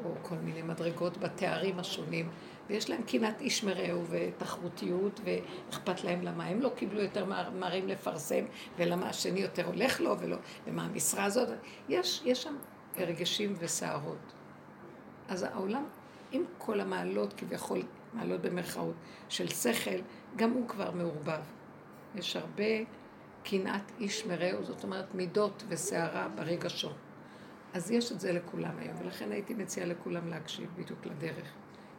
או 0.05 0.11
כל 0.22 0.36
מיני 0.36 0.61
מדרגות 0.61 1.18
בתארים 1.18 1.80
השונים, 1.80 2.30
ויש 2.70 2.89
להם 2.89 3.01
קנאת 3.03 3.41
איש 3.41 3.63
מרעהו 3.63 4.03
ותחרותיות, 4.09 5.20
ואכפת 5.24 6.03
להם 6.03 6.22
למה 6.22 6.45
הם 6.45 6.61
לא 6.61 6.70
קיבלו 6.76 7.01
יותר 7.01 7.26
מאמרים 7.26 7.88
לפרסם, 7.88 8.45
ולמה 8.78 9.09
השני 9.09 9.39
יותר 9.39 9.65
הולך 9.65 10.01
לו, 10.01 10.20
ולא, 10.20 10.38
ומה 10.68 10.86
המשרה 10.86 11.24
הזאת. 11.24 11.49
יש, 11.89 12.22
יש 12.26 12.43
שם 12.43 12.55
הרגשים 12.97 13.53
וסערות. 13.59 14.34
אז 15.30 15.43
העולם, 15.43 15.84
עם 16.32 16.43
כל 16.57 16.80
המעלות, 16.80 17.34
כביכול, 17.34 17.82
מעלות 18.13 18.41
במרכאות, 18.41 18.95
של 19.30 19.47
שכל, 19.47 19.99
גם 20.38 20.51
הוא 20.51 20.67
כבר 20.67 20.91
מעורבב. 20.91 21.41
יש 22.15 22.35
הרבה 22.35 22.63
קנאת 23.43 23.91
איש 23.99 24.25
מרעהו, 24.25 24.63
זאת 24.63 24.83
אומרת 24.83 25.15
מידות 25.15 25.63
וסערה 25.67 26.27
ברגשות. 26.35 26.95
אז 27.73 27.91
יש 27.91 28.11
את 28.11 28.19
זה 28.19 28.33
לכולם 28.33 28.77
היום, 28.79 28.93
ולכן 28.99 29.31
הייתי 29.31 29.53
מציעה 29.53 29.88
לכולם 29.88 30.27
להקשיב 30.27 30.69
בדיוק 30.77 31.05
לדרך. 31.05 31.47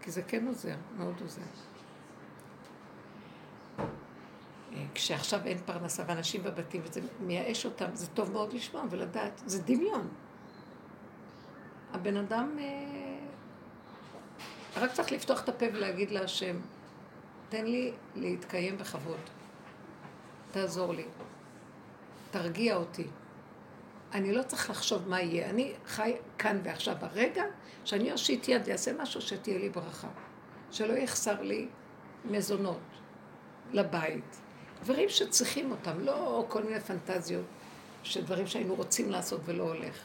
כי 0.03 0.11
זה 0.11 0.23
כן 0.23 0.47
עוזר, 0.47 0.77
מאוד 0.97 1.15
עוזר. 1.21 1.43
אה, 4.73 4.85
כשעכשיו 4.95 5.41
אין 5.45 5.59
פרנסה 5.59 6.03
ואנשים 6.07 6.43
בבתים 6.43 6.81
וזה 6.85 7.01
מייאש 7.21 7.67
אותם, 7.67 7.95
זה 7.95 8.07
טוב 8.07 8.33
מאוד 8.33 8.53
לשמוע 8.53 8.85
ולדעת, 8.91 9.43
זה 9.47 9.63
דמיון. 9.63 10.09
הבן 11.93 12.17
אדם 12.17 12.57
אה, 12.59 13.19
רק 14.77 14.93
צריך 14.93 15.13
לפתוח 15.13 15.45
את 15.45 15.49
הפה 15.49 15.67
ולהגיד 15.73 16.11
להשם, 16.11 16.57
תן 17.49 17.65
לי 17.65 17.93
להתקיים 18.17 18.79
בכבוד, 18.79 19.21
תעזור 20.51 20.93
לי, 20.95 21.05
תרגיע 22.31 22.77
אותי. 22.77 23.07
אני 24.13 24.33
לא 24.33 24.43
צריך 24.43 24.71
לחשוב 24.71 25.09
מה 25.09 25.21
יהיה, 25.21 25.51
אני 25.51 25.73
חי 25.87 26.17
כאן 26.39 26.61
ועכשיו 26.65 26.95
ברגע 27.01 27.43
שאני 27.85 28.13
אושיט 28.13 28.49
יד 28.49 28.63
ואעשה 28.67 28.93
משהו 29.03 29.21
שתהיה 29.21 29.59
לי 29.59 29.69
ברכה. 29.69 30.09
שלא 30.71 30.93
יחסר 30.93 31.43
לי 31.43 31.69
מזונות 32.25 32.81
לבית. 33.73 34.41
דברים 34.83 35.09
שצריכים 35.09 35.71
אותם, 35.71 36.01
לא 36.01 36.45
כל 36.49 36.63
מיני 36.63 36.81
פנטזיות 36.81 37.45
של 38.03 38.25
דברים 38.25 38.47
שהיינו 38.47 38.75
רוצים 38.75 39.11
לעשות 39.11 39.41
ולא 39.45 39.63
הולך. 39.63 39.99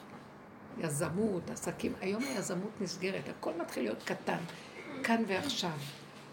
יזמות, 0.77 1.49
עסקים, 1.49 1.93
היום 2.01 2.23
היזמות 2.23 2.81
נסגרת, 2.81 3.29
הכל 3.29 3.51
מתחיל 3.61 3.83
להיות 3.83 4.03
קטן, 4.03 4.37
כאן 5.03 5.23
ועכשיו, 5.27 5.77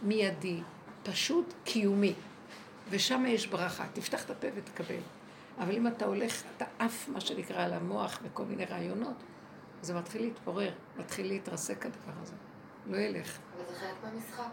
מיידי, 0.02 0.60
פשוט 1.02 1.54
קיומי. 1.64 2.14
ושם 2.90 3.24
יש 3.26 3.46
ברכה, 3.46 3.84
תפתח 3.92 4.24
את 4.24 4.30
הפה 4.30 4.46
ותקבל. 4.54 5.00
אבל 5.58 5.72
אם 5.72 5.86
אתה 5.86 6.04
הולך, 6.04 6.42
אתה 6.56 6.64
עף, 6.78 7.08
מה 7.08 7.20
שנקרא, 7.20 7.64
על 7.64 7.72
המוח 7.72 8.20
וכל 8.22 8.44
מיני 8.44 8.64
רעיונות, 8.64 9.16
זה 9.82 9.94
מתחיל 9.94 10.22
להתפורר, 10.22 10.72
מתחיל 10.98 11.26
להתרסק 11.26 11.86
הדבר 11.86 12.12
הזה. 12.22 12.34
לא 12.86 12.96
ילך. 12.96 13.38
אבל 13.56 13.64
זה 13.66 13.80
חלק 13.80 14.04
מהמשחק. 14.04 14.50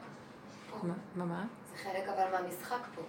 מה, 1.16 1.26
מה? 1.26 1.46
זה 1.72 1.78
חלק 1.84 2.08
אבל 2.08 2.32
מהמשחק 2.32 2.88
פה. 2.96 3.02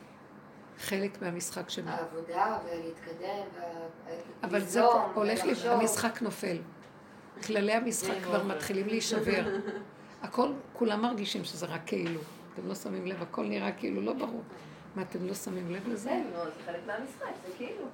חלק 0.79 1.23
מהמשחק 1.23 1.71
של... 1.71 1.89
העבודה 1.89 2.59
ולהתקדם, 2.65 3.63
אבל 4.43 4.65
זה 4.65 4.85
הולך, 5.15 5.45
לי, 5.45 5.69
המשחק 5.69 6.23
נופל. 6.23 6.59
כללי 7.47 7.73
המשחק 7.73 8.23
כבר 8.23 8.45
מתחילים 8.45 8.87
להישבר. 8.87 9.57
הכל, 10.23 10.53
כולם 10.73 11.03
מרגישים 11.03 11.45
שזה 11.45 11.67
רק 11.67 11.81
כאילו. 11.87 12.21
אתם 12.59 12.69
לא 12.69 12.75
שמים 12.75 13.07
לב, 13.07 13.23
הכל 13.23 13.47
נראה 13.47 13.73
כאילו 13.73 14.01
לא 14.01 14.13
ברור. 14.13 14.43
מה, 14.97 15.03
אתם 15.03 15.27
לא 15.27 15.35
שמים 15.35 15.71
לב 15.71 15.89
לזה? 15.89 16.09
כן, 16.11 16.25
לא, 16.33 16.45
זה 16.45 16.51
חלק 16.67 16.81
מהמשחק, 16.87 17.27
זה 17.47 17.53
כאילו. 17.57 17.85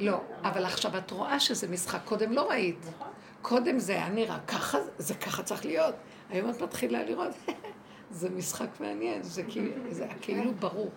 לא, 0.00 0.20
אבל 0.42 0.64
עכשיו 0.64 0.98
את 0.98 1.10
רואה 1.10 1.40
שזה 1.40 1.68
משחק, 1.68 2.00
קודם 2.04 2.32
לא 2.32 2.50
ראית. 2.50 2.78
נכון. 2.94 3.08
קודם 3.42 3.78
זה 3.78 3.92
היה 3.92 4.08
נראה 4.08 4.38
ככה, 4.46 4.78
זה 4.98 5.14
ככה 5.14 5.42
צריך 5.42 5.64
להיות. 5.64 5.94
היום 6.30 6.50
את 6.50 6.62
מתחילה 6.62 7.04
לראות, 7.04 7.30
זה 8.10 8.30
משחק 8.30 8.68
מעניין, 8.80 9.22
זה 9.22 9.42
כאילו, 9.42 9.70
זה 9.90 10.06
כאילו 10.20 10.54
ברור. 10.54 10.90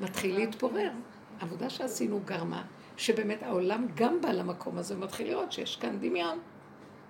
מתחיל 0.00 0.36
להתפורר. 0.36 0.90
עבודה 1.40 1.70
שעשינו 1.70 2.20
גרמה, 2.24 2.62
שבאמת 2.96 3.42
העולם 3.42 3.86
גם 3.94 4.20
בא 4.20 4.28
למקום 4.28 4.78
הזה 4.78 4.96
ומתחיל 4.96 5.28
לראות 5.28 5.52
שיש 5.52 5.76
כאן 5.76 5.98
דמיון. 6.00 6.38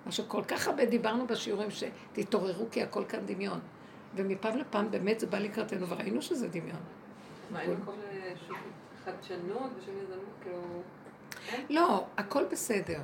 מה 0.05 0.11
שכל 0.11 0.43
כך 0.43 0.67
הרבה 0.67 0.85
דיברנו 0.85 1.27
בשיעורים, 1.27 1.69
שתתעוררו 1.71 2.65
כי 2.71 2.83
הכל 2.83 3.03
כאן 3.09 3.25
דמיון. 3.25 3.59
ומפעם 4.15 4.57
לפעם 4.57 4.91
באמת 4.91 5.19
זה 5.19 5.27
בא 5.27 5.37
לקראתנו 5.37 5.87
וראינו 5.87 6.21
שזה 6.21 6.47
דמיון. 6.47 6.81
מה, 7.51 7.61
אין 7.61 7.73
מקום 7.73 7.95
לחדשנות 8.99 9.71
ושל 9.77 9.91
יזמות, 10.03 10.35
כאילו... 10.41 10.81
לא, 11.69 12.05
הכל 12.17 12.45
בסדר. 12.51 13.01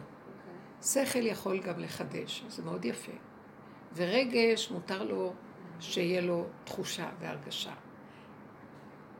שכל 0.83 1.25
יכול 1.25 1.59
גם 1.59 1.79
לחדש, 1.79 2.43
זה 2.47 2.63
מאוד 2.63 2.85
יפה. 2.85 3.11
ורגש, 3.95 4.71
מותר 4.71 5.03
לו 5.03 5.33
שיהיה 5.79 6.21
לו 6.21 6.45
תחושה 6.63 7.09
והרגשה. 7.19 7.73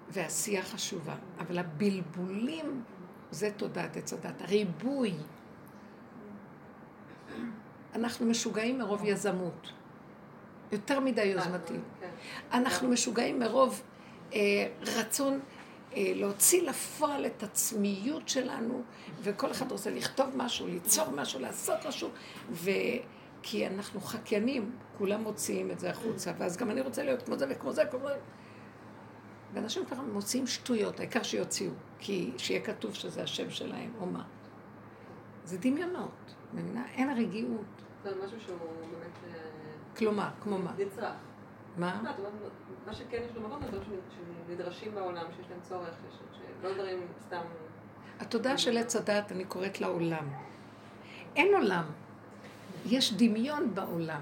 ועשייה 0.09 0.63
חשובה. 0.63 1.15
אבל 1.39 1.57
הבלבולים, 1.57 2.83
זה 3.31 3.51
תודעת 3.57 3.97
עץ 3.97 4.13
הדת. 4.13 4.41
הריבוי. 4.41 5.13
אנחנו 7.95 8.25
משוגעים 8.25 8.77
מרוב 8.77 9.01
יזמות. 9.05 9.71
יותר 10.71 10.99
מדי 10.99 11.23
יוזמתיים. 11.23 11.83
כן. 11.99 12.07
אנחנו 12.53 12.87
משוגעים 12.87 13.39
מרוב 13.39 13.81
אה, 14.33 14.39
רצון 14.81 15.39
אה, 15.95 16.11
להוציא 16.15 16.61
לפועל 16.61 17.25
את 17.25 17.43
עצמיות 17.43 18.29
שלנו, 18.29 18.81
וכל 19.21 19.51
אחד 19.51 19.71
רוצה 19.71 19.89
לכתוב 19.89 20.27
משהו, 20.35 20.67
ליצור 20.67 21.09
משהו, 21.09 21.39
לעשות 21.39 21.85
משהו, 21.87 22.09
ו... 22.51 22.71
כי 23.49 23.67
אנחנו 23.67 24.01
חקיינים, 24.01 24.71
כולם 24.97 25.23
מוציאים 25.23 25.71
את 25.71 25.79
זה 25.79 25.89
החוצה, 25.89 26.31
ואז 26.37 26.57
גם 26.57 26.71
אני 26.71 26.81
רוצה 26.81 27.03
להיות 27.03 27.21
כמו 27.21 27.37
זה 27.37 27.45
וכמו 27.49 27.73
זה, 27.73 27.85
כמו 27.85 28.07
זה. 28.07 28.19
ואנשים 29.53 29.85
ככה 29.85 30.01
מוציאים 30.01 30.47
שטויות, 30.47 30.99
העיקר 30.99 31.23
שיוציאו, 31.23 31.71
כי 31.99 32.31
שיהיה 32.37 32.61
כתוב 32.61 32.93
שזה 32.93 33.23
השם 33.23 33.49
שלהם, 33.49 33.91
או 33.99 34.05
מה. 34.05 34.23
זה 35.43 35.57
דמיונות, 35.57 36.35
מבינה? 36.53 36.85
אין 36.91 37.17
רגיעות. 37.17 37.65
זה 38.03 38.11
משהו 38.25 38.37
שהוא 38.39 38.57
באמת... 38.91 39.46
כלומר, 39.97 40.27
כמו 40.43 40.57
מה? 40.57 40.71
נצרך. 40.77 41.13
מה? 41.77 42.01
לא, 42.03 42.11
מה 42.85 42.93
שכן 42.93 43.21
יש 43.29 43.35
לו 43.35 43.41
מקום, 43.41 43.59
זה 43.61 43.71
דברים 43.71 43.99
שנדרשים 44.47 44.95
בעולם, 44.95 45.25
שיש 45.35 45.45
להם 45.49 45.59
צורך, 45.61 45.89
שלא 46.61 46.73
דברים 46.73 46.99
סתם... 47.25 47.41
התודעה 48.19 48.57
של 48.57 48.77
עץ 48.77 48.95
הדת, 48.95 49.31
אני 49.31 49.45
קוראת 49.45 49.81
לה 49.81 49.87
עולם. 49.87 50.27
אין 51.35 51.53
עולם. 51.53 51.83
יש 52.85 53.13
דמיון 53.13 53.75
בעולם. 53.75 54.21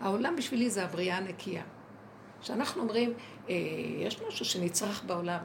העולם 0.00 0.36
בשבילי 0.36 0.70
זה 0.70 0.84
הבריאה 0.84 1.16
הנקייה. 1.16 1.62
כשאנחנו 2.40 2.82
אומרים, 2.82 3.12
אה, 3.48 3.54
יש 3.98 4.22
משהו 4.28 4.44
שנצרך 4.44 5.04
בעולם, 5.04 5.44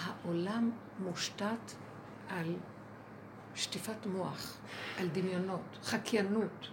העולם 0.00 0.70
מושתת 0.98 1.72
על 2.28 2.54
שטיפת 3.54 4.06
מוח, 4.06 4.58
על 4.98 5.08
דמיונות, 5.08 5.78
חקיינות. 5.82 6.68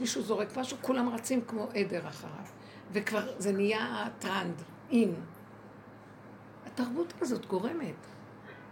מישהו 0.00 0.22
זורק 0.22 0.56
משהו, 0.56 0.76
כולם 0.80 1.08
רצים 1.08 1.40
כמו 1.46 1.68
עדר 1.74 2.08
אחריו. 2.08 2.44
וכבר 2.92 3.28
זה 3.38 3.52
נהיה 3.52 4.08
טרנד, 4.18 4.62
אין. 4.90 5.14
התרבות 6.66 7.12
הזאת 7.20 7.46
גורמת. 7.46 8.06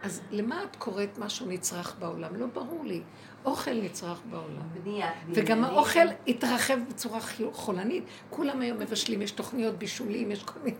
אז 0.02 0.22
למה 0.30 0.64
את 0.64 0.76
קוראת 0.76 1.18
משהו 1.18 1.46
נצרך 1.46 1.96
בעולם? 1.98 2.36
לא 2.36 2.46
ברור 2.46 2.84
לי. 2.84 3.02
אוכל 3.44 3.82
נצרך 3.82 4.20
בעולם. 4.30 4.68
בניית 4.82 5.14
וגם. 5.34 5.64
האוכל 5.64 6.06
התרחב 6.26 6.78
בצורה 6.88 7.20
חולנית. 7.52 8.04
כולם 8.30 8.60
היום 8.60 8.78
מבשלים, 8.78 9.22
יש 9.22 9.30
תוכניות 9.30 9.78
בישולים, 9.78 10.30
יש 10.30 10.42
כל 10.44 10.60
מיני... 10.64 10.76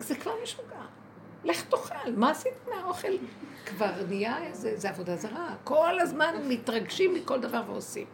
זה 0.00 0.14
כבר 0.14 0.32
משוגע. 0.42 0.80
לך 1.44 1.62
תאכל, 1.62 2.12
מה 2.16 2.30
עשית 2.30 2.52
מהאוכל? 2.68 3.12
כבר 3.66 3.92
נהיה 4.08 4.44
איזה, 4.44 4.72
זה 4.76 4.88
עבודה 4.88 5.16
זרה. 5.16 5.54
כל 5.64 6.00
הזמן 6.00 6.34
מתרגשים 6.48 7.14
מכל 7.14 7.40
דבר 7.40 7.62
ועושים. 7.66 8.06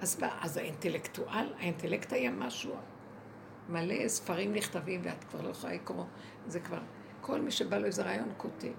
אז, 0.00 0.20
אז 0.40 0.56
האינטלקטואל, 0.56 1.52
האינטלקט 1.58 2.12
היה 2.12 2.30
משהו. 2.30 2.74
מלא 3.68 4.08
ספרים 4.08 4.52
נכתבים 4.52 5.00
ואת 5.04 5.24
כבר 5.24 5.42
לא 5.42 5.48
יכולה 5.48 5.72
לקרוא. 5.72 6.04
זה 6.46 6.60
כבר, 6.60 6.80
כל 7.20 7.40
מי 7.40 7.50
שבא 7.50 7.78
לו 7.78 7.86
איזה 7.86 8.02
רעיון 8.02 8.32
כותב. 8.36 8.72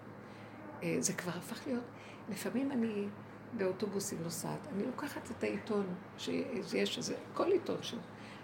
אה, 0.83 0.95
זה 0.99 1.13
כבר 1.13 1.31
הפך 1.31 1.67
להיות, 1.67 1.83
לפעמים 2.29 2.71
אני 2.71 3.07
באוטובוסים 3.57 4.23
נוסעת, 4.23 4.67
אני 4.73 4.85
לוקחת 4.85 5.31
את 5.31 5.43
העיתון, 5.43 5.85
שיש 6.17 6.97
איזה, 6.97 7.15
כל 7.33 7.51
עיתון 7.51 7.83
שם, 7.83 7.97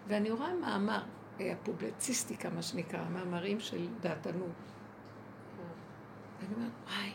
ואני 0.08 0.32
רואה 0.32 0.56
מאמר, 0.56 1.04
אה, 1.40 1.52
הפובלציסטיקה, 1.52 2.50
מה 2.50 2.62
שנקרא, 2.62 3.10
מאמרים 3.10 3.60
של 3.60 3.88
דעתנות. 4.00 4.52
ואני 6.40 6.56
אומרת, 6.56 6.72
וואי, 6.86 7.12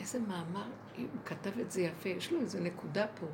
איזה 0.00 0.18
מאמר, 0.20 0.66
הוא 0.96 1.06
כתב 1.24 1.58
את 1.58 1.70
זה 1.70 1.80
יפה, 1.80 2.08
יש 2.08 2.32
לו 2.32 2.40
איזה 2.40 2.60
נקודה 2.60 3.06
פה. 3.20 3.26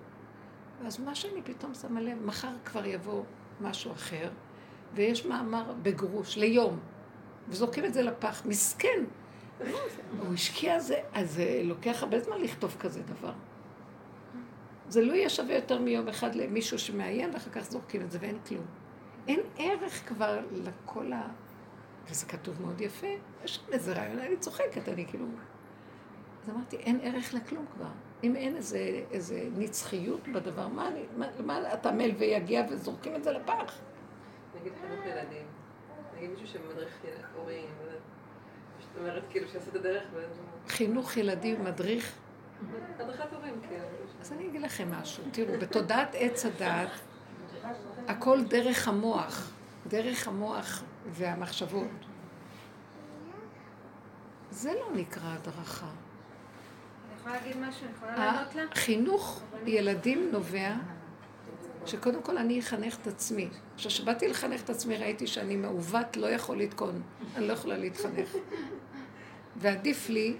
אז 0.86 1.00
מה 1.00 1.14
שאני 1.14 1.42
פתאום 1.42 1.74
שמה 1.74 2.00
לב, 2.00 2.22
מחר 2.24 2.52
כבר 2.64 2.86
יבוא 2.86 3.22
משהו 3.60 3.92
אחר, 3.92 4.30
ויש 4.94 5.26
מאמר 5.26 5.72
בגרוש, 5.82 6.36
ליום, 6.36 6.78
וזורקים 7.48 7.84
את 7.84 7.94
זה 7.94 8.02
לפח. 8.02 8.46
מסכן. 8.46 9.04
הוא 10.18 10.34
השקיע 10.34 10.80
זה, 10.80 11.00
אז 11.12 11.30
זה 11.30 11.60
לוקח 11.64 12.02
הרבה 12.02 12.20
זמן 12.20 12.40
לכתוב 12.40 12.76
כזה 12.80 13.02
דבר. 13.02 13.32
זה 14.88 15.04
לא 15.04 15.12
יהיה 15.12 15.28
שווה 15.28 15.54
יותר 15.54 15.78
מיום 15.78 16.08
אחד 16.08 16.34
למישהו 16.34 16.78
שמעיין, 16.78 17.30
ואחר 17.34 17.50
כך 17.50 17.60
זורקים 17.60 18.02
את 18.02 18.10
זה 18.10 18.18
ואין 18.20 18.38
כלום. 18.48 18.64
אין 19.28 19.40
ערך 19.58 20.08
כבר 20.08 20.40
לכל 20.52 21.12
ה... 21.12 21.28
וזה 22.10 22.26
כתוב 22.26 22.62
מאוד 22.62 22.80
יפה. 22.80 23.06
יש 23.44 23.56
שם 23.56 23.72
איזה 23.72 23.92
רעיון, 23.92 24.18
אני 24.18 24.36
צוחקת, 24.36 24.88
אני 24.88 25.06
כאילו... 25.06 25.26
אז 26.42 26.50
אמרתי, 26.50 26.76
אין 26.76 27.00
ערך 27.02 27.34
לכלום 27.34 27.64
כבר. 27.74 27.90
אם 28.22 28.36
אין 28.36 28.56
איזה, 28.56 29.04
איזה 29.10 29.48
נצחיות 29.56 30.28
בדבר, 30.28 30.68
מה, 30.68 30.88
אני, 30.88 31.02
מה, 31.16 31.26
מה 31.44 31.74
אתה 31.74 31.92
מל 31.92 32.10
ויגיע 32.18 32.64
וזורקים 32.70 33.16
את 33.16 33.24
זה 33.24 33.32
לפח? 33.32 33.78
נגיד 34.60 34.72
חינוך 34.80 35.06
ילדים. 35.06 35.46
נגיד 36.16 36.30
מישהו 36.30 36.46
שמדריך 36.46 36.94
הורים. 37.36 37.66
זאת 38.80 39.00
אומרת, 39.00 39.22
כאילו, 39.30 39.48
שיעשה 39.48 39.70
את 39.70 39.76
הדרך 39.76 40.02
ו... 40.12 40.24
חינוך 40.68 41.16
ילדים, 41.16 41.64
מדריך. 41.64 42.12
הדרכת 42.98 43.32
הורים, 43.32 43.60
כאילו. 43.68 43.84
אז 44.20 44.32
אני 44.32 44.48
אגיד 44.48 44.60
לכם 44.60 44.90
משהו. 44.90 45.24
תראו, 45.32 45.60
בתודעת 45.60 46.08
עץ 46.18 46.46
הדעת, 46.46 46.90
הכל 48.08 48.44
דרך 48.44 48.88
המוח. 48.88 49.50
דרך 49.86 50.28
המוח 50.28 50.82
והמחשבות. 51.06 51.88
זה 54.50 54.72
לא 54.72 54.96
נקרא 54.96 55.34
הדרכה. 55.34 55.90
יכולה 57.24 57.40
להגיד 57.40 57.56
משהו? 57.68 57.86
אני 57.86 57.92
יכולה 57.96 58.16
לענות 58.16 58.54
לה? 58.54 58.62
החינוך 58.72 59.42
ילדים 59.66 60.28
נובע 60.32 60.74
שקודם 61.86 62.22
כל 62.22 62.38
אני 62.38 62.60
אחנך 62.60 62.98
את 63.02 63.06
עצמי. 63.06 63.48
עכשיו, 63.74 63.90
כשבאתי 63.90 64.28
לחנך 64.28 64.62
את 64.62 64.70
עצמי 64.70 64.96
ראיתי 64.96 65.26
שאני 65.26 65.56
מעוות, 65.56 66.16
לא 66.16 66.26
יכול 66.26 66.58
לתקון. 66.58 67.02
אני 67.36 67.48
לא 67.48 67.52
יכולה 67.52 67.78
להתחנך. 67.78 68.34
ועדיף 69.56 70.08
לי, 70.08 70.34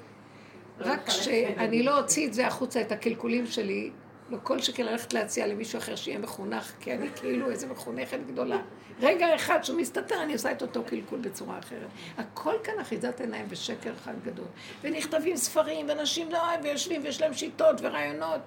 רק 0.78 1.11
שאני 1.11 1.82
לא 1.82 1.99
אוציא 1.99 2.26
את 2.26 2.35
זה 2.35 2.47
החוצה, 2.47 2.80
את 2.80 2.93
הקלקולים 2.93 3.47
שלי, 3.47 3.91
לא 4.30 4.39
כל 4.43 4.59
שכן 4.59 4.87
ללכת 4.87 5.12
להציע 5.12 5.47
למישהו 5.47 5.78
אחר 5.78 5.97
שיהיה 5.97 6.18
מחונך, 6.18 6.72
כי 6.80 6.95
אני 6.95 7.09
כאילו 7.16 7.51
איזה 7.51 7.66
מחונכת 7.66 8.18
גדולה. 8.26 8.62
רגע 9.01 9.34
אחד 9.34 9.64
שהוא 9.64 9.80
מסתתר, 9.80 10.22
אני 10.22 10.32
עושה 10.32 10.53
את 10.53 10.62
אותו 10.62 10.84
קלקול 10.84 11.18
בצורה 11.18 11.59
אחרת. 11.59 11.88
הכל 12.18 12.55
כאן 12.64 12.74
אחיזת 12.80 13.20
עיניים 13.20 13.47
ושקר 13.49 13.92
אחד 14.03 14.14
גדול. 14.24 14.47
ונכתבים 14.82 15.36
ספרים, 15.36 15.88
ואנשים 15.88 16.32
לא, 16.32 16.42
ויושבים 16.62 17.03
ויש 17.05 17.20
להם 17.20 17.34
שיטות 17.34 17.76
ורעיונות. 17.80 18.40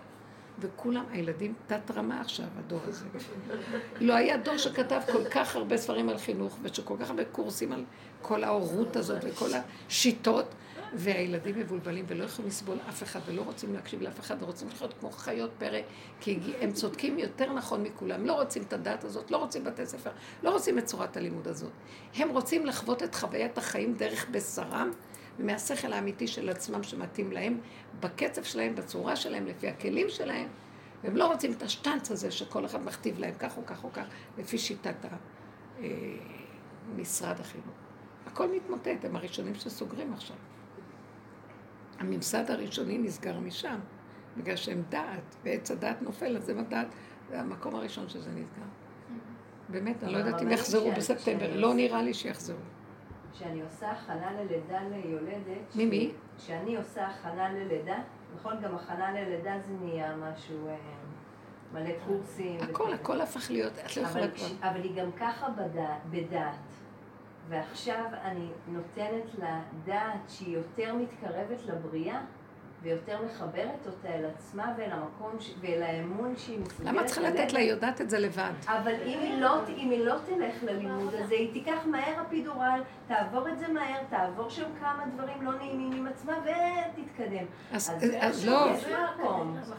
וכולם, 0.59 1.03
הילדים 1.11 1.53
תת 1.67 1.91
רמה 1.95 2.21
עכשיו, 2.21 2.45
הדור 2.59 2.79
הזה. 2.83 3.05
לא 3.99 4.13
היה 4.13 4.37
דור 4.37 4.57
שכתב 4.57 5.01
כל 5.11 5.25
כך 5.29 5.55
הרבה 5.55 5.77
ספרים 5.77 6.09
על 6.09 6.17
חינוך, 6.17 6.57
ושכל 6.61 6.93
כך 6.99 7.09
הרבה 7.09 7.25
קורסים 7.25 7.71
על 7.71 7.83
כל 8.21 8.43
ההורות 8.43 8.95
הזאת 8.95 9.17
וכל 9.23 9.49
השיטות, 9.87 10.45
והילדים 10.93 11.59
מבולבלים 11.59 12.05
ולא 12.07 12.23
יכולים 12.23 12.49
לסבול 12.49 12.77
אף 12.89 13.03
אחד, 13.03 13.19
ולא 13.25 13.41
רוצים 13.41 13.73
להקשיב 13.73 14.01
לאף 14.01 14.19
אחד, 14.19 14.43
ורוצים 14.43 14.67
לחיות 14.67 14.93
כמו 14.99 15.11
חיות 15.11 15.51
פרא, 15.57 15.79
כי 16.19 16.39
הם 16.61 16.71
צודקים 16.71 17.19
יותר 17.19 17.53
נכון 17.53 17.83
מכולם. 17.83 18.25
לא 18.25 18.33
רוצים 18.33 18.63
את 18.63 18.73
הדת 18.73 19.03
הזאת, 19.03 19.31
לא 19.31 19.38
רוצים 19.38 19.63
בתי 19.63 19.85
ספר, 19.85 20.11
לא 20.43 20.49
רוצים 20.49 20.79
את 20.79 20.85
צורת 20.85 21.17
הלימוד 21.17 21.47
הזאת. 21.47 21.71
הם 22.15 22.29
רוצים 22.29 22.65
לחוות 22.65 23.03
את 23.03 23.15
חוויית 23.15 23.57
החיים 23.57 23.93
דרך 23.93 24.29
בשרם, 24.31 24.91
ומהשכל 25.39 25.93
האמיתי 25.93 26.27
של 26.27 26.49
עצמם 26.49 26.83
שמתאים 26.83 27.31
להם, 27.31 27.59
בקצב 27.99 28.43
שלהם, 28.43 28.75
בצורה 28.75 29.15
שלהם, 29.15 29.45
לפי 29.45 29.67
הכלים 29.67 30.09
שלהם. 30.09 30.47
והם 31.03 31.17
לא 31.17 31.27
רוצים 31.27 31.51
את 31.51 31.63
השטנץ 31.63 32.11
הזה 32.11 32.31
שכל 32.31 32.65
אחד 32.65 32.85
מכתיב 32.85 33.19
להם 33.19 33.33
כך 33.39 33.57
או 33.57 33.65
כך 33.65 33.83
או 33.83 33.93
כך, 33.93 34.05
לפי 34.38 34.57
שיטת 34.57 35.05
ה- 35.05 35.15
אה, 35.83 35.88
החינוך. 37.21 37.75
הכל 38.25 38.51
מתמוטט, 38.51 39.05
הם 39.05 39.15
הראשונים 39.15 39.55
שסוגרים 39.55 40.13
עכשיו. 40.13 40.35
הממסד 41.99 42.51
הראשוני 42.51 42.97
נסגר 42.97 43.39
משם, 43.39 43.79
בגלל 44.37 44.55
שהם 44.55 44.83
דעת, 44.89 45.35
ועץ 45.43 45.71
הדעת 45.71 46.01
נופל, 46.01 46.37
אז 46.37 46.49
הם 46.49 46.59
הדעת, 46.59 46.87
זה 47.29 47.39
המקום 47.39 47.75
הראשון 47.75 48.09
שזה 48.09 48.29
נסגר. 48.29 48.65
באמת, 49.69 50.03
אני 50.03 50.13
לא 50.13 50.17
יודעת 50.17 50.41
אם 50.41 50.51
יחזרו 50.51 50.91
בספטמבר, 50.91 51.55
לא 51.55 51.73
נראה 51.73 52.01
לי 52.01 52.13
שיחזרו. 52.13 52.57
כשאני 53.33 53.61
עושה 53.61 53.91
הכנה 53.91 54.31
ללידה 54.31 54.79
ליולדת... 54.81 55.75
מי, 55.75 55.85
מי? 55.85 56.11
כשאני 56.37 56.77
עושה 56.77 57.07
הכנה 57.07 57.53
ללידה, 57.53 57.97
נכון, 58.35 58.61
גם 58.61 58.75
הכנה 58.75 59.11
ללידה 59.11 59.59
זה 59.67 59.73
נהיה 59.81 60.15
משהו, 60.15 60.67
אה, 60.67 60.75
מלא 61.73 61.91
קורסים. 62.05 62.59
הכל. 62.61 62.93
הכל 62.93 63.21
הפך 63.21 63.51
להיות, 63.51 63.73
את 63.73 63.97
לא 63.97 64.01
יכולה 64.01 64.25
אבל, 64.25 64.31
כבר. 64.35 64.69
אבל 64.69 64.81
היא 64.81 64.95
גם 65.03 65.11
ככה 65.11 65.47
בדעת. 66.09 66.55
ועכשיו 67.49 68.05
אני 68.23 68.47
נותנת 68.67 69.39
לה 69.39 69.61
דעת 69.85 70.29
שהיא 70.29 70.57
יותר 70.57 70.95
מתקרבת 70.95 71.65
לבריאה, 71.65 72.19
ויותר 72.81 73.17
מחברת 73.25 73.87
אותה 73.87 74.07
אל 74.07 74.25
עצמה 74.25 74.73
ואל 74.77 74.91
המקום, 74.91 75.39
ש... 75.39 75.53
ואל 75.61 75.83
האמון 75.83 76.33
שהיא 76.37 76.59
מסוגלת 76.59 76.87
למה 76.93 77.03
צריכה 77.03 77.21
לתת 77.21 77.53
לה? 77.53 77.59
היא 77.59 77.69
יודעת 77.69 78.01
את 78.01 78.09
זה 78.09 78.19
לבד. 78.19 78.51
אבל 78.67 78.93
אם 79.05 79.19
היא, 79.19 79.41
לא, 79.41 79.59
אם 79.77 79.89
היא 79.89 80.05
לא 80.05 80.15
תלך 80.25 80.63
ללימוד 80.63 81.13
הזה, 81.13 81.35
היא 81.35 81.53
תיקח 81.53 81.85
מהר 81.85 82.21
אפידורל, 82.27 82.81
תעבור 83.07 83.49
את 83.49 83.59
זה 83.59 83.67
מהר, 83.67 84.03
תעבור 84.09 84.49
שם 84.49 84.69
כמה 84.79 85.03
דברים 85.15 85.41
לא 85.41 85.57
נעימים 85.57 85.91
עם 85.91 86.07
עצמה 86.07 86.33
ותתקדם. 86.43 87.45
אז, 87.73 87.89
אז 87.89 88.11
אז 88.19 88.47
לא. 88.47 88.71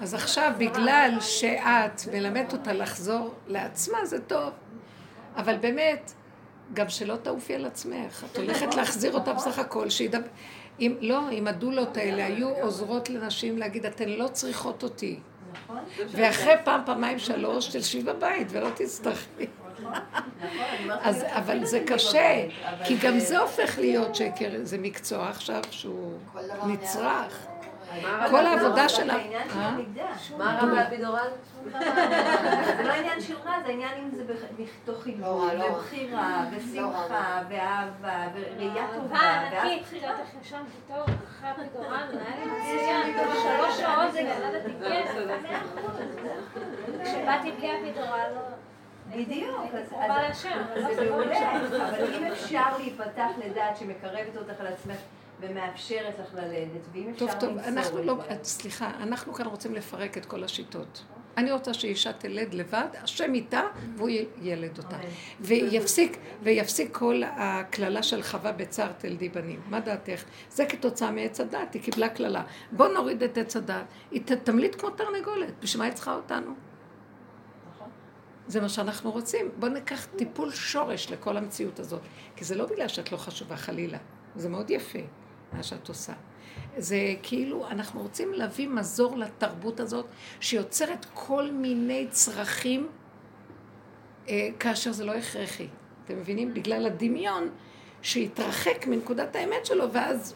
אז 0.01 0.15
עכשיו 0.15 0.53
בגלל 0.59 1.17
שאת 1.21 2.01
מלמדת 2.13 2.53
אותה 2.53 2.73
לחזור 2.73 3.35
לעצמה 3.47 4.05
זה 4.05 4.21
טוב, 4.21 4.53
אבל 5.37 5.57
באמת, 5.57 6.13
גם 6.75 6.89
שלא 6.89 7.17
תעופי 7.17 7.55
על 7.55 7.67
עצמך, 7.67 8.25
את 8.33 8.37
הולכת 8.37 8.75
להחזיר 8.75 9.15
אותה 9.15 9.33
בסך 9.33 9.59
הכל, 9.59 9.91
שידבר, 9.91 10.27
אם 10.81 10.95
לא, 11.01 11.31
אם 11.31 11.47
הדולות 11.47 11.97
האלה 11.97 12.27
היו 12.27 12.49
עוזרות 12.49 13.11
לנשים 13.11 13.59
להגיד, 13.59 13.87
אתן 13.87 14.09
לא 14.09 14.29
צריכות 14.29 14.83
אותי, 14.83 15.19
נכון? 15.53 15.79
ואחרי 16.11 16.55
פעם, 16.65 16.81
פעמיים, 16.87 17.19
שלוש, 17.19 17.69
תלשבי 17.69 18.03
בבית 18.03 18.49
ולא 18.51 18.69
תצטרכי. 18.75 19.47
נכון, 19.83 19.93
אומרת, 20.83 20.99
אז, 21.03 21.25
אבל 21.29 21.65
זה 21.65 21.85
קשה, 21.87 22.47
כי 22.85 22.97
גם 23.03 23.19
זה 23.19 23.39
הופך 23.39 23.79
להיות 23.79 24.15
שקר, 24.15 24.51
זה 24.63 24.79
מקצוע 24.79 25.29
עכשיו 25.29 25.61
שהוא 25.71 26.13
נצרך. 26.67 27.47
כל 28.31 28.47
העבודה 28.47 28.83
לא, 28.83 28.89
שלה- 28.89 29.15
זה 29.15 29.21
של 29.21 29.49
אה? 29.61 29.71
מה 30.39 30.59
רע 30.63 30.67
באפידורל? 30.75 31.29
זה 31.65 32.83
לא 32.85 32.93
עניין 32.93 33.21
של 33.21 33.35
רע, 33.47 33.53
זה 33.67 33.73
עניין 33.73 33.91
אם 33.99 34.11
זה 34.17 34.23
מתוך 34.59 35.07
לא 35.07 35.15
לא 35.55 35.65
רע. 35.65 35.73
ובחירה, 35.79 36.45
לא 36.53 36.57
ושמחה. 36.59 37.43
ואהבה, 37.49 38.27
וראייה 38.35 38.87
טובה, 38.95 39.17
אהבה 39.19 39.59
ואז 40.03 40.19
אחרי 40.29 40.45
היה 42.13 42.37
לי 42.45 42.45
מצוין, 42.51 43.17
שלוש 43.43 43.81
שעות 43.81 44.13
וילדתי 44.15 44.73
גזע. 44.81 45.35
כשבאתי 47.05 47.53
בלי 47.53 47.71
הפידורל, 47.73 48.31
בדיוק, 49.17 49.61
אז 49.75 49.93
לא 50.77 50.95
זה 50.95 51.11
מעולה. 51.11 51.57
אבל 51.89 52.15
אם 52.15 52.25
אפשר 52.27 52.77
להיפתח 52.79 53.29
לדעת 53.45 53.77
שמקרבת 53.77 54.37
אותך 54.37 54.61
על 54.61 54.67
עצמך, 54.67 54.97
ומאפשרת 55.41 56.19
לך 56.19 56.35
ללדת, 56.35 56.87
ואם 56.93 57.11
אפשר 57.11 57.27
טוב, 57.27 57.41
טוב, 57.41 57.59
אנחנו 57.59 57.99
את 57.99 58.05
לא, 58.05 58.17
זה. 58.29 58.45
סליחה, 58.45 58.91
אנחנו 59.01 59.35
כאן 59.35 59.47
רוצים 59.47 59.75
לפרק 59.75 60.19
את 60.19 60.27
כל 60.27 60.45
השיטות. 60.45 61.05
אני 61.37 61.53
רוצה 61.53 61.75
שאישה 61.75 62.13
תלד 62.13 62.55
לבד, 62.55 62.87
השם 63.03 63.35
איתה, 63.35 63.61
והוא 63.97 64.11
ילד 64.43 64.79
אותה. 64.79 64.97
ויפסיק, 65.41 66.19
ויפסיק 66.43 66.97
כל 66.97 67.23
הקללה 67.27 68.03
של 68.03 68.23
חווה 68.23 68.53
בצער 68.53 68.93
תלדי 68.93 69.29
בנים. 69.29 69.61
מה 69.69 69.81
דעתך? 69.81 70.25
זה 70.51 70.67
כתוצאה 70.67 71.11
מעץ 71.11 71.41
הדת, 71.41 71.75
היא 71.75 71.83
קיבלה 71.83 72.09
קללה. 72.09 72.43
בוא 72.73 72.89
נוריד 72.89 73.23
את 73.23 73.39
עץ 73.39 73.57
הדת, 73.57 73.85
היא 74.11 74.23
תמליט 74.45 74.81
כמו 74.81 74.91
תרנגולת, 74.91 75.53
בשביל 75.61 75.79
מה 75.79 75.85
היא 75.85 75.95
צריכה 75.95 76.15
אותנו? 76.15 76.55
נכון. 77.75 77.89
זה 78.47 78.61
מה 78.61 78.69
שאנחנו 78.69 79.11
רוצים. 79.11 79.51
בוא 79.59 79.69
ניקח 79.69 80.07
טיפול 80.17 80.51
שורש 80.51 81.13
לכל 81.13 81.37
המציאות 81.37 81.81
הזאת. 81.81 82.01
כי 82.37 82.45
זה 82.45 82.55
לא 82.55 82.67
בגלל 82.67 82.89
שאת 82.89 83.13
לא 83.13 83.17
חשובה, 83.17 83.57
חלילה. 83.57 83.99
זה 84.37 84.49
מאוד 84.49 84.71
יפה, 84.71 84.99
מה 85.53 85.63
שאת 85.63 85.89
עושה. 85.89 86.13
זה 86.77 87.15
כאילו, 87.23 87.69
אנחנו 87.69 88.03
רוצים 88.03 88.33
להביא 88.33 88.69
מזור 88.69 89.17
לתרבות 89.17 89.81
הזאת, 89.81 90.07
שיוצרת 90.41 91.07
כל 91.15 91.51
מיני 91.51 92.07
צרכים, 92.11 92.89
אה, 94.29 94.49
כאשר 94.61 94.93
זה 94.93 95.05
לא 95.05 95.13
הכרחי. 95.15 95.67
אתם 96.05 96.19
מבינים? 96.19 96.55
בגלל 96.55 96.87
הדמיון 96.87 97.49
שהתרחק 98.03 98.87
מנקודת 98.87 99.37
האמת 99.37 99.67
שלו, 99.67 99.93
ואז 99.93 100.35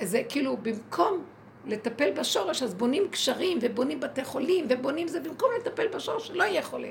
זה 0.00 0.22
כאילו, 0.28 0.56
במקום 0.56 1.24
לטפל 1.66 2.10
בשורש, 2.10 2.62
אז 2.62 2.74
בונים 2.74 3.08
קשרים, 3.10 3.58
ובונים 3.62 4.00
בתי 4.00 4.24
חולים, 4.24 4.66
ובונים 4.68 5.08
זה, 5.08 5.20
במקום 5.20 5.50
לטפל 5.60 5.88
בשורש, 5.88 6.26
שלא 6.26 6.44
יהיה 6.44 6.62
חולה. 6.62 6.90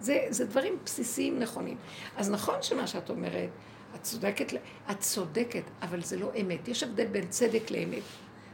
זה, 0.00 0.26
זה 0.28 0.44
דברים 0.44 0.78
בסיסיים 0.84 1.38
נכונים. 1.38 1.76
אז 2.16 2.30
נכון 2.30 2.62
שמה 2.62 2.86
שאת 2.86 3.10
אומרת, 3.10 3.48
את 3.94 4.02
צודקת, 4.02 4.52
את 4.90 5.00
צודקת, 5.00 5.62
אבל 5.82 6.02
זה 6.02 6.18
לא 6.18 6.30
אמת. 6.40 6.68
יש 6.68 6.82
הבדל 6.82 7.06
בין 7.06 7.26
צדק 7.28 7.70
לאמת. 7.70 8.02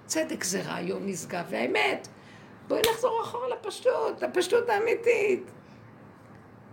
צדק 0.06 0.44
זה 0.44 0.62
רעיון 0.62 1.06
נשגב, 1.06 1.44
והאמת, 1.50 2.08
בואי 2.68 2.80
נחזור 2.92 3.22
אחורה 3.22 3.48
לפשטות, 3.48 4.22
הפשטות 4.22 4.68
האמיתית. 4.68 5.50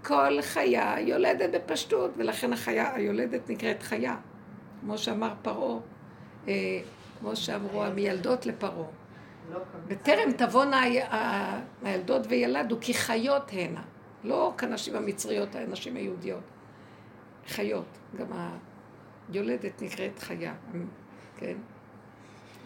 כל 0.03 0.41
חיה 0.41 0.95
יולדת 0.99 1.49
בפשטות, 1.49 2.11
ולכן 2.17 2.53
החיה 2.53 2.95
היולדת 2.95 3.49
נקראת 3.49 3.83
חיה. 3.83 4.15
כמו 4.81 4.97
שאמר 4.97 5.33
פרעה, 5.41 5.79
אה, 6.47 6.53
כמו 7.19 7.35
שאמרו 7.35 7.83
המילדות 7.83 8.45
לפרעה. 8.45 8.87
לא. 9.53 9.59
בטרם 9.87 10.31
תבואנה 10.31 10.81
הילדות 11.83 12.21
וילדו, 12.29 12.77
כי 12.81 12.93
חיות 12.93 13.43
הנה. 13.51 13.81
לא 14.23 14.53
כנשים 14.57 14.95
המצריות, 14.95 15.55
הנשים 15.55 15.95
היהודיות. 15.95 16.43
חיות. 17.47 17.97
גם 18.15 18.27
היולדת 19.29 19.81
נקראת 19.81 20.19
חיה, 20.19 20.53
כן? 21.37 21.57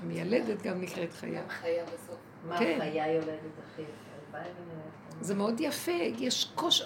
המיילדת 0.03 0.61
גם 0.61 0.81
נקראת 0.81 1.13
חיה. 1.13 1.41
גם 1.41 1.49
חיה 1.49 1.83
בסוף. 1.83 2.17
מה 2.47 2.59
כן. 2.59 2.77
חיה 2.79 3.07
יולדת 3.07 3.39
הכי 3.65 3.81
יפה? 3.81 4.37
זה 5.21 5.35
מאוד 5.35 5.59
יפה, 5.59 5.91
יש 6.17 6.51
כושר, 6.55 6.85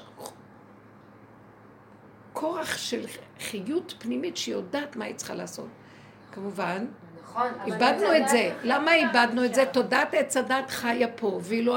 כורח 2.34 2.78
של 2.78 3.06
חיות 3.39 3.94
פנימית 4.00 4.38
שיודעת 4.38 4.96
מה 4.96 5.06
היא 5.06 5.16
צריכה 5.16 5.36
לעשות. 5.36 5.68
כמובן, 6.32 6.86
נכון, 7.24 7.48
איבדנו 7.66 8.16
את 8.18 8.30
זה. 8.30 8.54
למה 8.64 8.96
איבדנו 8.96 9.46
את 9.46 9.56
זה? 9.56 9.66
תודעת 9.66 10.14
עץ 10.14 10.38
הדת 10.38 10.70
חיה 10.70 11.08
פה, 11.08 11.39
ואילו 11.44 11.76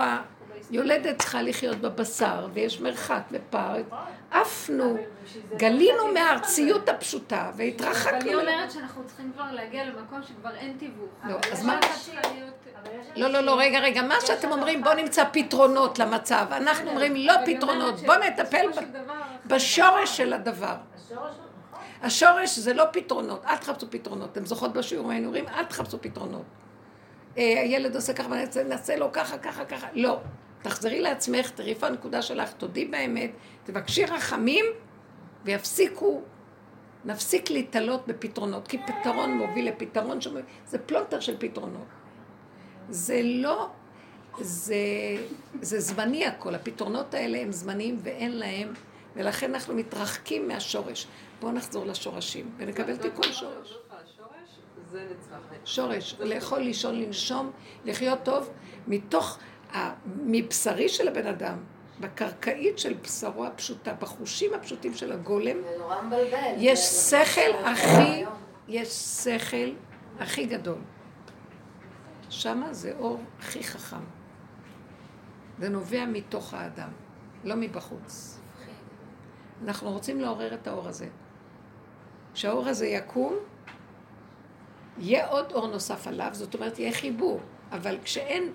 היולדת 0.71 1.19
צריכה 1.19 1.43
לחיות 1.43 1.77
בבשר, 1.79 2.49
ויש 2.53 2.81
מרחק 2.81 3.23
ופער. 3.31 3.83
עפנו, 4.41 4.97
גלינו 5.57 6.13
מהארציות 6.15 6.89
הפשוטה, 6.89 7.49
אבל 7.55 7.61
היא 7.61 7.73
והתרחקנו. 7.73 8.41
אומרת 8.41 8.71
שאנחנו 8.71 9.05
צריכים 9.07 9.33
כבר 9.35 9.53
להגיע 9.53 9.85
למקום 9.85 10.23
שכבר 10.23 10.55
אין 10.55 10.77
תיווך. 10.79 11.11
לא, 11.25 11.37
אז 11.53 11.65
מה- 11.65 11.81
לא, 13.17 13.29
לא, 13.29 13.41
לא, 13.41 13.59
רגע, 13.59 13.79
רגע, 13.79 14.03
מה 14.03 14.15
שאתם 14.27 14.53
אומרים, 14.53 14.83
בואו 14.83 14.95
נמצא 14.95 15.25
פתרונות 15.33 15.99
למצב. 15.99 16.47
אנחנו 16.51 16.91
אומרים, 16.91 17.17
לא 17.17 17.35
פתרונות, 17.47 18.01
בואו 18.01 18.19
נטפל 18.19 18.67
בשורש 19.47 20.17
של 20.17 20.33
הדבר. 20.33 20.75
השורש 20.97 21.35
נכון. 21.71 21.85
השורש 22.03 22.59
זה 22.59 22.75
לא 22.75 22.85
פתרונות, 22.93 23.45
אל 23.47 23.57
תחפשו 23.57 23.87
פתרונות. 23.91 24.33
אתם 24.33 24.47
זוכרות 24.47 24.73
בשיעורים 24.73 25.11
היינו 25.11 25.27
אומרים, 25.27 25.45
אל 25.49 25.65
תחפשו 25.65 25.99
פתרונות. 26.01 26.43
אה, 27.39 27.43
הילד 27.43 27.95
עושה 27.95 28.13
ככה, 28.13 28.27
ונעשה 28.31 28.65
נעשה 28.65 28.97
לו 28.97 29.13
ככה, 29.13 29.39
ככה, 29.39 29.65
ככה. 29.65 29.87
לא. 29.93 30.19
תחזרי 30.63 31.01
לעצמך, 31.01 31.51
תראי 31.51 31.71
איפה 31.71 31.87
הנקודה 31.87 32.23
שלך, 32.23 32.53
תודי 32.53 32.85
באמת, 32.85 33.31
תבקשי 33.67 34.05
רחמים, 34.05 34.65
ויפסיקו, 35.45 36.23
נפסיק 37.05 37.51
להתעלות 37.51 38.07
בפתרונות, 38.07 38.69
כי 38.69 38.79
פתרון 38.79 39.39
מוביל 39.39 39.69
לפתרון, 39.69 40.21
שמוביל, 40.21 40.45
זה 40.67 40.79
פלונטר 40.79 41.21
של 41.21 41.37
פתרונות. 41.39 41.87
זה 42.89 43.21
לא, 43.25 43.71
זה, 44.41 44.77
זה 45.63 45.81
זמני 45.81 46.27
הכל, 46.27 46.55
הפתרונות 46.55 47.15
האלה 47.15 47.39
הם 47.39 47.53
זמניים 47.53 47.99
ואין 48.03 48.39
להם, 48.39 48.73
ולכן 49.17 49.55
אנחנו 49.55 49.75
מתרחקים 49.75 50.49
מהשורש. 50.49 51.07
בואו 51.41 51.53
נחזור 51.53 51.87
לשורשים 51.87 52.51
ונקבל 52.57 52.97
תיקון 52.97 53.33
שורש. 53.33 53.79
שורש, 55.65 56.15
לאכול, 56.21 56.59
לישון, 56.59 57.01
לנשום, 57.01 57.51
לחיות 57.85 58.19
טוב, 58.23 58.51
מתוך, 58.87 59.39
מבשרי 60.07 60.89
של 60.89 61.09
הבן 61.09 61.27
אדם, 61.27 61.59
בקרקעית 62.01 62.79
של 62.79 62.95
בשרו 62.95 63.45
הפשוטה, 63.47 63.95
בחושים 63.95 64.55
הפשוטים 64.55 64.95
של 64.95 65.13
הגולם. 65.13 65.57
יש 66.57 66.79
זה- 66.93 67.25
שכל 67.25 67.65
הכי. 67.67 68.25
יש 68.69 68.89
שכל 68.89 69.73
הכי 70.19 70.47
גדול. 70.47 70.79
שמה 72.31 72.73
זה 72.75 72.93
אור 72.99 73.21
הכי 73.39 73.65
חכם. 73.65 73.97
זה 75.59 75.69
נובע 75.69 76.07
מתוך 76.07 76.55
האדם, 76.55 76.89
לא 77.45 77.55
מבחוץ. 77.57 78.39
אנחנו 79.65 79.91
רוצים 79.93 80.21
לעורר 80.21 80.55
את 80.55 80.67
האור 80.67 80.89
הזה. 80.89 81.07
כשהאור 82.35 82.69
הזה 82.69 82.87
יקום, 82.87 83.35
יהיה 84.99 85.27
עוד 85.29 85.53
אור 85.53 85.67
נוסף 85.67 86.07
עליו, 86.07 86.29
זאת 86.33 86.55
אומרת, 86.55 86.79
יהיה 86.79 86.93
חיבור. 86.93 87.41
אבל 87.73 87.99
כשאין 88.05 88.53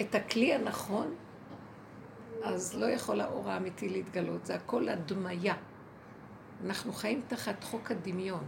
את 0.00 0.14
הכלי 0.14 0.54
הנכון, 0.54 1.14
אז 2.44 2.74
לא 2.78 2.86
יכול 2.86 3.20
האור 3.20 3.50
האמיתי 3.50 3.88
להתגלות. 3.88 4.46
זה 4.46 4.54
הכל 4.54 4.88
הדמיה. 4.88 5.54
אנחנו 6.64 6.92
חיים 6.92 7.22
תחת 7.28 7.64
חוק 7.64 7.90
הדמיון. 7.90 8.44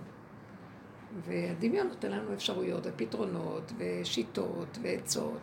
והדמיון 1.24 1.89
נותן 1.89 2.11
לנו 2.11 2.34
אפשרויות 2.34 2.86
ופתרונות 2.86 3.72
ושיטות 3.78 4.78
ועצות, 4.82 5.41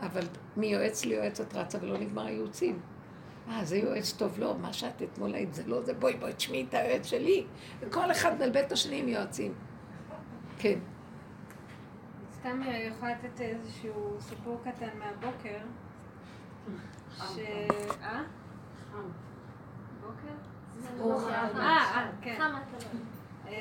אבל 0.00 0.26
מיועץ 0.56 1.04
ליועץ 1.04 1.40
את 1.40 1.54
רצה 1.54 1.78
ולא 1.82 1.98
נגמר 1.98 2.26
הייעוצים. 2.26 2.80
אה, 3.48 3.64
זה 3.64 3.76
יועץ 3.76 4.12
טוב, 4.12 4.38
לא, 4.38 4.56
מה 4.60 4.72
שאת 4.72 5.02
אתמול 5.02 5.34
היית 5.34 5.54
זה 5.54 5.62
לא 5.66 5.82
זה, 5.82 5.94
בואי 5.94 6.16
בואי 6.16 6.32
תשמעי 6.32 6.66
את 6.68 6.74
היועץ 6.74 7.06
שלי. 7.06 7.46
וכל 7.80 8.10
אחד 8.12 8.34
מבלבל 8.34 8.60
את 8.60 8.72
השני 8.72 9.00
עם 9.00 9.08
יועצים. 9.08 9.54
כן. 10.58 10.78
סתם 12.32 12.60
אה, 12.62 12.76
יכולה 12.76 13.12
לתת 13.12 13.40
איזשהו 13.40 14.16
סיפור 14.20 14.60
קטן 14.64 14.98
מהבוקר. 14.98 15.58
ש... 17.16 17.38
אה? 18.02 18.22
בוקר? 20.00 21.60
אה, 21.60 21.68
אה, 21.94 22.10
כן. 22.22 22.40
לא. 22.40 22.46
אמ, 23.48 23.54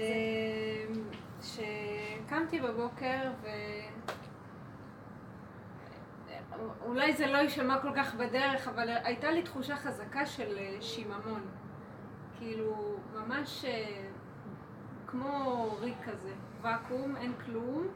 שקמתי 1.41 2.59
בבוקר 2.59 3.31
ו... 3.41 3.47
אולי 6.85 7.13
זה 7.13 7.27
לא 7.27 7.37
יישמע 7.37 7.81
כל 7.81 7.91
כך 7.95 8.15
בדרך, 8.15 8.67
אבל 8.67 8.89
הייתה 9.03 9.31
לי 9.31 9.41
תחושה 9.41 9.75
חזקה 9.75 10.25
של 10.25 10.57
אה, 10.57 10.77
שיממון. 10.81 11.41
כאילו, 12.37 12.95
ממש 13.13 13.65
אה, 13.65 14.07
כמו 15.07 15.67
ריק 15.79 15.97
כזה, 16.05 16.31
ואקום, 16.61 17.15
אין 17.17 17.33
כלום, 17.45 17.87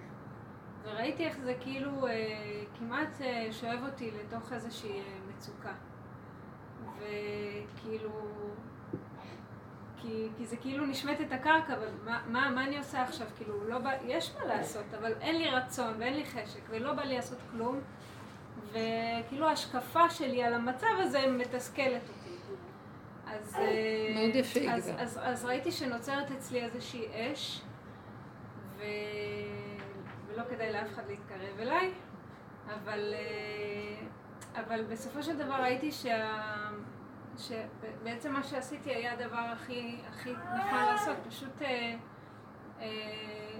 וראיתי 0.84 1.26
איך 1.26 1.38
זה 1.38 1.53
כאילו 1.60 2.08
אה, 2.08 2.14
כמעט 2.80 3.22
שואב 3.51 3.80
אותי 3.86 4.12
לתוך 4.12 4.53
איזושהי 4.53 5.01
מצוקה. 5.38 5.74
וכאילו, 6.98 8.10
כי, 9.98 10.28
כי 10.38 10.46
זה 10.46 10.58
כאילו 10.58 10.86
נשמט 10.86 11.22
את 11.22 11.32
הקרקע, 11.32 11.74
אבל 11.74 11.88
מה, 12.06 12.22
מה, 12.28 12.50
מה 12.50 12.64
אני 12.64 12.78
עושה 12.78 13.02
עכשיו? 13.04 13.28
כאילו, 13.38 13.70
לא 13.70 13.80
בא, 13.80 13.92
יש 14.06 14.36
מה 14.40 14.46
לעשות, 14.46 14.86
אבל 15.00 15.14
אין 15.22 15.36
לי 15.36 15.50
רצון 15.50 15.94
ואין 16.00 16.14
לי 16.14 16.26
חשק 16.26 16.62
ולא 16.70 16.94
בא 16.94 17.04
לי 17.04 17.16
לעשות 17.16 17.38
כלום, 17.52 17.80
וכאילו 18.70 19.48
ההשקפה 19.48 20.10
שלי 20.10 20.44
על 20.44 20.54
המצב 20.54 20.88
הזה 21.00 21.28
מתסכלת 21.28 22.02
אותי. 22.02 22.36
אז, 23.28 23.56
אה, 23.56 24.14
מאוד 24.16 24.36
יפה, 24.36 24.60
אז, 24.60 24.88
יגאל. 24.88 25.00
אז, 25.00 25.20
אז 25.24 25.46
ראיתי 25.46 25.72
שנוצרת 25.72 26.32
אצלי 26.32 26.64
איזושהי 26.64 27.06
אש, 27.14 27.62
ו... 28.78 28.84
ולא 30.28 30.44
כדאי 30.50 30.72
לאף 30.72 30.88
אחד 30.94 31.04
להתקרב 31.08 31.60
אליי, 31.60 31.92
אבל, 32.74 33.14
אה, 33.14 34.08
אבל 34.60 34.84
בסופו 34.84 35.24
של 35.24 35.38
דבר 35.38 35.53
ראיתי 35.53 35.91
שה... 35.91 36.32
שבעצם 37.38 38.34
מה 38.34 38.43
שעשיתי 38.43 38.89
היה 38.89 39.14
הדבר 39.14 39.38
הכי, 39.53 39.99
הכי 40.10 40.32
נכון 40.32 40.80
לעשות, 40.80 41.18
פשוט 41.28 41.62
אה, 41.62 41.95
אה, 42.80 43.60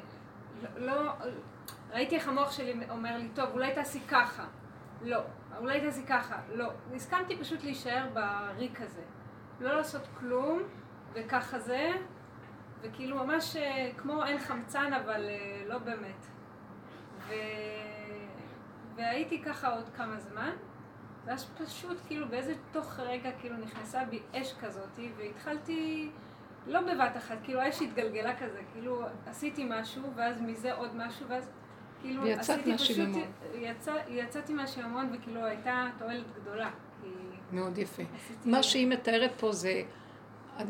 לא, 0.78 1.12
ראיתי 1.92 2.16
איך 2.16 2.28
המוח 2.28 2.52
שלי 2.52 2.90
אומר 2.90 3.18
לי, 3.18 3.30
טוב, 3.34 3.50
אולי 3.54 3.74
תעשי 3.74 4.00
ככה. 4.00 4.46
לא. 5.02 5.22
אולי 5.58 5.82
תעשי 5.82 6.06
ככה. 6.06 6.36
לא. 6.54 6.72
הסכמתי 6.96 7.38
פשוט 7.38 7.64
להישאר 7.64 8.08
בריק 8.14 8.82
הזה. 8.82 9.02
לא 9.60 9.78
לעשות 9.78 10.08
כלום, 10.20 10.64
וככה 11.14 11.60
זה, 11.60 11.92
וכאילו 12.82 13.26
ממש 13.26 13.56
אה, 13.56 13.92
כמו 13.98 14.26
אין 14.26 14.40
חמצן, 14.40 14.94
אבל 14.94 15.26
אה, 15.30 15.64
לא 15.66 15.78
באמת. 15.78 16.26
ו... 17.28 17.34
והייתי 18.96 19.42
ככה 19.44 19.70
עוד 19.70 19.90
כמה 19.90 20.20
זמן, 20.20 20.52
ואז 21.26 21.46
פשוט 21.46 21.98
כאילו 22.08 22.28
באיזה 22.28 22.54
תוך 22.72 23.00
רגע 23.00 23.32
כאילו 23.40 23.58
נכנסה 23.58 24.06
בי 24.06 24.20
אש 24.34 24.54
כזאתי, 24.62 25.10
והתחלתי, 25.18 26.10
לא 26.68 26.82
בבת 26.82 27.18
אחת, 27.18 27.38
כאילו 27.44 27.60
האש 27.62 27.82
התגלגלה 27.82 28.36
כזה, 28.36 28.60
כאילו 28.74 29.02
עשיתי 29.26 29.66
משהו, 29.70 30.04
ואז 30.16 30.42
מזה 30.42 30.74
עוד 30.74 30.96
משהו, 30.96 31.28
ואז 31.28 31.50
כאילו 32.02 32.24
עשיתי 32.26 32.72
מהשיממון. 32.72 33.22
יצא, 33.56 33.94
יצאתי 34.08 34.54
מהשיממון 34.54 35.10
וכאילו 35.14 35.46
הייתה 35.46 35.88
תועלת 35.98 36.26
גדולה. 36.42 36.70
מאוד 37.52 37.78
יפה. 37.78 38.04
מה 38.46 38.64
שהיא 38.64 38.88
מתארת 38.88 39.32
פה 39.38 39.52
זה, 39.52 39.82
אה, 40.60 40.66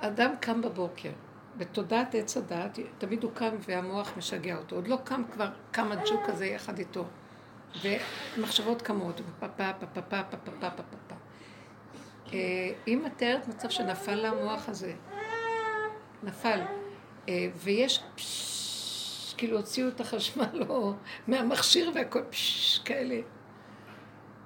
אדם 0.00 0.30
קם 0.40 0.62
בבוקר, 0.62 1.10
בתודעת 1.56 2.14
עץ 2.14 2.36
הדעת, 2.36 2.78
תמיד 2.98 3.22
הוא 3.22 3.32
קם 3.34 3.56
והמוח 3.68 4.12
משגע 4.16 4.56
אותו. 4.56 4.76
עוד 4.76 4.88
לא 4.88 4.98
קם, 5.04 5.22
כבר 5.32 5.48
קם 5.70 5.92
הג'וק 5.92 6.28
הזה 6.28 6.46
יחד 6.46 6.78
איתו. 6.78 7.04
ומחשבות 7.82 8.82
קמות, 8.82 9.20
פה 9.40 9.48
פפה, 9.48 9.72
פפה, 9.72 10.22
פפה, 10.22 10.38
פפה, 10.44 10.70
פפה. 10.70 11.14
היא 12.30 12.76
אה, 12.88 12.96
מתארת 12.96 13.48
מצב 13.48 13.70
שנפל 13.70 14.14
לה 14.14 14.28
המוח 14.28 14.68
הזה. 14.68 14.94
נפל. 16.22 16.60
אה, 17.28 17.48
ויש 17.56 18.02
פשש, 18.14 19.34
כאילו 19.36 19.56
הוציאו 19.56 19.88
את 19.88 20.00
החשמל 20.00 20.62
מהמכשיר 21.28 21.92
והכל 21.94 22.22
פשש, 22.30 22.78
כאלה. 22.78 23.20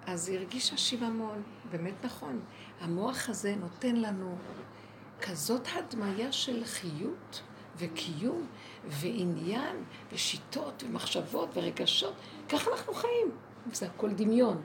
אז 0.07 0.29
היא 0.29 0.39
הרגישה 0.39 0.77
שיממון, 0.77 1.43
באמת 1.71 2.05
נכון. 2.05 2.41
המוח 2.81 3.29
הזה 3.29 3.55
נותן 3.57 3.97
לנו 3.97 4.37
כזאת 5.21 5.69
הדמיה 5.75 6.33
של 6.33 6.65
חיות 6.65 7.43
וקיום, 7.77 8.47
ועניין 8.87 9.77
ושיטות 10.13 10.85
ומחשבות 10.87 11.49
ורגשות. 11.55 12.15
ככה 12.49 12.71
אנחנו 12.71 12.95
חיים. 12.95 13.31
זה 13.73 13.87
הכל 13.87 14.11
דמיון. 14.11 14.63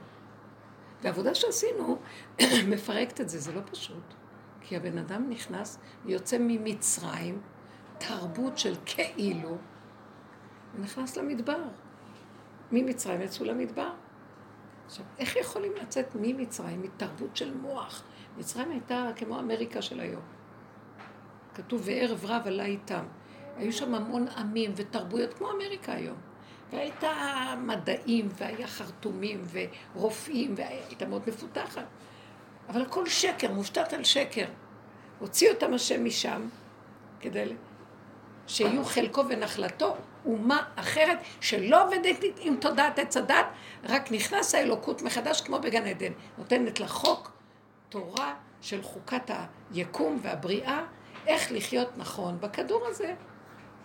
והעבודה 1.02 1.34
שעשינו 1.34 1.98
מפרקת 2.70 3.20
את 3.20 3.28
זה, 3.28 3.38
זה 3.38 3.52
לא 3.52 3.60
פשוט. 3.70 4.14
כי 4.60 4.76
הבן 4.76 4.98
אדם 4.98 5.30
נכנס 5.30 5.78
ויוצא 6.04 6.36
ממצרים, 6.40 7.40
תרבות 7.98 8.58
של 8.58 8.74
כאילו, 8.86 9.56
ונכנס 10.74 11.16
למדבר. 11.16 11.62
ממצרים 12.72 13.20
יצאו 13.20 13.44
למדבר. 13.44 13.90
עכשיו, 14.86 15.04
איך 15.18 15.36
יכולים 15.36 15.72
לצאת 15.82 16.06
ממצרים, 16.14 16.82
מתרבות 16.82 17.36
של 17.36 17.54
מוח? 17.54 18.02
מצרים 18.38 18.70
הייתה 18.70 19.08
כמו 19.16 19.40
אמריקה 19.40 19.82
של 19.82 20.00
היום. 20.00 20.22
כתוב, 21.54 21.82
וערב 21.84 22.24
רב 22.24 22.42
עלה 22.46 22.64
איתם. 22.64 23.04
היו 23.56 23.72
שם 23.72 23.94
המון 23.94 24.28
עמים 24.28 24.72
ותרבויות 24.76 25.34
כמו 25.34 25.50
אמריקה 25.50 25.92
היום. 25.92 26.16
והייתה 26.72 27.12
מדעים, 27.58 28.28
והיה 28.32 28.66
חרטומים 28.66 29.44
ורופאים, 29.94 30.54
והייתה 30.56 31.06
מאוד 31.06 31.22
מפותחת. 31.26 31.84
אבל 32.68 32.82
הכל 32.82 33.06
שקר, 33.06 33.52
מושתת 33.52 33.92
על 33.92 34.04
שקר. 34.04 34.46
הוציא 35.18 35.50
אותם 35.50 35.74
השם 35.74 36.04
משם, 36.04 36.48
כדי 37.20 37.54
שיהיו 38.46 38.84
חלקו 38.84 39.28
ונחלתו, 39.28 39.96
אומה 40.26 40.62
אחרת 40.76 41.18
שלא 41.40 41.84
עובדת 41.84 42.16
עם 42.40 42.56
תודעת 42.56 42.98
עץ 42.98 43.16
הדת, 43.16 43.46
רק 43.84 44.12
נכנס 44.12 44.54
האלוקות 44.54 45.02
מחדש 45.02 45.40
כמו 45.40 45.58
בגן 45.58 45.86
עדן. 45.86 46.12
נותנת 46.38 46.80
לחוק 46.80 47.32
תורה 47.88 48.34
של 48.60 48.82
חוקת 48.82 49.30
היקום 49.74 50.18
והבריאה, 50.22 50.84
איך 51.26 51.52
לחיות 51.52 51.88
נכון 51.96 52.40
בכדור 52.40 52.86
הזה, 52.86 53.14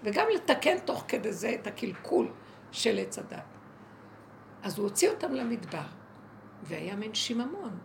וגם 0.04 0.26
לתקן 0.36 0.80
תוך 0.80 1.06
כדי 1.08 1.34
זה 1.34 1.56
את 1.62 1.68
הקלקול 1.68 2.32
של 2.72 3.00
עץ 3.00 3.20
הדת. 3.20 3.44
אז 4.64 4.78
הוא 4.78 4.88
הוציא 4.88 5.10
אותם 5.10 5.34
למדבר, 5.34 5.86
והיה 6.64 6.96
מין 6.96 7.14
שיממון. 7.14 7.78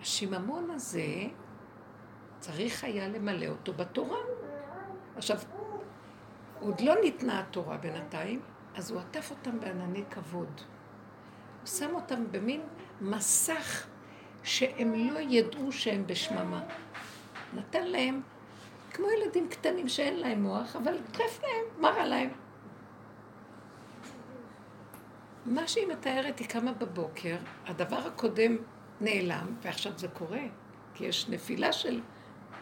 השיממון 0.00 0.70
הזה, 0.70 1.06
צריך 2.38 2.84
היה 2.84 3.08
למלא 3.08 3.46
אותו 3.46 3.72
בתורה. 3.72 4.18
עכשיו, 5.16 5.38
עוד 6.60 6.80
לא 6.80 6.94
ניתנה 7.02 7.40
התורה 7.40 7.76
בינתיים, 7.76 8.40
אז 8.74 8.90
הוא 8.90 9.00
עטף 9.00 9.30
אותם 9.30 9.60
בענני 9.60 10.04
כבוד. 10.10 10.60
הוא 11.60 11.66
שם 11.66 11.94
אותם 11.94 12.24
במין 12.30 12.60
מסך 13.00 13.86
שהם 14.42 14.94
לא 14.94 15.18
ידעו 15.18 15.72
שהם 15.72 16.06
בשממה. 16.06 16.62
נתן 17.54 17.86
להם, 17.86 18.22
כמו 18.94 19.06
ילדים 19.10 19.48
קטנים 19.48 19.88
שאין 19.88 20.20
להם 20.20 20.42
מוח, 20.42 20.76
אבל 20.76 20.98
טרף 21.12 21.42
להם, 21.42 21.82
מה 21.82 21.88
רע 21.88 22.06
להם? 22.06 22.30
מה 25.46 25.68
שהיא 25.68 25.86
מתארת 25.86 26.38
היא 26.38 26.48
קמה 26.48 26.72
בבוקר, 26.72 27.36
הדבר 27.66 27.96
הקודם 27.96 28.56
נעלם, 29.00 29.46
ועכשיו 29.62 29.92
זה 29.96 30.08
קורה, 30.08 30.42
כי 30.94 31.04
יש 31.04 31.28
נפילה 31.28 31.72
של 31.72 32.00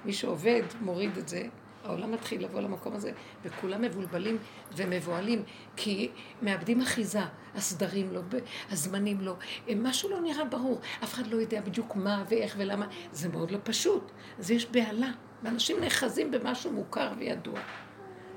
מי 0.05 0.13
שעובד, 0.13 0.63
מוריד 0.81 1.17
את 1.17 1.29
זה, 1.29 1.43
העולם 1.85 2.13
מתחיל 2.13 2.45
לבוא 2.45 2.61
למקום 2.61 2.95
הזה, 2.95 3.13
וכולם 3.45 3.83
מבולבלים 3.83 4.39
ומבוהלים, 4.77 5.43
כי 5.77 6.11
מאבדים 6.43 6.81
אחיזה, 6.81 7.21
הסדרים 7.55 8.13
לא, 8.13 8.21
הזמנים 8.71 9.21
לא, 9.21 9.35
משהו 9.77 10.11
לא 10.11 10.21
נראה 10.21 10.45
ברור, 10.45 10.81
אף 11.05 11.15
אחד 11.15 11.27
לא 11.27 11.37
יודע 11.37 11.61
בדיוק 11.61 11.97
מה 11.97 12.25
ואיך 12.29 12.55
ולמה, 12.59 12.87
זה 13.13 13.29
מאוד 13.29 13.51
לא 13.51 13.59
פשוט, 13.65 14.11
אז 14.39 14.51
יש 14.51 14.67
בהלה, 14.67 15.11
ואנשים 15.43 15.81
נאחזים 15.81 16.31
במשהו 16.31 16.73
מוכר 16.73 17.13
וידוע. 17.19 17.61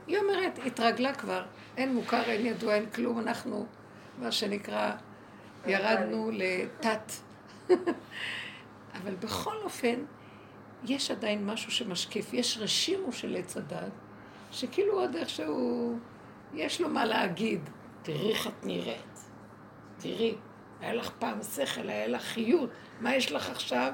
היא 0.08 0.18
אומרת, 0.18 0.60
התרגלה 0.66 1.14
כבר, 1.14 1.46
אין 1.78 1.96
מוכר, 1.96 2.22
אין 2.24 2.46
ידוע, 2.46 2.74
אין 2.74 2.86
כלום, 2.90 3.20
אנחנו, 3.20 3.66
מה 4.20 4.32
שנקרא, 4.32 4.92
ירדנו 5.68 6.32
לתת. 6.34 7.12
אבל 9.02 9.16
בכל 9.16 9.56
אופן, 9.64 9.96
יש 10.88 11.12
עדיין 11.12 11.46
משהו 11.46 11.72
שמשקיף, 11.72 12.34
יש 12.34 12.58
רשימו 12.58 13.12
של 13.12 13.36
עץ 13.36 13.58
הדת, 13.58 13.92
שכאילו 14.52 15.00
עוד 15.00 15.16
איכשהו, 15.16 15.98
יש 16.54 16.82
לו 16.82 16.90
מה 16.90 17.06
להגיד. 17.06 17.70
תראי 18.02 18.32
איך 18.32 18.48
את 18.48 18.66
נראית, 18.66 19.20
תראי, 19.98 20.36
היה 20.80 20.94
לך 20.94 21.10
פעם 21.20 21.44
שכל, 21.44 21.90
היה 21.90 22.08
לך 22.08 22.22
חיות, 22.22 22.70
מה 23.02 23.16
יש 23.16 23.32
לך 23.32 23.50
עכשיו? 23.50 23.94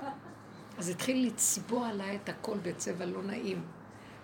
אז 0.78 0.90
התחיל 0.90 1.28
לצבוע 1.28 1.88
עליי 1.88 2.16
את 2.24 2.30
הכל 2.30 2.58
בצבע 2.58 3.06
לא 3.06 3.24
נעים. 3.24 3.62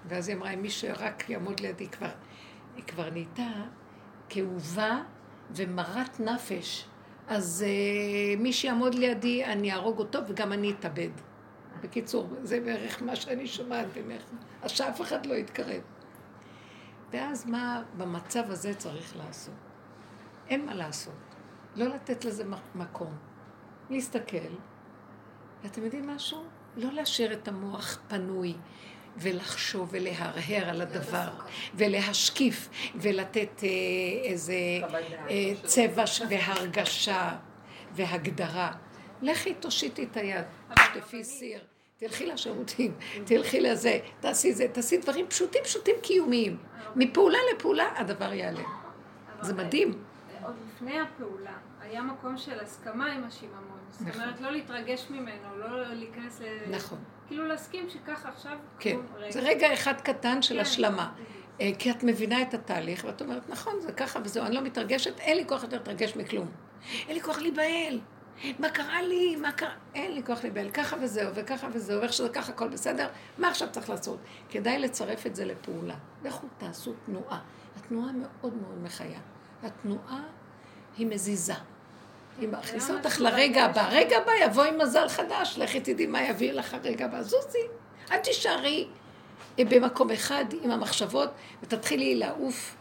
ואז 0.05 0.27
היא 0.27 0.37
אמרה, 0.37 0.55
מי 0.55 0.69
שרק 0.69 1.29
יעמוד 1.29 1.59
לידי 1.59 1.87
כבר, 1.87 2.09
היא 2.75 2.83
כבר 2.83 3.09
נהייתה 3.09 3.47
כאובה 4.29 5.01
ומרת 5.55 6.19
נפש. 6.19 6.85
אז 7.27 7.65
uh, 7.67 8.39
מי 8.39 8.53
שיעמוד 8.53 8.95
לידי, 8.95 9.45
אני 9.45 9.71
אהרוג 9.71 9.99
אותו 9.99 10.19
וגם 10.27 10.53
אני 10.53 10.71
אתאבד. 10.71 11.09
בקיצור, 11.81 12.27
זה 12.43 12.59
בערך 12.59 13.01
מה 13.01 13.15
שאני 13.15 13.47
שומעת 13.47 13.87
ממך. 13.97 14.23
אז 14.61 14.71
שאף 14.71 15.01
אחד 15.01 15.25
לא 15.25 15.33
יתקרב. 15.33 15.81
ואז 17.11 17.45
מה 17.45 17.83
במצב 17.97 18.43
הזה 18.51 18.73
צריך 18.73 19.15
לעשות? 19.17 19.53
אין 20.49 20.65
מה 20.65 20.73
לעשות. 20.73 21.13
לא 21.75 21.85
לתת 21.85 22.25
לזה 22.25 22.43
מקום. 22.75 23.13
להסתכל. 23.89 24.53
ואתם 25.63 25.83
יודעים 25.83 26.07
משהו? 26.07 26.43
לא 26.75 26.91
להשאיר 26.91 27.33
את 27.33 27.47
המוח 27.47 27.99
פנוי 28.07 28.53
ולחשוב 29.17 29.89
ולהרהר 29.91 30.69
על 30.69 30.81
הדבר 30.81 31.29
ולהשקיף 31.75 32.69
ולתת 32.95 33.63
אה, 33.63 33.69
איזה 34.23 34.53
אה, 35.29 35.53
צבע 35.63 36.03
והרגשה 36.29 37.35
והגדרה. 37.91 38.71
לכי 39.21 39.53
תושיטי 39.53 40.03
את 40.03 40.17
היד, 40.17 40.45
שטפי 40.79 41.23
סיר, 41.23 41.59
תלכי 41.97 42.25
לשירותים, 42.25 42.93
תלכי 43.25 43.61
לזה, 43.61 43.99
תעשי 44.19 44.53
זה, 44.53 44.67
תעשי 44.67 44.97
דברים 44.97 45.27
פשוטים 45.27 45.61
פשוטים 45.63 45.95
קיומיים. 46.01 46.57
מפעולה 46.95 47.39
לפעולה 47.55 47.89
הדבר 47.95 48.33
יעלה. 48.33 48.63
זה 49.41 49.53
מדהים. 49.53 50.03
עוד 50.43 50.55
לפני 50.67 50.99
הפעולה, 50.99 51.57
היה 51.81 52.01
מקום 52.01 52.37
של 52.37 52.59
הסכמה 52.59 53.11
עם 53.11 53.23
השיממון. 53.23 53.77
זאת 53.91 54.07
נכון. 54.07 54.21
אומרת, 54.21 54.41
לא 54.41 54.51
להתרגש 54.51 55.07
ממנו, 55.09 55.57
לא 55.57 55.93
להיכנס 55.93 56.41
ל... 56.41 56.45
נכון. 56.71 56.97
כאילו 57.27 57.47
להסכים 57.47 57.89
שככה 57.89 58.29
עכשיו... 58.29 58.57
כן. 58.79 58.97
זה 59.29 59.39
רגע 59.39 59.73
אחד 59.73 60.01
קטן 60.01 60.41
של 60.41 60.55
כן, 60.55 60.61
השלמה. 60.61 61.13
אה, 61.61 61.71
כי 61.79 61.91
את 61.91 62.03
מבינה 62.03 62.41
את 62.41 62.53
התהליך, 62.53 63.05
ואת 63.07 63.21
אומרת, 63.21 63.49
נכון, 63.49 63.73
זה 63.79 63.91
ככה 63.91 64.19
וזהו, 64.23 64.45
אני 64.45 64.55
לא 64.55 64.61
מתרגשת, 64.61 65.19
אין 65.19 65.37
לי 65.37 65.45
כוח 65.47 65.63
יותר 65.63 65.77
להתרגש 65.77 66.15
מכלום. 66.15 66.51
אין 67.07 67.15
לי 67.15 67.21
כוח 67.21 67.39
להיבהל. 67.39 67.99
מה 68.59 68.69
קרה 68.69 69.01
לי? 69.01 69.35
מה 69.35 69.51
קרה? 69.51 69.73
אין 69.95 70.11
לי 70.11 70.23
כוח 70.23 70.43
להיבהל. 70.43 70.69
ככה 70.69 70.95
וזהו, 71.01 71.31
וככה 71.33 71.67
וזהו, 71.73 72.01
ואיך 72.01 72.13
שזה 72.13 72.29
ככה, 72.29 72.51
הכל 72.51 72.67
בסדר. 72.67 73.07
מה 73.37 73.49
עכשיו 73.49 73.67
צריך 73.71 73.89
לעשות? 73.89 74.19
כדאי 74.49 74.79
לצרף 74.79 75.27
את 75.27 75.35
זה 75.35 75.45
לפעולה. 75.45 75.95
לכו 76.23 76.47
תעשו 76.57 76.93
תנועה. 77.05 77.39
התנועה 77.77 78.11
מאוד 78.11 78.53
מאוד 78.61 78.83
מחיה. 78.83 79.19
התנועה 79.63 80.23
היא 80.97 81.07
מזיזה. 81.07 81.53
היא 82.39 82.49
מכניסה 82.49 82.93
אותך 82.93 83.19
לרגע 83.19 83.65
הבא. 83.65 83.81
הרגע 83.81 84.17
הבא 84.17 84.31
יבוא 84.43 84.63
עם 84.63 84.77
מזל 84.77 85.07
חדש, 85.07 85.57
לכי 85.57 85.79
תדעי 85.79 86.05
מה 86.05 86.21
יביא 86.21 86.51
לך 86.51 86.73
הרגע 86.73 87.05
הבא. 87.05 87.21
זוזי, 87.21 87.67
אל 88.11 88.17
תישארי 88.17 88.87
במקום 89.59 90.11
אחד 90.11 90.45
עם 90.61 90.71
המחשבות 90.71 91.29
ותתחילי 91.63 92.15
לעוף 92.15 92.75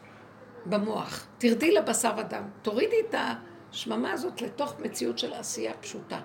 במוח. 0.66 1.26
תרדי 1.38 1.72
לבשר 1.72 2.12
ודם. 2.16 2.42
תורידי 2.62 2.96
את 3.09 3.14
השממה 3.70 4.12
הזאת 4.12 4.42
לתוך 4.42 4.80
מציאות 4.80 5.18
של 5.18 5.32
עשייה 5.32 5.74
פשוטה. 5.74 6.20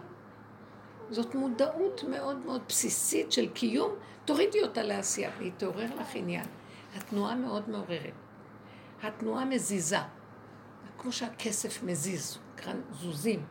זאת 1.10 1.36
מודעות 1.36 2.04
מאוד 2.04 2.38
מאוד 2.38 2.62
בסיסית 2.68 3.32
של 3.32 3.50
קיום, 3.50 3.92
תורידי 4.26 4.64
אותה 4.64 4.84
לעשייה 4.84 5.32
והיא 5.38 5.52
תעורר 5.58 5.96
לך 5.96 6.16
עניין. 6.16 6.46
התנועה 6.96 7.36
מאוד 7.36 7.70
מעוררת. 7.70 8.14
התנועה 9.04 9.46
מזיזה. 9.46 9.98
כמו 10.98 11.12
שהכסף 11.12 11.84
מזיז, 11.84 12.38
כאן 12.58 12.82
זוזים. 12.92 13.46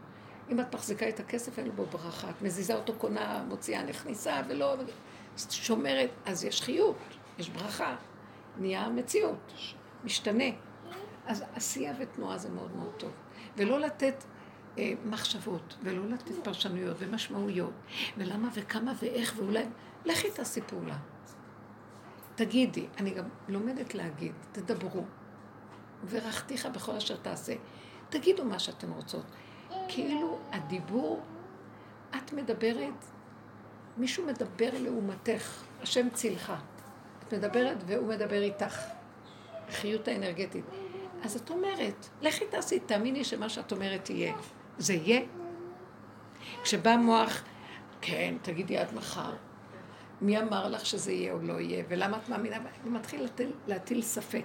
אם 0.51 0.61
את 0.61 0.75
מחזיקה 0.75 1.09
את 1.09 1.21
הכסף, 1.21 1.59
אין 1.59 1.71
בו 1.77 1.87
ברכה. 1.87 2.31
את 2.31 2.43
מזיזה 2.43 2.75
אותו, 2.75 2.95
קונה, 2.95 3.45
מוציאה, 3.49 3.83
נכניסה, 3.83 4.41
ולא... 4.49 4.77
שומרת, 5.51 6.11
אז 6.27 6.45
יש 6.45 6.63
חיות, 6.63 6.97
יש 7.39 7.51
ברכה. 7.51 7.97
נהיה 8.59 8.89
מציאות, 8.89 9.53
משתנה. 10.05 10.45
אז 11.27 11.45
עשייה 11.55 11.93
ותנועה 11.99 12.39
זה 12.39 12.49
מאוד 12.49 12.77
מאוד 12.77 12.93
טוב. 12.97 13.11
ולא 13.57 13.81
לתת 13.81 14.25
אה, 14.79 14.93
מחשבות, 15.05 15.77
ולא 15.83 16.07
לתת 16.09 16.45
פרשנויות 16.45 16.97
ומשמעויות, 17.01 17.73
ולמה 18.17 18.49
וכמה 18.55 18.93
ואיך 19.03 19.35
ואולי... 19.37 19.65
לכי 20.05 20.31
תעשי 20.31 20.61
פעולה. 20.61 20.97
תגידי, 22.35 22.87
אני 22.99 23.11
גם 23.11 23.25
לומדת 23.49 23.95
להגיד, 23.95 24.33
תדברו. 24.53 25.05
ורחתיך 26.09 26.67
בכל 26.67 26.93
אשר 26.93 27.17
תעשה. 27.17 27.55
תגידו 28.09 28.45
מה 28.45 28.59
שאתן 28.59 28.91
רוצות. 28.91 29.25
כאילו 29.89 30.39
הדיבור, 30.53 31.23
את 32.17 32.33
מדברת, 32.33 33.05
מישהו 33.97 34.27
מדבר 34.27 34.71
לעומתך, 34.73 35.63
השם 35.83 36.11
צילך. 36.11 36.53
את 37.27 37.35
מדברת 37.35 37.77
והוא 37.87 38.09
מדבר 38.09 38.43
איתך. 38.43 38.81
החיות 39.69 40.09
האנרגטית. 40.09 40.65
אז 41.23 41.37
את 41.37 41.51
אומרת, 41.51 42.09
לכי 42.23 42.45
תעשי, 42.51 42.81
תאמיני 42.81 43.25
שמה 43.25 43.49
שאת 43.49 43.73
אומרת 43.73 44.11
יהיה. 44.11 44.35
זה 44.79 44.95
יהיה. 44.95 45.21
כשבא 46.63 46.97
מוח, 46.97 47.43
כן, 48.01 48.35
תגידי 48.43 48.79
עד 48.79 48.95
מחר. 48.95 49.33
מי 50.21 50.39
אמר 50.39 50.69
לך 50.69 50.87
שזה 50.87 51.13
יהיה 51.13 51.33
או 51.33 51.39
לא 51.39 51.61
יהיה, 51.61 51.85
ולמה 51.89 52.17
את 52.17 52.29
מאמינה? 52.29 52.57
הוא 52.85 52.93
מתחיל 52.93 53.23
להטיל, 53.23 53.53
להטיל 53.67 54.03
ספק. 54.03 54.45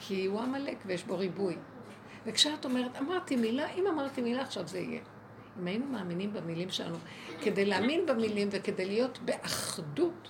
כי 0.00 0.26
הוא 0.26 0.40
עמלק 0.40 0.76
ויש 0.86 1.04
בו 1.04 1.18
ריבוי. 1.18 1.56
וכשאת 2.26 2.64
אומרת, 2.64 2.96
אמרתי 2.96 3.36
מילה, 3.36 3.70
אם 3.70 3.86
אמרתי 3.86 4.22
מילה, 4.22 4.42
עכשיו 4.42 4.66
זה 4.66 4.78
יהיה. 4.78 5.00
אם 5.60 5.66
היינו 5.66 5.86
מאמינים 5.86 6.32
במילים 6.32 6.70
שלנו, 6.70 6.96
כדי 7.42 7.64
להאמין 7.64 8.06
במילים 8.06 8.48
וכדי 8.50 8.84
להיות 8.84 9.18
באחדות 9.18 10.28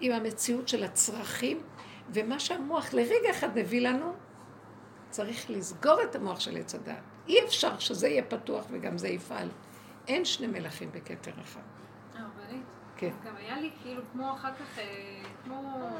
עם 0.00 0.12
המציאות 0.12 0.68
של 0.68 0.84
הצרכים, 0.84 1.60
ומה 2.10 2.40
שהמוח 2.40 2.94
לרגע 2.94 3.30
אחד 3.30 3.58
מביא 3.58 3.88
לנו, 3.88 4.12
צריך 5.14 5.50
לסגור 5.50 6.02
את 6.02 6.16
המוח 6.16 6.40
של 6.40 6.56
עץ 6.56 6.74
הדת. 6.74 6.94
אי 7.28 7.44
אפשר 7.44 7.78
שזה 7.78 8.08
יהיה 8.08 8.22
פתוח 8.22 8.64
וגם 8.70 8.98
זה 8.98 9.08
יפעל. 9.08 9.48
אין 10.08 10.24
שני 10.24 10.46
מלכים 10.46 10.90
בכתר 10.92 11.30
אחד. 11.40 11.60
הרבנית, 12.14 12.62
כן. 12.96 13.10
גם 13.26 13.36
היה 13.36 13.60
לי 13.60 13.70
כאילו 13.82 14.02
כמו 14.12 14.34
אחר 14.34 14.52
כך, 14.54 14.78
אה, 14.78 15.22
כמו 15.44 15.90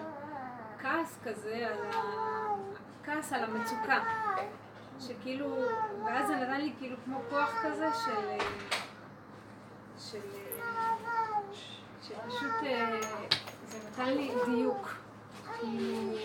כעס 0.83 1.19
כזה 1.25 1.67
על 1.67 1.93
ה... 1.93 1.97
כעס 3.05 3.33
על 3.33 3.45
המצוקה. 3.45 4.05
שכאילו, 5.01 5.57
ואז 6.07 6.27
זה 6.27 6.37
נתן 6.37 6.61
לי 6.61 6.73
כאילו 6.79 6.97
כמו 7.05 7.21
כוח 7.31 7.55
כזה 7.63 7.89
של... 8.05 8.29
אה, 8.29 8.39
של... 9.99 10.19
אה, 10.59 10.95
שפשוט 12.03 12.63
אה, 12.67 13.01
זה 13.67 13.79
נתן 13.89 14.09
לי 14.09 14.31
דיוק. 14.47 14.95
כאילו, 15.61 16.19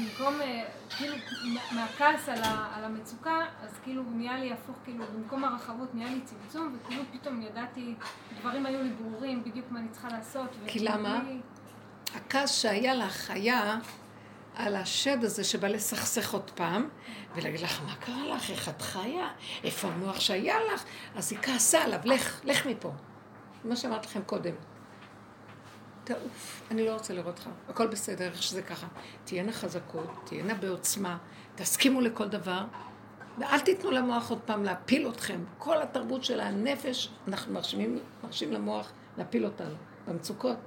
במקום, 0.00 0.40
אה, 0.40 0.64
כאילו, 0.96 1.16
מה- 1.44 1.80
מהכעס 1.80 2.28
על, 2.28 2.42
ה, 2.42 2.68
על 2.74 2.84
המצוקה, 2.84 3.36
אז 3.62 3.70
כאילו 3.84 4.02
נהיה 4.02 4.38
לי 4.38 4.52
הפוך, 4.52 4.76
כאילו, 4.84 5.04
במקום 5.14 5.44
הרחבות 5.44 5.94
נהיה 5.94 6.10
לי 6.10 6.20
צמצום, 6.24 6.76
וכאילו 6.84 7.02
פתאום 7.12 7.42
ידעתי, 7.42 7.94
דברים 8.40 8.66
היו 8.66 8.82
לי 8.82 8.90
ברורים, 8.90 9.44
בדיוק 9.44 9.66
מה 9.70 9.78
אני 9.80 9.88
צריכה 9.88 10.08
לעשות. 10.08 10.48
כי 10.66 10.78
למה? 10.78 11.18
בלי- 11.24 11.40
הכעס 12.14 12.58
שהיה 12.62 12.94
לך 12.94 13.30
היה 13.30 13.78
על 14.56 14.76
השד 14.76 15.24
הזה 15.24 15.44
שבא 15.44 15.68
לסכסך 15.68 16.32
עוד 16.34 16.50
פעם, 16.50 16.88
ולהגיד 17.34 17.60
לך, 17.60 17.80
מה 17.86 17.94
קרה 17.96 18.26
לך? 18.36 18.50
איך 18.50 18.68
את 18.68 18.82
חיה? 18.82 19.28
איפה 19.64 19.88
המוח 19.88 20.20
שהיה 20.20 20.56
לך? 20.74 20.84
אז 21.16 21.32
היא 21.32 21.38
כעסה 21.42 21.82
עליו, 21.84 21.98
לך, 22.04 22.40
לך 22.44 22.66
מפה. 22.66 22.92
מה 23.64 23.76
שאמרתי 23.76 24.06
לכם 24.06 24.22
קודם. 24.22 24.54
תעוף, 26.08 26.62
אני 26.70 26.86
לא 26.86 26.92
רוצה 26.92 27.14
לראות 27.14 27.38
אותך, 27.38 27.48
הכל 27.68 27.86
בסדר, 27.86 28.24
איך 28.24 28.42
שזה 28.42 28.62
ככה. 28.62 28.86
תהיינה 29.24 29.52
חזקות, 29.52 30.10
תהיינה 30.24 30.54
בעוצמה, 30.54 31.18
תסכימו 31.54 32.00
לכל 32.00 32.28
דבר, 32.28 32.64
ואל 33.38 33.60
תיתנו 33.60 33.90
למוח 33.90 34.30
עוד 34.30 34.40
פעם 34.40 34.64
להפיל 34.64 35.08
אתכם. 35.08 35.44
כל 35.58 35.82
התרבות 35.82 36.24
של 36.24 36.40
הנפש, 36.40 37.10
אנחנו 37.28 37.54
מרשים, 37.54 37.98
מרשים 38.24 38.52
למוח 38.52 38.92
להפיל 39.18 39.44
אותנו, 39.44 39.74
במצוקות. 40.06 40.58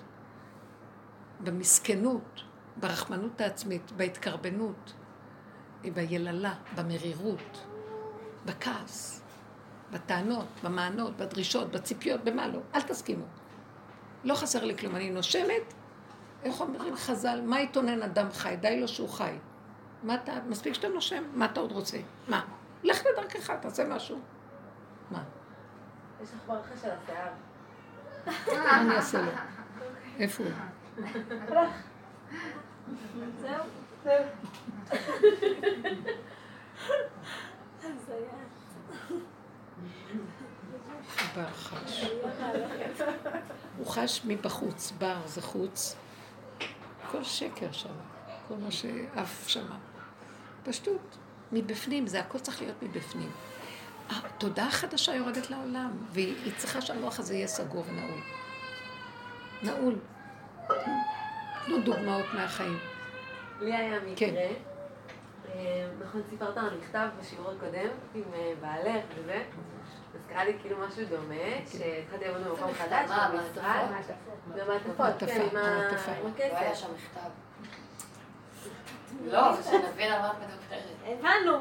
במסכנות, 1.43 2.41
ברחמנות 2.77 3.41
העצמית, 3.41 3.91
בהתקרבנות, 3.91 4.93
ביללה, 5.93 6.53
במרירות, 6.75 7.65
בכעס, 8.45 9.21
בטענות, 9.91 10.47
במענות, 10.63 11.17
בדרישות, 11.17 11.71
בציפיות, 11.71 12.23
במה 12.23 12.47
לא. 12.47 12.59
אל 12.75 12.81
תסכימו. 12.81 13.25
לא 14.23 14.35
חסר 14.35 14.65
לי 14.65 14.77
כלום. 14.77 14.95
אני 14.95 15.09
נושמת, 15.09 15.73
איך 16.43 16.61
אומרים 16.61 16.95
חז"ל? 16.95 17.41
מה 17.45 17.61
יתונן 17.61 18.03
אדם 18.03 18.31
חי? 18.31 18.55
די 18.59 18.79
לו 18.79 18.87
שהוא 18.87 19.09
חי. 19.09 19.33
מה 20.03 20.15
אתה, 20.15 20.31
מספיק 20.47 20.73
שאתה 20.73 20.87
נושם, 20.87 21.23
מה 21.33 21.45
אתה 21.45 21.59
עוד 21.59 21.71
רוצה? 21.71 21.97
מה? 22.27 22.45
לך 22.83 23.01
לדרכך, 23.05 23.51
תעשה 23.61 23.87
משהו. 23.87 24.19
מה? 25.11 25.23
יש 26.23 26.29
לך 26.29 26.35
ברכה 26.47 26.77
של 26.81 26.89
השיער. 27.03 27.31
מה 28.65 28.81
אני 28.81 28.95
אעשה 28.95 29.21
לו? 29.21 29.31
איפה 30.19 30.43
הוא? 30.43 30.51
זהו, 33.41 33.63
זהו. 34.03 34.23
בר 41.35 41.51
חש. 41.53 42.05
הוא 43.77 43.87
חש 43.87 44.21
מבחוץ, 44.25 44.91
בר 44.97 45.17
זה 45.25 45.41
חוץ. 45.41 45.95
כל 47.11 47.23
שקר 47.23 47.71
שם, 47.71 47.93
כל 48.47 48.55
מה 48.55 48.71
שעף 48.71 49.47
שם. 49.47 49.65
פשטות, 50.63 51.17
מבפנים, 51.51 52.07
זה 52.07 52.19
הכל 52.19 52.39
צריך 52.39 52.61
להיות 52.61 52.83
מבפנים. 52.83 53.31
התודעה 54.09 54.67
החדשה 54.67 55.15
יורדת 55.15 55.49
לעולם, 55.49 55.91
והיא 56.09 56.35
היא 56.43 56.53
צריכה 56.57 56.81
שהמוח 56.81 57.19
הזה 57.19 57.33
יהיה 57.35 57.47
סגור 57.47 57.83
ונעול. 57.87 58.21
נעול. 59.63 59.95
תנו 61.65 61.81
דוגמאות 61.81 62.25
מהחיים. 62.33 62.77
לי 63.61 63.75
היה 63.75 63.99
כן. 63.99 64.05
מקרה, 64.11 64.47
אה, 65.49 65.89
נכון, 65.99 66.21
סיפרת 66.29 66.57
על 66.57 66.77
מכתב 66.77 67.07
בשיעור 67.19 67.51
הקודם 67.51 67.89
עם 68.15 68.23
אה, 68.33 68.53
בעלך 68.61 69.03
וזה, 69.15 69.43
אז 70.15 70.21
קרה 70.29 70.43
לי 70.45 70.53
כאילו 70.61 70.77
משהו 70.87 71.05
דומה, 71.05 71.35
שהתחלתי 71.71 72.25
לעבוד 72.25 72.47
במקום 72.47 72.73
חדש, 72.73 73.09
במשרד, 73.09 73.85
במעטפות, 74.47 75.29
כן, 75.29 75.41
עם 75.51 75.57
ה- 75.57 75.77
מעטפה. 75.91 76.11
עם 76.11 76.23
לא 76.27 76.43
היה 76.57 76.69
הכסף. 76.69 76.81
שם 76.81 76.87
מכתב. 76.95 77.29
לא, 79.25 79.61
שנבין 79.63 80.11
על 80.11 80.21
מה 80.21 80.31
את 80.31 80.35
מדברת. 80.37 80.83
הבנו. 81.05 81.57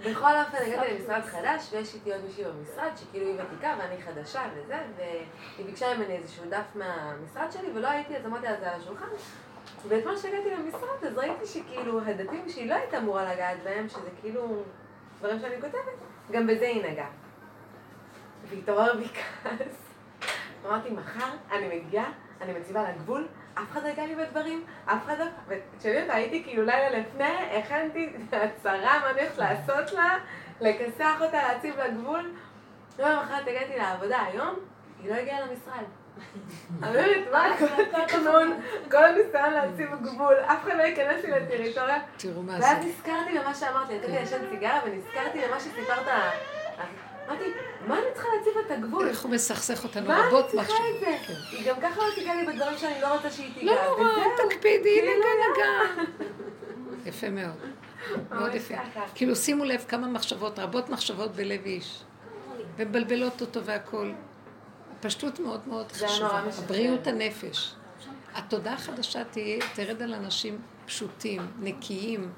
בכל 0.00 0.30
אופן 0.44 0.56
הגעתי 0.66 0.94
למשרד 0.98 1.20
חדש, 1.20 1.68
ויש 1.72 1.94
איתי 1.94 2.12
עוד 2.12 2.24
מישהי 2.24 2.44
במשרד, 2.44 2.90
שכאילו 2.96 3.26
היא 3.26 3.40
ותיקה 3.42 3.74
ואני 3.78 4.02
חדשה 4.02 4.42
וזה, 4.56 4.78
והיא 4.96 5.66
ביקשה 5.66 5.94
ממני 5.96 6.16
איזשהו 6.16 6.44
דף 6.50 6.64
מהמשרד 6.74 7.52
שלי, 7.52 7.68
ולא 7.74 7.88
הייתי, 7.88 8.16
אז 8.16 8.26
אמרתי 8.26 8.46
לה 8.46 8.60
זה 8.60 8.70
על 8.70 8.80
השולחן. 8.80 9.06
ואתמול 9.88 10.16
כשהגעתי 10.18 10.50
למשרד, 10.50 11.04
אז 11.06 11.18
ראיתי 11.18 11.46
שכאילו 11.46 12.00
הדפים 12.00 12.48
שהיא 12.48 12.68
לא 12.70 12.74
הייתה 12.74 12.98
אמורה 12.98 13.34
לגעת 13.34 13.56
בהם, 13.64 13.88
שזה 13.88 14.08
כאילו 14.20 14.62
דברים 15.18 15.40
שאני 15.40 15.54
כותבת, 15.60 15.98
גם 16.32 16.46
בזה 16.46 16.66
היא 16.66 16.90
נגעה. 16.90 17.10
והתעורר 18.48 18.96
בי 18.96 19.08
כעס. 19.08 19.86
אמרתי, 20.66 20.90
מחר 20.90 21.28
אני 21.52 21.78
מגיעה, 21.78 22.12
אני 22.40 22.52
מציבה 22.52 22.82
לה 22.82 22.92
גבול, 22.92 23.26
אף 23.54 23.70
אחד 23.72 23.82
לא 23.82 23.88
ייגע 23.88 24.06
לי 24.06 24.14
בדברים, 24.14 24.64
אף 24.84 25.04
אחד 25.04 25.18
לא... 25.18 25.24
ותשמעי 25.48 26.02
אותה, 26.02 26.14
הייתי 26.14 26.44
כאילו 26.44 26.64
לילה 26.64 26.98
לפני, 26.98 27.58
הכנתי 27.58 28.12
הצהרה, 28.32 29.00
מה 29.00 29.10
אני 29.10 29.20
הולכת 29.20 29.38
לעשות 29.38 29.92
לה, 29.92 30.18
לכסח 30.60 31.20
אותה, 31.20 31.42
להציב 31.48 31.76
לה 31.76 31.88
גבול. 31.88 32.30
יום 32.98 33.18
אחת 33.18 33.42
הגעתי 33.46 33.78
לעבודה 33.78 34.22
היום, 34.22 34.54
היא 35.02 35.10
לא 35.10 35.14
הגיעה 35.14 35.40
למשרד. 35.40 35.84
באמת, 36.80 37.26
מה 37.32 37.54
התכנון? 37.92 38.60
כל 38.90 39.04
הניסיון 39.04 39.52
להציב 39.52 39.88
גבול, 40.02 40.34
אף 40.34 40.64
אחד 40.64 40.76
לא 40.78 40.82
ייכנס 40.82 41.24
לי 41.24 41.30
לטריטוריה. 41.30 41.98
תראו 42.16 42.42
מה 42.42 42.52
ואז 42.52 42.82
זה. 42.82 42.88
נזכרתי 42.88 43.38
במה 43.38 43.54
שאמרת 43.54 43.88
לי, 43.88 43.98
נתתי 43.98 44.12
לעשן 44.12 44.38
סיגריה 44.50 44.80
ונזכרתי 44.86 45.38
למה 45.48 45.60
שסיפרת. 45.60 46.06
אמרתי, 47.28 47.44
מה 47.86 47.98
אני 47.98 48.06
צריכה 48.14 48.28
להציב 48.38 48.52
את 48.66 48.70
הגבול? 48.70 49.08
איך 49.08 49.22
הוא 49.22 49.30
מסכסך 49.30 49.84
אותנו 49.84 50.08
מה 50.08 50.20
אני 50.20 50.26
רבות 50.26 50.48
צריכה. 50.48 50.72
את 50.72 51.00
זה? 51.00 51.06
כן. 51.26 51.32
היא 51.50 51.68
גם 51.68 51.76
ככה 51.82 52.00
לא 52.00 52.14
תיגע 52.14 52.34
לי 52.34 52.46
בדברים 52.46 52.78
שאני 52.78 53.00
לא 53.02 53.14
רוצה 53.14 53.30
שהיא 53.30 53.54
תיגע. 53.54 53.72
לא 53.74 53.98
נורא. 53.98 54.10
תקפידי, 54.48 54.82
כאילו, 54.82 55.12
נגע 55.12 55.28
נגע. 55.52 56.02
יפה 57.06 57.30
מאוד. 57.30 57.54
מאוד 58.30 58.54
יפה. 58.54 58.74
כאילו 59.14 59.36
שימו 59.36 59.64
לב 59.64 59.84
כמה 59.88 60.06
מחשבות, 60.06 60.58
רבות 60.58 60.88
מחשבות 60.88 61.32
בלב 61.36 61.64
איש. 61.64 62.02
ומבלבלות 62.76 63.40
אותו 63.40 63.64
והכול. 63.64 64.12
הפשטות 65.06 65.40
מאוד 65.40 65.68
מאוד 65.68 65.92
חשובה. 65.92 66.42
הבריאות 66.58 67.06
הנפש. 67.06 67.74
התודעה 68.34 68.74
החדשה 68.74 69.24
תהיה, 69.24 69.58
תרד 69.74 70.02
על 70.02 70.14
אנשים 70.14 70.58
פשוטים, 70.86 71.46
נקיים, 71.60 72.32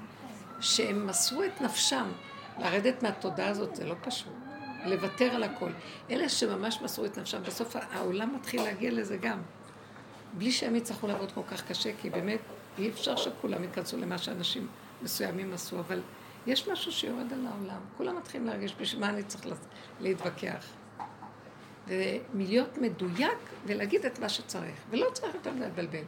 שהם 0.59 1.07
מסרו 1.07 1.43
את 1.43 1.61
נפשם. 1.61 2.11
לרדת 2.59 3.03
מהתודעה 3.03 3.47
הזאת 3.49 3.75
זה 3.75 3.85
לא 3.85 3.95
פשוט. 4.01 4.33
לוותר 4.85 5.25
על 5.35 5.43
הכל. 5.43 5.69
אלה 6.09 6.29
שממש 6.29 6.81
מסרו 6.81 7.05
את 7.05 7.17
נפשם, 7.17 7.43
בסוף 7.43 7.75
העולם 7.91 8.35
מתחיל 8.35 8.61
להגיע 8.63 8.91
לזה 8.91 9.17
גם. 9.17 9.41
בלי 10.33 10.51
שהם 10.51 10.75
יצטרכו 10.75 11.07
לעבוד 11.07 11.31
כל 11.31 11.41
כך 11.51 11.67
קשה, 11.67 11.89
כי 12.01 12.09
באמת 12.09 12.39
אי 12.77 12.89
אפשר 12.89 13.15
שכולם 13.15 13.63
ייכנסו 13.63 13.97
למה 13.97 14.17
שאנשים 14.17 14.67
מסוימים 15.01 15.53
עשו, 15.53 15.79
אבל 15.79 16.01
יש 16.47 16.67
משהו 16.67 16.91
שיורד 16.91 17.33
על 17.33 17.45
העולם. 17.47 17.79
כולם 17.97 18.17
מתחילים 18.17 18.47
להרגיש 18.47 18.75
בשביל 18.79 19.01
מה 19.01 19.09
אני 19.09 19.23
צריך 19.23 19.45
לה- 19.45 19.55
להתווכח. 19.99 20.65
ולהיות 21.89 22.77
מדויק 22.77 23.37
ולהגיד 23.65 24.05
את 24.05 24.19
מה 24.19 24.29
שצריך, 24.29 24.75
ולא 24.89 25.09
צריך 25.13 25.35
יותר 25.35 25.51
לבלבל. 25.53 26.03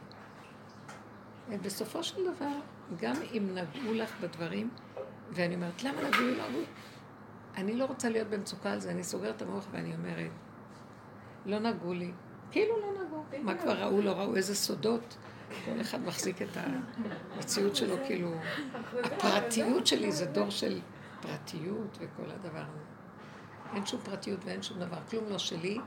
בסופו 1.62 2.02
של 2.02 2.24
דבר, 2.34 2.54
גם 3.00 3.14
אם 3.32 3.48
נגעו 3.54 3.94
לך 3.94 4.20
בדברים, 4.20 4.70
ואני 5.30 5.54
אומרת, 5.54 5.82
למה 5.82 6.02
נגעו 6.08 6.20
לי? 6.20 6.36
לא 6.36 6.48
נגעו? 6.48 6.60
אני 7.56 7.76
לא 7.76 7.84
רוצה 7.84 8.08
להיות 8.08 8.28
במצוקה 8.28 8.72
על 8.72 8.80
זה, 8.80 8.90
אני 8.90 9.04
סוגרת 9.04 9.36
את 9.36 9.42
המוח 9.42 9.66
ואני 9.70 9.94
אומרת, 9.94 10.30
לא 11.46 11.58
נגעו 11.58 11.94
לי. 11.94 12.12
כאילו 12.50 12.80
לא 12.80 13.04
נגעו. 13.04 13.24
מה 13.42 13.54
כבר 13.54 13.82
ראו, 13.82 14.02
לא 14.02 14.10
ראו, 14.10 14.36
איזה 14.36 14.54
סודות. 14.54 15.16
כל 15.64 15.80
אחד 15.80 16.00
מחזיק 16.04 16.42
את 16.42 16.56
המציאות 17.36 17.76
שלו, 17.76 17.96
כאילו... 18.06 18.34
הפרטיות 19.04 19.86
שלי 19.86 20.12
זה 20.12 20.26
דור 20.26 20.50
של 20.50 20.80
פרטיות 21.20 21.98
וכל 22.00 22.30
הדבר 22.30 22.64
הזה. 22.72 22.91
אין 23.74 23.86
שום 23.86 24.00
פרטיות 24.00 24.40
ואין 24.44 24.62
שום 24.62 24.78
דבר, 24.78 24.96
כלום 25.10 25.24
לא 25.30 25.38
שלי, 25.38 25.78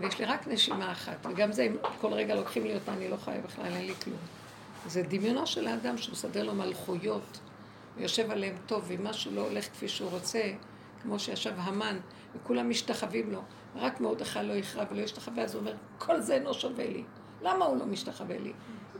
ויש 0.00 0.18
לי 0.18 0.24
רק 0.24 0.48
נשימה 0.48 0.92
אחת, 0.92 1.26
וגם 1.30 1.52
זה, 1.52 1.62
אם 1.62 1.76
כל 2.00 2.12
רגע 2.12 2.34
לוקחים 2.34 2.64
לי 2.64 2.74
אותה, 2.74 2.92
אני 2.92 3.08
לא 3.08 3.16
חיה 3.16 3.40
בכלל, 3.40 3.64
אין 3.64 3.86
לי 3.86 3.94
כלום. 3.94 4.18
זה 4.86 5.02
דמיונו 5.02 5.46
של 5.46 5.66
האדם 5.66 5.98
שמסדר 5.98 6.44
לו 6.44 6.54
מלכויות, 6.54 7.40
ויושב 7.96 8.30
עליהם 8.30 8.56
טוב, 8.66 8.84
ואם 8.86 9.04
משהו 9.04 9.34
לא 9.34 9.40
הולך 9.40 9.64
כפי 9.64 9.88
שהוא 9.88 10.10
רוצה, 10.10 10.42
כמו 11.02 11.18
שישב 11.18 11.52
המן, 11.56 11.98
וכולם 12.36 12.70
משתחווים 12.70 13.30
לו, 13.30 13.42
רק 13.74 14.00
מרדכי 14.00 14.38
לא 14.42 14.52
יכרע 14.52 14.84
ולא 14.90 15.00
ישתחווה, 15.00 15.42
אז 15.42 15.54
הוא 15.54 15.60
אומר, 15.60 15.74
כל 15.98 16.20
זה 16.20 16.34
אינו 16.34 16.54
שווה 16.54 16.86
לי. 16.86 17.04
למה 17.42 17.64
הוא 17.64 17.76
לא 17.76 17.86
משתחווה 17.86 18.38
לי? 18.38 18.52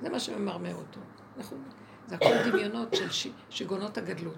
זה 0.02 0.10
מה 0.10 0.20
שממרמר 0.20 0.74
אותו. 0.74 1.01
אנחנו, 1.39 1.56
זה 2.06 2.14
הכל 2.14 2.51
דמיונות 2.51 2.94
של 2.94 3.10
ש, 3.10 3.26
שיגעונות 3.51 3.98
הגדלות. 3.98 4.34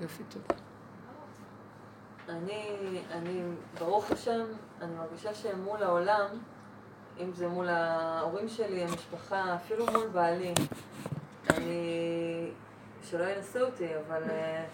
יופי, 0.00 0.22
תודה. 0.28 0.63
אני, 2.28 3.02
אני, 3.12 3.42
ברוך 3.78 4.10
השם, 4.10 4.44
אני 4.80 4.94
מרגישה 4.94 5.34
שמול 5.34 5.82
העולם, 5.82 6.26
אם 7.20 7.32
זה 7.34 7.48
מול 7.48 7.68
ההורים 7.68 8.48
שלי, 8.48 8.82
המשפחה, 8.82 9.54
אפילו 9.54 9.86
מול 9.86 10.08
בעלי, 10.08 10.54
אני, 11.50 12.50
שלא 13.02 13.24
ינסו 13.24 13.60
אותי, 13.60 13.88
אבל 13.96 14.22
אה, 14.30 14.64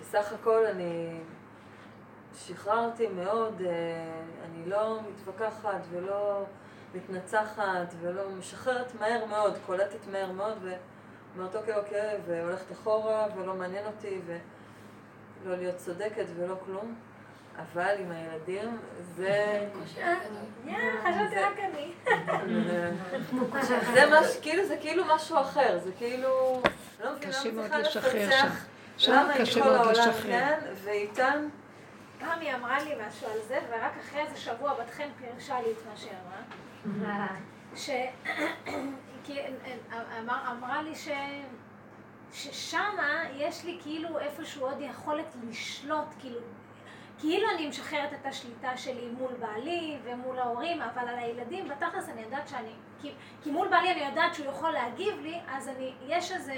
בסך 0.00 0.32
הכל 0.32 0.66
אני 0.66 1.20
שחררתי 2.34 3.08
מאוד, 3.08 3.62
אה, 3.62 4.22
אני 4.44 4.70
לא 4.70 5.00
מתווכחת 5.10 5.80
ולא 5.90 6.44
מתנצחת 6.94 7.94
ולא 8.00 8.30
משחררת 8.38 8.94
מהר 9.00 9.26
מאוד, 9.26 9.54
קולטת 9.66 10.06
מהר 10.12 10.32
מאוד 10.32 10.58
ואומרת 10.62 11.56
אוקיי 11.56 11.76
אוקיי, 11.76 12.20
והולכת 12.26 12.72
אחורה 12.72 13.26
ולא 13.36 13.54
מעניין 13.54 13.86
אותי 13.86 14.20
ו... 14.26 14.36
לא 15.44 15.56
להיות 15.56 15.76
צודקת 15.76 16.26
ולא 16.36 16.56
כלום, 16.64 16.94
אבל 17.56 17.94
עם 17.98 18.10
הילדים 18.10 18.78
זה... 19.16 19.66
חשבתי 21.02 21.36
רק 21.36 21.58
אני. 21.58 21.92
זה 23.94 24.06
מש... 24.06 24.36
כאילו, 24.42 24.66
זה 24.66 24.76
כאילו 24.80 25.04
משהו 25.14 25.40
אחר, 25.40 25.78
זה 25.78 25.90
כאילו... 25.98 26.62
לא 27.04 27.12
מבינה 27.12 27.32
קשה 27.32 27.52
מאוד 27.52 27.64
צריכה 27.64 27.78
לשחרר 27.78 28.26
לפצח 28.26 28.40
שם. 28.40 28.48
שם 28.96 29.12
למה 29.12 29.32
עם 29.32 29.42
קשה 29.42 29.62
כל 29.62 29.68
מאוד 29.68 29.76
העולם 29.76 29.90
לשחרר. 29.92 30.30
כן, 30.30 30.58
ואיתן... 30.84 31.48
פעם 32.18 32.40
היא 32.40 32.54
אמרה 32.54 32.82
לי 32.82 32.94
משהו 33.08 33.26
על 33.32 33.38
זה, 33.48 33.58
ורק 33.70 33.92
אחרי 34.00 34.20
איזה 34.20 34.36
שבוע 34.36 34.74
בת 34.74 34.90
חן 34.90 35.08
פירשה 35.18 35.60
לי 35.60 35.72
את 35.72 35.86
מה 35.90 35.96
שהיא 35.96 36.10
אמרה. 36.86 37.26
ש... 37.76 37.90
כי 39.24 39.38
אמר, 40.20 40.38
אמרה 40.50 40.82
לי 40.82 40.94
ש... 40.94 41.08
ששמה 42.34 43.22
יש 43.36 43.64
לי 43.64 43.78
כאילו 43.82 44.18
איפשהו 44.18 44.66
עוד 44.66 44.80
יכולת 44.80 45.36
לשלוט, 45.48 46.08
כאילו, 46.18 46.40
כאילו 47.18 47.46
אני 47.54 47.68
משחררת 47.68 48.12
את 48.12 48.26
השליטה 48.26 48.76
שלי 48.76 49.08
מול 49.18 49.32
בעלי 49.32 49.98
ומול 50.04 50.38
ההורים, 50.38 50.82
אבל 50.82 51.08
על 51.08 51.18
הילדים 51.18 51.68
בתכלס 51.68 52.08
אני 52.08 52.22
יודעת 52.22 52.48
שאני, 52.48 52.72
כי, 53.02 53.12
כי 53.42 53.50
מול 53.50 53.68
בעלי 53.68 53.92
אני 53.92 54.04
יודעת 54.04 54.34
שהוא 54.34 54.46
יכול 54.46 54.70
להגיב 54.70 55.20
לי, 55.20 55.40
אז 55.48 55.68
אני, 55.68 55.92
יש 56.06 56.32
איזה 56.32 56.54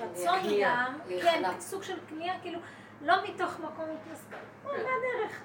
רצון 0.00 0.40
כניעה, 0.42 0.86
גם. 0.86 0.98
כן, 1.22 1.42
סוג 1.60 1.82
של 1.82 1.98
כניעה, 2.08 2.38
כאילו, 2.40 2.60
לא 3.00 3.14
מתוך 3.24 3.60
מקום 3.60 3.84
התנסות, 3.90 4.32
מהדרך. 4.64 5.40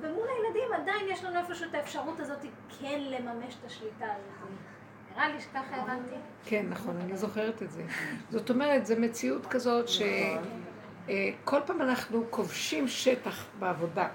ומול 0.00 0.28
הילדים 0.28 0.72
עדיין 0.72 1.08
יש 1.08 1.24
לנו 1.24 1.38
איפשהו 1.38 1.68
את 1.70 1.74
האפשרות 1.74 2.20
הזאת 2.20 2.38
כן 2.80 3.00
לממש 3.00 3.54
את 3.60 3.64
השליטה 3.64 4.06
הזאת. 4.06 4.67
נראה 5.12 5.28
לי 5.28 5.40
שככה 5.40 5.76
הבנתי. 5.76 6.14
כן, 6.44 6.66
נכון, 6.68 6.96
אני 6.96 7.16
זוכרת 7.16 7.62
את 7.62 7.70
זה. 7.70 7.84
זאת 8.30 8.50
אומרת, 8.50 8.86
זו 8.86 8.94
מציאות 8.98 9.46
כזאת 9.46 9.86
שכל 9.88 11.60
פעם 11.66 11.82
אנחנו 11.82 12.24
כובשים 12.30 12.88
שטח 12.88 13.44
בעבודה. 13.58 14.08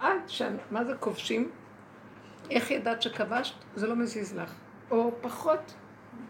עד 0.00 0.20
ש... 0.26 0.42
מה 0.70 0.84
זה 0.84 0.94
כובשים? 1.00 1.50
איך 2.50 2.70
ידעת 2.70 3.02
שכבשת? 3.02 3.54
זה 3.74 3.86
לא 3.86 3.96
מזיז 3.96 4.36
לך. 4.36 4.54
או 4.90 5.12
פחות 5.20 5.74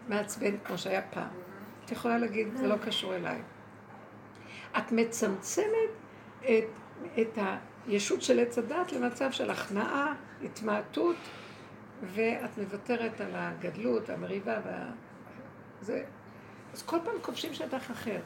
מעצבן, 0.07 0.57
כמו 0.63 0.77
שהיה 0.77 1.01
פעם. 1.01 1.29
את 1.85 1.91
יכולה 1.91 2.17
להגיד, 2.17 2.47
זה 2.55 2.67
לא 2.67 2.75
קשור 2.85 3.15
אליי. 3.15 3.41
את 4.77 4.91
מצמצמת 4.91 5.89
את, 6.41 6.65
את 7.19 7.37
הישות 7.87 8.21
של 8.21 8.39
עץ 8.39 8.57
הדת 8.57 8.91
למצב 8.91 9.31
של 9.31 9.49
הכנעה, 9.49 10.13
התמעטות, 10.43 11.15
ואת 12.03 12.57
מוותרת 12.57 13.21
על 13.21 13.31
הגדלות, 13.33 14.09
המריבה 14.09 14.57
וה... 14.65 14.91
זה... 15.81 16.03
אז 16.73 16.83
כל 16.83 16.97
פעם 17.03 17.15
כובשים 17.21 17.53
שטח 17.53 17.91
אחר. 17.91 18.19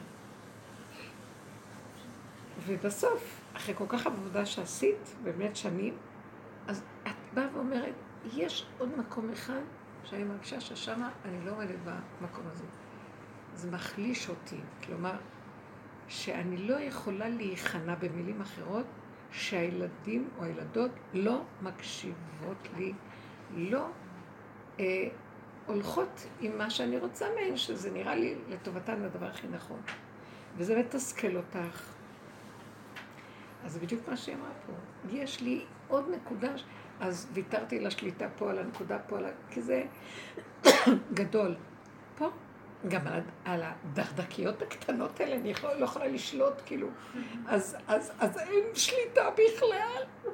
ובסוף, 2.66 3.40
אחרי 3.56 3.74
כל 3.74 3.84
כך 3.88 4.06
עבודה 4.06 4.46
שעשית, 4.46 5.14
באמת 5.22 5.56
שנים, 5.56 5.96
אז 6.66 6.82
את 7.02 7.34
באה 7.34 7.46
ואומרת, 7.54 7.94
יש 8.32 8.66
עוד 8.78 8.98
מקום 8.98 9.30
אחד 9.30 9.60
שאני 10.04 10.24
מרגישה 10.24 10.60
ששם 10.60 11.00
אני 11.24 11.44
לא 11.44 11.50
עומדת 11.50 11.78
במקום 12.20 12.44
הזה. 12.52 12.64
זה 13.54 13.70
מחליש 13.70 14.28
אותי. 14.28 14.60
כלומר, 14.84 15.16
שאני 16.08 16.56
לא 16.56 16.80
יכולה 16.80 17.28
להיכנע 17.28 17.94
במילים 17.94 18.40
אחרות, 18.40 18.86
שהילדים 19.30 20.28
או 20.38 20.44
הילדות 20.44 20.90
לא 21.14 21.42
מקשיבות 21.62 22.68
לי, 22.76 22.92
לא 23.54 23.86
אה, 24.80 25.08
הולכות 25.66 26.26
עם 26.40 26.58
מה 26.58 26.70
שאני 26.70 26.98
רוצה 26.98 27.26
מהן, 27.34 27.56
שזה 27.56 27.90
נראה 27.90 28.14
לי 28.14 28.34
לטובתן 28.48 29.04
הדבר 29.04 29.26
הכי 29.26 29.46
נכון. 29.48 29.80
וזה 30.56 30.78
מתסכל 30.78 31.36
אותך. 31.36 31.94
אז 33.64 33.72
זה 33.72 33.80
בדיוק 33.80 34.08
מה 34.08 34.16
שהיא 34.16 34.36
אמרה 34.36 34.50
פה. 34.66 34.72
יש 35.10 35.40
לי 35.40 35.64
עוד 35.88 36.10
נקודה, 36.10 36.52
אז 37.00 37.28
ויתרתי 37.32 37.78
על 37.78 37.86
השליטה 37.86 38.28
פה, 38.36 38.50
על 38.50 38.58
הנקודה 38.58 38.98
פה, 38.98 39.18
על 39.18 39.26
ה... 39.26 39.28
כי 39.50 39.62
זה 39.62 39.84
גדול. 41.14 41.56
פה, 42.18 42.30
גם 42.88 43.06
על, 43.06 43.20
על 43.44 43.62
הדרדקיות 43.62 44.62
הקטנות 44.62 45.20
האלה, 45.20 45.34
אני 45.36 45.50
יכול, 45.50 45.70
לא 45.72 45.84
יכולה 45.84 46.06
לשלוט, 46.06 46.62
כאילו. 46.66 46.88
אז, 47.46 47.76
אז, 47.86 48.12
אז 48.18 48.38
אין 48.38 48.64
שליטה 48.74 49.30
בכלל. 49.30 50.30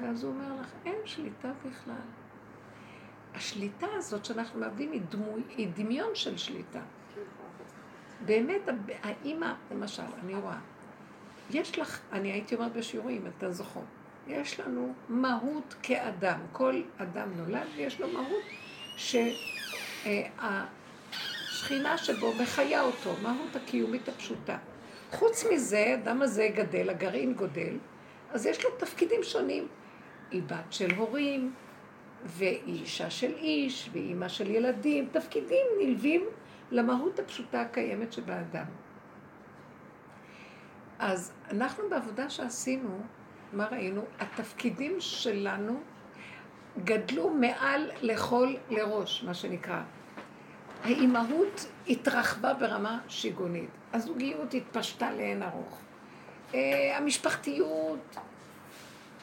ואז 0.00 0.24
הוא 0.24 0.32
אומר 0.32 0.60
לך, 0.60 0.66
אין 0.84 0.98
שליטה 1.04 1.52
בכלל. 1.66 1.94
השליטה 3.34 3.86
הזאת 3.92 4.24
שאנחנו 4.24 4.60
מאבדים 4.60 4.92
היא, 4.92 5.00
דמוי, 5.10 5.42
היא 5.56 5.68
דמיון 5.74 6.14
של 6.14 6.36
שליטה. 6.36 6.80
באמת, 8.24 8.60
האימא, 9.02 9.52
למשל, 9.70 10.02
אני 10.24 10.34
רואה, 10.34 10.58
יש 11.50 11.78
לך, 11.78 12.00
אני 12.12 12.32
הייתי 12.32 12.54
אומרת 12.54 12.72
בשיעורים, 12.72 13.22
אתה 13.38 13.52
זוכר, 13.52 13.80
יש 14.26 14.60
לנו 14.60 14.94
מהות 15.08 15.74
כאדם. 15.82 16.40
כל 16.52 16.82
אדם 16.98 17.28
נולד 17.36 17.66
ויש 17.76 18.00
לו 18.00 18.08
מהות 18.08 18.44
שהשכינה 21.56 21.98
שבו 21.98 22.32
מחיה 22.42 22.82
אותו, 22.82 23.14
מהות 23.22 23.56
הקיומית 23.56 24.08
הפשוטה. 24.08 24.58
חוץ 25.12 25.44
מזה, 25.52 25.78
האדם 25.78 26.22
הזה 26.22 26.48
גדל, 26.54 26.90
הגרעין 26.90 27.34
גודל, 27.34 27.76
אז 28.36 28.46
יש 28.46 28.64
לו 28.64 28.70
תפקידים 28.78 29.22
שונים. 29.22 29.68
היא 30.30 30.42
בת 30.42 30.72
של 30.72 30.94
הורים, 30.94 31.54
והיא 32.24 32.82
אישה 32.82 33.10
של 33.10 33.32
איש, 33.34 33.90
והיא 33.92 34.08
אימא 34.08 34.28
של 34.28 34.50
ילדים, 34.50 35.08
תפקידים 35.12 35.66
נלווים 35.80 36.24
למהות 36.70 37.18
הפשוטה 37.18 37.60
הקיימת 37.60 38.12
שבאדם. 38.12 38.64
אז 40.98 41.32
אנחנו 41.50 41.84
בעבודה 41.90 42.30
שעשינו, 42.30 43.00
מה 43.52 43.66
ראינו? 43.66 44.02
התפקידים 44.18 44.96
שלנו 44.98 45.80
גדלו 46.84 47.30
מעל 47.30 47.90
לכל 48.02 48.54
לראש, 48.70 49.24
מה 49.24 49.34
שנקרא. 49.34 49.82
האימהות 50.84 51.66
התרחבה 51.88 52.54
ברמה 52.54 53.00
שיגונית, 53.08 53.70
הזוגיות 53.92 54.54
התפשטה 54.54 55.12
לאין 55.12 55.42
ארוך. 55.42 55.85
אה, 56.54 56.96
המשפחתיות, 56.96 58.16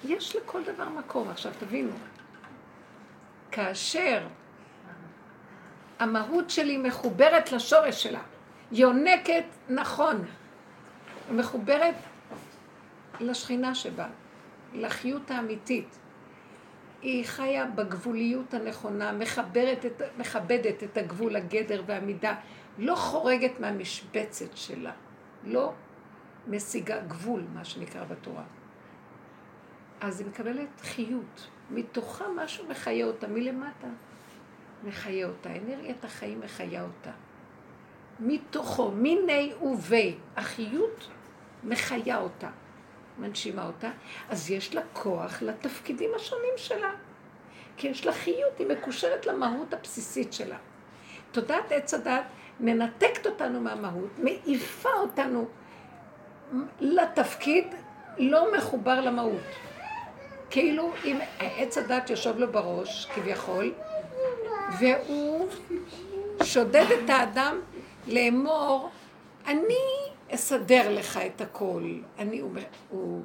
יש 0.05 0.35
לכל 0.35 0.63
דבר 0.63 0.89
מקום. 0.89 1.29
עכשיו 1.29 1.51
תבינו, 1.59 1.91
כאשר 3.51 4.27
המהות 5.99 6.49
שלי 6.49 6.77
מחוברת 6.77 7.51
לשורש 7.51 8.03
שלה, 8.03 8.21
יונקת 8.71 9.43
נכון, 9.69 10.25
מחוברת 11.31 11.95
לשכינה 13.19 13.75
שבה, 13.75 14.07
לחיות 14.73 15.31
האמיתית. 15.31 15.99
היא 17.01 17.25
חיה 17.25 17.65
בגבוליות 17.65 18.53
הנכונה, 18.53 19.11
מחברת 19.11 19.85
את, 19.85 20.01
מכבדת 20.17 20.83
את 20.83 20.97
הגבול, 20.97 21.35
הגדר 21.35 21.83
והמידה, 21.85 22.35
לא 22.77 22.95
חורגת 22.95 23.59
מהמשבצת 23.59 24.57
שלה, 24.57 24.91
לא 25.43 25.73
משיגה 26.47 26.99
גבול, 26.99 27.43
מה 27.53 27.65
שנקרא 27.65 28.03
בתורה. 28.03 28.43
אז 30.01 30.19
היא 30.19 30.27
מקבלת 30.27 30.81
חיות, 30.81 31.47
מתוכה 31.69 32.25
משהו 32.35 32.65
מחיה 32.69 33.05
אותה, 33.05 33.27
מלמטה 33.27 33.87
מחיה 34.83 35.27
אותה, 35.27 35.49
אנרגיית 35.49 36.05
החיים 36.05 36.39
מחיה 36.39 36.83
אותה. 36.83 37.11
מתוכו, 38.19 38.91
מיני 38.91 39.53
ובי, 39.61 40.15
החיות 40.35 41.09
מחיה 41.63 42.19
אותה, 42.19 42.49
מנשימה 43.19 43.67
אותה, 43.67 43.91
אז 44.29 44.51
יש 44.51 44.75
לה 44.75 44.81
כוח 44.93 45.41
לתפקידים 45.41 46.09
השונים 46.15 46.53
שלה. 46.57 46.91
כי 47.77 47.87
יש 47.87 48.05
לה 48.05 48.13
חיות, 48.13 48.59
היא 48.59 48.67
מקושרת 48.67 49.25
למהות 49.25 49.73
הבסיסית 49.73 50.33
שלה. 50.33 50.57
תודעת 51.31 51.71
עץ 51.71 51.93
הדת 51.93 52.25
מנתקת 52.59 53.25
אותנו 53.25 53.61
מהמהות, 53.61 54.19
מעיפה 54.19 54.89
אותנו 54.93 55.47
לתפקיד 56.79 57.65
לא 58.17 58.57
מחובר 58.57 59.01
למהות. 59.01 59.41
כאילו 60.49 60.91
אם 61.05 61.17
עץ 61.39 61.77
הדת 61.77 62.09
יושב 62.09 62.37
לו 62.37 62.51
בראש, 62.51 63.07
כביכול, 63.15 63.73
והוא 64.79 65.47
שודד 66.43 66.85
את 67.03 67.09
האדם 67.09 67.59
לאמור, 68.07 68.89
אני 69.47 69.75
אסדר 70.29 70.91
לך 70.91 71.17
את 71.17 71.41
הכל. 71.41 71.95
אני, 72.19 72.39
הוא, 72.39 72.51
הוא 72.89 73.21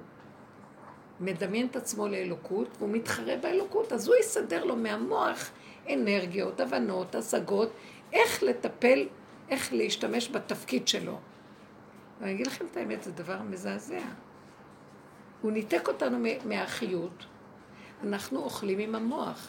מדמיין 1.21 1.67
את 1.67 1.77
עצמו 1.77 2.09
לאלוקות, 2.09 2.69
והוא 2.79 2.91
מתחרה 2.91 3.37
באלוקות, 3.37 3.93
אז 3.93 4.09
הוא 4.09 4.17
יסדר 4.21 4.65
לו 4.65 4.77
מהמוח 4.77 5.51
אנרגיות, 5.91 6.61
הבנות, 6.61 7.15
השגות, 7.15 7.73
איך 8.13 8.43
לטפל, 8.43 9.07
איך 9.51 9.73
להשתמש 9.73 10.31
בתפקיד 10.31 10.89
שלו. 10.89 11.19
ואני 12.21 12.33
אגיד 12.33 12.47
לכם 12.47 12.65
את 12.73 12.77
האמת, 12.77 13.03
זה 13.03 13.13
דבר 13.13 13.43
מזעזע. 13.51 14.01
הוא 15.43 15.53
ניתק 15.53 15.89
אותנו 15.89 16.19
מהחיות, 16.45 17.25
אנחנו 18.05 18.39
אוכלים 18.39 18.79
עם 18.79 18.95
המוח. 18.95 19.49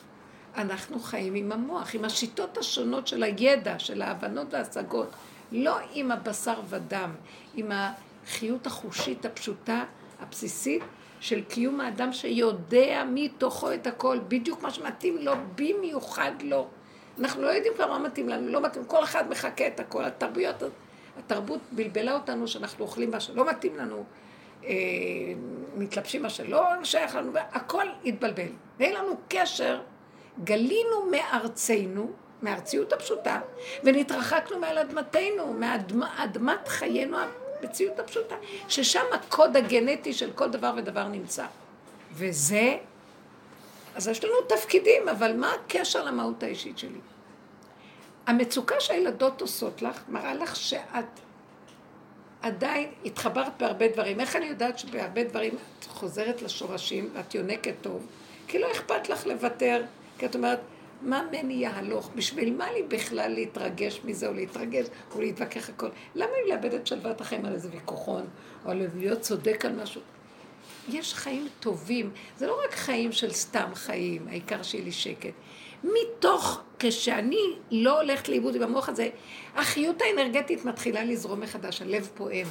אנחנו 0.58 1.00
חיים 1.00 1.36
עם 1.36 1.52
המוח, 1.52 1.96
עם 1.96 2.06
השיטות 2.06 2.58
השונות 2.58 3.08
של 3.08 3.24
הידע, 3.24 3.80
של 3.80 4.02
ההבנות 4.02 4.54
וההשגות, 4.54 5.10
לא 5.52 5.78
עם 5.94 6.12
הבשר 6.12 6.62
ודם, 6.70 7.12
עם 7.56 7.72
החיות 7.72 8.68
החושית 8.68 9.26
הפשוטה, 9.26 9.84
הבסיסית, 10.20 10.84
של 11.20 11.42
קיום 11.44 11.82
האדם 11.82 12.14
שיודע 12.14 13.04
מתוכו 13.14 13.74
את 13.74 13.88
הכל, 13.88 14.20
בדיוק 14.28 14.62
מה 14.62 14.72
שמתאים 14.72 15.18
לו, 15.18 15.34
במיוחד 15.56 16.32
לו. 16.42 16.68
אנחנו 17.20 17.42
לא 17.42 17.48
יודעים 17.48 17.74
כבר 17.76 17.88
מה 17.88 18.00
מתאים 18.00 18.30
לנו, 18.30 18.48
לא 18.48 18.62
מתאים, 18.62 18.86
כל 18.86 19.04
אחד 19.04 19.30
מחכה 19.30 19.68
את 19.68 19.80
הכל. 19.80 20.06
התרבויות, 20.06 20.64
התרבות 21.20 21.60
בלבלה 21.72 22.14
אותנו 22.14 22.48
שאנחנו 22.48 22.86
אוכלים 22.86 23.12
מה 23.12 23.20
שלא 23.20 23.50
מתאים 23.50 23.78
לנו, 23.78 24.04
אה, 24.64 24.70
מתלבשים 25.76 26.22
מה 26.22 26.30
שלא 26.30 26.64
שייך 26.84 27.16
לנו, 27.16 27.32
הכל 27.52 27.86
התבלבל. 28.06 28.52
ואין 28.80 28.96
לנו 28.96 29.18
קשר 29.28 29.82
גלינו 30.44 31.06
מארצנו, 31.12 32.12
מארציות 32.42 32.94
הפשוטה, 32.94 33.40
ונתרחקנו 33.84 34.60
מעל 34.60 34.78
אדמתנו, 34.78 35.54
מאדמת 35.94 36.68
חיינו 36.68 37.18
המציאות 37.62 38.00
הפשוטה, 38.00 38.36
ששם 38.68 39.06
הקוד 39.14 39.58
הגנטי 39.58 40.14
של 40.14 40.32
כל 40.32 40.50
דבר 40.50 40.74
ודבר 40.78 41.08
נמצא. 41.08 41.46
וזה, 42.14 42.78
אז 43.96 44.08
יש 44.08 44.24
לנו 44.24 44.34
תפקידים, 44.48 45.10
אבל 45.10 45.34
מה 45.38 45.54
הקשר 45.54 46.04
למהות 46.04 46.44
האישית 46.44 46.78
שלי? 46.78 47.00
המצוקה 48.30 48.76
שהילדות 48.80 49.42
עושות 49.42 49.82
לך, 49.82 50.02
מראה 50.10 50.34
לך 50.34 50.56
שאת 50.56 51.06
עדיין 52.42 52.90
התחברת 53.06 53.52
בהרבה 53.60 53.88
דברים. 53.88 54.20
איך 54.20 54.36
אני 54.36 54.46
יודעת 54.46 54.80
שבהרבה 54.80 55.24
דברים 55.24 55.56
את 55.80 55.86
חוזרת 55.86 56.42
לשורשים 56.42 57.10
ואת 57.14 57.36
יונקת 57.36 57.74
טוב? 57.82 58.08
כי 58.48 58.60
לא 58.60 58.72
אכפת 58.72 59.10
לך 59.10 59.28
לוותר 59.28 59.84
כי 60.18 60.26
את 60.26 60.36
אומרת, 60.36 60.60
מה 61.02 61.24
מני 61.32 61.54
יהלוך? 61.54 62.10
בשביל 62.16 62.56
מה 62.56 62.72
לי 62.72 62.84
בכלל 62.84 63.32
להתרגש 63.32 64.02
מזה 64.04 64.28
או 64.28 64.34
להתרגש 64.34 64.86
או 65.16 65.22
להתווכח 65.22 65.70
הכל? 65.70 65.90
למה 66.16 66.32
לי 66.44 66.52
לאבד 66.52 66.74
את 66.74 66.88
שלוות 66.88 67.22
החיים 67.22 67.46
על 67.46 67.54
איזה 67.54 67.70
ויכוחון 67.72 68.26
או 68.66 68.72
על 68.72 68.88
להיות 68.96 69.22
צודק 69.22 69.66
על 69.66 69.72
משהו? 69.72 70.02
יש 70.90 71.14
חיים 71.14 71.48
טובים, 71.60 72.12
זה 72.38 72.48
לא 72.48 72.62
רק 72.66 72.74
חיים 72.74 73.12
של 73.12 73.32
סתם 73.32 73.70
חיים, 73.74 74.28
העיקר 74.28 74.64
שיהיה 74.64 74.84
לי 74.84 74.92
שקט. 74.92 75.34
מתוך, 75.84 76.62
כשאני 76.80 77.56
לא 77.72 78.02
הולכת 78.02 78.30
לאיבוד 78.30 78.56
עם 78.56 78.62
המוח 78.62 78.90
הזה, 78.90 79.10
החיות 79.56 80.02
האנרגטית 80.02 80.66
מתחילה 80.66 81.04
לזרום 81.04 81.42
מחדש, 81.42 81.82
הלב 81.82 82.10
פועם, 82.16 82.48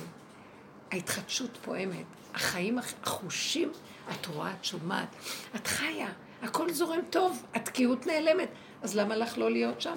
ההתחדשות 0.91 1.59
פועמת, 1.65 2.05
החיים, 2.35 2.79
החושים, 2.79 3.71
את 4.11 4.27
רואה, 4.27 4.53
את 4.61 4.65
שומעת, 4.65 5.09
את 5.57 5.67
חיה. 5.67 6.09
הכל 6.43 6.71
זורם 6.73 7.01
טוב, 7.11 7.43
התקיעות 7.55 8.07
נעלמת, 8.07 8.49
אז 8.83 8.97
למה 8.97 9.17
לך 9.17 9.39
לא 9.39 9.51
להיות 9.51 9.81
שם? 9.81 9.97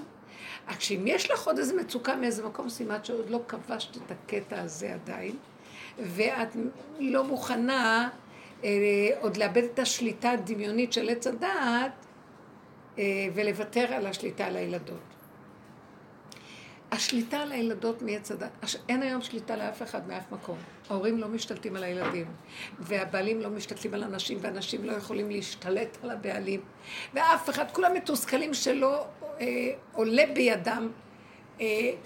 כשאם 0.78 1.08
יש 1.08 1.32
לך 1.32 1.48
עוד 1.48 1.58
איזה 1.58 1.76
מצוקה 1.76 2.16
מאיזה 2.16 2.45
מקום, 2.45 2.70
סימן 2.70 2.98
שעוד 3.03 3.30
לא 3.30 3.40
כבשת 3.48 3.98
את 3.98 4.12
הקטע 4.12 4.62
הזה 4.62 4.94
עדיין, 4.94 5.36
ואת 5.99 6.56
לא 6.99 7.24
מוכנה 7.24 8.10
אה, 8.64 8.70
עוד 9.20 9.38
לאבד 9.38 9.64
את 9.64 9.80
השליטה 9.80 10.32
הדמיונית 10.32 10.94
של 10.94 11.10
עץ 11.10 11.28
הדעת 11.28 11.91
ולוותר 13.34 13.94
על 13.94 14.08
השליטה 14.08 14.46
על 14.46 14.56
הילדות. 14.56 15.00
השליטה 16.92 17.38
על 17.38 17.52
הילדות 17.52 18.02
מעץ 18.02 18.32
הדת, 18.32 18.50
אין 18.90 19.02
היום 19.04 19.22
שליטה 19.22 19.56
לאף 19.56 19.82
אחד 19.82 20.08
מאף 20.08 20.32
מקום. 20.32 20.58
ההורים 20.90 21.18
לא 21.18 21.28
משתלטים 21.28 21.76
על 21.76 21.84
הילדים, 21.84 22.26
והבעלים 22.80 23.42
לא 23.42 23.50
משתלטים 23.50 23.94
על 23.94 24.04
הנשים, 24.04 24.38
ואנשים 24.42 24.84
לא 24.84 24.92
יכולים 24.92 25.30
להשתלט 25.30 25.98
על 26.04 26.10
הבעלים, 26.10 26.62
ואף 27.14 27.50
אחד, 27.50 27.66
כולם 27.72 27.94
מתוסכלים 27.94 28.54
שלא 28.54 29.06
אה, 29.40 29.46
עולה 29.94 30.24
בידם 30.34 30.88
אה, 30.88 31.11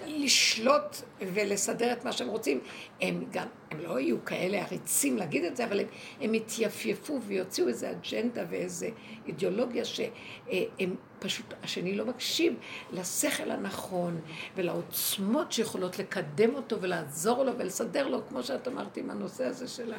לשלוט 0.06 0.96
ולסדר 1.20 1.92
את 1.92 2.04
מה 2.04 2.12
שהם 2.12 2.28
רוצים. 2.28 2.60
הם 3.00 3.24
גם, 3.30 3.46
הם 3.70 3.80
לא 3.80 4.00
יהיו 4.00 4.24
כאלה 4.24 4.62
עריצים 4.62 5.16
להגיד 5.16 5.44
את 5.44 5.56
זה, 5.56 5.64
אבל 5.64 5.80
הם, 5.80 5.86
הם 6.20 6.34
יתייפייפו 6.34 7.20
ויוציאו 7.22 7.68
איזה 7.68 7.90
אג'נדה 7.90 8.44
ואיזה 8.50 8.88
אידיאולוגיה 9.26 9.84
שהם 9.84 10.94
פשוט, 11.18 11.54
השני 11.62 11.96
לא 11.96 12.04
מקשיב 12.04 12.54
לשכל 12.92 13.50
הנכון 13.50 14.20
ולעוצמות 14.56 15.52
שיכולות 15.52 15.98
לקדם 15.98 16.54
אותו 16.54 16.80
ולעזור 16.80 17.44
לו 17.44 17.58
ולסדר 17.58 18.08
לו, 18.08 18.26
כמו 18.28 18.42
שאת 18.42 18.68
אמרת 18.68 18.96
עם 18.96 19.10
הנושא 19.10 19.44
הזה 19.44 19.68
של 19.68 19.92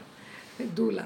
הדולה. 0.60 1.06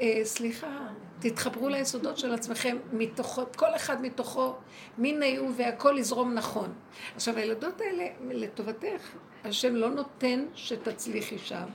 אה, 0.00 0.20
סליחה, 0.24 0.78
תתחברו 1.18 1.68
ליסודות 1.68 2.18
של 2.18 2.34
עצמכם, 2.34 2.76
מתוכו, 2.92 3.42
כל 3.56 3.76
אחד 3.76 4.02
מתוכו, 4.02 4.54
מיני 4.98 5.36
הוא 5.36 5.50
והכל 5.56 5.96
יזרום 5.98 6.34
נכון. 6.34 6.72
עכשיו, 7.16 7.36
הילדות 7.36 7.80
האלה, 7.80 8.06
לטובתך, 8.30 9.10
השם 9.44 9.74
לא 9.76 9.90
נותן 9.90 10.44
שתצליחי 10.54 11.38
שם, 11.38 11.66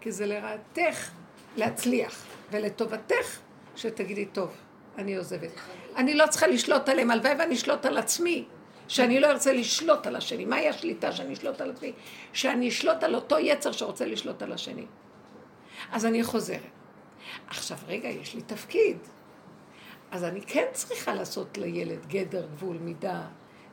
כי 0.00 0.12
זה 0.12 0.26
לרעתך 0.26 1.10
להצליח, 1.56 2.24
ולטובתך 2.50 3.38
שתגידי, 3.76 4.26
טוב, 4.26 4.50
אני 4.98 5.16
עוזבת. 5.16 5.50
אני 5.96 6.14
לא 6.14 6.26
צריכה 6.26 6.46
לשלוט 6.46 6.88
עליהם, 6.88 7.10
הלוואי 7.10 7.34
ואני 7.38 7.54
אשלוט 7.54 7.86
על 7.86 7.98
עצמי, 7.98 8.44
שאני 8.88 9.20
לא 9.20 9.26
ארצה 9.26 9.52
לשלוט 9.52 10.06
על 10.06 10.16
השני. 10.16 10.44
מהי 10.44 10.68
השליטה 10.68 11.12
שאני 11.12 11.34
אשלוט 11.34 11.60
על 11.60 11.70
עצמי? 11.70 11.92
שאני 12.32 12.68
אשלוט 12.68 13.02
על 13.02 13.14
אותו 13.14 13.38
יצר 13.38 13.72
שרוצה 13.72 14.06
לשלוט 14.06 14.42
על 14.42 14.52
השני. 14.52 14.86
אז 15.92 16.06
אני 16.06 16.22
חוזרת. 16.22 16.77
עכשיו, 17.48 17.78
רגע, 17.88 18.08
יש 18.08 18.34
לי 18.34 18.42
תפקיד. 18.42 18.96
אז 20.10 20.24
אני 20.24 20.40
כן 20.46 20.64
צריכה 20.72 21.14
לעשות 21.14 21.58
לילד 21.58 22.06
גדר, 22.06 22.46
גבול, 22.46 22.76
מידה, 22.78 23.22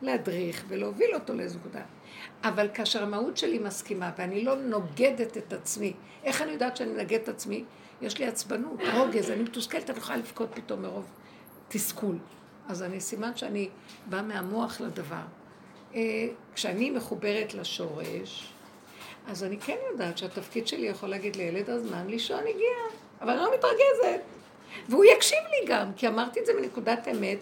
להדריך 0.02 0.66
ולהוביל 0.68 1.14
אותו 1.14 1.34
לאיזו 1.34 1.60
נקודה. 1.60 1.82
אבל 2.44 2.70
כאשר 2.74 3.04
המהות 3.04 3.38
שלי 3.38 3.60
מסכימה 3.60 4.12
ואני 4.18 4.44
לא 4.44 4.56
נוגדת 4.56 5.38
את 5.38 5.54
עצמי, 5.54 5.94
איך 6.24 6.42
אני 6.42 6.52
יודעת 6.52 6.78
שאני 6.78 6.94
נגד 6.94 7.20
את 7.20 7.30
עצמי? 7.30 7.64
יש 8.02 8.20
לי 8.20 8.26
עצבנות, 8.26 8.80
רוגז, 8.94 9.32
אני 9.32 9.44
מתוסכלת, 9.44 9.90
אני 9.90 9.98
יכולה 9.98 10.18
לבכות 10.18 10.50
פתאום 10.54 10.82
מרוב 10.82 11.06
תסכול. 11.68 12.18
אז 12.68 12.84
אני 12.84 13.02
סימן 13.02 13.36
שאני 13.36 13.70
באה 14.10 14.22
מהמוח 14.22 14.82
לדבר. 14.82 15.22
אה, 15.96 16.28
כשאני 16.56 16.90
מחוברת 16.90 17.54
לשורש, 17.54 18.54
אז 19.28 19.44
אני 19.44 19.60
כן 19.60 19.78
יודעת 19.92 20.18
שהתפקיד 20.18 20.68
שלי 20.68 20.88
יכול 20.88 21.10
להגיד 21.10 21.36
לילד, 21.36 21.70
הזמן 21.70 22.08
לישון 22.08 22.40
הגיע, 22.40 23.00
אבל 23.26 23.34
אני 23.34 23.42
לא 23.42 23.52
מתרגזת. 23.54 24.22
והוא 24.90 25.06
יקשיב 25.06 25.40
לי 25.50 25.68
גם, 25.68 25.94
כי 25.94 26.08
אמרתי 26.08 26.40
את 26.40 26.46
זה 26.46 26.54
מנקודת 26.62 27.08
אמת, 27.08 27.38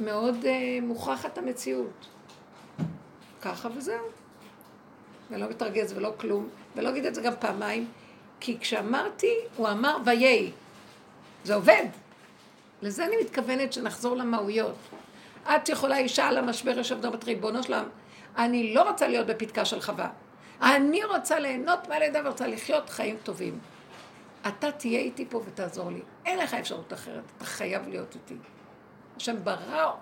מאוד 0.00 0.36
uh, 0.42 0.46
מוכחת 0.82 1.38
המציאות. 1.38 2.06
ככה 3.42 3.68
וזהו. 3.76 4.04
ולא 5.30 5.46
מתרגז 5.50 5.92
ולא 5.96 6.12
כלום, 6.16 6.48
ולא 6.76 6.88
אגיד 6.88 7.06
את 7.06 7.14
זה 7.14 7.22
גם 7.22 7.32
פעמיים, 7.38 7.88
כי 8.40 8.58
כשאמרתי, 8.60 9.34
הוא 9.56 9.68
אמר 9.68 9.96
ויהי. 10.04 10.50
זה 11.44 11.54
עובד. 11.54 11.86
לזה 12.82 13.06
אני 13.06 13.16
מתכוונת 13.20 13.72
שנחזור 13.72 14.16
למהויות. 14.16 14.76
את 15.54 15.68
יכולה 15.68 15.98
אישה 15.98 16.26
על 16.26 16.36
המשבר 16.36 16.78
יושב 16.78 17.00
דמת 17.00 17.24
ריבונו 17.24 17.62
שלם, 17.62 17.88
אני 18.36 18.74
לא 18.74 18.90
רוצה 18.90 19.08
להיות 19.08 19.26
בפתקה 19.26 19.64
של 19.64 19.80
חווה. 19.80 20.08
אני 20.62 21.04
רוצה 21.04 21.38
ליהנות 21.38 21.88
מהלידה 21.88 22.20
ורוצה 22.24 22.46
לחיות 22.46 22.90
חיים 22.90 23.16
טובים. 23.22 23.58
אתה 24.46 24.72
תהיה 24.72 25.00
איתי 25.00 25.26
פה 25.30 25.42
ותעזור 25.46 25.90
לי. 25.90 26.00
אין 26.26 26.38
לך 26.38 26.54
אפשרות 26.54 26.92
אחרת, 26.92 27.22
אתה 27.36 27.44
חייב 27.44 27.88
להיות 27.88 28.14
איתי. 28.14 28.36
השם 29.16 29.44
ברא 29.44 29.92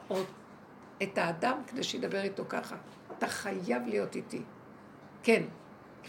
את 1.02 1.18
האדם 1.18 1.58
כדי 1.66 1.82
שידבר 1.82 2.22
איתו 2.22 2.44
ככה. 2.48 2.76
אתה 3.18 3.26
חייב 3.26 3.86
להיות 3.86 4.16
איתי. 4.16 4.42
כן. 5.22 5.42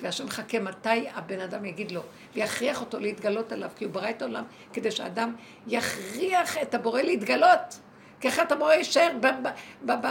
והשם 0.02 0.26
מחכה 0.26 0.60
מתי 0.60 1.10
הבן 1.10 1.40
אדם 1.40 1.66
יגיד 1.66 1.92
לו, 1.92 2.02
ויכריח 2.34 2.82
אותו 2.82 3.00
להתגלות 3.00 3.52
עליו, 3.52 3.70
כי 3.76 3.86
הוא 3.86 3.94
ברא 3.94 4.10
את 4.10 4.22
העולם, 4.22 4.44
כדי 4.74 4.92
שאדם 4.92 5.36
יכריח 5.68 6.58
את 6.58 6.74
הבורא 6.74 7.02
להתגלות. 7.02 7.80
כי 8.20 8.30
אחרת 8.30 8.52
הבורא 8.52 8.74
יישאר 8.74 9.12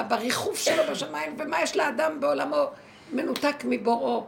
בריחוף 0.09 0.59
שלו 0.59 0.82
בשמיים, 0.90 1.36
ומה 1.38 1.62
יש 1.62 1.76
לאדם 1.76 2.20
בעולמו 2.20 2.64
מנותק 3.12 3.56
מבוראו. 3.64 4.26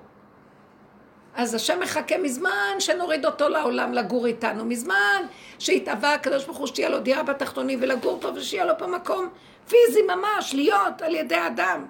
אז 1.39 1.55
השם 1.55 1.81
מחכה 1.81 2.19
מזמן 2.19 2.74
שנוריד 2.78 3.27
אותו 3.27 3.48
לעולם 3.48 3.93
לגור 3.93 4.27
איתנו, 4.27 4.65
מזמן 4.65 5.23
שהתאווה 5.59 6.15
הקדוש 6.15 6.44
ברוך 6.44 6.59
הוא 6.59 6.66
שתהיה 6.66 6.89
לו 6.89 7.01
דירה 7.01 7.23
בתחתונים 7.23 7.78
ולגור 7.82 8.19
פה 8.20 8.28
ושיהיה 8.35 8.65
לו 8.65 8.78
פה 8.78 8.86
מקום 8.86 9.28
פיזי 9.69 10.02
ממש, 10.02 10.55
להיות 10.55 11.02
על 11.02 11.15
ידי 11.15 11.47
אדם. 11.47 11.86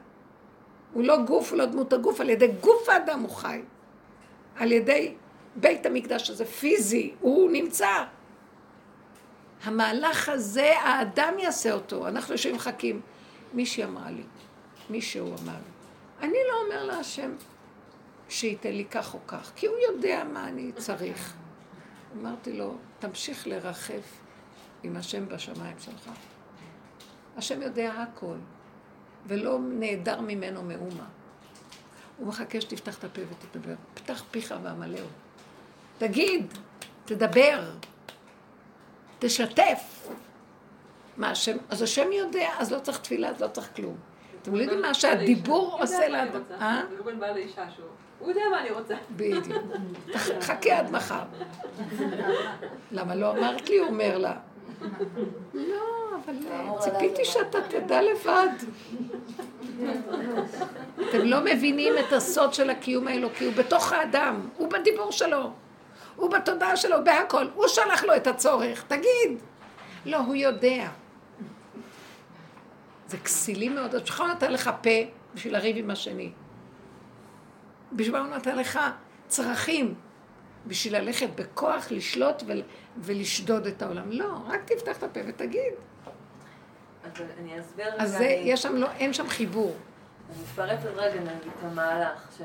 הוא 0.93 1.05
לא 1.05 1.17
גוף, 1.23 1.51
הוא 1.51 1.59
לא 1.59 1.65
דמות 1.65 1.93
הגוף, 1.93 2.21
על 2.21 2.31
ידי 2.31 2.49
גוף 2.61 2.89
האדם 2.89 3.21
הוא 3.21 3.31
חי. 3.31 3.61
על 4.57 4.73
ידי 4.73 5.15
בית 5.57 5.87
המקדש 5.87 6.31
הזה 6.31 6.45
פיזי, 6.45 7.15
הוא 7.21 7.51
נמצא. 7.51 8.05
המהלך 9.65 10.29
הזה, 10.29 10.73
האדם 10.79 11.39
יעשה 11.39 11.73
אותו. 11.73 12.09
אנחנו 12.09 12.35
יושבים 12.35 12.55
מחכים. 12.55 13.01
מישהי 13.55 13.85
אמרה 13.85 14.11
לי, 14.11 14.23
מישהו 14.91 15.27
אמר 15.27 15.53
לי. 15.53 16.27
אני 16.27 16.39
לא 16.51 16.63
אומר 16.65 16.85
להשם 16.85 17.31
שייתן 18.29 18.73
לי 18.73 18.85
כך 18.85 19.15
או 19.15 19.19
כך, 19.27 19.53
כי 19.57 19.67
הוא 19.67 19.77
יודע 19.79 20.25
מה 20.33 20.49
אני 20.49 20.73
צריך. 20.73 21.35
אמרתי 22.21 22.53
לו, 22.53 22.75
תמשיך 22.99 23.47
לרחף 23.47 24.21
עם 24.83 24.97
השם 24.97 25.29
בשמיים 25.29 25.77
שלך. 25.79 26.11
השם 27.37 27.63
יודע 27.63 27.93
הכל. 27.93 28.37
ולא 29.27 29.59
נעדר 29.63 30.21
ממנו 30.21 30.63
מאומה. 30.63 31.07
הוא 32.17 32.27
מחכה 32.27 32.61
שתפתח 32.61 32.99
את 32.99 33.05
הפה 33.05 33.21
ותדבר. 33.31 33.75
פתח 33.95 34.25
פיך 34.31 34.55
ואמלאו. 34.63 35.05
תגיד, 35.99 36.47
תדבר, 37.05 37.71
תשתף. 39.19 40.09
מה 41.17 41.31
השם, 41.31 41.57
אז 41.69 41.83
השם 41.83 42.13
יודע, 42.13 42.51
אז 42.59 42.73
לא 42.73 42.79
צריך 42.79 42.99
תפילה, 42.99 43.29
אז 43.29 43.41
לא 43.41 43.49
צריך 43.49 43.77
כלום. 43.77 43.97
אתם 44.43 44.55
לא 44.55 44.63
יודעים 44.63 44.83
מה 44.83 44.95
שהדיבור 44.95 45.79
עושה 45.81 46.09
לאדם. 46.09 46.43
אה? 46.51 46.83
ראובן 46.97 47.21
בא 47.21 47.31
לאישה 47.31 47.71
שהוא, 47.71 47.87
הוא 48.19 48.29
יודע 48.29 48.43
מה 48.51 48.61
אני 48.61 48.71
רוצה. 48.71 48.95
בדיוק. 49.17 49.47
חכה 50.41 50.79
עד 50.79 50.91
מחר. 50.91 51.23
למה 52.93 53.15
לא 53.15 53.31
אמרת 53.31 53.69
לי? 53.69 53.79
הוא 53.79 53.89
אומר 53.89 54.19
לה. 54.19 54.35
לא, 55.55 56.17
אבל 56.25 56.35
ציפיתי 56.79 57.25
שאתה 57.25 57.59
תדע 57.69 58.03
לבד. 58.03 58.49
אתם 61.09 61.25
לא 61.25 61.41
מבינים 61.45 61.93
את 61.99 62.13
הסוד 62.13 62.55
של 62.55 62.71
הקיום 62.71 63.09
האלוקי, 63.09 63.45
הוא 63.45 63.55
בתוך 63.55 63.93
האדם, 63.93 64.49
הוא 64.57 64.71
בדיבור 64.71 65.13
שלו, 65.13 65.51
הוא 66.17 66.31
בתודעה 66.31 66.77
שלו, 66.77 67.05
בהכל. 67.05 67.47
הוא 67.55 67.69
שלח 67.69 68.05
לו 68.05 68.17
את 68.17 68.27
הצורך, 68.27 68.85
תגיד. 68.89 69.39
לא, 70.07 70.17
הוא 70.17 70.35
יודע. 70.35 70.89
זה 73.07 73.19
כסילי 73.19 73.69
מאוד. 73.69 73.95
אז 73.95 74.03
הוא 74.19 74.27
נתן 74.27 74.53
לך 74.53 74.71
פה 74.83 74.91
בשביל 75.35 75.53
לריב 75.53 75.77
עם 75.77 75.91
השני. 75.91 76.31
בשביל 77.93 78.17
הוא 78.17 78.27
נתן 78.27 78.57
לך 78.57 78.79
צרכים. 79.29 79.95
בשביל 80.67 80.97
ללכת 80.97 81.29
בכוח, 81.35 81.91
לשלוט 81.91 82.43
ול, 82.47 82.63
ולשדוד 82.99 83.67
את 83.67 83.83
העולם. 83.83 84.11
לא, 84.11 84.39
רק 84.47 84.61
תפתח 84.65 84.97
את 84.97 85.03
הפה 85.03 85.21
ותגיד. 85.29 85.73
אז 87.05 87.23
אני 87.41 87.61
אסביר 87.61 87.87
רגע. 87.87 88.03
אז 88.03 88.11
זה, 88.11 88.17
אני... 88.19 88.25
יש 88.27 88.63
שם, 88.63 88.77
לא, 88.77 88.91
אין 88.91 89.13
שם 89.13 89.29
חיבור. 89.29 89.77
אני 90.31 90.43
מפרטת 90.43 90.87
רגע 90.97 91.21
נגיד 91.21 91.53
את 91.59 91.65
המהלך 91.65 92.29
ש... 92.39 92.43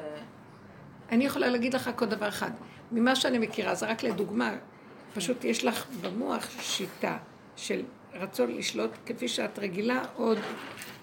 אני 1.11 1.26
יכולה 1.26 1.48
להגיד 1.48 1.74
לך 1.74 1.90
עוד 1.99 2.10
דבר 2.10 2.28
אחד. 2.28 2.52
ממה 2.91 3.15
שאני 3.15 3.40
מכירה, 3.40 3.76
זה 3.76 3.86
רק 3.86 4.03
לדוגמה, 4.03 4.53
פשוט 5.14 5.44
יש 5.44 5.65
לך 5.65 5.86
במוח 6.02 6.49
שיטה 6.60 7.18
של 7.56 7.84
רצון 8.14 8.52
לשלוט 8.52 8.91
כפי 9.06 9.28
שאת 9.28 9.60
רגילה 9.60 10.02
עוד 10.15 10.38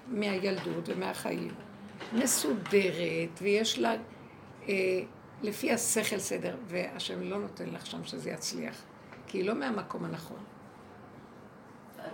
מהילדות 0.08 0.88
ומהחיים. 0.88 1.54
מסודרת, 2.12 3.38
ויש 3.42 3.78
לה... 3.78 3.94
אה, 4.68 4.74
לפי 5.42 5.72
השכל 5.72 6.18
סדר, 6.18 6.56
והשם 6.66 7.22
לא 7.22 7.38
נותן 7.38 7.68
לך 7.70 7.86
שם 7.86 8.04
שזה 8.04 8.30
יצליח, 8.30 8.82
כי 9.26 9.38
היא 9.38 9.44
לא 9.44 9.54
מהמקום 9.54 10.04
הנכון. 10.04 10.38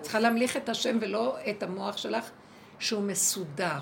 צריכה 0.01 0.20
להמליך 0.20 0.56
את 0.56 0.68
השם 0.68 0.98
ולא 1.01 1.36
את 1.51 1.62
המוח 1.62 1.97
שלך, 1.97 2.31
שהוא 2.78 3.02
מסודר. 3.02 3.78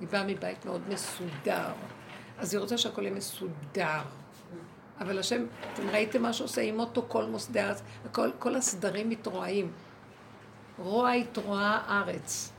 היא 0.00 0.08
באה 0.08 0.24
מבית 0.24 0.64
מאוד 0.64 0.82
מסודר, 0.88 1.72
אז 2.38 2.54
היא 2.54 2.60
רוצה 2.60 2.78
שהכל 2.78 3.02
יהיה 3.02 3.14
מסודר. 3.14 4.00
אבל 5.00 5.18
השם, 5.18 5.44
אתם 5.72 5.88
ראיתם 5.88 6.22
מה 6.22 6.32
שעושה 6.32 6.60
עם 6.60 6.80
אותו 6.80 7.04
כל 7.08 7.24
מוסדי 7.24 7.60
הארץ, 7.60 7.82
כל, 8.12 8.30
כל 8.38 8.56
הסדרים 8.56 9.08
מתרועעים. 9.08 9.72
רוע 10.78 11.10
התרועה 11.10 12.00
ארץ. 12.00 12.52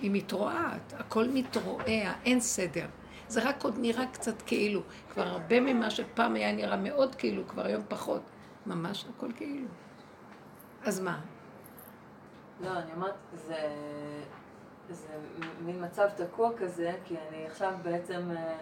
היא 0.00 0.10
מתרועעת, 0.10 0.94
הכל 0.98 1.28
מתרועע, 1.28 2.12
אין 2.24 2.40
סדר. 2.40 2.86
זה 3.28 3.48
רק 3.48 3.64
עוד 3.64 3.78
נראה 3.78 4.06
קצת 4.12 4.42
כאילו. 4.42 4.80
כבר 5.10 5.22
הרבה 5.22 5.60
ממה 5.60 5.90
שפעם 5.90 6.34
היה 6.34 6.52
נראה 6.52 6.76
מאוד 6.76 7.14
כאילו, 7.14 7.48
כבר 7.48 7.66
היום 7.66 7.82
פחות. 7.88 8.22
ממש 8.66 9.06
הכל 9.16 9.32
כאילו. 9.36 9.68
אז 10.84 11.00
מה? 11.00 11.20
לא, 12.60 12.70
אני 12.70 12.92
אומרת, 12.92 13.14
זה, 13.34 13.68
זה 14.90 15.08
מין 15.60 15.84
מצב 15.84 16.08
תקוע 16.16 16.50
כזה, 16.58 16.92
כי 17.04 17.16
אני 17.28 17.46
עכשיו 17.46 17.74
בעצם 17.82 18.30
אה, 18.36 18.56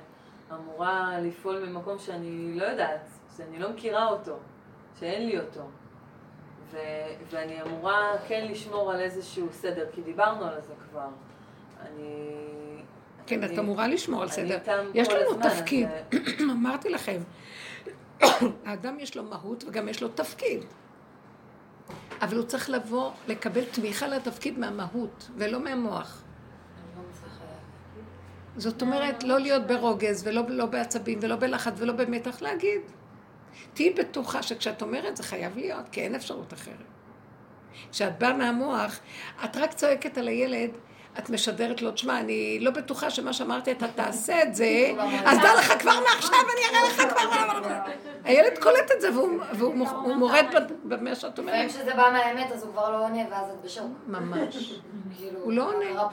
אמורה 0.53 1.19
לפעול 1.21 1.69
ממקום 1.69 1.99
שאני 1.99 2.55
לא 2.55 2.65
יודעת, 2.65 3.09
שאני 3.37 3.59
לא 3.59 3.71
מכירה 3.71 4.07
אותו, 4.07 4.37
שאין 5.01 5.27
לי 5.27 5.41
אותו. 5.41 5.63
ו, 6.71 6.79
ואני 7.31 7.63
אמורה 7.63 8.13
כן 8.29 8.47
לשמור 8.51 8.93
על 8.93 9.01
איזשהו 9.01 9.49
סדר, 9.53 9.87
כי 9.93 10.03
דיברנו 10.03 10.45
על 10.45 10.61
זה 10.61 10.75
כבר. 10.91 11.09
אני 11.81 12.35
כן, 13.27 13.45
את 13.45 13.59
אמורה 13.59 13.89
לשמור 13.89 14.23
על 14.23 14.29
סדר. 14.29 14.59
יש 14.95 15.09
לנו 15.09 15.43
תפקיד, 15.43 15.89
אמרתי 16.53 16.89
לכם, 16.91 17.21
האדם 18.67 19.01
יש 19.01 19.17
לו 19.17 19.23
מהות 19.23 19.65
וגם 19.67 19.89
יש 19.89 20.03
לו 20.03 20.09
תפקיד. 20.09 20.65
אבל 22.21 22.37
הוא 22.37 22.45
צריך 22.45 22.71
לבוא, 22.71 23.11
לקבל 23.29 23.65
תמיכה 23.65 24.07
לתפקיד 24.07 24.59
מהמהות, 24.59 25.31
ולא 25.37 25.61
מהמוח. 25.61 26.23
זאת 28.57 28.83
אומרת, 28.83 29.25
לא 29.25 29.41
להיות 29.41 29.67
ברוגז, 29.67 30.27
ולא 30.27 30.43
לא 30.49 30.67
בעצבים, 30.67 31.19
ולא 31.23 31.37
בלחץ, 31.37 31.73
ולא 31.77 31.93
במתח, 31.93 32.43
להגיד. 32.43 32.81
תהיי 33.75 33.91
בטוחה 33.91 34.43
שכשאת 34.43 34.83
אומרת 34.83 35.17
זה 35.17 35.23
חייב 35.23 35.57
להיות, 35.57 35.89
כי 35.93 36.01
אין 36.01 36.15
אפשרות 36.15 36.53
אחרת. 36.53 36.75
כשאת 37.91 38.19
באה 38.19 38.33
מהמוח, 38.33 39.01
את 39.45 39.57
רק 39.57 39.73
צועקת 39.73 40.19
על 40.19 40.29
הילד, 40.29 40.71
את 41.19 41.31
משדרת 41.31 41.83
לו, 41.83 41.91
תשמע, 41.91 42.21
אני 42.21 42.59
לא 42.61 42.71
בטוחה 42.71 43.11
שמה 43.11 43.33
שאמרתי, 43.33 43.73
אתה 43.73 43.89
תעשה 43.89 44.43
את 44.43 44.55
זה, 44.55 44.93
אז 45.27 45.39
דע 45.39 45.55
לך 45.59 45.73
כבר 45.81 46.01
מעכשיו, 46.09 46.39
אני 46.55 46.79
אראה 46.79 46.89
לך 46.89 47.15
כבר... 47.15 47.95
הילד 48.25 48.59
קולט 48.59 48.91
את 48.97 49.01
זה, 49.01 49.09
והוא 49.59 49.75
מורד 50.17 50.45
במה 50.85 51.15
שאת 51.15 51.39
אומרת. 51.39 51.55
לפעמים 51.55 51.69
כשזה 51.69 51.95
בא 51.95 52.11
מהאמת, 52.13 52.53
אז 52.53 52.63
הוא 52.63 52.73
כבר 52.73 52.91
לא 52.91 53.05
עונה, 53.05 53.23
ואז 53.31 53.51
את 53.51 53.65
בשוק. 53.65 53.87
ממש. 54.07 54.57
כאילו, 55.17 55.41
הוא 55.41 55.53
לא 55.53 55.69
עונה. 55.69 56.09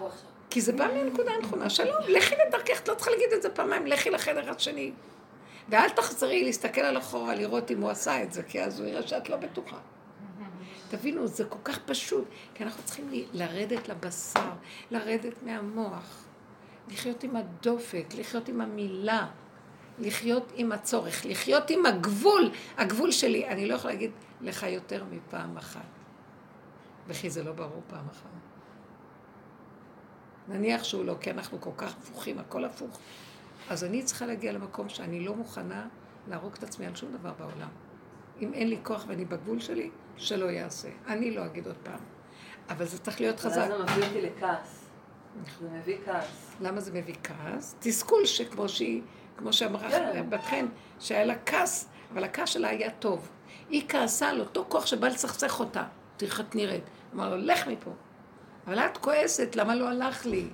כי 0.49 0.61
זה 0.61 0.72
בא 0.73 0.88
מהנקודה 0.94 1.32
הנכונה. 1.32 1.69
שלום, 1.69 1.95
לכי 2.07 2.36
לדרכך, 2.48 2.82
את 2.82 2.90
לא 2.90 2.94
צריכה 2.94 3.11
להגיד 3.11 3.34
את 3.34 3.41
זה 3.41 3.49
פעמיים, 3.49 3.88
לכי 3.88 4.10
לחדר 4.10 4.52
השני. 4.52 4.91
ואל 5.69 5.90
תחזרי 5.90 6.44
להסתכל 6.44 6.82
על 6.82 6.98
אחורה, 6.98 7.36
לראות 7.36 7.72
אם 7.72 7.82
הוא 7.82 7.90
עשה 7.90 8.23
את 8.23 8.34
זה, 8.34 8.44
כי 8.44 8.64
אז 8.64 8.80
הוא 8.80 8.88
יראה 8.88 9.07
שאת 9.07 9.30
לא 9.30 9.36
בטוחה. 9.36 9.78
תבינו, 10.91 11.27
זה 11.27 11.45
כל 11.45 11.59
כך 11.63 11.80
פשוט, 11.85 12.26
כי 12.53 12.63
אנחנו 12.63 12.84
צריכים 12.84 13.09
לרדת 13.34 13.89
לבשר, 13.89 14.51
לרדת 14.91 15.43
מהמוח, 15.43 16.23
לחיות 16.91 17.23
עם 17.23 17.35
הדופק, 17.35 18.05
לחיות 18.18 18.47
עם 18.47 18.61
המילה, 18.61 19.27
לחיות 19.99 20.51
עם 20.55 20.72
הצורך, 20.72 21.26
לחיות 21.26 21.69
עם 21.69 21.85
הגבול, 21.85 22.51
הגבול 22.77 23.11
שלי. 23.11 23.47
אני 23.47 23.65
לא 23.65 23.76
יכולה 23.76 23.93
להגיד 23.93 24.11
לך 24.41 24.63
יותר 24.63 25.03
מפעם 25.11 25.57
אחת. 25.57 25.85
וכי 27.07 27.30
זה 27.30 27.43
לא 27.43 27.51
ברור 27.51 27.81
פעם 27.88 28.05
אחת. 28.11 28.30
נניח 30.47 30.84
שהוא 30.84 31.05
לא, 31.05 31.15
כי 31.22 31.31
אנחנו 31.31 31.61
כל 31.61 31.72
כך 31.77 31.97
הפוכים, 31.97 32.39
הכל 32.39 32.65
הפוך. 32.65 32.99
אז 33.69 33.84
אני 33.84 34.03
צריכה 34.03 34.26
להגיע 34.26 34.51
למקום 34.51 34.89
שאני 34.89 35.26
לא 35.26 35.35
מוכנה 35.35 35.88
להרוג 36.27 36.53
את 36.53 36.63
עצמי 36.63 36.85
על 36.85 36.95
שום 36.95 37.11
דבר 37.11 37.34
בעולם. 37.39 37.69
אם 38.41 38.53
אין 38.53 38.69
לי 38.69 38.77
כוח 38.84 39.05
ואני 39.07 39.26
בגבול 39.26 39.59
שלי, 39.59 39.89
שלא 40.17 40.45
יעשה. 40.45 40.89
אני 41.07 41.31
לא 41.31 41.45
אגיד 41.45 41.67
עוד 41.67 41.77
פעם. 41.83 41.99
אבל 42.69 42.85
זה 42.85 42.99
צריך 42.99 43.21
להיות 43.21 43.39
חזק. 43.39 43.57
אבל 43.57 43.71
אז 43.71 43.89
זה 43.89 43.95
מביא 43.95 44.07
אותי 44.07 44.21
לכעס. 44.21 44.85
זה 45.61 45.69
מביא 45.69 45.97
כעס. 46.05 46.55
למה 46.61 46.79
זה 46.79 46.91
מביא 46.93 47.15
כעס? 47.23 47.75
תסכול 47.79 48.25
שכמו 48.25 48.69
שהיא, 48.69 49.01
כמו 49.38 49.53
שאמרה 49.53 49.89
כן. 49.89 50.29
בת 50.29 50.43
חן, 50.43 50.65
שהיה 50.99 51.25
לה 51.25 51.35
כעס, 51.45 51.89
אבל 52.13 52.23
הכעס 52.23 52.49
שלה 52.49 52.69
היה 52.69 52.89
טוב. 52.91 53.29
היא 53.69 53.89
כעסה 53.89 54.29
על 54.29 54.39
אותו 54.39 54.65
כוח 54.69 54.85
שבא 54.85 55.07
לסכסך 55.07 55.59
אותה. 55.59 55.83
תראי 56.17 56.31
איך 56.31 56.39
את 56.39 56.55
נראית. 56.55 56.83
אמר 57.13 57.29
לו, 57.29 57.38
לך 57.38 57.67
מפה. 57.67 57.91
אבל 58.67 58.79
את 58.79 58.97
כועסת, 58.97 59.55
למה 59.55 59.75
לא 59.75 59.89
הלך 59.89 60.25
לי? 60.25 60.47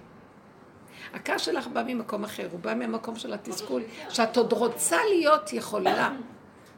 הכעס 1.14 1.42
שלך 1.42 1.68
בא 1.68 1.84
ממקום 1.88 2.24
אחר, 2.24 2.48
הוא 2.52 2.60
בא 2.60 2.74
מהמקום 2.74 3.16
של 3.16 3.34
התסכול, 3.34 3.84
שאת 4.10 4.38
עוד 4.38 4.54
רוצה 4.54 4.98
להיות 5.10 5.54
יכולה 5.54 6.12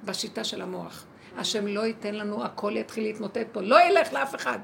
בשיטה 0.03 0.43
של 0.43 0.61
המוח. 0.61 1.05
השם 1.39 1.67
לא 1.67 1.85
ייתן 1.85 2.15
לנו, 2.15 2.43
הכל 2.43 2.71
יתחיל 2.75 3.03
להתמוטט 3.03 3.47
פה, 3.51 3.61
לא 3.61 3.81
ילך 3.81 4.13
לאף 4.13 4.35
אחד. 4.35 4.59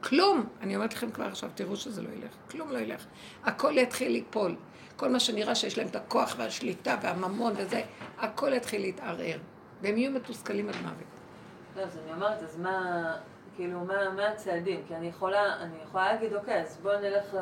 כלום. 0.00 0.46
אני 0.60 0.76
אומרת 0.76 0.94
לכם 0.94 1.10
כבר 1.10 1.24
עכשיו, 1.24 1.50
תראו 1.54 1.76
שזה 1.76 2.02
לא 2.02 2.08
ילך. 2.08 2.30
כלום 2.50 2.70
לא 2.70 2.78
ילך. 2.78 3.06
הכל 3.44 3.72
יתחיל 3.76 4.12
ליפול. 4.12 4.56
כל 4.96 5.08
מה 5.08 5.20
שנראה 5.20 5.54
שיש 5.54 5.78
להם 5.78 5.86
את 5.86 5.96
הכוח 5.96 6.34
והשליטה 6.38 6.96
והממון 7.02 7.52
וזה, 7.56 7.82
הכל 8.18 8.52
יתחיל 8.52 8.80
להתערער. 8.80 9.38
והם 9.82 9.96
יהיו 9.96 10.10
מתוסכלים 10.10 10.68
עד 10.68 10.76
מוות. 10.82 10.94
לא, 11.76 11.82
אז 11.82 11.98
אני 12.04 12.12
אומרת, 12.12 12.42
אז 12.42 12.58
מה, 12.58 13.06
כאילו, 13.56 13.80
מה, 13.80 14.10
מה 14.16 14.28
הצעדים? 14.28 14.80
כי 14.88 14.94
אני 14.94 15.06
יכולה, 15.06 15.56
אני 15.60 15.76
יכולה 15.84 16.12
להגיד, 16.12 16.34
אוקיי, 16.34 16.62
אז 16.62 16.78
בואו 16.82 17.00
נלך 17.00 17.34
ל... 17.34 17.38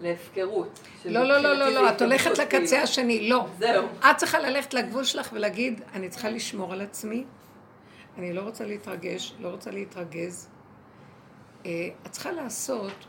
להפקרות. 0.00 0.80
לא, 1.04 1.24
לא, 1.24 1.38
לא, 1.38 1.54
לא, 1.54 1.68
לא, 1.68 1.90
את 1.90 2.02
הולכת 2.02 2.38
לקצה 2.38 2.82
השני, 2.82 3.28
לא. 3.28 3.46
זהו. 3.58 3.86
את 4.00 4.16
צריכה 4.16 4.38
ללכת 4.38 4.74
לגבול 4.74 5.04
שלך 5.04 5.28
ולהגיד, 5.32 5.80
אני 5.94 6.08
צריכה 6.08 6.30
לשמור 6.30 6.72
על 6.72 6.80
עצמי, 6.80 7.24
אני 8.18 8.32
לא 8.32 8.40
רוצה 8.40 8.66
להתרגש, 8.66 9.34
לא 9.40 9.48
רוצה 9.48 9.70
להתרגז. 9.70 10.48
אה, 11.66 11.88
את 12.06 12.10
צריכה 12.10 12.32
לעשות, 12.32 13.06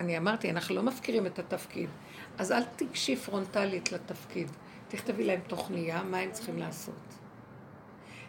אני 0.00 0.18
אמרתי, 0.18 0.50
אנחנו 0.50 0.74
לא 0.74 0.82
מפקירים 0.82 1.26
את 1.26 1.38
התפקיד, 1.38 1.90
אז 2.38 2.52
אל 2.52 2.62
תיגשי 2.64 3.16
פרונטלית 3.16 3.92
לתפקיד. 3.92 4.50
תכתבי 4.88 5.24
להם 5.24 5.40
תוכניה, 5.46 6.02
מה 6.02 6.18
הם 6.18 6.32
צריכים 6.32 6.58
לעשות. 6.58 6.94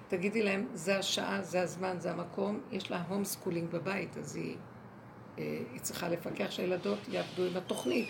תגידי 0.08 0.44
להם, 0.44 0.68
זה 0.74 0.98
השעה, 0.98 1.42
זה 1.42 1.62
הזמן, 1.62 1.96
זה 2.00 2.12
המקום, 2.12 2.60
יש 2.72 2.92
לה 2.92 3.04
home 3.08 3.26
schooling 3.26 3.70
בבית, 3.72 4.18
אז 4.18 4.36
היא, 4.36 4.56
אה, 5.38 5.60
היא 5.74 5.82
צריכה 5.82 6.10
לפקח 6.10 6.52
שהילדות 6.52 7.00
יעבדו 7.08 7.44
עם 7.46 7.58
התוכנית. 7.58 8.10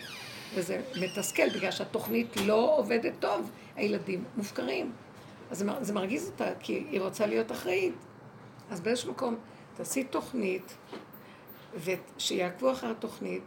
וזה 0.54 0.82
מתסכל, 1.00 1.48
בגלל 1.48 1.70
שהתוכנית 1.70 2.36
לא 2.36 2.76
עובדת 2.78 3.12
טוב, 3.18 3.50
הילדים 3.76 4.24
מופקרים. 4.36 4.92
אז 5.50 5.64
זה 5.80 5.92
מרגיז 5.92 6.30
אותה, 6.30 6.44
כי 6.60 6.72
היא 6.72 7.00
רוצה 7.00 7.26
להיות 7.26 7.52
אחראית. 7.52 7.94
אז 8.70 8.80
באיזשהו 8.80 9.12
מקום, 9.12 9.36
תעשי 9.74 10.04
תוכנית, 10.04 10.76
ושיעקבו 11.74 12.72
אחר 12.72 12.90
התוכנית, 12.90 13.42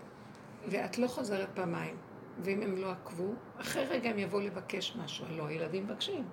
ואת 0.67 0.97
לא 0.97 1.07
חוזרת 1.07 1.47
פעמיים. 1.53 1.95
ואם 2.43 2.61
הם 2.61 2.77
לא 2.77 2.91
עקבו, 2.91 3.33
אחרי 3.61 3.85
רגע 3.85 4.09
הם 4.09 4.19
יבואו 4.19 4.41
לבקש 4.41 4.95
משהו. 5.03 5.25
הלוא 5.29 5.47
הילדים 5.47 5.83
מבקשים. 5.83 6.23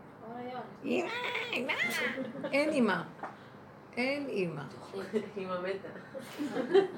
אמא, 0.84 1.08
אמא, 1.52 1.72
אין 2.52 2.72
אמא. 2.72 2.94
אין 3.96 4.28
אימא. 4.28 4.62
אימא 5.36 5.54
מתה. 5.60 5.88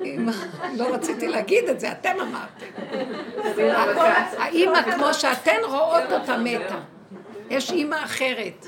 אימא, 0.00 0.32
לא 0.76 0.94
רציתי 0.94 1.28
להגיד 1.28 1.68
את 1.68 1.80
זה, 1.80 1.92
אתם 1.92 2.16
אמרתם. 2.20 2.66
האימא, 4.38 4.82
כמו 4.82 5.14
שאתן 5.14 5.58
רואות 5.68 6.12
אותה 6.12 6.38
מתה. 6.38 6.80
יש 7.50 7.70
אימא 7.70 8.04
אחרת. 8.04 8.66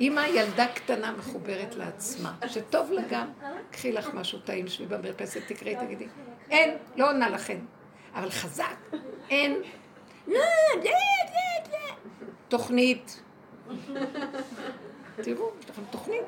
אימא 0.00 0.20
ילדה 0.20 0.66
קטנה 0.66 1.12
מחוברת 1.12 1.74
לעצמה, 1.74 2.34
שטוב 2.46 2.92
לה 2.92 3.02
גם, 3.10 3.28
קחי 3.70 3.92
לך 3.92 4.14
משהו 4.14 4.38
טעים, 4.38 4.68
שבי 4.68 4.86
במרפסת, 4.86 5.40
תקראי, 5.46 5.76
תגידי. 5.76 6.06
אין, 6.50 6.76
לא 6.96 7.10
עונה 7.10 7.28
לכם. 7.28 7.58
אבל 8.14 8.30
חזק, 8.30 8.76
אין. 9.30 9.62
תוכנית. 12.48 13.22
תראו, 15.16 15.50
יש 15.60 15.70
לכם 15.70 15.82
תוכנית. 15.90 16.22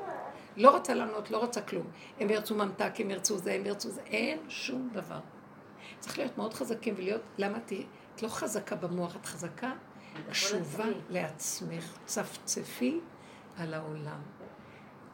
לא 0.57 0.70
רוצה 0.70 0.94
לענות, 0.94 1.31
לא 1.31 1.39
רוצה 1.39 1.61
כלום. 1.61 1.86
הם 2.20 2.31
ירצו 2.31 2.55
ממתק, 2.55 2.93
הם 2.98 3.11
ירצו 3.11 3.39
זה, 3.39 3.53
הם 3.53 3.66
ירצו 3.66 3.90
זה, 3.90 4.01
אין 4.07 4.39
שום 4.48 4.89
דבר. 4.93 5.19
צריך 6.01 6.19
להיות 6.19 6.39
מאוד 6.39 6.55
חזקים 6.55 6.94
ולהיות, 6.97 7.20
למה 7.39 7.59
את 8.15 8.23
לא 8.23 8.28
חזקה 8.28 8.77
במוח, 8.77 9.16
את 9.16 9.27
חזקה 9.27 9.73
קשובה 10.31 10.85
לעצמך, 11.11 11.99
צפצפי 12.07 13.01
על 13.57 13.75
העולם. 13.75 14.21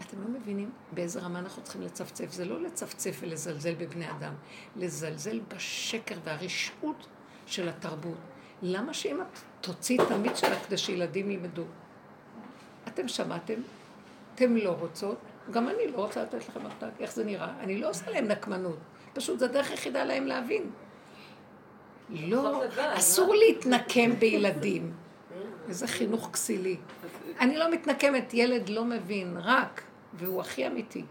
אתם 0.01 0.23
לא 0.23 0.29
מבינים 0.29 0.70
באיזה 0.93 1.20
רמה 1.20 1.39
אנחנו 1.39 1.62
צריכים 1.62 1.83
לצפצף. 1.83 2.33
זה 2.33 2.45
לא 2.45 2.62
לצפצף 2.62 3.16
ולזלזל 3.20 3.74
בבני 3.74 4.11
אדם, 4.11 4.35
לזלזל 4.77 5.41
בשקר 5.49 6.15
והרשעות 6.24 7.07
של 7.47 7.69
התרבות. 7.69 8.19
למה 8.62 8.95
שאם 8.95 9.20
את 9.20 9.39
תוציאי 9.61 10.07
תמיד 10.09 10.37
שלך 10.37 10.66
כדי 10.66 10.79
שילדים 10.79 11.31
ילמדו? 11.31 11.65
אתם 12.89 13.09
שמעתם? 13.09 13.55
אתם 14.35 14.57
לא 14.57 14.70
רוצות, 14.70 15.19
גם 15.51 15.69
אני 15.69 15.89
לא 15.89 15.97
רוצה 15.97 16.23
לתת 16.23 16.49
לכם 16.49 16.66
מתק, 16.66 17.01
איך 17.01 17.12
זה 17.12 17.24
נראה? 17.24 17.61
אני 17.61 17.79
לא 17.79 17.91
עושה 17.91 18.11
להם 18.11 18.24
נקמנות, 18.24 18.79
פשוט 19.12 19.39
זו 19.39 19.45
הדרך 19.45 19.70
היחידה 19.70 20.05
להם 20.05 20.27
להבין. 20.27 20.70
לא, 22.12 22.62
אסור 22.76 23.34
להתנקם 23.34 24.12
בילדים. 24.12 24.93
איזה 25.68 25.86
חינוך 25.86 26.30
כסילי. 26.32 26.76
אני 27.40 27.56
לא 27.56 27.70
מתנקמת, 27.70 28.34
ילד 28.34 28.68
לא 28.68 28.84
מבין, 28.84 29.36
רק, 29.43 29.82
והוא 30.14 30.40
הכי 30.40 30.66
אמיתי. 30.66 31.05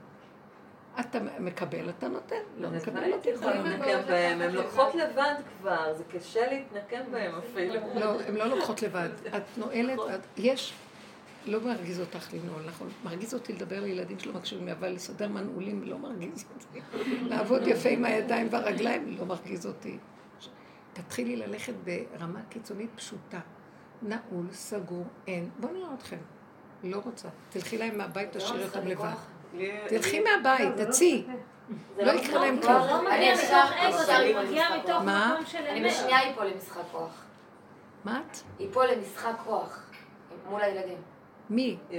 אתה 1.00 1.20
מקבל, 1.40 1.90
אתה 1.90 2.08
נותן, 2.08 2.36
לא 2.58 2.70
מקבל, 2.70 3.08
לא 3.08 3.18
תקבל. 3.18 3.58
הן 4.12 4.54
לוקחות 4.54 4.96
לבד 4.96 5.34
כבר, 5.60 5.94
זה 5.94 6.04
קשה 6.04 6.52
להתנקם 6.52 7.12
בהן 7.12 7.32
אפילו. 7.36 7.74
לא, 7.96 8.22
הן 8.28 8.36
לא 8.36 8.46
לוקחות 8.46 8.82
לבד. 8.82 9.10
את 9.38 9.44
נועלת, 9.58 10.00
יש, 10.38 10.74
לא 11.46 11.60
מרגיז 11.62 12.00
אותך 12.00 12.34
לנעול, 12.34 12.62
נכון? 12.66 12.90
מרגיז 13.04 13.34
אותי 13.34 13.54
לדבר 13.54 13.80
לילדים 13.80 14.20
שלא 14.20 14.34
מקשיבים, 14.34 14.68
אבל 14.70 14.90
לסדר 14.90 15.28
מנעולים 15.28 15.84
לא 15.84 15.98
מרגיז 15.98 16.46
אותי. 16.54 16.80
לעבוד 17.22 17.68
יפה 17.68 17.90
עם 17.90 18.06
הידיים 18.06 18.48
והרגליים 18.52 19.16
לא 19.20 19.26
מרגיז 19.26 19.66
אותי. 19.66 19.98
תתחילי 21.08 21.36
ללכת 21.36 21.74
ברמה 21.84 22.40
קיצונית 22.50 22.90
פשוטה. 22.96 23.40
נעול, 24.02 24.46
סגור, 24.52 25.06
אין. 25.28 25.50
בואו 25.60 25.74
נראה 25.74 25.94
אתכם. 25.94 26.18
לא 26.84 27.02
רוצה. 27.06 27.28
תלכי 27.50 27.78
להם 27.78 27.98
מהבית, 27.98 28.38
תשאירי 28.38 28.64
אותם 28.64 28.88
לבד. 28.88 29.14
תלכי 29.88 30.20
מהבית, 30.20 30.76
תצאי. 30.78 31.24
לא 31.98 32.12
יקרה 32.12 32.42
להם 32.42 32.62
כלום. 32.62 33.08
אני 33.08 33.32
עכשיו, 33.32 33.68
מה? 35.06 35.38
אני 35.70 35.90
בשנייה 35.90 36.32
אפול 36.32 36.46
למשחק 36.46 36.82
כוח. 36.92 37.26
מה 38.04 38.22
את? 38.22 38.38
אפול 38.70 38.86
למשחק 38.88 39.34
כוח. 39.46 39.92
מול 40.50 40.62
הילדים. 40.62 40.98
מי? 41.50 41.78
זה 41.90 41.96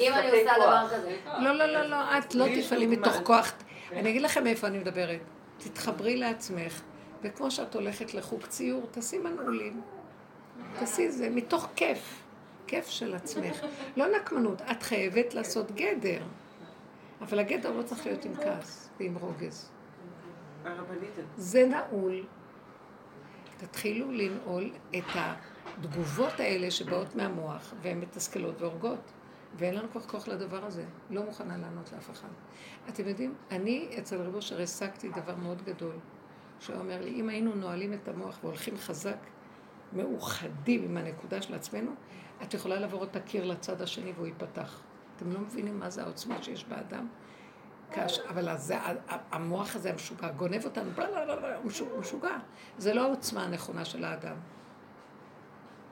אם 0.00 0.12
אני 0.12 0.30
עושה 0.30 0.54
דבר. 0.56 0.88
כזה. 0.90 1.16
לא, 1.38 1.52
לא, 1.52 1.66
לא, 1.66 1.82
לא, 1.82 2.18
את 2.18 2.34
לא 2.34 2.46
תפעלי 2.56 2.86
מתוך 2.86 3.16
כוח. 3.24 3.52
אני 3.92 4.10
אגיד 4.10 4.22
לכם 4.22 4.46
איפה 4.46 4.66
אני 4.66 4.78
מדברת. 4.78 5.20
תתחברי 5.58 6.16
לעצמך, 6.16 6.80
וכמו 7.22 7.50
שאת 7.50 7.74
הולכת 7.74 8.14
לחוג 8.14 8.46
ציור, 8.46 8.86
תעשי 8.90 9.18
מנעולים. 9.18 9.80
תעשי 10.78 11.10
זה 11.10 11.30
מתוך 11.30 11.68
כיף. 11.76 12.22
הכיף 12.64 12.88
של 12.88 13.14
עצמך. 13.14 13.66
לא 13.96 14.06
נקמנות, 14.16 14.62
את 14.62 14.82
חייבת 14.82 15.34
לעשות 15.34 15.72
גדר. 15.72 16.22
אבל 17.20 17.38
הגדר 17.38 17.72
לא 17.72 17.82
צריך 17.82 18.06
להיות 18.06 18.24
עם 18.24 18.34
כעס 18.34 18.90
ועם 19.00 19.14
רוגז. 19.14 19.70
זה 21.36 21.66
נעול. 21.66 22.24
תתחילו 23.56 24.12
לנעול 24.12 24.70
את 24.98 25.04
התגובות 25.14 26.40
האלה 26.40 26.70
שבאות 26.70 27.16
מהמוח, 27.16 27.74
והן 27.82 28.00
מתסכלות 28.00 28.60
והורגות. 28.60 29.12
ואין 29.56 29.74
לנו 29.74 29.90
כבר 29.90 30.00
כוח 30.00 30.28
לדבר 30.28 30.64
הזה. 30.64 30.84
לא 31.10 31.22
מוכנה 31.22 31.56
לענות 31.56 31.92
לאף 31.92 32.10
אחד. 32.10 32.28
אתם 32.88 33.08
יודעים, 33.08 33.34
אני 33.50 33.88
אצל 33.98 34.22
רב 34.22 34.34
אושר 34.34 34.62
השגתי 34.62 35.08
דבר 35.08 35.36
מאוד 35.36 35.62
גדול, 35.62 35.94
שהוא 36.62 36.76
אומר 36.76 37.00
לי, 37.00 37.10
אם 37.10 37.28
היינו 37.28 37.54
נועלים 37.54 37.92
את 37.92 38.08
המוח 38.08 38.38
והולכים 38.42 38.76
חזק, 38.76 39.16
מאוחדים 39.92 40.84
עם 40.84 40.96
הנקודה 40.96 41.42
של 41.42 41.54
עצמנו, 41.54 41.90
את 42.42 42.54
יכולה 42.54 42.80
לעבור 42.80 43.04
את 43.04 43.16
הקיר 43.16 43.44
לצד 43.44 43.82
השני 43.82 44.12
והוא 44.12 44.26
ייפתח. 44.26 44.80
אתם 45.16 45.32
לא 45.32 45.40
מבינים 45.40 45.78
מה 45.78 45.90
זה 45.90 46.02
העוצמה 46.02 46.42
שיש 46.42 46.64
באדם? 46.64 47.08
קש, 47.90 48.18
אבל 48.18 48.48
אז, 48.48 48.74
המוח 49.08 49.76
הזה 49.76 49.90
המשוגע 49.90 50.30
גונב 50.30 50.64
אותנו, 50.64 50.90
הוא 51.62 52.00
משוגע. 52.00 52.38
זה 52.78 52.94
לא 52.94 53.06
העוצמה 53.06 53.44
הנכונה 53.44 53.84
של 53.84 54.04
האדם. 54.04 54.36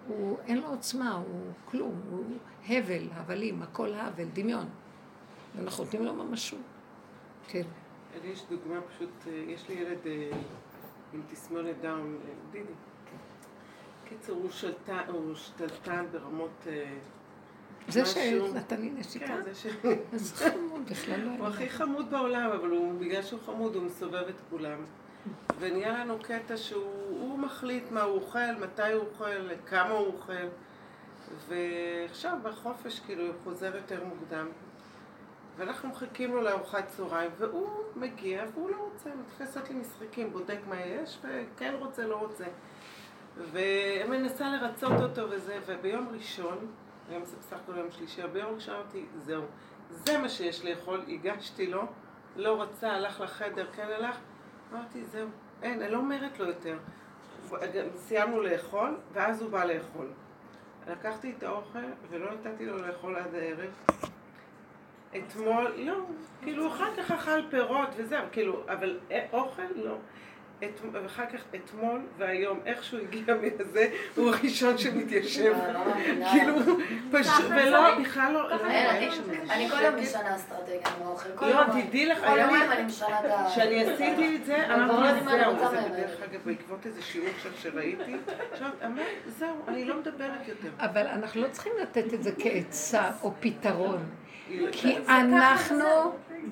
הוא, 0.07 0.39
אין 0.47 0.59
לו 0.59 0.69
עוצמה, 0.69 1.11
הוא 1.11 1.53
כלום, 1.65 2.01
הוא 2.11 2.25
הבל, 2.69 3.09
הבלים, 3.13 3.63
הכל 3.63 3.95
הבל, 3.95 4.29
דמיון. 4.33 4.69
ואנחנו 5.57 5.85
נותנים 5.85 6.05
לו 6.05 6.15
ממשות. 6.15 6.61
כן. 7.49 7.63
לי 8.23 8.29
יש 8.29 8.43
דוגמה 8.51 8.81
פשוט, 8.81 9.11
אה, 9.27 9.33
יש 9.33 9.69
לי 9.69 9.75
ילד 9.75 10.07
אה, 10.07 10.31
עם 11.13 11.23
תסמונת 11.31 11.81
דאון, 11.81 12.19
אה, 12.25 12.33
דידי. 12.51 12.73
קיצור, 14.09 14.37
הוא 14.37 14.51
שלטן, 14.51 15.03
הוא 15.09 15.35
שתלטן 15.35 16.07
ברמות... 16.13 16.67
זה 17.89 18.07
שנתן 18.07 18.81
לי 18.81 18.91
נשיקה, 18.91 19.27
כן, 19.27 19.43
זה 19.43 19.55
ש... 19.55 19.67
אז 20.13 20.33
חמוד, 20.33 20.91
בכלל 20.91 21.21
לא 21.21 21.31
הוא. 21.39 21.47
הכי 21.47 21.69
חמוד 21.69 22.11
בעולם, 22.11 22.51
אבל 22.51 22.69
הוא, 22.69 23.01
בגלל 23.01 23.23
שהוא 23.23 23.41
חמוד, 23.47 23.75
הוא 23.75 23.83
מסובב 23.83 24.15
את 24.29 24.41
כולם. 24.51 24.85
ונהיה 25.59 25.99
לנו 25.99 26.19
קטע 26.23 26.57
שהוא 26.57 27.21
הוא 27.21 27.39
מחליט 27.39 27.91
מה 27.91 28.03
הוא 28.03 28.15
אוכל, 28.15 28.53
מתי 28.61 28.93
הוא 28.93 29.05
אוכל, 29.13 29.55
כמה 29.67 29.91
הוא 29.91 30.07
אוכל. 30.07 30.47
ועכשיו 31.49 32.39
בחופש, 32.43 33.01
כאילו, 33.01 33.27
הוא 33.27 33.35
חוזר 33.45 33.77
יותר 33.77 34.05
מוקדם. 34.05 34.47
ואנחנו 35.57 35.89
מחכים 35.89 36.35
לו 36.35 36.41
לארוחת 36.41 36.87
צהריים, 36.87 37.31
והוא 37.39 37.69
מגיע 37.97 38.45
והוא 38.55 38.71
לא 38.71 38.77
רוצה, 38.77 39.11
מתחיל 39.15 39.47
לעשות 39.47 39.69
לי 39.69 39.75
משחקים, 39.75 40.33
בודק 40.33 40.59
מה 40.69 40.81
יש, 40.81 41.19
וכן 41.23 41.75
רוצה, 41.79 42.07
לא 42.07 42.17
רוצה. 42.17 42.45
ומנסה 43.37 44.51
לרצות 44.51 44.93
אותו 45.03 45.31
וזה, 45.31 45.59
וביום 45.67 46.09
ראשון, 46.13 46.59
היום 47.11 47.25
זה 47.25 47.37
בסך 47.37 47.57
הכל 47.57 47.77
יום 47.77 47.91
שלישי, 47.91 48.23
ביום 48.33 48.55
ראשון 48.55 48.75
אמרתי, 48.75 49.07
זהו, 49.19 49.43
זה 49.91 50.19
מה 50.19 50.29
שיש 50.29 50.65
לאכול, 50.65 51.05
הגשתי 51.09 51.67
לו, 51.67 51.83
לא 52.37 52.63
רצה, 52.63 52.93
הלך 52.93 53.21
לחדר, 53.21 53.67
כן 53.73 53.87
הלך, 53.97 54.17
אמרתי, 54.73 55.05
זהו, 55.05 55.29
אין, 55.63 55.83
אני 55.83 55.93
לא 55.93 55.99
אומרת 55.99 56.39
לו 56.39 56.47
יותר. 56.47 56.79
סיימנו 57.97 58.41
לאכול, 58.41 58.97
ואז 59.13 59.43
הוא 59.43 59.51
בא 59.51 59.65
לאכול. 59.65 60.07
לקחתי 60.89 61.35
את 61.39 61.43
האוכל 61.43 61.79
ולא 62.11 62.33
נתתי 62.35 62.67
לו 62.67 62.77
לאכול 62.77 63.17
עד 63.17 63.35
הערב. 63.35 63.71
אתמול, 65.17 65.73
לא, 65.77 65.95
כאילו 66.43 66.69
אחר 66.69 66.89
כך 66.97 67.11
אכל 67.11 67.41
פירות 67.51 67.89
וזהו, 67.97 68.23
כאילו, 68.33 68.63
אבל 68.69 68.99
אה, 69.11 69.25
אוכל 69.33 69.63
לא. 69.77 69.95
את, 70.65 70.81
ואחר 70.93 71.27
כך 71.27 71.41
אתמול 71.55 72.01
והיום, 72.19 72.61
איך 72.67 72.85
שהוא 72.85 73.01
הגיע 73.01 73.35
מזה, 73.35 73.87
הוא 74.17 74.29
הראשון 74.35 74.79
שמתיישב. 74.79 75.53
לא, 75.57 75.73
לא 75.73 75.85
מאמינה. 75.85 76.31
כאילו, 76.31 76.55
פשוט, 77.13 77.45
ולא, 77.51 77.99
בכלל 77.99 78.33
לא, 78.33 78.51
לא, 78.51 78.57
אני- 78.61 79.71
כל 79.71 79.77
יום. 79.83 79.97
משנה 79.97 80.37
אסטרטגיה 80.37 80.75
עם 80.97 81.07
האוכל. 81.07 81.29
כל 81.35 81.47
לא. 81.47 81.63
תדעי 81.83 82.07
לך, 82.07 82.19
כל 82.19 82.25
היה 82.25 82.35
לי- 82.37 82.43
יומיים 82.43 82.73
אני 82.73 82.83
משנה 82.83 83.21
את 83.21 83.25
ה... 83.25 83.47
כשאני 83.51 83.85
עשיתי 83.85 84.37
את 84.37 84.45
זה, 84.45 84.65
לא 84.69 84.75
אמרתי, 84.75 85.25
זהו, 85.25 85.59
זה. 85.71 85.81
בדרך 85.93 86.21
אגב 86.31 86.41
בעקבות 86.45 86.87
איזה 86.87 87.03
שיעור 87.03 87.29
עכשיו 87.37 87.53
שראיתי, 87.61 88.17
עכשיו, 88.53 88.69
אמרתי, 88.87 89.03
זהו, 89.27 89.55
אני 89.69 89.85
לא 89.85 89.97
מדברת 90.01 90.49
יותר. 90.49 90.69
אבל 90.79 91.07
אנחנו 91.07 91.43
לא 91.43 91.49
צריכים 91.49 91.73
לתת 91.83 92.15
את 92.15 92.23
זה 92.23 92.31
כעצה 92.39 93.11
או 93.23 93.33
פתרון. 93.41 94.09
כי 94.73 94.97
אנחנו, 95.09 95.85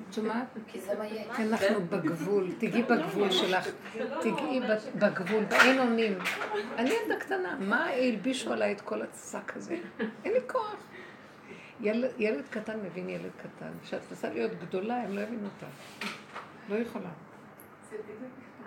את 0.07 0.13
שומעת? 0.13 0.45
כי 0.67 0.79
זה 0.81 0.97
מה 0.97 1.05
יהיה. 1.05 1.33
כי 1.35 1.43
אנחנו 1.43 1.85
בגבול, 1.89 2.51
תיגעי 2.57 2.83
בגבול 2.83 3.31
שלך, 3.31 3.67
תיגעי 4.21 4.59
ב- 4.61 4.99
בגבול, 5.05 5.43
באין 5.43 5.79
אונים. 5.79 6.17
אני 6.77 6.89
ילדה 6.89 7.19
קטנה, 7.19 7.55
מה 7.59 7.85
הלבישו 7.85 8.53
עליי 8.53 8.71
את 8.71 8.81
כל 8.81 9.01
השק 9.01 9.57
הזה? 9.57 9.77
אין 10.25 10.33
לי 10.33 10.39
כוח. 10.47 10.75
ילד, 11.81 12.09
ילד 12.17 12.43
קטן 12.49 12.79
מבין 12.83 13.09
ילד 13.09 13.31
קטן. 13.37 13.71
כשאת 13.83 14.01
מנסה 14.09 14.29
להיות 14.29 14.51
גדולה, 14.61 14.95
הם 15.03 15.15
לא 15.15 15.21
יבינו 15.21 15.43
אותך. 15.43 15.65
לא 16.69 16.75
יכולה. 16.75 17.09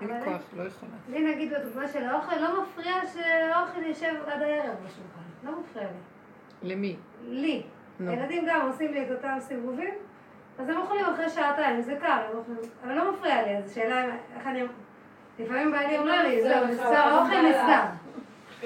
אין 0.00 0.08
לי 0.10 0.24
כוח, 0.24 0.40
לא 0.56 0.62
יכולה. 0.62 0.92
לי 1.08 1.34
נגיד 1.34 1.52
בדוגמה 1.54 1.88
של 1.88 2.04
האוכל, 2.04 2.36
לא 2.36 2.62
מפריע 2.62 2.94
שהאוכל 3.12 3.82
יושב 3.82 4.14
עד 4.26 4.42
הערב 4.42 4.74
בשולחן. 4.86 5.22
לא 5.44 5.60
מפריע 5.60 5.86
לי. 5.86 6.74
למי? 6.74 6.96
לי. 7.28 7.62
נו. 8.04 8.10
הילדים 8.10 8.44
גם 8.48 8.60
עושים 8.66 8.92
לי 8.92 9.02
את 9.02 9.10
אותם 9.10 9.36
סיבובים, 9.40 9.94
אז 10.58 10.68
הם 10.68 10.76
אוכלים 10.76 11.04
אחרי 11.04 11.28
שעתיים, 11.30 11.82
זה 11.82 11.94
הם 12.30 12.36
אוכלים, 12.38 12.58
אבל 12.84 12.94
לא 12.94 13.12
מפריע 13.12 13.42
לי, 13.42 13.56
אז 13.56 13.70
השאלה 13.70 14.04
אם- 14.04 14.10
איך 14.36 14.46
אני... 14.46 14.62
לפעמים 15.38 15.70
בעלי 15.72 15.98
אומר 15.98 16.22
לי, 16.22 16.42
זהו, 16.42 16.66
נסגר 16.66 16.86
האוכל 16.96 17.42
נסגר. 17.48 17.82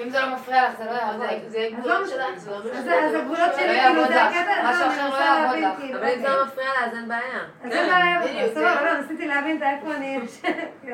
אם 0.03 0.09
זה 0.09 0.19
לא 0.19 0.35
מפריע 0.35 0.69
לך, 0.69 0.77
זה 0.77 0.85
לא 0.85 0.91
יעבוד. 0.91 1.25
זה 1.47 1.67
אז 1.67 1.73
גבולות 1.79 1.99
לא 2.01 2.07
שלך. 2.07 2.37
זה 2.39 2.51
לא. 2.51 2.61
זה- 2.81 3.05
אז 3.05 3.13
הגבולות 3.13 3.53
זה 3.55 3.59
שלי, 3.61 3.75
לא 3.75 3.81
כאילו, 3.81 4.07
זה. 4.07 4.23
הקטע, 4.23 4.69
משהו 4.69 4.81
לא, 4.81 4.87
אחר 4.87 5.09
לא 5.09 5.23
יעבוד 5.25 5.57
לך. 5.59 5.79
כאילו, 5.79 5.99
אבל 5.99 6.07
אם 6.07 6.19
זה 6.19 6.27
אוקיי. 6.27 6.35
לא 6.37 6.45
מפריע 6.45 6.67
לה, 6.79 6.85
אז 6.87 6.93
אין 6.97 7.07
בעיה. 7.07 7.39
אז 7.63 7.71
אין 7.71 7.89
בעיה, 7.89 8.47
סבבה, 8.53 8.83
לא, 8.93 9.01
ניסיתי 9.01 9.27
להבין 9.27 9.57
את 9.57 9.61
איפה 9.63 9.93
אני... 9.97 10.19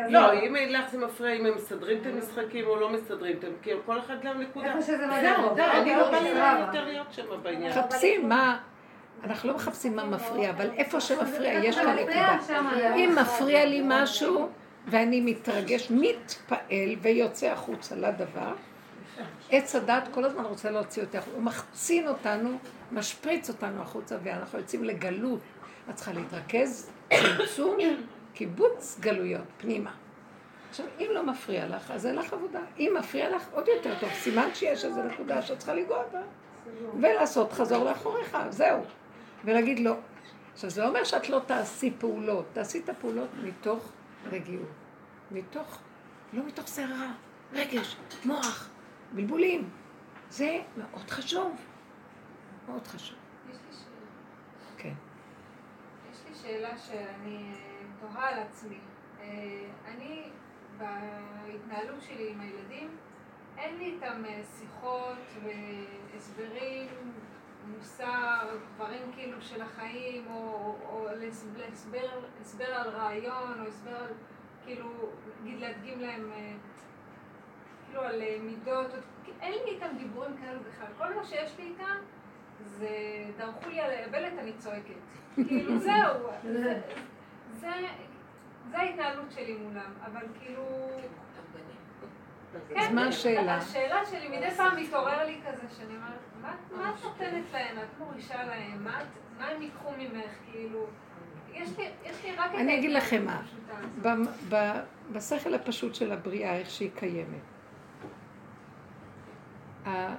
לא, 0.09 0.33
אם 0.33 0.55
לך 0.69 0.89
זה 0.91 0.97
מפריע, 0.97 1.33
אם 1.33 1.45
הם 1.45 1.55
מסדרים 1.55 1.97
את 2.01 2.05
המשחקים 2.05 2.65
או 2.67 2.75
לא 2.79 2.89
מסדרים 2.89 3.37
את 3.39 3.61
כאילו 3.61 3.79
כל 3.85 3.99
אחד 3.99 4.15
גם 4.23 4.41
נקודה. 4.41 4.67
איפה 4.67 4.81
שזה 4.81 5.05
לא 5.07 5.13
יעבוד. 5.13 5.59
אני 5.59 5.95
לא 5.95 6.11
בא 6.11 6.17
אוקיי, 6.17 6.33
לי. 6.33 6.59
יותר 6.59 6.83
להיות 6.85 7.07
שם 7.13 7.23
בעניין. 7.43 7.71
מחפשים 7.79 8.29
מה... 8.29 8.57
אנחנו 9.23 9.49
לא 9.49 9.55
מחפשים 9.55 9.95
מה 9.95 10.05
מפריע, 10.05 10.49
אבל 10.49 10.69
איפה 10.77 11.01
שמפריע, 11.01 11.53
יש 11.53 11.79
כאן 11.79 11.95
נקודה. 11.95 12.37
זה- 12.41 12.93
אם 12.95 13.15
מפריע 13.21 13.65
לי 13.65 13.81
משהו, 13.85 14.49
ואני 14.87 15.21
מתרגש, 15.21 15.91
מתפעל 15.91 16.59
ויוצא 17.01 17.47
החוצה 17.47 17.95
לדבר, 17.95 18.53
עץ 19.49 19.75
הדת 19.75 20.03
כל 20.11 20.25
הזמן 20.25 20.43
רוצה 20.43 20.71
להוציא 20.71 21.03
החוצה, 21.03 21.31
הוא 21.33 21.43
מחצין 21.43 22.07
אותנו, 22.07 22.57
משפריץ 22.91 23.49
אותנו 23.49 23.81
החוצה, 23.81 24.17
ואנחנו 24.23 24.59
יוצאים 24.59 24.83
לגלות. 24.83 25.39
את 25.89 25.95
צריכה 25.95 26.11
להתרכז, 26.13 26.89
צמצום, 27.13 27.77
קיבוץ 28.33 28.97
גלויות, 28.99 29.45
פנימה. 29.57 29.91
עכשיו, 30.69 30.85
אם 30.99 31.07
לא 31.13 31.23
מפריע 31.23 31.67
לך, 31.67 31.91
אז 31.91 32.05
אין 32.05 32.15
לך 32.15 32.33
עבודה. 32.33 32.59
אם 32.79 32.93
מפריע 32.99 33.35
לך, 33.35 33.43
עוד 33.51 33.67
יותר 33.67 33.99
טוב. 33.99 34.09
סימן 34.13 34.49
שיש 34.53 34.85
איזו 34.85 35.03
נקודה 35.03 35.41
שאת 35.41 35.57
צריכה 35.57 35.73
לנגוע 35.73 36.03
בה. 36.11 36.21
ולעשות 37.01 37.53
חזור 37.53 37.83
לאחוריך, 37.83 38.37
זהו. 38.49 38.83
ולהגיד 39.45 39.79
לא. 39.79 39.95
עכשיו, 40.53 40.69
זה 40.69 40.87
אומר 40.87 41.03
שאת 41.03 41.29
לא 41.29 41.41
תעשי 41.45 41.93
פעולות. 41.97 42.45
תעשי 42.53 42.79
את 42.79 42.89
הפעולות 42.89 43.29
מתוך 43.43 43.91
רגיעות. 44.31 44.67
מתוך, 45.31 45.77
לא 46.33 46.43
מתוך 46.47 46.67
סערה, 46.67 47.11
רגש, 47.53 47.95
מוח, 48.25 48.69
בלבולים. 49.13 49.69
זה 50.29 50.59
מאוד 50.77 51.09
חשוב. 51.09 51.55
מאוד 52.67 52.87
חשוב. 52.87 53.17
יש 53.49 53.57
לי 53.57 53.73
שאלה. 53.73 54.77
כן. 54.77 54.93
יש 56.11 56.17
לי 56.29 56.35
שאלה 56.35 56.77
שאני 56.77 57.53
אה, 57.53 57.83
תוהה 57.99 58.29
על 58.29 58.39
עצמי. 58.39 58.79
אה, 59.19 59.65
אני, 59.85 60.23
בהתנהלות 60.77 62.01
שלי 62.01 62.31
עם 62.31 62.41
הילדים, 62.41 62.97
אין 63.57 63.77
לי 63.77 63.85
איתם 63.85 64.25
אה, 64.25 64.41
שיחות 64.43 65.17
והסברים, 65.43 66.87
מוסר, 67.67 68.57
דברים 68.75 69.11
כאילו 69.15 69.41
של 69.41 69.61
החיים, 69.61 70.27
או, 70.29 70.75
או 70.89 71.07
להסבר, 71.15 71.63
הסבר, 71.71 72.21
הסבר 72.41 72.65
על 72.65 72.89
רעיון, 72.89 73.59
או 73.59 73.67
הסבר 73.67 73.95
על, 73.95 74.13
כאילו, 74.65 74.89
נגיד 75.43 75.59
להדגים 75.59 75.99
להם, 75.99 76.31
כאילו 77.93 78.05
על 78.05 78.21
אה, 78.21 78.37
מידות, 78.41 78.91
אין 79.41 79.51
לי 79.51 79.71
איתם 79.71 79.97
דיבורים 79.97 80.37
כאלו 80.37 80.59
בכלל. 80.59 80.87
כל 80.97 81.13
מה 81.15 81.25
שיש 81.25 81.53
לי 81.59 81.63
איתם 81.63 81.95
זה 82.63 82.89
דרכו 83.37 83.69
לי 83.69 83.81
על 83.81 83.91
היבלת, 83.91 84.33
אני 84.39 84.53
צועקת. 84.53 84.93
כאילו 85.35 85.79
זהו, 85.87 86.29
זה, 86.43 86.81
זה, 87.51 87.71
זה 88.71 88.77
ההתנהלות 88.77 89.31
שלי 89.31 89.53
מולם, 89.53 89.93
אבל 90.05 90.21
כאילו... 90.39 90.63
אז 92.75 92.91
מה 92.91 93.07
השאלה? 93.07 93.55
השאלה 93.55 94.05
שלי 94.05 94.37
מדי 94.37 94.51
פעם 94.51 94.81
מתעורר 94.81 95.25
לי 95.25 95.39
כזה, 95.47 95.63
שאני 95.77 95.95
אומרת, 95.95 96.19
מה, 96.41 96.55
מה 96.77 96.89
את 96.89 97.03
נותנת 97.03 97.43
להם? 97.53 97.77
את 97.77 97.99
מורישה 97.99 98.43
להם? 98.43 98.83
מה, 98.83 99.47
הם 99.47 99.61
ייקחו 99.61 99.91
ממך? 99.97 100.31
כאילו... 100.51 100.85
יש 101.53 101.77
לי, 101.77 101.89
יש 102.05 102.25
לי 102.25 102.37
אני 102.39 102.77
אגיד 102.77 102.91
לכם 102.91 103.25
מה. 103.25 103.41
בשכל 105.11 105.53
הפשוט 105.53 105.95
של 105.95 106.11
הבריאה, 106.11 106.57
איך 106.57 106.69
שהיא 106.69 106.91
קיימת. 106.95 107.52
ה- 109.85 110.15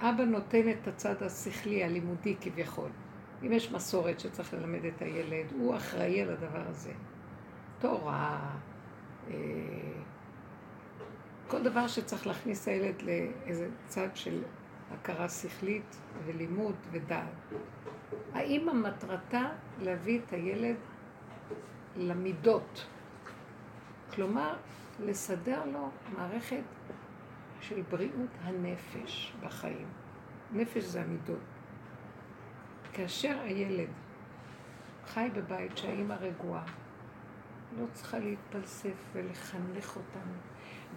אבא 0.00 0.24
נותן 0.24 0.70
את 0.70 0.88
הצד 0.88 1.22
השכלי, 1.22 1.84
הלימודי 1.84 2.36
כביכול. 2.40 2.90
אם 3.42 3.52
יש 3.52 3.72
מסורת 3.72 4.20
שצריך 4.20 4.54
ללמד 4.54 4.84
את 4.84 5.02
הילד, 5.02 5.52
הוא 5.52 5.76
אחראי 5.76 6.22
על 6.22 6.30
הדבר 6.30 6.62
הזה. 6.68 6.92
תורה, 7.78 8.50
אה, 9.30 9.34
כל 11.48 11.62
דבר 11.62 11.86
שצריך 11.86 12.26
להכניס 12.26 12.68
הילד 12.68 13.02
לאיזה 13.02 13.68
צד 13.86 14.08
של 14.14 14.42
הכרה 14.92 15.28
שכלית 15.28 15.96
ולימוד 16.26 16.74
ודעת. 16.90 17.52
האמא 18.34 18.72
מטרתה 18.72 19.48
להביא 19.80 20.20
את 20.26 20.32
הילד 20.32 20.76
למידות. 21.96 22.86
כלומר, 24.14 24.56
לסדר 25.00 25.64
לו 25.72 25.90
מערכת 26.18 26.62
של 27.62 27.82
בריאות 27.90 28.30
הנפש 28.42 29.32
בחיים. 29.40 29.86
נפש 30.52 30.84
זה 30.84 31.00
המידות. 31.02 31.38
כאשר 32.92 33.40
הילד 33.40 33.88
חי 35.06 35.28
בבית 35.34 35.76
שהאימא 35.76 36.14
רגועה, 36.14 36.64
לא 37.78 37.86
צריכה 37.92 38.18
להתפלסף 38.18 38.94
ולחנך 39.12 39.96
אותם 39.96 40.28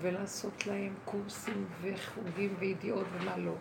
ולעשות 0.01 0.67
להם 0.67 0.93
קורסים 1.05 1.67
וחוגים 1.81 2.55
וידיעות 2.59 3.07
ומה 3.13 3.37
לא. 3.37 3.55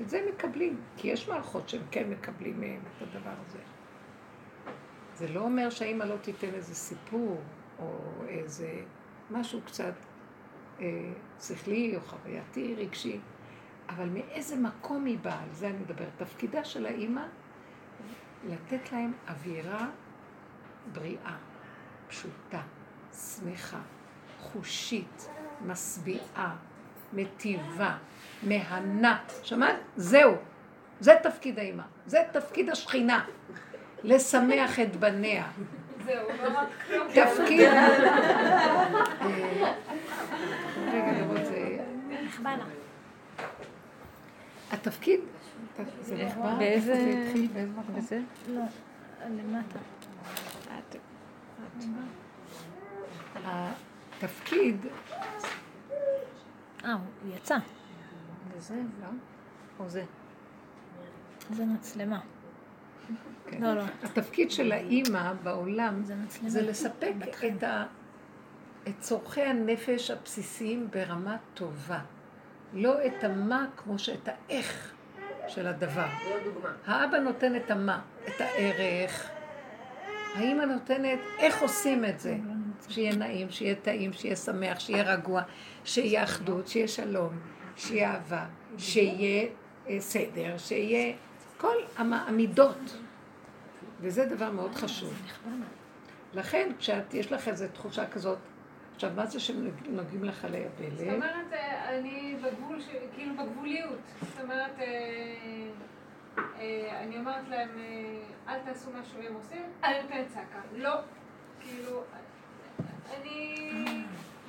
את 0.00 0.08
זה 0.08 0.18
הם 0.18 0.24
מקבלים, 0.34 0.80
כי 0.96 1.08
יש 1.08 1.28
מערכות 1.28 1.68
שהם 1.68 1.82
כן 1.90 2.10
מקבלים 2.10 2.60
מהם 2.60 2.80
את 2.96 3.02
הדבר 3.02 3.34
הזה. 3.46 3.58
זה 5.14 5.28
לא 5.28 5.40
אומר 5.40 5.70
שהאימא 5.70 6.04
לא 6.04 6.16
תיתן 6.16 6.54
איזה 6.54 6.74
סיפור 6.74 7.40
או 7.78 7.98
איזה 8.28 8.82
משהו 9.30 9.60
קצת 9.66 9.94
שכלי 11.40 11.96
או 11.96 12.00
חווייתי, 12.00 12.74
רגשי, 12.78 13.18
אבל 13.88 14.08
מאיזה 14.08 14.56
מקום 14.56 15.04
היא 15.04 15.18
באה, 15.22 15.42
על 15.42 15.48
זה 15.52 15.66
אני 15.66 15.78
מדברת. 15.78 16.08
תפקידה 16.16 16.64
של 16.64 16.86
האימא 16.86 17.22
לתת 18.48 18.92
להם 18.92 19.12
אווירה 19.28 19.86
בריאה, 20.92 21.36
פשוטה, 22.08 22.60
שמחה, 23.12 23.80
חושית, 24.38 25.28
משביעה, 25.66 26.56
מטיבה, 27.12 27.96
מהנה. 28.42 29.18
שמעת? 29.42 29.76
זהו. 29.96 30.34
זה 31.00 31.12
תפקיד 31.22 31.58
האימא. 31.58 31.82
זה 32.06 32.18
תפקיד 32.32 32.70
השכינה. 32.70 33.24
לשמח 34.04 34.80
את 34.80 34.96
בניה. 34.96 35.44
זהו, 36.04 36.28
לא 36.42 36.58
רק. 36.58 36.68
תפקיד... 37.14 37.70
אה, 40.90 40.94
רגע, 40.94 41.20
לראות 41.20 41.46
זה... 41.46 41.78
נחבא 42.24 42.56
לה. 42.56 42.64
התפקיד... 44.72 45.20
זה 46.00 46.24
נחבא? 46.24 46.56
באיזה- 46.58 46.92
איפה 46.92 47.04
זה 47.04 47.24
התחיל? 47.26 47.48
באיזה 47.52 47.72
מקום? 47.72 47.96
לא, 48.48 48.62
למטה. 49.30 49.78
התפקיד... 54.18 54.86
אה, 56.84 56.92
הוא 56.92 57.34
יצא. 57.36 57.56
וזה, 58.56 58.74
לא? 59.00 59.08
או 59.78 59.88
זה? 59.88 60.04
זה 61.50 61.64
מצלמה. 61.64 62.20
כן. 63.46 63.62
לא, 63.62 63.74
לא. 63.74 63.82
התפקיד 64.02 64.50
של 64.50 64.72
האימא 64.72 65.32
בעולם 65.42 66.04
זה. 66.04 66.14
זה 66.46 66.62
לספק 66.62 67.12
את, 67.56 67.62
ה... 67.62 67.86
את 68.88 68.92
צורכי 69.00 69.42
הנפש 69.42 70.10
הבסיסיים 70.10 70.88
ברמה 70.90 71.36
טובה. 71.54 71.98
לא 72.74 73.06
את 73.06 73.24
המה 73.24 73.66
כמו 73.76 73.98
שאת 73.98 74.28
האיך 74.28 74.92
של 75.48 75.66
הדבר. 75.66 76.06
האבא 76.86 77.18
נותן 77.18 77.56
את 77.56 77.70
המה, 77.70 78.00
את 78.28 78.40
הערך. 78.40 79.30
האימא 80.34 80.62
נותנת 80.62 81.18
איך 81.38 81.62
עושים 81.62 82.04
את 82.04 82.20
זה. 82.20 82.36
שיהיה 82.88 83.14
נעים, 83.16 83.50
שיהיה 83.50 83.74
טעים, 83.74 84.12
שיהיה 84.12 84.36
שמח, 84.36 84.80
שיהיה 84.80 85.02
רגוע, 85.14 85.42
שיהיה 85.84 86.24
אחדות, 86.24 86.68
שיהיה 86.68 86.88
שלום, 86.88 87.38
שיהיה 87.76 88.12
אהבה, 88.14 88.44
שיהיה 88.78 89.48
אה, 89.88 89.96
סדר, 90.00 90.58
שיהיה 90.58 91.14
כל 91.58 91.74
המ- 91.96 92.12
המידות. 92.12 92.96
וזה 94.00 94.24
דבר 94.26 94.50
מאוד 94.50 94.74
חשוב. 94.74 95.22
לכן, 96.34 96.70
כשאת, 96.78 97.14
יש 97.14 97.32
לך 97.32 97.48
איזו 97.48 97.64
תחושה 97.72 98.06
כזאת, 98.06 98.38
עכשיו, 99.00 99.12
מה 99.16 99.26
זה 99.26 99.40
שנוגעים 99.40 100.24
לך 100.24 100.44
זאת 100.44 100.50
ליבלת? 100.50 101.14
אומרת, 101.14 101.52
אה, 101.52 101.98
אני 101.98 102.36
בגבול, 102.42 102.78
כאילו 103.14 103.34
בגבוליות. 103.36 103.98
זאת 104.20 104.40
אומרת, 104.40 104.78
אה, 104.78 104.84
אה, 106.38 107.00
אני 107.02 107.18
אומרת 107.18 107.48
להם, 107.48 107.68
אל 108.48 108.58
תעשו 108.58 108.90
מה 108.90 109.04
שהם 109.04 109.34
עושים, 109.34 109.62
אני 109.84 110.02
נותנת 110.02 110.28
צעקה. 110.28 110.60
לא. 110.76 110.94
כאילו, 111.60 112.02
אני 113.16 113.66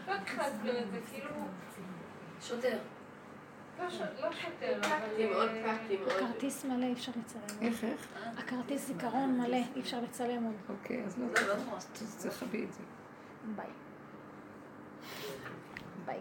לא 0.07 0.13
צריכה 0.25 0.41
להסביר 0.47 0.79
את 0.79 0.91
זה, 0.91 0.99
כאילו, 1.11 1.35
שוטר. 2.41 2.77
לא 3.79 3.89
לא. 4.83 6.11
הכרטיס 6.11 6.65
מלא, 6.65 6.85
אי 6.85 6.93
אפשר 6.93 7.11
לצלם. 7.19 7.57
איך, 7.61 7.83
איך? 7.83 8.07
הכרטיס 8.37 8.87
זיכרון 8.87 9.41
מלא, 9.41 9.57
אי 9.75 9.81
אפשר 9.81 9.99
לצלם 9.99 10.43
עוד. 10.43 10.55
אוקיי, 10.69 11.03
אז 11.05 11.19
לא, 11.19 11.25
תכבי 12.29 12.63
את 12.63 12.73
זה. 12.73 12.83
ביי. 13.55 13.65
ביי. 16.05 16.19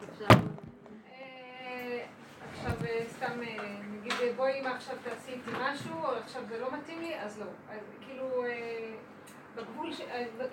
עכשיו 2.52 2.72
אה, 2.84 3.04
סתם 3.08 3.42
אה, 3.42 3.80
נגיד 3.92 4.12
אה, 4.22 4.32
בואי 4.36 4.60
אמא 4.60 4.68
עכשיו 4.68 4.96
תעשי 5.02 5.32
איתי 5.32 5.50
משהו, 5.60 5.94
או 6.02 6.10
עכשיו 6.10 6.42
זה 6.48 6.60
לא 6.60 6.68
מתאים 6.72 7.00
לי, 7.00 7.20
אז 7.20 7.38
לא. 7.38 7.46
אז 7.70 7.80
כאילו 8.06 8.44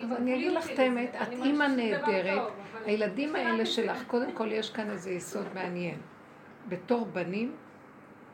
אבל 0.03 0.15
אני 0.15 0.35
אגיד 0.35 0.51
לך 0.51 0.71
את 0.71 0.79
האמת, 0.79 1.15
את 1.21 1.31
אימא 1.31 1.63
נהדרת, 1.63 2.51
הילדים 2.85 3.35
האלה. 3.35 3.65
שלך, 3.65 4.03
קודם 4.07 4.31
כל 4.31 4.51
יש 4.51 4.71
כאן 4.71 4.89
איזה 4.89 5.11
יסוד 5.11 5.45
מעניין. 5.53 5.99
בתור 6.69 7.05
בנים, 7.05 7.55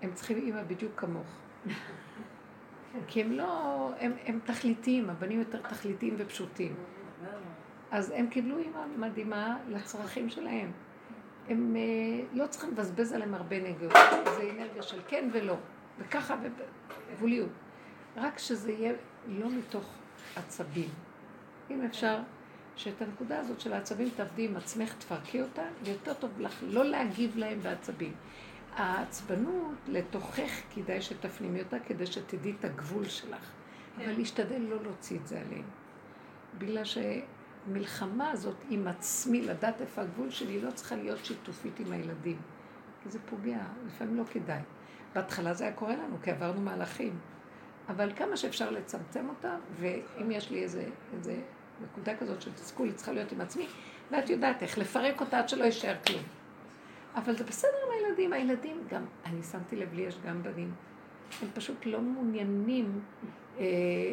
הם 0.02 0.14
צריכים 0.14 0.38
אימא 0.38 0.64
בדיוק 0.64 0.92
כמוך. 0.96 1.28
כי 3.08 3.22
הם 3.22 3.32
לא, 3.32 3.90
הם, 4.00 4.14
הם 4.26 4.40
תכליתיים, 4.46 5.10
הבנים 5.10 5.40
יותר 5.40 5.62
תכליתיים 5.62 6.16
ופשוטים. 6.18 6.76
אז 7.94 8.14
הם 8.16 8.28
קיבלו 8.28 8.58
אימא 8.58 8.86
מדהימה 8.98 9.58
לצרכים 9.70 10.30
שלהם. 10.30 10.72
הם 11.50 11.76
אה, 11.76 12.26
לא 12.34 12.48
צריכים 12.48 12.72
לבזבז 12.72 13.14
עליהם 13.14 13.34
הרבה 13.34 13.58
אנרגיות. 13.58 13.94
זה 14.38 14.52
אנרגיה 14.56 14.84
של 14.84 15.00
כן 15.08 15.30
ולא, 15.34 15.58
וככה 16.00 16.36
בגבוליות. 17.12 17.50
רק 18.18 18.40
שזה 18.40 18.72
יהיה 18.72 18.94
לא 19.28 19.50
מתוך 19.50 19.94
עצבים. 20.36 20.90
אם 21.72 21.82
אפשר, 21.86 22.20
שאת 22.76 23.02
הנקודה 23.02 23.40
הזאת 23.40 23.60
של 23.60 23.74
העצבים 23.74 24.10
תעבדי 24.16 24.46
עם 24.46 24.58
עצמך, 24.58 24.94
תפרקי 24.94 25.42
אותה, 25.42 25.64
ויותר 25.84 26.14
טוב 26.14 26.40
לך 26.40 26.64
לא 26.68 26.86
להגיב 26.86 27.38
להם 27.38 27.60
בעצבים. 27.60 28.14
העצבנות 28.76 29.78
לתוכך 29.88 30.62
כדאי 30.76 31.02
שתפנימי 31.02 31.60
אותה 31.60 31.80
כדי 31.80 32.06
שתדעי 32.06 32.54
את 32.60 32.66
הגבול 32.66 33.06
שלך. 33.06 33.52
אבל 33.98 34.12
להשתדל 34.18 34.62
לא 34.62 34.84
להוציא 34.84 35.20
את 35.20 35.28
זה 35.28 35.42
עליהם. 35.42 35.66
בגלל 36.58 36.86
שמלחמה 37.66 38.32
הזאת 38.32 38.56
עם 38.70 38.88
עצמי, 38.88 39.42
לדעת 39.42 39.82
איפה 39.82 40.02
הגבול 40.02 40.30
שלי, 40.30 40.62
לא 40.62 40.72
צריכה 40.72 40.96
להיות 40.96 41.26
שיתופית 41.26 41.80
עם 41.80 41.92
הילדים. 41.92 42.38
כי 43.04 43.10
זה 43.10 43.20
פוגע, 43.26 43.60
לפעמים 43.88 44.18
לא 44.18 44.24
כדאי. 44.32 44.62
בהתחלה 45.16 45.54
זה 45.54 45.64
היה 45.64 45.74
קורה 45.74 45.96
לנו, 45.96 46.18
כי 46.24 46.32
עברנו 46.32 46.62
מהלכים. 46.62 47.20
אבל 47.90 48.12
כמה 48.16 48.38
שאפשר 48.38 48.72
לצמצם 48.72 49.30
אותה, 49.30 49.56
ואם 49.80 50.32
יש 50.32 50.52
לי 50.52 50.64
איזה, 50.64 50.86
איזה 51.14 51.36
נקודה 51.84 52.18
כזאת 52.18 52.42
של 52.42 52.54
תסכול, 52.54 52.88
היא 52.88 52.96
צריכה 52.96 53.12
להיות 53.12 53.32
עם 53.32 53.42
עצמי, 53.42 53.68
ואת 54.12 54.30
יודעת 54.30 54.64
איך 54.64 54.78
לפרק 54.78 55.22
אותה 55.22 55.40
עד 55.40 55.50
שלא 55.50 55.64
יישאר 55.64 55.96
כלום. 56.08 56.24
אבל 57.16 57.38
זה 57.38 57.44
בסדר 57.44 57.78
עם 57.86 57.92
הילדים, 57.92 58.34
הילדים 58.34 58.84
גם, 58.90 59.06
אני 59.26 59.44
שמתי 59.44 59.76
לב, 59.76 59.94
לי 59.94 60.02
יש 60.02 60.18
גם 60.26 60.44
בנים, 60.44 60.72
הם 61.42 61.48
פשוט 61.54 61.86
לא 61.86 62.02
מעוניינים 62.02 63.00
אה, 63.60 63.66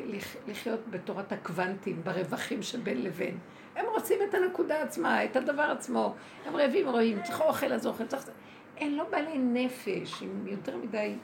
לח, 0.07 0.37
לחיות 0.49 0.81
בתורת 0.91 1.33
הקוונטים, 1.33 2.01
ברווחים 2.05 2.63
שבין 2.63 3.03
לבין. 3.03 3.39
הם 3.77 3.87
רוצים 3.95 4.19
את 4.29 4.35
הנקודה 4.35 4.83
עצמה, 4.83 5.25
את 5.25 5.37
הדבר 5.37 5.63
עצמו. 5.63 6.15
הם 6.47 6.57
רעבים, 6.57 6.89
רעבים, 6.89 7.23
צריך 7.23 7.41
אוכל, 7.41 7.73
אז 7.73 7.87
אוכל, 7.87 8.07
צריך... 8.07 8.31
הם 8.79 8.93
לא 8.93 9.05
בעלי 9.11 9.39
נפש, 9.39 10.23
הם 10.23 10.47
יותר 10.47 10.77
מדי... 10.77 11.15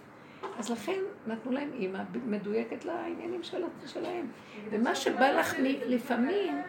אז 0.59 0.71
לכן 0.71 1.01
נתנו 1.27 1.53
להם 1.53 1.71
אימא 1.73 2.03
מדויקת 2.27 2.85
לעניינים 2.85 3.43
של, 3.43 3.63
שלהם. 3.87 4.27
ומה 4.71 4.95
שבא 4.95 5.31
לך 5.31 5.55
מ- 5.59 5.65
לפעמים, 5.87 6.63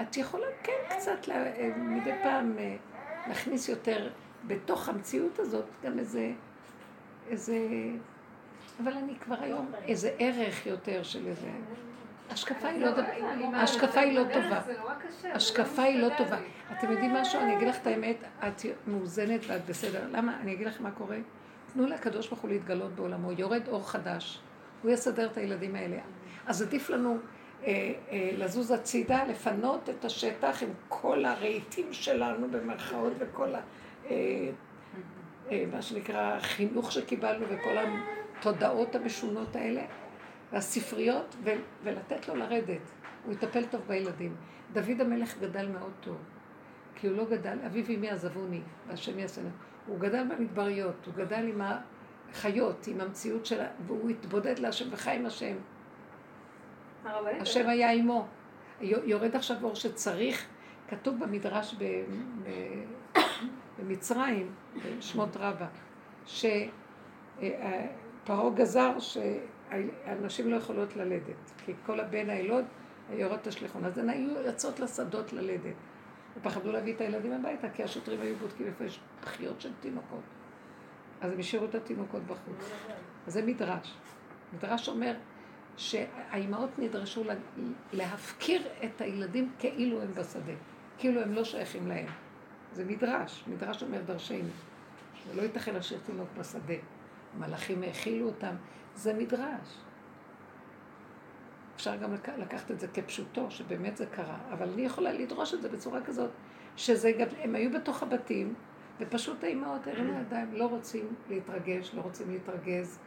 את 0.00 0.16
יכולה 0.16 0.46
כן 0.62 0.72
קצת 0.88 1.28
לה, 1.28 1.44
מדי 1.76 2.12
פעם 2.22 2.58
אה, 2.58 2.76
להכניס 3.28 3.68
יותר 3.68 4.10
בתוך 4.46 4.88
המציאות 4.88 5.38
הזאת 5.38 5.64
גם 5.84 5.98
איזה, 5.98 6.30
איזה, 7.30 7.58
אבל 8.82 8.92
אני 8.92 9.14
כבר 9.20 9.36
היום 9.40 9.70
איזה 9.86 10.10
ערך 10.18 10.66
יותר 10.66 11.02
של 11.02 11.26
איזה, 11.26 11.48
השקפה 12.30 12.68
היא 12.68 12.80
לא, 12.80 12.90
אני- 13.32 13.56
ההשקפה 13.56 14.00
היא 14.00 14.18
לא 14.18 14.24
טובה. 14.32 14.60
השקפה 15.34 15.82
היא 15.82 16.02
לא 16.02 16.08
טובה. 16.18 16.38
אתם 16.78 16.90
יודעים 16.92 17.12
משהו? 17.14 17.40
אני 17.40 17.56
אגיד 17.56 17.68
לך 17.68 17.76
את 17.82 17.86
האמת, 17.86 18.16
את 18.48 18.62
מאוזנת 18.86 19.40
ואת 19.46 19.66
בסדר. 19.66 20.08
למה? 20.12 20.40
אני 20.40 20.52
אגיד 20.52 20.66
לך 20.66 20.80
מה 20.80 20.90
קורה. 20.90 21.16
תנו 21.72 21.86
לקדוש 21.86 22.28
ברוך 22.28 22.40
הוא 22.40 22.50
להתגלות 22.50 22.92
בעולמו, 22.94 23.32
יורד 23.32 23.68
אור 23.68 23.88
חדש, 23.88 24.40
הוא 24.82 24.90
יסדר 24.90 25.26
את 25.26 25.36
הילדים 25.36 25.74
האלה. 25.74 25.96
אז 26.46 26.62
עדיף 26.62 26.90
לנו 26.90 27.16
אה, 27.64 27.72
אה, 28.10 28.30
לזוז 28.38 28.70
הצידה, 28.70 29.24
לפנות 29.24 29.88
את 29.90 30.04
השטח 30.04 30.62
עם 30.62 30.68
כל 30.88 31.24
הרהיטים 31.24 31.92
שלנו 31.92 32.48
במרכאות 32.50 33.12
וכל 33.18 33.54
ה... 33.54 33.60
אה, 34.10 34.14
מה 35.72 35.82
שנקרא 35.82 36.40
חינוך 36.40 36.92
שקיבלנו 36.92 37.46
וכל 37.48 37.76
התודעות 38.38 38.94
המשונות 38.94 39.56
האלה, 39.56 39.82
והספריות, 40.52 41.36
ו- 41.44 41.50
ולתת 41.82 42.28
לו 42.28 42.36
לרדת. 42.36 42.80
הוא 43.24 43.32
יטפל 43.32 43.64
טוב 43.64 43.80
בילדים. 43.86 44.36
דוד 44.72 45.00
המלך 45.00 45.38
גדל 45.38 45.68
מאוד 45.68 45.92
טוב, 46.00 46.16
כי 46.94 47.06
הוא 47.06 47.16
לא 47.16 47.24
גדל, 47.24 47.58
אביו 47.66 47.84
ואמי 47.86 48.10
עזבוני, 48.10 48.60
והשם 48.88 49.18
יעשנו. 49.18 49.48
הוא 49.86 49.98
גדל 49.98 50.24
במדבריות, 50.24 51.06
הוא 51.06 51.14
גדל 51.14 51.48
עם 51.48 51.60
החיות, 52.30 52.86
עם 52.86 53.00
המציאות 53.00 53.46
שלה, 53.46 53.66
והוא 53.86 54.10
התבודד 54.10 54.58
להשם 54.58 54.88
וחי 54.92 55.10
עם 55.10 55.26
השם. 55.26 55.56
השם 57.40 57.68
היה 57.68 57.90
עמו. 57.90 58.26
יורד 58.80 59.36
עכשיו 59.36 59.56
אור 59.62 59.74
שצריך, 59.74 60.46
כתוב 60.88 61.18
במדרש 61.24 61.74
ב, 61.78 61.84
במצרים, 63.78 64.50
בשמות 64.98 65.36
רבה, 65.36 65.66
שפרעה 66.26 66.60
גזר 68.54 68.92
שהנשים 68.98 70.50
לא 70.50 70.56
יכולות 70.56 70.96
ללדת, 70.96 71.52
כי 71.64 71.72
כל 71.86 72.00
הבן 72.00 72.30
הילוד 72.30 72.64
יורד 73.10 73.38
תשליכון. 73.42 73.84
אז 73.84 73.98
הן 73.98 74.08
היו 74.08 74.30
יוצאות 74.46 74.80
לשדות 74.80 75.32
ללדת. 75.32 75.74
ופחדו 76.36 76.72
להביא 76.72 76.94
את 76.94 77.00
הילדים 77.00 77.32
הביתה, 77.32 77.70
כי 77.70 77.82
השוטרים 77.82 78.20
היו 78.20 78.36
בודקים 78.36 78.66
איפה 78.66 78.84
יש 78.84 79.00
בחיות 79.22 79.60
של 79.60 79.70
תינוקות. 79.80 80.20
אז 81.20 81.32
הם 81.32 81.38
השאירו 81.38 81.64
את 81.66 81.74
התינוקות 81.74 82.22
בחוץ. 82.22 82.70
אז 83.26 83.32
זה 83.32 83.42
מדרש. 83.42 83.94
מדרש 84.52 84.88
אומר 84.88 85.14
שהאימהות 85.76 86.78
נדרשו 86.78 87.24
לה- 87.24 87.34
להפקיר 87.92 88.62
את 88.84 89.00
הילדים 89.00 89.52
כאילו 89.58 90.02
הם 90.02 90.12
בשדה, 90.14 90.52
כאילו 90.98 91.20
הם 91.22 91.32
לא 91.32 91.44
שייכים 91.44 91.88
להם. 91.88 92.06
זה 92.72 92.84
מדרש, 92.84 93.44
מדרש 93.46 93.82
אומר 93.82 94.00
דרשני. 94.02 94.42
ולא 95.30 95.42
ייתכן 95.42 95.74
להשאיר 95.74 96.00
תינוק 96.06 96.28
בשדה. 96.38 96.74
מלאכים 97.38 97.82
האכילו 97.82 98.26
אותם, 98.26 98.54
זה 98.94 99.14
מדרש. 99.14 99.78
אפשר 101.76 101.96
גם 101.96 102.14
לק- 102.14 102.28
לקחת 102.28 102.70
את 102.70 102.80
זה 102.80 102.88
כפשוטו, 102.88 103.50
שבאמת 103.50 103.96
זה 103.96 104.06
קרה, 104.06 104.38
אבל 104.52 104.68
אני 104.72 104.82
יכולה 104.82 105.12
לדרוש 105.12 105.54
את 105.54 105.62
זה 105.62 105.68
בצורה 105.68 106.02
כזאת, 106.02 106.30
שזה 106.76 107.12
גם, 107.12 107.26
הם 107.42 107.54
היו 107.54 107.72
בתוך 107.72 108.02
הבתים, 108.02 108.54
ופשוט 109.00 109.44
האימהות 109.44 109.86
הרימו 109.86 110.20
ידיים, 110.20 110.52
לא 110.54 110.66
רוצים 110.66 111.14
להתרגש, 111.28 111.94
לא 111.94 112.00
רוצים 112.00 112.30
להתרגז, 112.30 112.98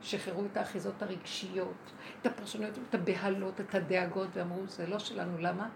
שחררו 0.00 0.44
את 0.52 0.56
האחיזות 0.56 1.02
הרגשיות, 1.02 1.92
את 2.20 2.26
הפרשנויות, 2.26 2.78
את 2.90 2.94
הבהלות, 2.94 3.60
את 3.60 3.74
הדאגות, 3.74 4.28
ואמרו, 4.32 4.66
זה 4.66 4.86
לא 4.86 4.98
שלנו, 4.98 5.38
למה? 5.38 5.68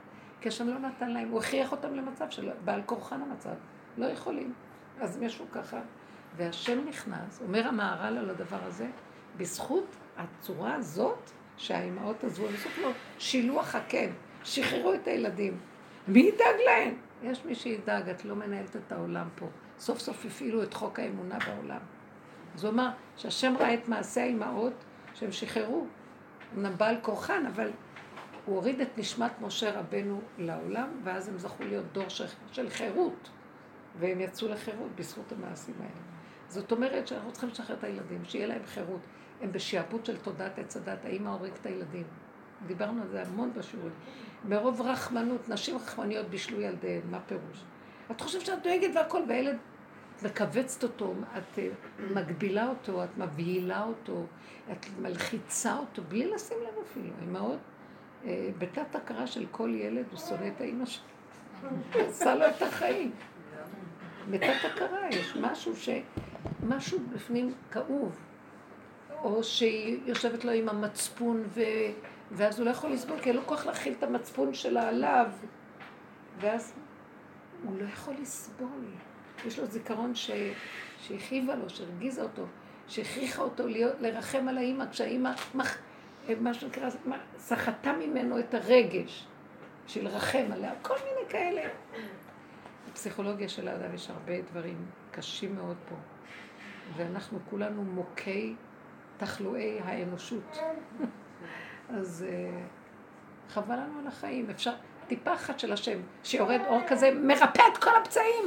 כי 0.43 0.49
השם 0.49 0.69
לא 0.69 0.79
נתן 0.79 1.11
להם, 1.11 1.29
הוא 1.29 1.41
הכריח 1.41 1.73
אותם 1.73 1.95
למצב 1.95 2.31
של 2.31 2.51
בעל 2.65 2.83
כורחן 2.87 3.23
המצב, 3.23 3.55
לא 3.99 4.07
יכולים. 4.07 4.53
אז 5.01 5.17
הם 5.17 5.23
ישבו 5.23 5.45
ככה, 5.53 5.81
והשם 6.37 6.89
נכנס, 6.89 7.41
אומר 7.43 7.69
המהר"ל 7.69 8.19
על 8.19 8.31
הדבר 8.31 8.59
הזה, 8.63 8.87
בזכות 9.37 9.97
הצורה 10.17 10.75
הזאת 10.75 11.31
שהאימהות 11.57 12.25
עזבו, 12.25 12.47
הם 12.47 12.55
עשו 12.55 12.69
לו 12.83 12.91
שילוח 13.19 13.75
הקן, 13.75 14.11
שחררו 14.45 14.95
את 14.95 15.09
הילדים. 15.09 15.59
מי 16.09 16.21
ידאג 16.21 16.57
להם? 16.67 16.95
יש 17.23 17.45
מי 17.45 17.55
שידאג, 17.55 18.09
את 18.09 18.25
לא 18.25 18.35
מנהלת 18.35 18.77
את 18.77 18.93
העולם 18.93 19.29
פה. 19.35 19.47
סוף 19.79 19.99
סוף 19.99 20.25
הפעילו 20.25 20.63
את 20.63 20.75
חוק 20.75 20.99
האמונה 20.99 21.39
בעולם. 21.47 21.81
אז 22.55 22.65
הוא 22.65 22.73
אמר 22.73 22.89
שהשם 23.17 23.55
ראה 23.61 23.75
את 23.75 23.89
מעשי 23.89 24.21
האימהות 24.21 24.85
שהם 25.15 25.33
שחררו. 25.33 25.87
אמנם 26.57 26.73
בעל 26.77 26.97
כורחן, 27.03 27.47
אבל 27.47 27.71
הוא 28.47 28.57
הוריד 28.57 28.81
את 28.81 28.99
נשמת 28.99 29.33
משה 29.41 29.81
רבנו 29.81 30.21
לעולם, 30.39 30.89
ואז 31.05 31.29
הם 31.29 31.39
זכו 31.39 31.65
להיות 31.65 31.85
דור 31.93 32.09
של, 32.53 32.71
חירות. 32.71 33.31
והם 33.99 34.21
יצאו 34.21 34.49
לחירות 34.49 34.91
בזכות 34.95 35.33
המעשים 35.33 35.75
האלה. 35.81 36.01
זאת 36.49 36.73
אומרת 36.73 37.09
שאנחנו 37.09 37.33
צריכים 37.33 37.51
לשחרר 37.51 37.77
את 37.77 37.85
הילדים, 37.85 38.25
שיהיה 38.25 38.47
להם 38.47 38.63
חירות. 38.67 39.01
הם 39.41 39.53
בשעבוד 39.53 40.07
של 40.07 40.17
תודעת 40.17 40.59
עץ 40.59 40.77
הדת, 40.77 41.05
האמא 41.05 41.29
הורג 41.29 41.51
את 41.61 41.67
הילדים. 41.67 42.05
דיברנו 42.67 43.03
על 43.03 43.09
זה 43.09 43.23
המון 43.23 43.53
בשיעורים. 43.55 43.93
מרוב 44.49 44.81
רחמנות, 44.81 45.49
נשים 45.49 45.77
רחמניות 45.77 46.27
בישלו 46.27 46.61
ילדיהן, 46.61 47.03
מה 47.11 47.21
פירוש? 47.21 47.65
את 48.11 48.21
חושבת 48.21 48.47
שאת 48.47 48.63
דואגת 48.63 48.91
והכל, 48.95 49.23
והילד 49.29 49.57
מכווצת 50.23 50.83
אותו, 50.83 51.15
את 51.39 51.59
אה, 51.59 51.69
מגבילה 52.15 52.69
אותו, 52.69 53.05
את 53.05 53.19
מבהילה 53.19 53.85
אותו, 53.85 54.27
את 54.73 54.87
מלחיצה 55.01 55.79
אותו, 55.79 56.03
בלי 56.09 56.31
לשים 56.31 56.57
לב 56.63 56.75
אפילו. 56.83 57.11
האימהות, 57.19 57.59
בתת 58.59 58.95
הכרה 58.95 59.27
של 59.27 59.47
כל 59.51 59.75
ילד, 59.75 60.05
הוא 60.11 60.19
שונא 60.19 60.49
את 60.57 60.61
האימא 60.61 60.87
שלו. 60.87 61.05
עשה 61.95 62.35
לו 62.35 62.47
את 62.47 62.63
החיים. 62.63 63.11
בתת 64.31 64.65
הכרה 64.65 65.09
יש 65.11 65.37
משהו 65.41 65.77
ש... 65.77 65.89
משהו 66.63 66.99
בפנים 67.13 67.55
כאוב. 67.71 68.17
או 69.23 69.43
שהיא 69.45 70.01
יושבת 70.07 70.45
לו 70.45 70.53
עם 70.53 70.69
המצפון, 70.69 71.43
ו... 71.47 71.61
ואז 72.31 72.59
הוא 72.59 72.67
לא 72.67 72.71
יכול 72.71 72.91
לסבול, 72.93 73.21
כי 73.21 73.29
אין 73.29 73.37
לו 73.37 73.43
כוח 73.47 73.67
להכיל 73.67 73.95
את 73.99 74.03
המצפון 74.03 74.55
שלה 74.55 74.89
עליו. 74.89 75.27
ואז 76.41 76.73
הוא 77.65 77.77
לא 77.81 77.85
יכול 77.85 78.15
לסבול. 78.21 78.85
יש 79.47 79.59
לו 79.59 79.67
זיכרון 79.67 80.15
ש... 80.15 80.31
שהכאיבה 81.01 81.55
לו, 81.55 81.71
שהרגיזה 81.71 82.23
אותו, 82.23 82.43
שהכריחה 82.89 83.43
אותו 83.43 83.67
להיות, 83.67 84.01
לרחם 84.01 84.49
על 84.49 84.59
האימא, 84.59 84.85
כשהאימא, 84.91 85.31
מח... 85.55 85.79
מה 86.41 86.55
שנקרא, 86.55 86.89
סחטה 87.39 87.93
ממנו 87.93 88.39
את 88.39 88.55
הרגש, 88.55 89.27
של 89.87 90.05
לרחם 90.05 90.45
עליה, 90.53 90.73
כל 90.83 90.95
מיני 90.95 91.29
כאלה. 91.29 91.63
בפסיכולוגיה 92.91 93.49
של 93.49 93.69
האדם 93.69 93.95
יש 93.95 94.11
הרבה 94.11 94.41
דברים 94.41 94.87
קשים 95.11 95.55
מאוד 95.55 95.77
פה, 95.89 95.95
ואנחנו 96.97 97.39
כולנו 97.51 97.83
מוכי 97.83 98.55
תחלואי 99.17 99.81
האנושות. 99.85 100.59
אז 101.99 102.27
אה, 102.29 102.61
חבל 103.49 103.77
לנו 103.77 103.99
על 103.99 104.07
החיים, 104.07 104.51
אפשר 104.51 104.73
טיפה 105.07 105.35
אחת 105.35 105.59
של 105.59 105.73
השם, 105.73 105.99
שיורד 106.25 106.61
אור 106.67 106.81
כזה, 106.89 107.11
מרפא 107.15 107.63
את 107.73 107.79
כל 107.79 107.97
הפצעים, 107.97 108.45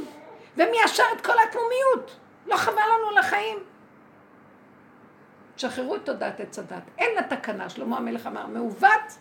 ומיישר 0.56 1.04
את 1.16 1.26
כל 1.26 1.32
התמומיות. 1.48 2.18
לא 2.46 2.56
חבל 2.56 2.74
לנו 2.74 3.08
על 3.10 3.18
החיים. 3.18 3.58
שחררו 5.56 5.96
את 5.96 6.04
תודעת 6.04 6.40
עץ 6.40 6.58
הדת. 6.58 6.82
אין 6.98 7.14
לה 7.14 7.22
תקנה, 7.22 7.68
שלמה 7.68 7.96
המלך 7.98 8.26
אמר, 8.26 8.46
מעוות 8.46 9.18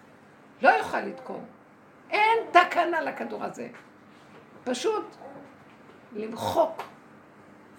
לא 0.61 0.69
יוכל 0.69 0.99
לתקון. 1.01 1.45
אין 2.09 2.37
תקנה 2.51 3.01
לכדור 3.01 3.43
הזה. 3.43 3.67
פשוט 4.63 5.15
למחוק. 6.15 6.81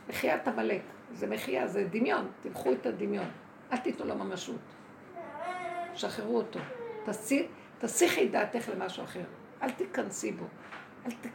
מחיית 0.09 0.49
עמלק. 0.49 0.83
זה 1.13 1.27
מחייה, 1.27 1.67
זה 1.67 1.85
דמיון. 1.91 2.31
תמחו 2.43 2.73
את 2.73 2.87
הדמיון. 2.87 3.31
אל 3.73 3.77
תיתנו 3.77 4.07
לו 4.07 4.15
ממשות. 4.15 4.61
שחררו 5.95 6.37
אותו. 6.37 6.61
תסי- 7.05 7.49
תסיחי 7.79 8.29
דעתך 8.29 8.69
למשהו 8.69 9.05
אחר. 9.05 9.25
אל 9.63 9.71
תיכנסי 9.71 10.33
בו. 10.33 10.45
אל 11.07 11.11
ת... 11.11 11.27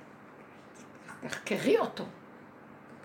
תחקרי 1.22 1.77
אותו. 1.80 2.03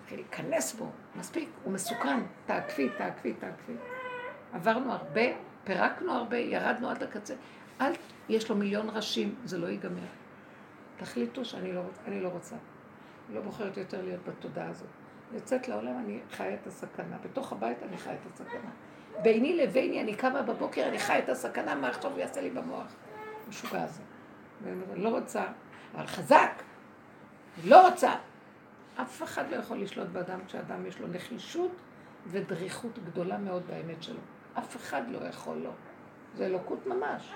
תתחילי 0.01 0.21
להיכנס 0.23 0.73
בו. 0.73 0.91
מספיק, 1.15 1.49
הוא 1.63 1.73
מסוכן. 1.73 2.19
תעקפי, 2.45 2.89
תעקפי, 2.97 3.33
תעקפי. 3.33 3.73
עברנו 4.53 4.91
הרבה, 4.91 5.21
פירקנו 5.63 6.11
הרבה, 6.11 6.37
ירדנו 6.37 6.89
עד 6.89 7.03
הקצה. 7.03 7.33
אל, 7.81 7.91
יש 8.29 8.49
לו 8.49 8.55
מיליון 8.55 8.89
ראשים, 8.89 9.35
זה 9.45 9.57
לא 9.57 9.67
ייגמר. 9.67 10.07
תחליטו 10.97 11.45
שאני 11.45 11.73
לא, 11.73 11.81
אני 12.07 12.21
לא 12.21 12.29
רוצה. 12.29 12.55
אני 13.27 13.35
לא 13.35 13.41
בוחרת 13.41 13.77
יותר 13.77 14.01
להיות 14.01 14.21
בתודעה 14.27 14.69
הזאת. 14.69 14.87
יוצאת 15.33 15.67
לעולם, 15.67 15.97
אני 16.05 16.19
חיה 16.31 16.53
את 16.53 16.67
הסכנה. 16.67 17.17
בתוך 17.23 17.51
הבית 17.51 17.77
אני 17.83 17.97
חיה 17.97 18.13
את 18.13 18.25
הסכנה. 18.25 18.69
ביני 19.21 19.57
לביני, 19.57 20.01
אני 20.01 20.15
קמה 20.15 20.41
בבוקר, 20.41 20.87
אני 20.87 20.99
חיה 20.99 21.19
את 21.19 21.29
הסכנה, 21.29 21.75
מה 21.75 21.89
עכשיו 21.89 22.11
הוא 22.11 22.19
יעשה 22.19 22.41
לי 22.41 22.49
במוח? 22.49 22.95
משוגע 23.49 23.83
הזה. 23.83 24.01
ואני 24.63 25.03
לא 25.03 25.09
רוצה, 25.09 25.45
אבל 25.95 26.07
חזק. 26.07 26.63
לא 27.65 27.89
רוצה. 27.89 28.13
אף 29.01 29.23
אחד 29.23 29.51
לא 29.51 29.55
יכול 29.55 29.81
לשלוט 29.81 30.07
באדם 30.07 30.39
כשאדם 30.47 30.85
יש 30.85 30.99
לו 30.99 31.07
נחישות 31.07 31.71
ודריכות 32.27 32.99
גדולה 32.99 33.37
מאוד 33.37 33.63
באמת 33.67 34.03
שלו. 34.03 34.19
אף 34.59 34.75
אחד 34.75 35.01
לא 35.09 35.27
יכול 35.27 35.57
לו. 35.57 35.71
זה 36.35 36.45
אלוקות 36.45 36.87
ממש. 36.87 37.33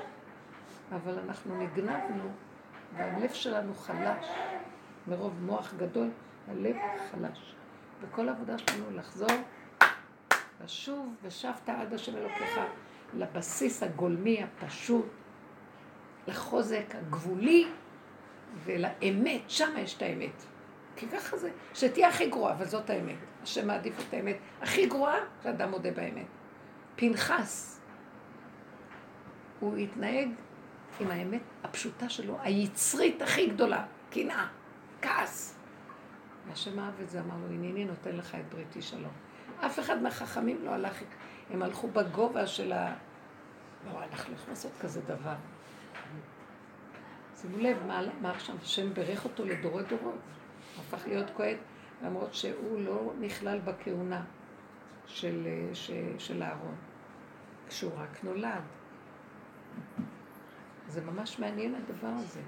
אבל 0.91 1.19
אנחנו 1.19 1.57
נגנבנו, 1.63 2.29
והלב 2.97 3.33
שלנו 3.33 3.73
חלש. 3.73 4.27
מרוב 5.07 5.41
מוח 5.41 5.73
גדול, 5.77 6.09
הלב 6.47 6.75
חלש. 7.11 7.55
וכל 8.01 8.29
העבודה 8.29 8.57
שלנו 8.57 8.85
לחזור, 8.91 9.31
לשוב 10.63 11.15
ושבת 11.23 11.69
עד 11.69 11.93
השם 11.93 12.17
אלוקיך, 12.17 12.59
לבסיס 13.13 13.83
הגולמי 13.83 14.43
הפשוט, 14.43 15.05
לחוזק 16.27 16.95
הגבולי 16.95 17.67
ולאמת, 18.63 19.41
שם 19.47 19.73
יש 19.77 19.97
את 19.97 20.01
האמת. 20.01 20.43
כי 20.95 21.07
ככה 21.07 21.37
זה, 21.37 21.51
שתהיה 21.73 22.07
הכי 22.07 22.29
גרועה, 22.29 22.53
אבל 22.53 22.65
זאת 22.65 22.89
האמת. 22.89 23.15
השם 23.43 23.67
מעדיף 23.67 23.93
את 24.09 24.13
האמת 24.13 24.37
הכי 24.61 24.85
גרועה, 24.85 25.15
שאדם 25.43 25.71
מודה 25.71 25.91
באמת. 25.91 26.25
פנחס, 27.01 27.79
הוא 29.59 29.77
התנהג 29.77 30.29
עם 30.99 31.11
האמת 31.11 31.41
הפשוטה 31.63 32.09
שלו, 32.09 32.37
היצרית 32.41 33.21
הכי 33.21 33.47
גדולה, 33.47 33.85
קנאה, 34.09 34.47
כעס. 35.01 35.57
והשם 36.47 36.79
אהב 36.79 36.93
את 37.01 37.09
זה, 37.09 37.19
אמר 37.19 37.35
לו, 37.37 37.47
הנני 37.47 37.85
נותן 37.85 38.15
לך 38.15 38.35
את 38.35 38.53
בריתי 38.53 38.81
שלום. 38.81 39.11
אף 39.65 39.79
אחד 39.79 40.01
מהחכמים 40.01 40.65
לא 40.65 40.71
הלך, 40.71 41.01
הם 41.49 41.61
הלכו 41.61 41.87
בגובה 41.87 42.47
של 42.47 42.73
ה... 42.73 42.93
לא, 43.85 44.03
אנחנו 44.03 44.33
לא 44.33 44.35
יכולים 44.35 44.49
לעשות 44.49 44.71
כזה 44.81 45.01
דבר. 45.01 45.35
שימו 47.35 47.57
לב, 47.57 47.77
מה, 47.87 48.01
מה 48.21 48.31
עכשיו, 48.31 48.55
השם 48.61 48.93
בירך 48.93 49.25
אותו 49.25 49.45
לדורי 49.45 49.83
דורות. 49.83 50.19
הפך 50.79 51.07
להיות 51.07 51.27
כהן, 51.35 51.57
למרות 52.03 52.33
שהוא 52.33 52.81
לא 52.81 53.13
נכלל 53.19 53.59
בכהונה 53.59 54.23
של, 55.07 55.47
של, 55.73 56.03
של 56.17 56.43
אהרון, 56.43 56.75
כשהוא 57.71 57.91
רק 57.97 58.23
נולד. 58.23 58.61
זה 60.87 61.01
ממש 61.01 61.39
מעניין 61.39 61.75
הדבר 61.75 62.07
הזה. 62.07 62.41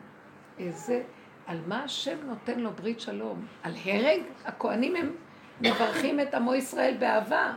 איזה, 0.60 1.04
על 1.48 1.60
מה 1.68 1.84
השם 1.84 2.18
נותן 2.24 2.60
לו 2.60 2.72
ברית 2.72 3.00
שלום? 3.00 3.46
על 3.64 3.74
הרג? 3.86 4.22
הכהנים 4.46 4.96
הם 4.96 5.16
מברכים 5.62 6.20
את 6.20 6.34
עמו 6.34 6.56
ישראל 6.56 6.98
באהבה. 7.00 7.56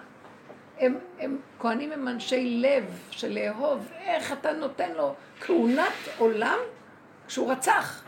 הם, 0.78 0.98
הם, 1.18 1.38
כהנים 1.58 1.92
הם 1.92 2.08
אנשי 2.08 2.58
לב 2.62 2.98
של 3.10 3.32
לאהוב. 3.32 3.88
איך 3.98 4.32
אתה 4.32 4.52
נותן 4.52 4.92
לו 4.92 5.14
כהונת 5.40 5.92
עולם 6.18 6.58
כשהוא 7.26 7.52
רצח? 7.52 8.04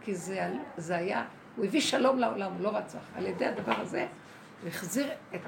כי 0.00 0.14
זה, 0.14 0.48
זה 0.76 0.96
היה, 0.96 1.24
הוא 1.56 1.64
הביא 1.64 1.80
שלום 1.80 2.18
לעולם, 2.18 2.52
הוא 2.52 2.60
לא 2.60 2.76
רצח. 2.76 3.04
על 3.14 3.26
ידי 3.26 3.46
הדבר 3.46 3.80
הזה 3.80 4.06
הוא 4.62 4.68
החזיר 4.68 5.06
את, 5.34 5.40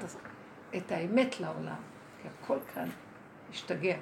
את 0.77 0.91
האמת 0.91 1.39
לעולם. 1.39 1.81
כי 2.21 2.27
הכל 2.27 2.57
כאן 2.73 2.89
השתגע. 3.51 3.95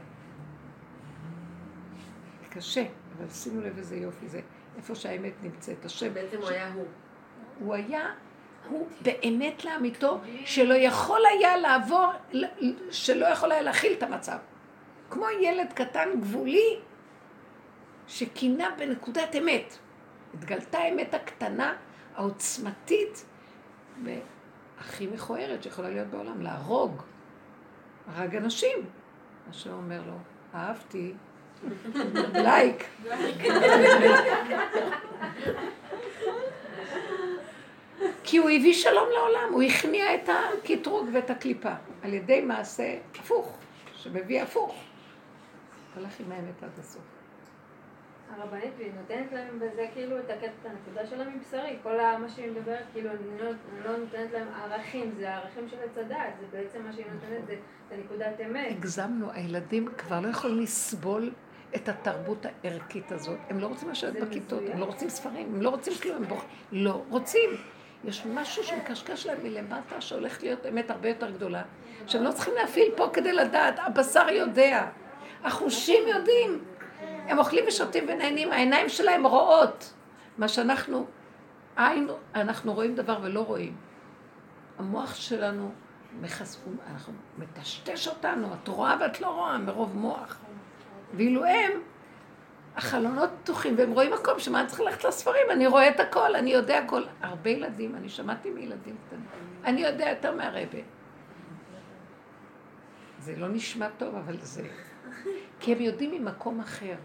קשה, 2.55 2.83
אבל 3.17 3.29
שימו 3.29 3.61
לב 3.61 3.77
איזה 3.77 3.95
יופי 3.95 4.27
זה, 4.27 4.41
איפה 4.77 4.95
שהאמת 4.95 5.33
נמצאת. 5.43 5.85
השם... 5.85 6.13
בעצם 6.13 6.37
הוא. 6.37 6.49
היה 6.49 6.73
הוא. 6.73 6.85
הוא 7.59 7.73
היה, 7.73 8.13
הוא 8.69 8.87
באמת 9.01 9.65
לאמיתו, 9.65 10.19
שלא 10.45 10.73
יכול 10.73 11.21
היה 11.25 11.57
לעבור, 11.57 12.07
שלא 12.91 13.25
יכול 13.25 13.51
היה 13.51 13.61
להכיל 13.61 13.93
את 13.93 14.03
המצב. 14.03 14.37
כמו 15.09 15.25
ילד 15.41 15.73
קטן 15.73 16.09
גבולי, 16.21 16.79
שכינה 18.07 18.69
בנקודת 18.77 19.35
אמת. 19.35 19.77
התגלתה 20.33 20.77
האמת 20.77 21.13
הקטנה, 21.13 21.75
העוצמתית, 22.15 23.25
והכי 24.03 25.07
מכוערת 25.07 25.63
שיכולה 25.63 25.89
להיות 25.89 26.07
בעולם, 26.07 26.41
להרוג. 26.41 27.01
הרג 28.07 28.35
אנשים. 28.35 28.79
מה 29.47 29.53
שאומר 29.53 30.01
לו, 30.07 30.17
אהבתי, 30.55 31.13
לייק. 32.33 32.83
כי 38.23 38.37
הוא 38.37 38.49
הביא 38.49 38.73
שלום 38.73 39.07
לעולם, 39.13 39.49
הוא 39.51 39.63
הכניע 39.63 40.15
את 40.15 40.29
הקטרוג 40.29 41.09
ואת 41.13 41.29
הקליפה 41.29 41.73
על 42.03 42.13
ידי 42.13 42.41
מעשה 42.41 42.97
הפוך, 43.19 43.57
שמביא 43.93 44.41
הפוך. 44.41 44.83
הלך 45.97 46.19
עם 46.19 46.31
האמת 46.31 46.63
עד 46.63 46.79
הסוף. 46.79 47.14
הרבנית, 48.29 48.71
והיא 48.77 48.91
נותנת 49.01 49.31
להם 49.31 49.59
בזה 49.59 49.85
כאילו 49.93 50.19
את 50.19 50.29
הקטע, 50.29 50.69
הנקודה 50.69 51.07
שלה 51.07 51.25
מבשרי, 51.29 51.77
כל 51.83 51.97
מה 51.97 52.29
שהיא 52.29 52.51
מדברת, 52.51 52.83
כאילו 52.93 53.09
אני 53.09 53.43
לא, 53.43 53.49
אני 53.49 53.83
לא 53.85 53.97
נותנת 53.97 54.31
להם 54.33 54.47
ערכים, 54.63 55.11
זה 55.17 55.29
הערכים 55.29 55.69
של 55.69 55.77
עץ 55.85 55.97
הדעת, 55.97 56.33
זה 56.39 56.45
בעצם 56.57 56.83
מה 56.83 56.93
שהיא 56.93 57.05
נותנת, 57.13 57.47
זה 57.47 57.53
את 57.87 57.91
הנקודת 57.91 58.41
אמת. 58.45 58.71
הגזמנו, 58.71 59.31
הילדים 59.31 59.87
כבר 59.97 60.19
לא 60.19 60.27
יכולים 60.27 60.59
לסבול 60.59 61.31
את 61.75 61.89
התרבות 61.89 62.45
הערכית 62.45 63.11
הזאת. 63.11 63.37
הם 63.49 63.59
לא 63.59 63.67
רוצים 63.67 63.89
לשבת 63.89 64.21
בכיתות, 64.21 64.63
הם 64.71 64.79
לא 64.79 64.85
רוצים 64.85 65.09
ספרים, 65.09 65.55
הם 65.55 65.61
לא 65.61 65.69
רוצים 65.69 65.93
כלום, 66.01 66.15
הם 66.15 66.23
בוח... 66.23 66.45
לא 66.71 67.01
רוצים. 67.09 67.49
יש 68.03 68.25
משהו 68.25 68.63
שמקשקש 68.63 69.27
להם 69.27 69.43
מלמטה, 69.43 70.01
שהולך 70.01 70.43
להיות 70.43 70.65
אמת 70.65 70.89
הרבה 70.89 71.09
יותר 71.09 71.31
גדולה, 71.31 71.61
שהם 72.07 72.23
לא 72.23 72.31
צריכים 72.31 72.53
להפעיל 72.53 72.91
פה 72.95 73.09
כדי 73.13 73.33
לדעת, 73.33 73.79
הבשר 73.79 74.29
יודע, 74.29 74.87
החושים 75.43 76.07
יודעים. 76.07 76.63
הם 77.27 77.39
אוכלים 77.39 77.63
ושותים 77.67 78.03
ונהנים, 78.07 78.51
העיניים 78.51 78.89
שלהם 78.89 79.25
רואות. 79.25 79.93
מה 80.37 80.47
שאנחנו, 80.47 81.05
עין, 81.75 82.07
אנחנו 82.35 82.73
רואים 82.73 82.95
דבר 82.95 83.19
ולא 83.21 83.39
רואים. 83.39 83.75
המוח 84.77 85.15
שלנו, 85.15 85.71
מחס... 86.21 86.63
אנחנו 86.91 87.13
מטשטש 87.37 88.07
אותנו, 88.07 88.53
את 88.53 88.67
רואה 88.67 88.95
ואת 88.99 89.21
לא 89.21 89.27
רואה, 89.27 89.57
מרוב 89.57 89.95
מוח. 89.95 90.37
ואילו 91.13 91.45
הם, 91.45 91.71
החלונות 92.75 93.29
פתוחים, 93.43 93.75
והם 93.77 93.91
רואים 93.91 94.13
מקום, 94.13 94.39
שמה 94.39 94.59
אני 94.59 94.67
צריך 94.67 94.81
ללכת 94.81 95.03
לספרים? 95.03 95.51
אני 95.51 95.67
רואה 95.67 95.89
את 95.89 95.99
הכל, 95.99 96.35
אני 96.35 96.49
יודע 96.49 96.77
הכל. 96.77 97.03
הרבה 97.21 97.49
ילדים, 97.49 97.95
אני 97.95 98.09
שמעתי 98.09 98.49
מילדים 98.49 98.95
קטנים, 99.07 99.25
אני 99.65 99.81
יודע 99.81 100.09
יותר 100.09 100.35
מהרבה. 100.35 100.79
זה 103.19 103.35
לא 103.37 103.47
נשמע 103.47 103.87
טוב, 103.97 104.15
אבל 104.15 104.37
זה... 104.41 104.67
כי 105.59 105.71
הם 105.73 105.81
יודעים 105.81 106.11
ממקום 106.11 106.59
אחר. 106.59 106.95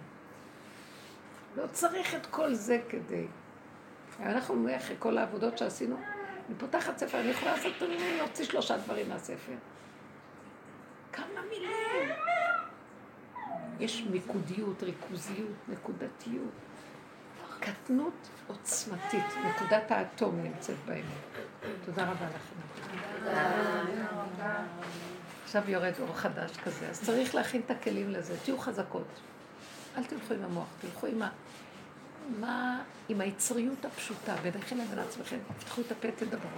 לא 1.57 1.67
צריך 1.73 2.15
את 2.15 2.27
כל 2.27 2.55
זה 2.55 2.79
כדי... 2.89 3.27
אנחנו, 4.21 4.77
אחרי 4.77 4.97
כל 4.99 5.19
העבודות 5.19 5.59
שעשינו, 5.59 5.97
אני 6.49 6.59
פותחת 6.59 6.99
ספר, 6.99 7.21
אני 7.21 7.29
יכולה 7.31 7.53
לעשות, 7.53 7.73
אני 7.83 8.19
להוציא 8.19 8.45
שלושה 8.45 8.79
דברים 8.79 9.09
מהספר. 9.09 9.53
כמה 11.13 11.43
מילים. 11.51 12.09
יש 13.81 14.07
מיקודיות, 14.11 14.83
ריכוזיות, 14.83 15.57
נקודתיות. 15.69 16.51
קטנות 17.61 18.29
עוצמתית, 18.47 19.25
נקודת 19.45 19.91
האטום 19.91 20.43
נמצאת 20.43 20.77
בהם. 20.87 21.05
תודה 21.85 22.11
רבה 22.11 22.27
לכם. 22.27 22.57
עכשיו 25.45 25.71
יורד 25.71 25.93
אור 26.01 26.15
חדש 26.17 26.57
כזה, 26.57 26.89
אז 26.89 27.05
צריך 27.05 27.35
להכין 27.35 27.61
את 27.67 27.71
הכלים 27.71 28.11
לזה, 28.11 28.35
תהיו 28.45 28.59
חזקות. 28.59 29.21
אל 29.97 30.05
תלכו 30.05 30.35
עם 30.35 30.45
המוח, 30.45 30.69
תלכו 30.81 31.07
עם 31.07 31.23
ה... 31.23 31.29
מה... 32.41 32.83
עם 33.09 33.21
היצריות 33.21 33.85
הפשוטה, 33.85 34.35
ביניכם 34.43 34.79
לבין 34.79 34.99
עצמכם, 34.99 35.37
תפתחו 35.59 35.81
את 35.81 35.93
הפה, 35.93 36.09
תדברו. 36.11 36.51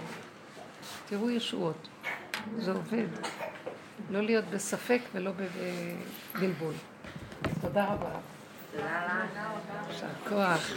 תראו 1.05 1.29
ישועות. 1.29 1.87
זה 2.57 2.71
עובד. 2.71 3.07
לא 4.09 4.21
להיות 4.21 4.45
בספק 4.45 4.99
ולא 5.13 5.31
בבלבול. 5.31 6.73
תודה 7.61 7.85
רבה. 7.85 8.09
תודה. 8.71 9.25
יישר 9.89 10.07
כוח. 10.29 10.71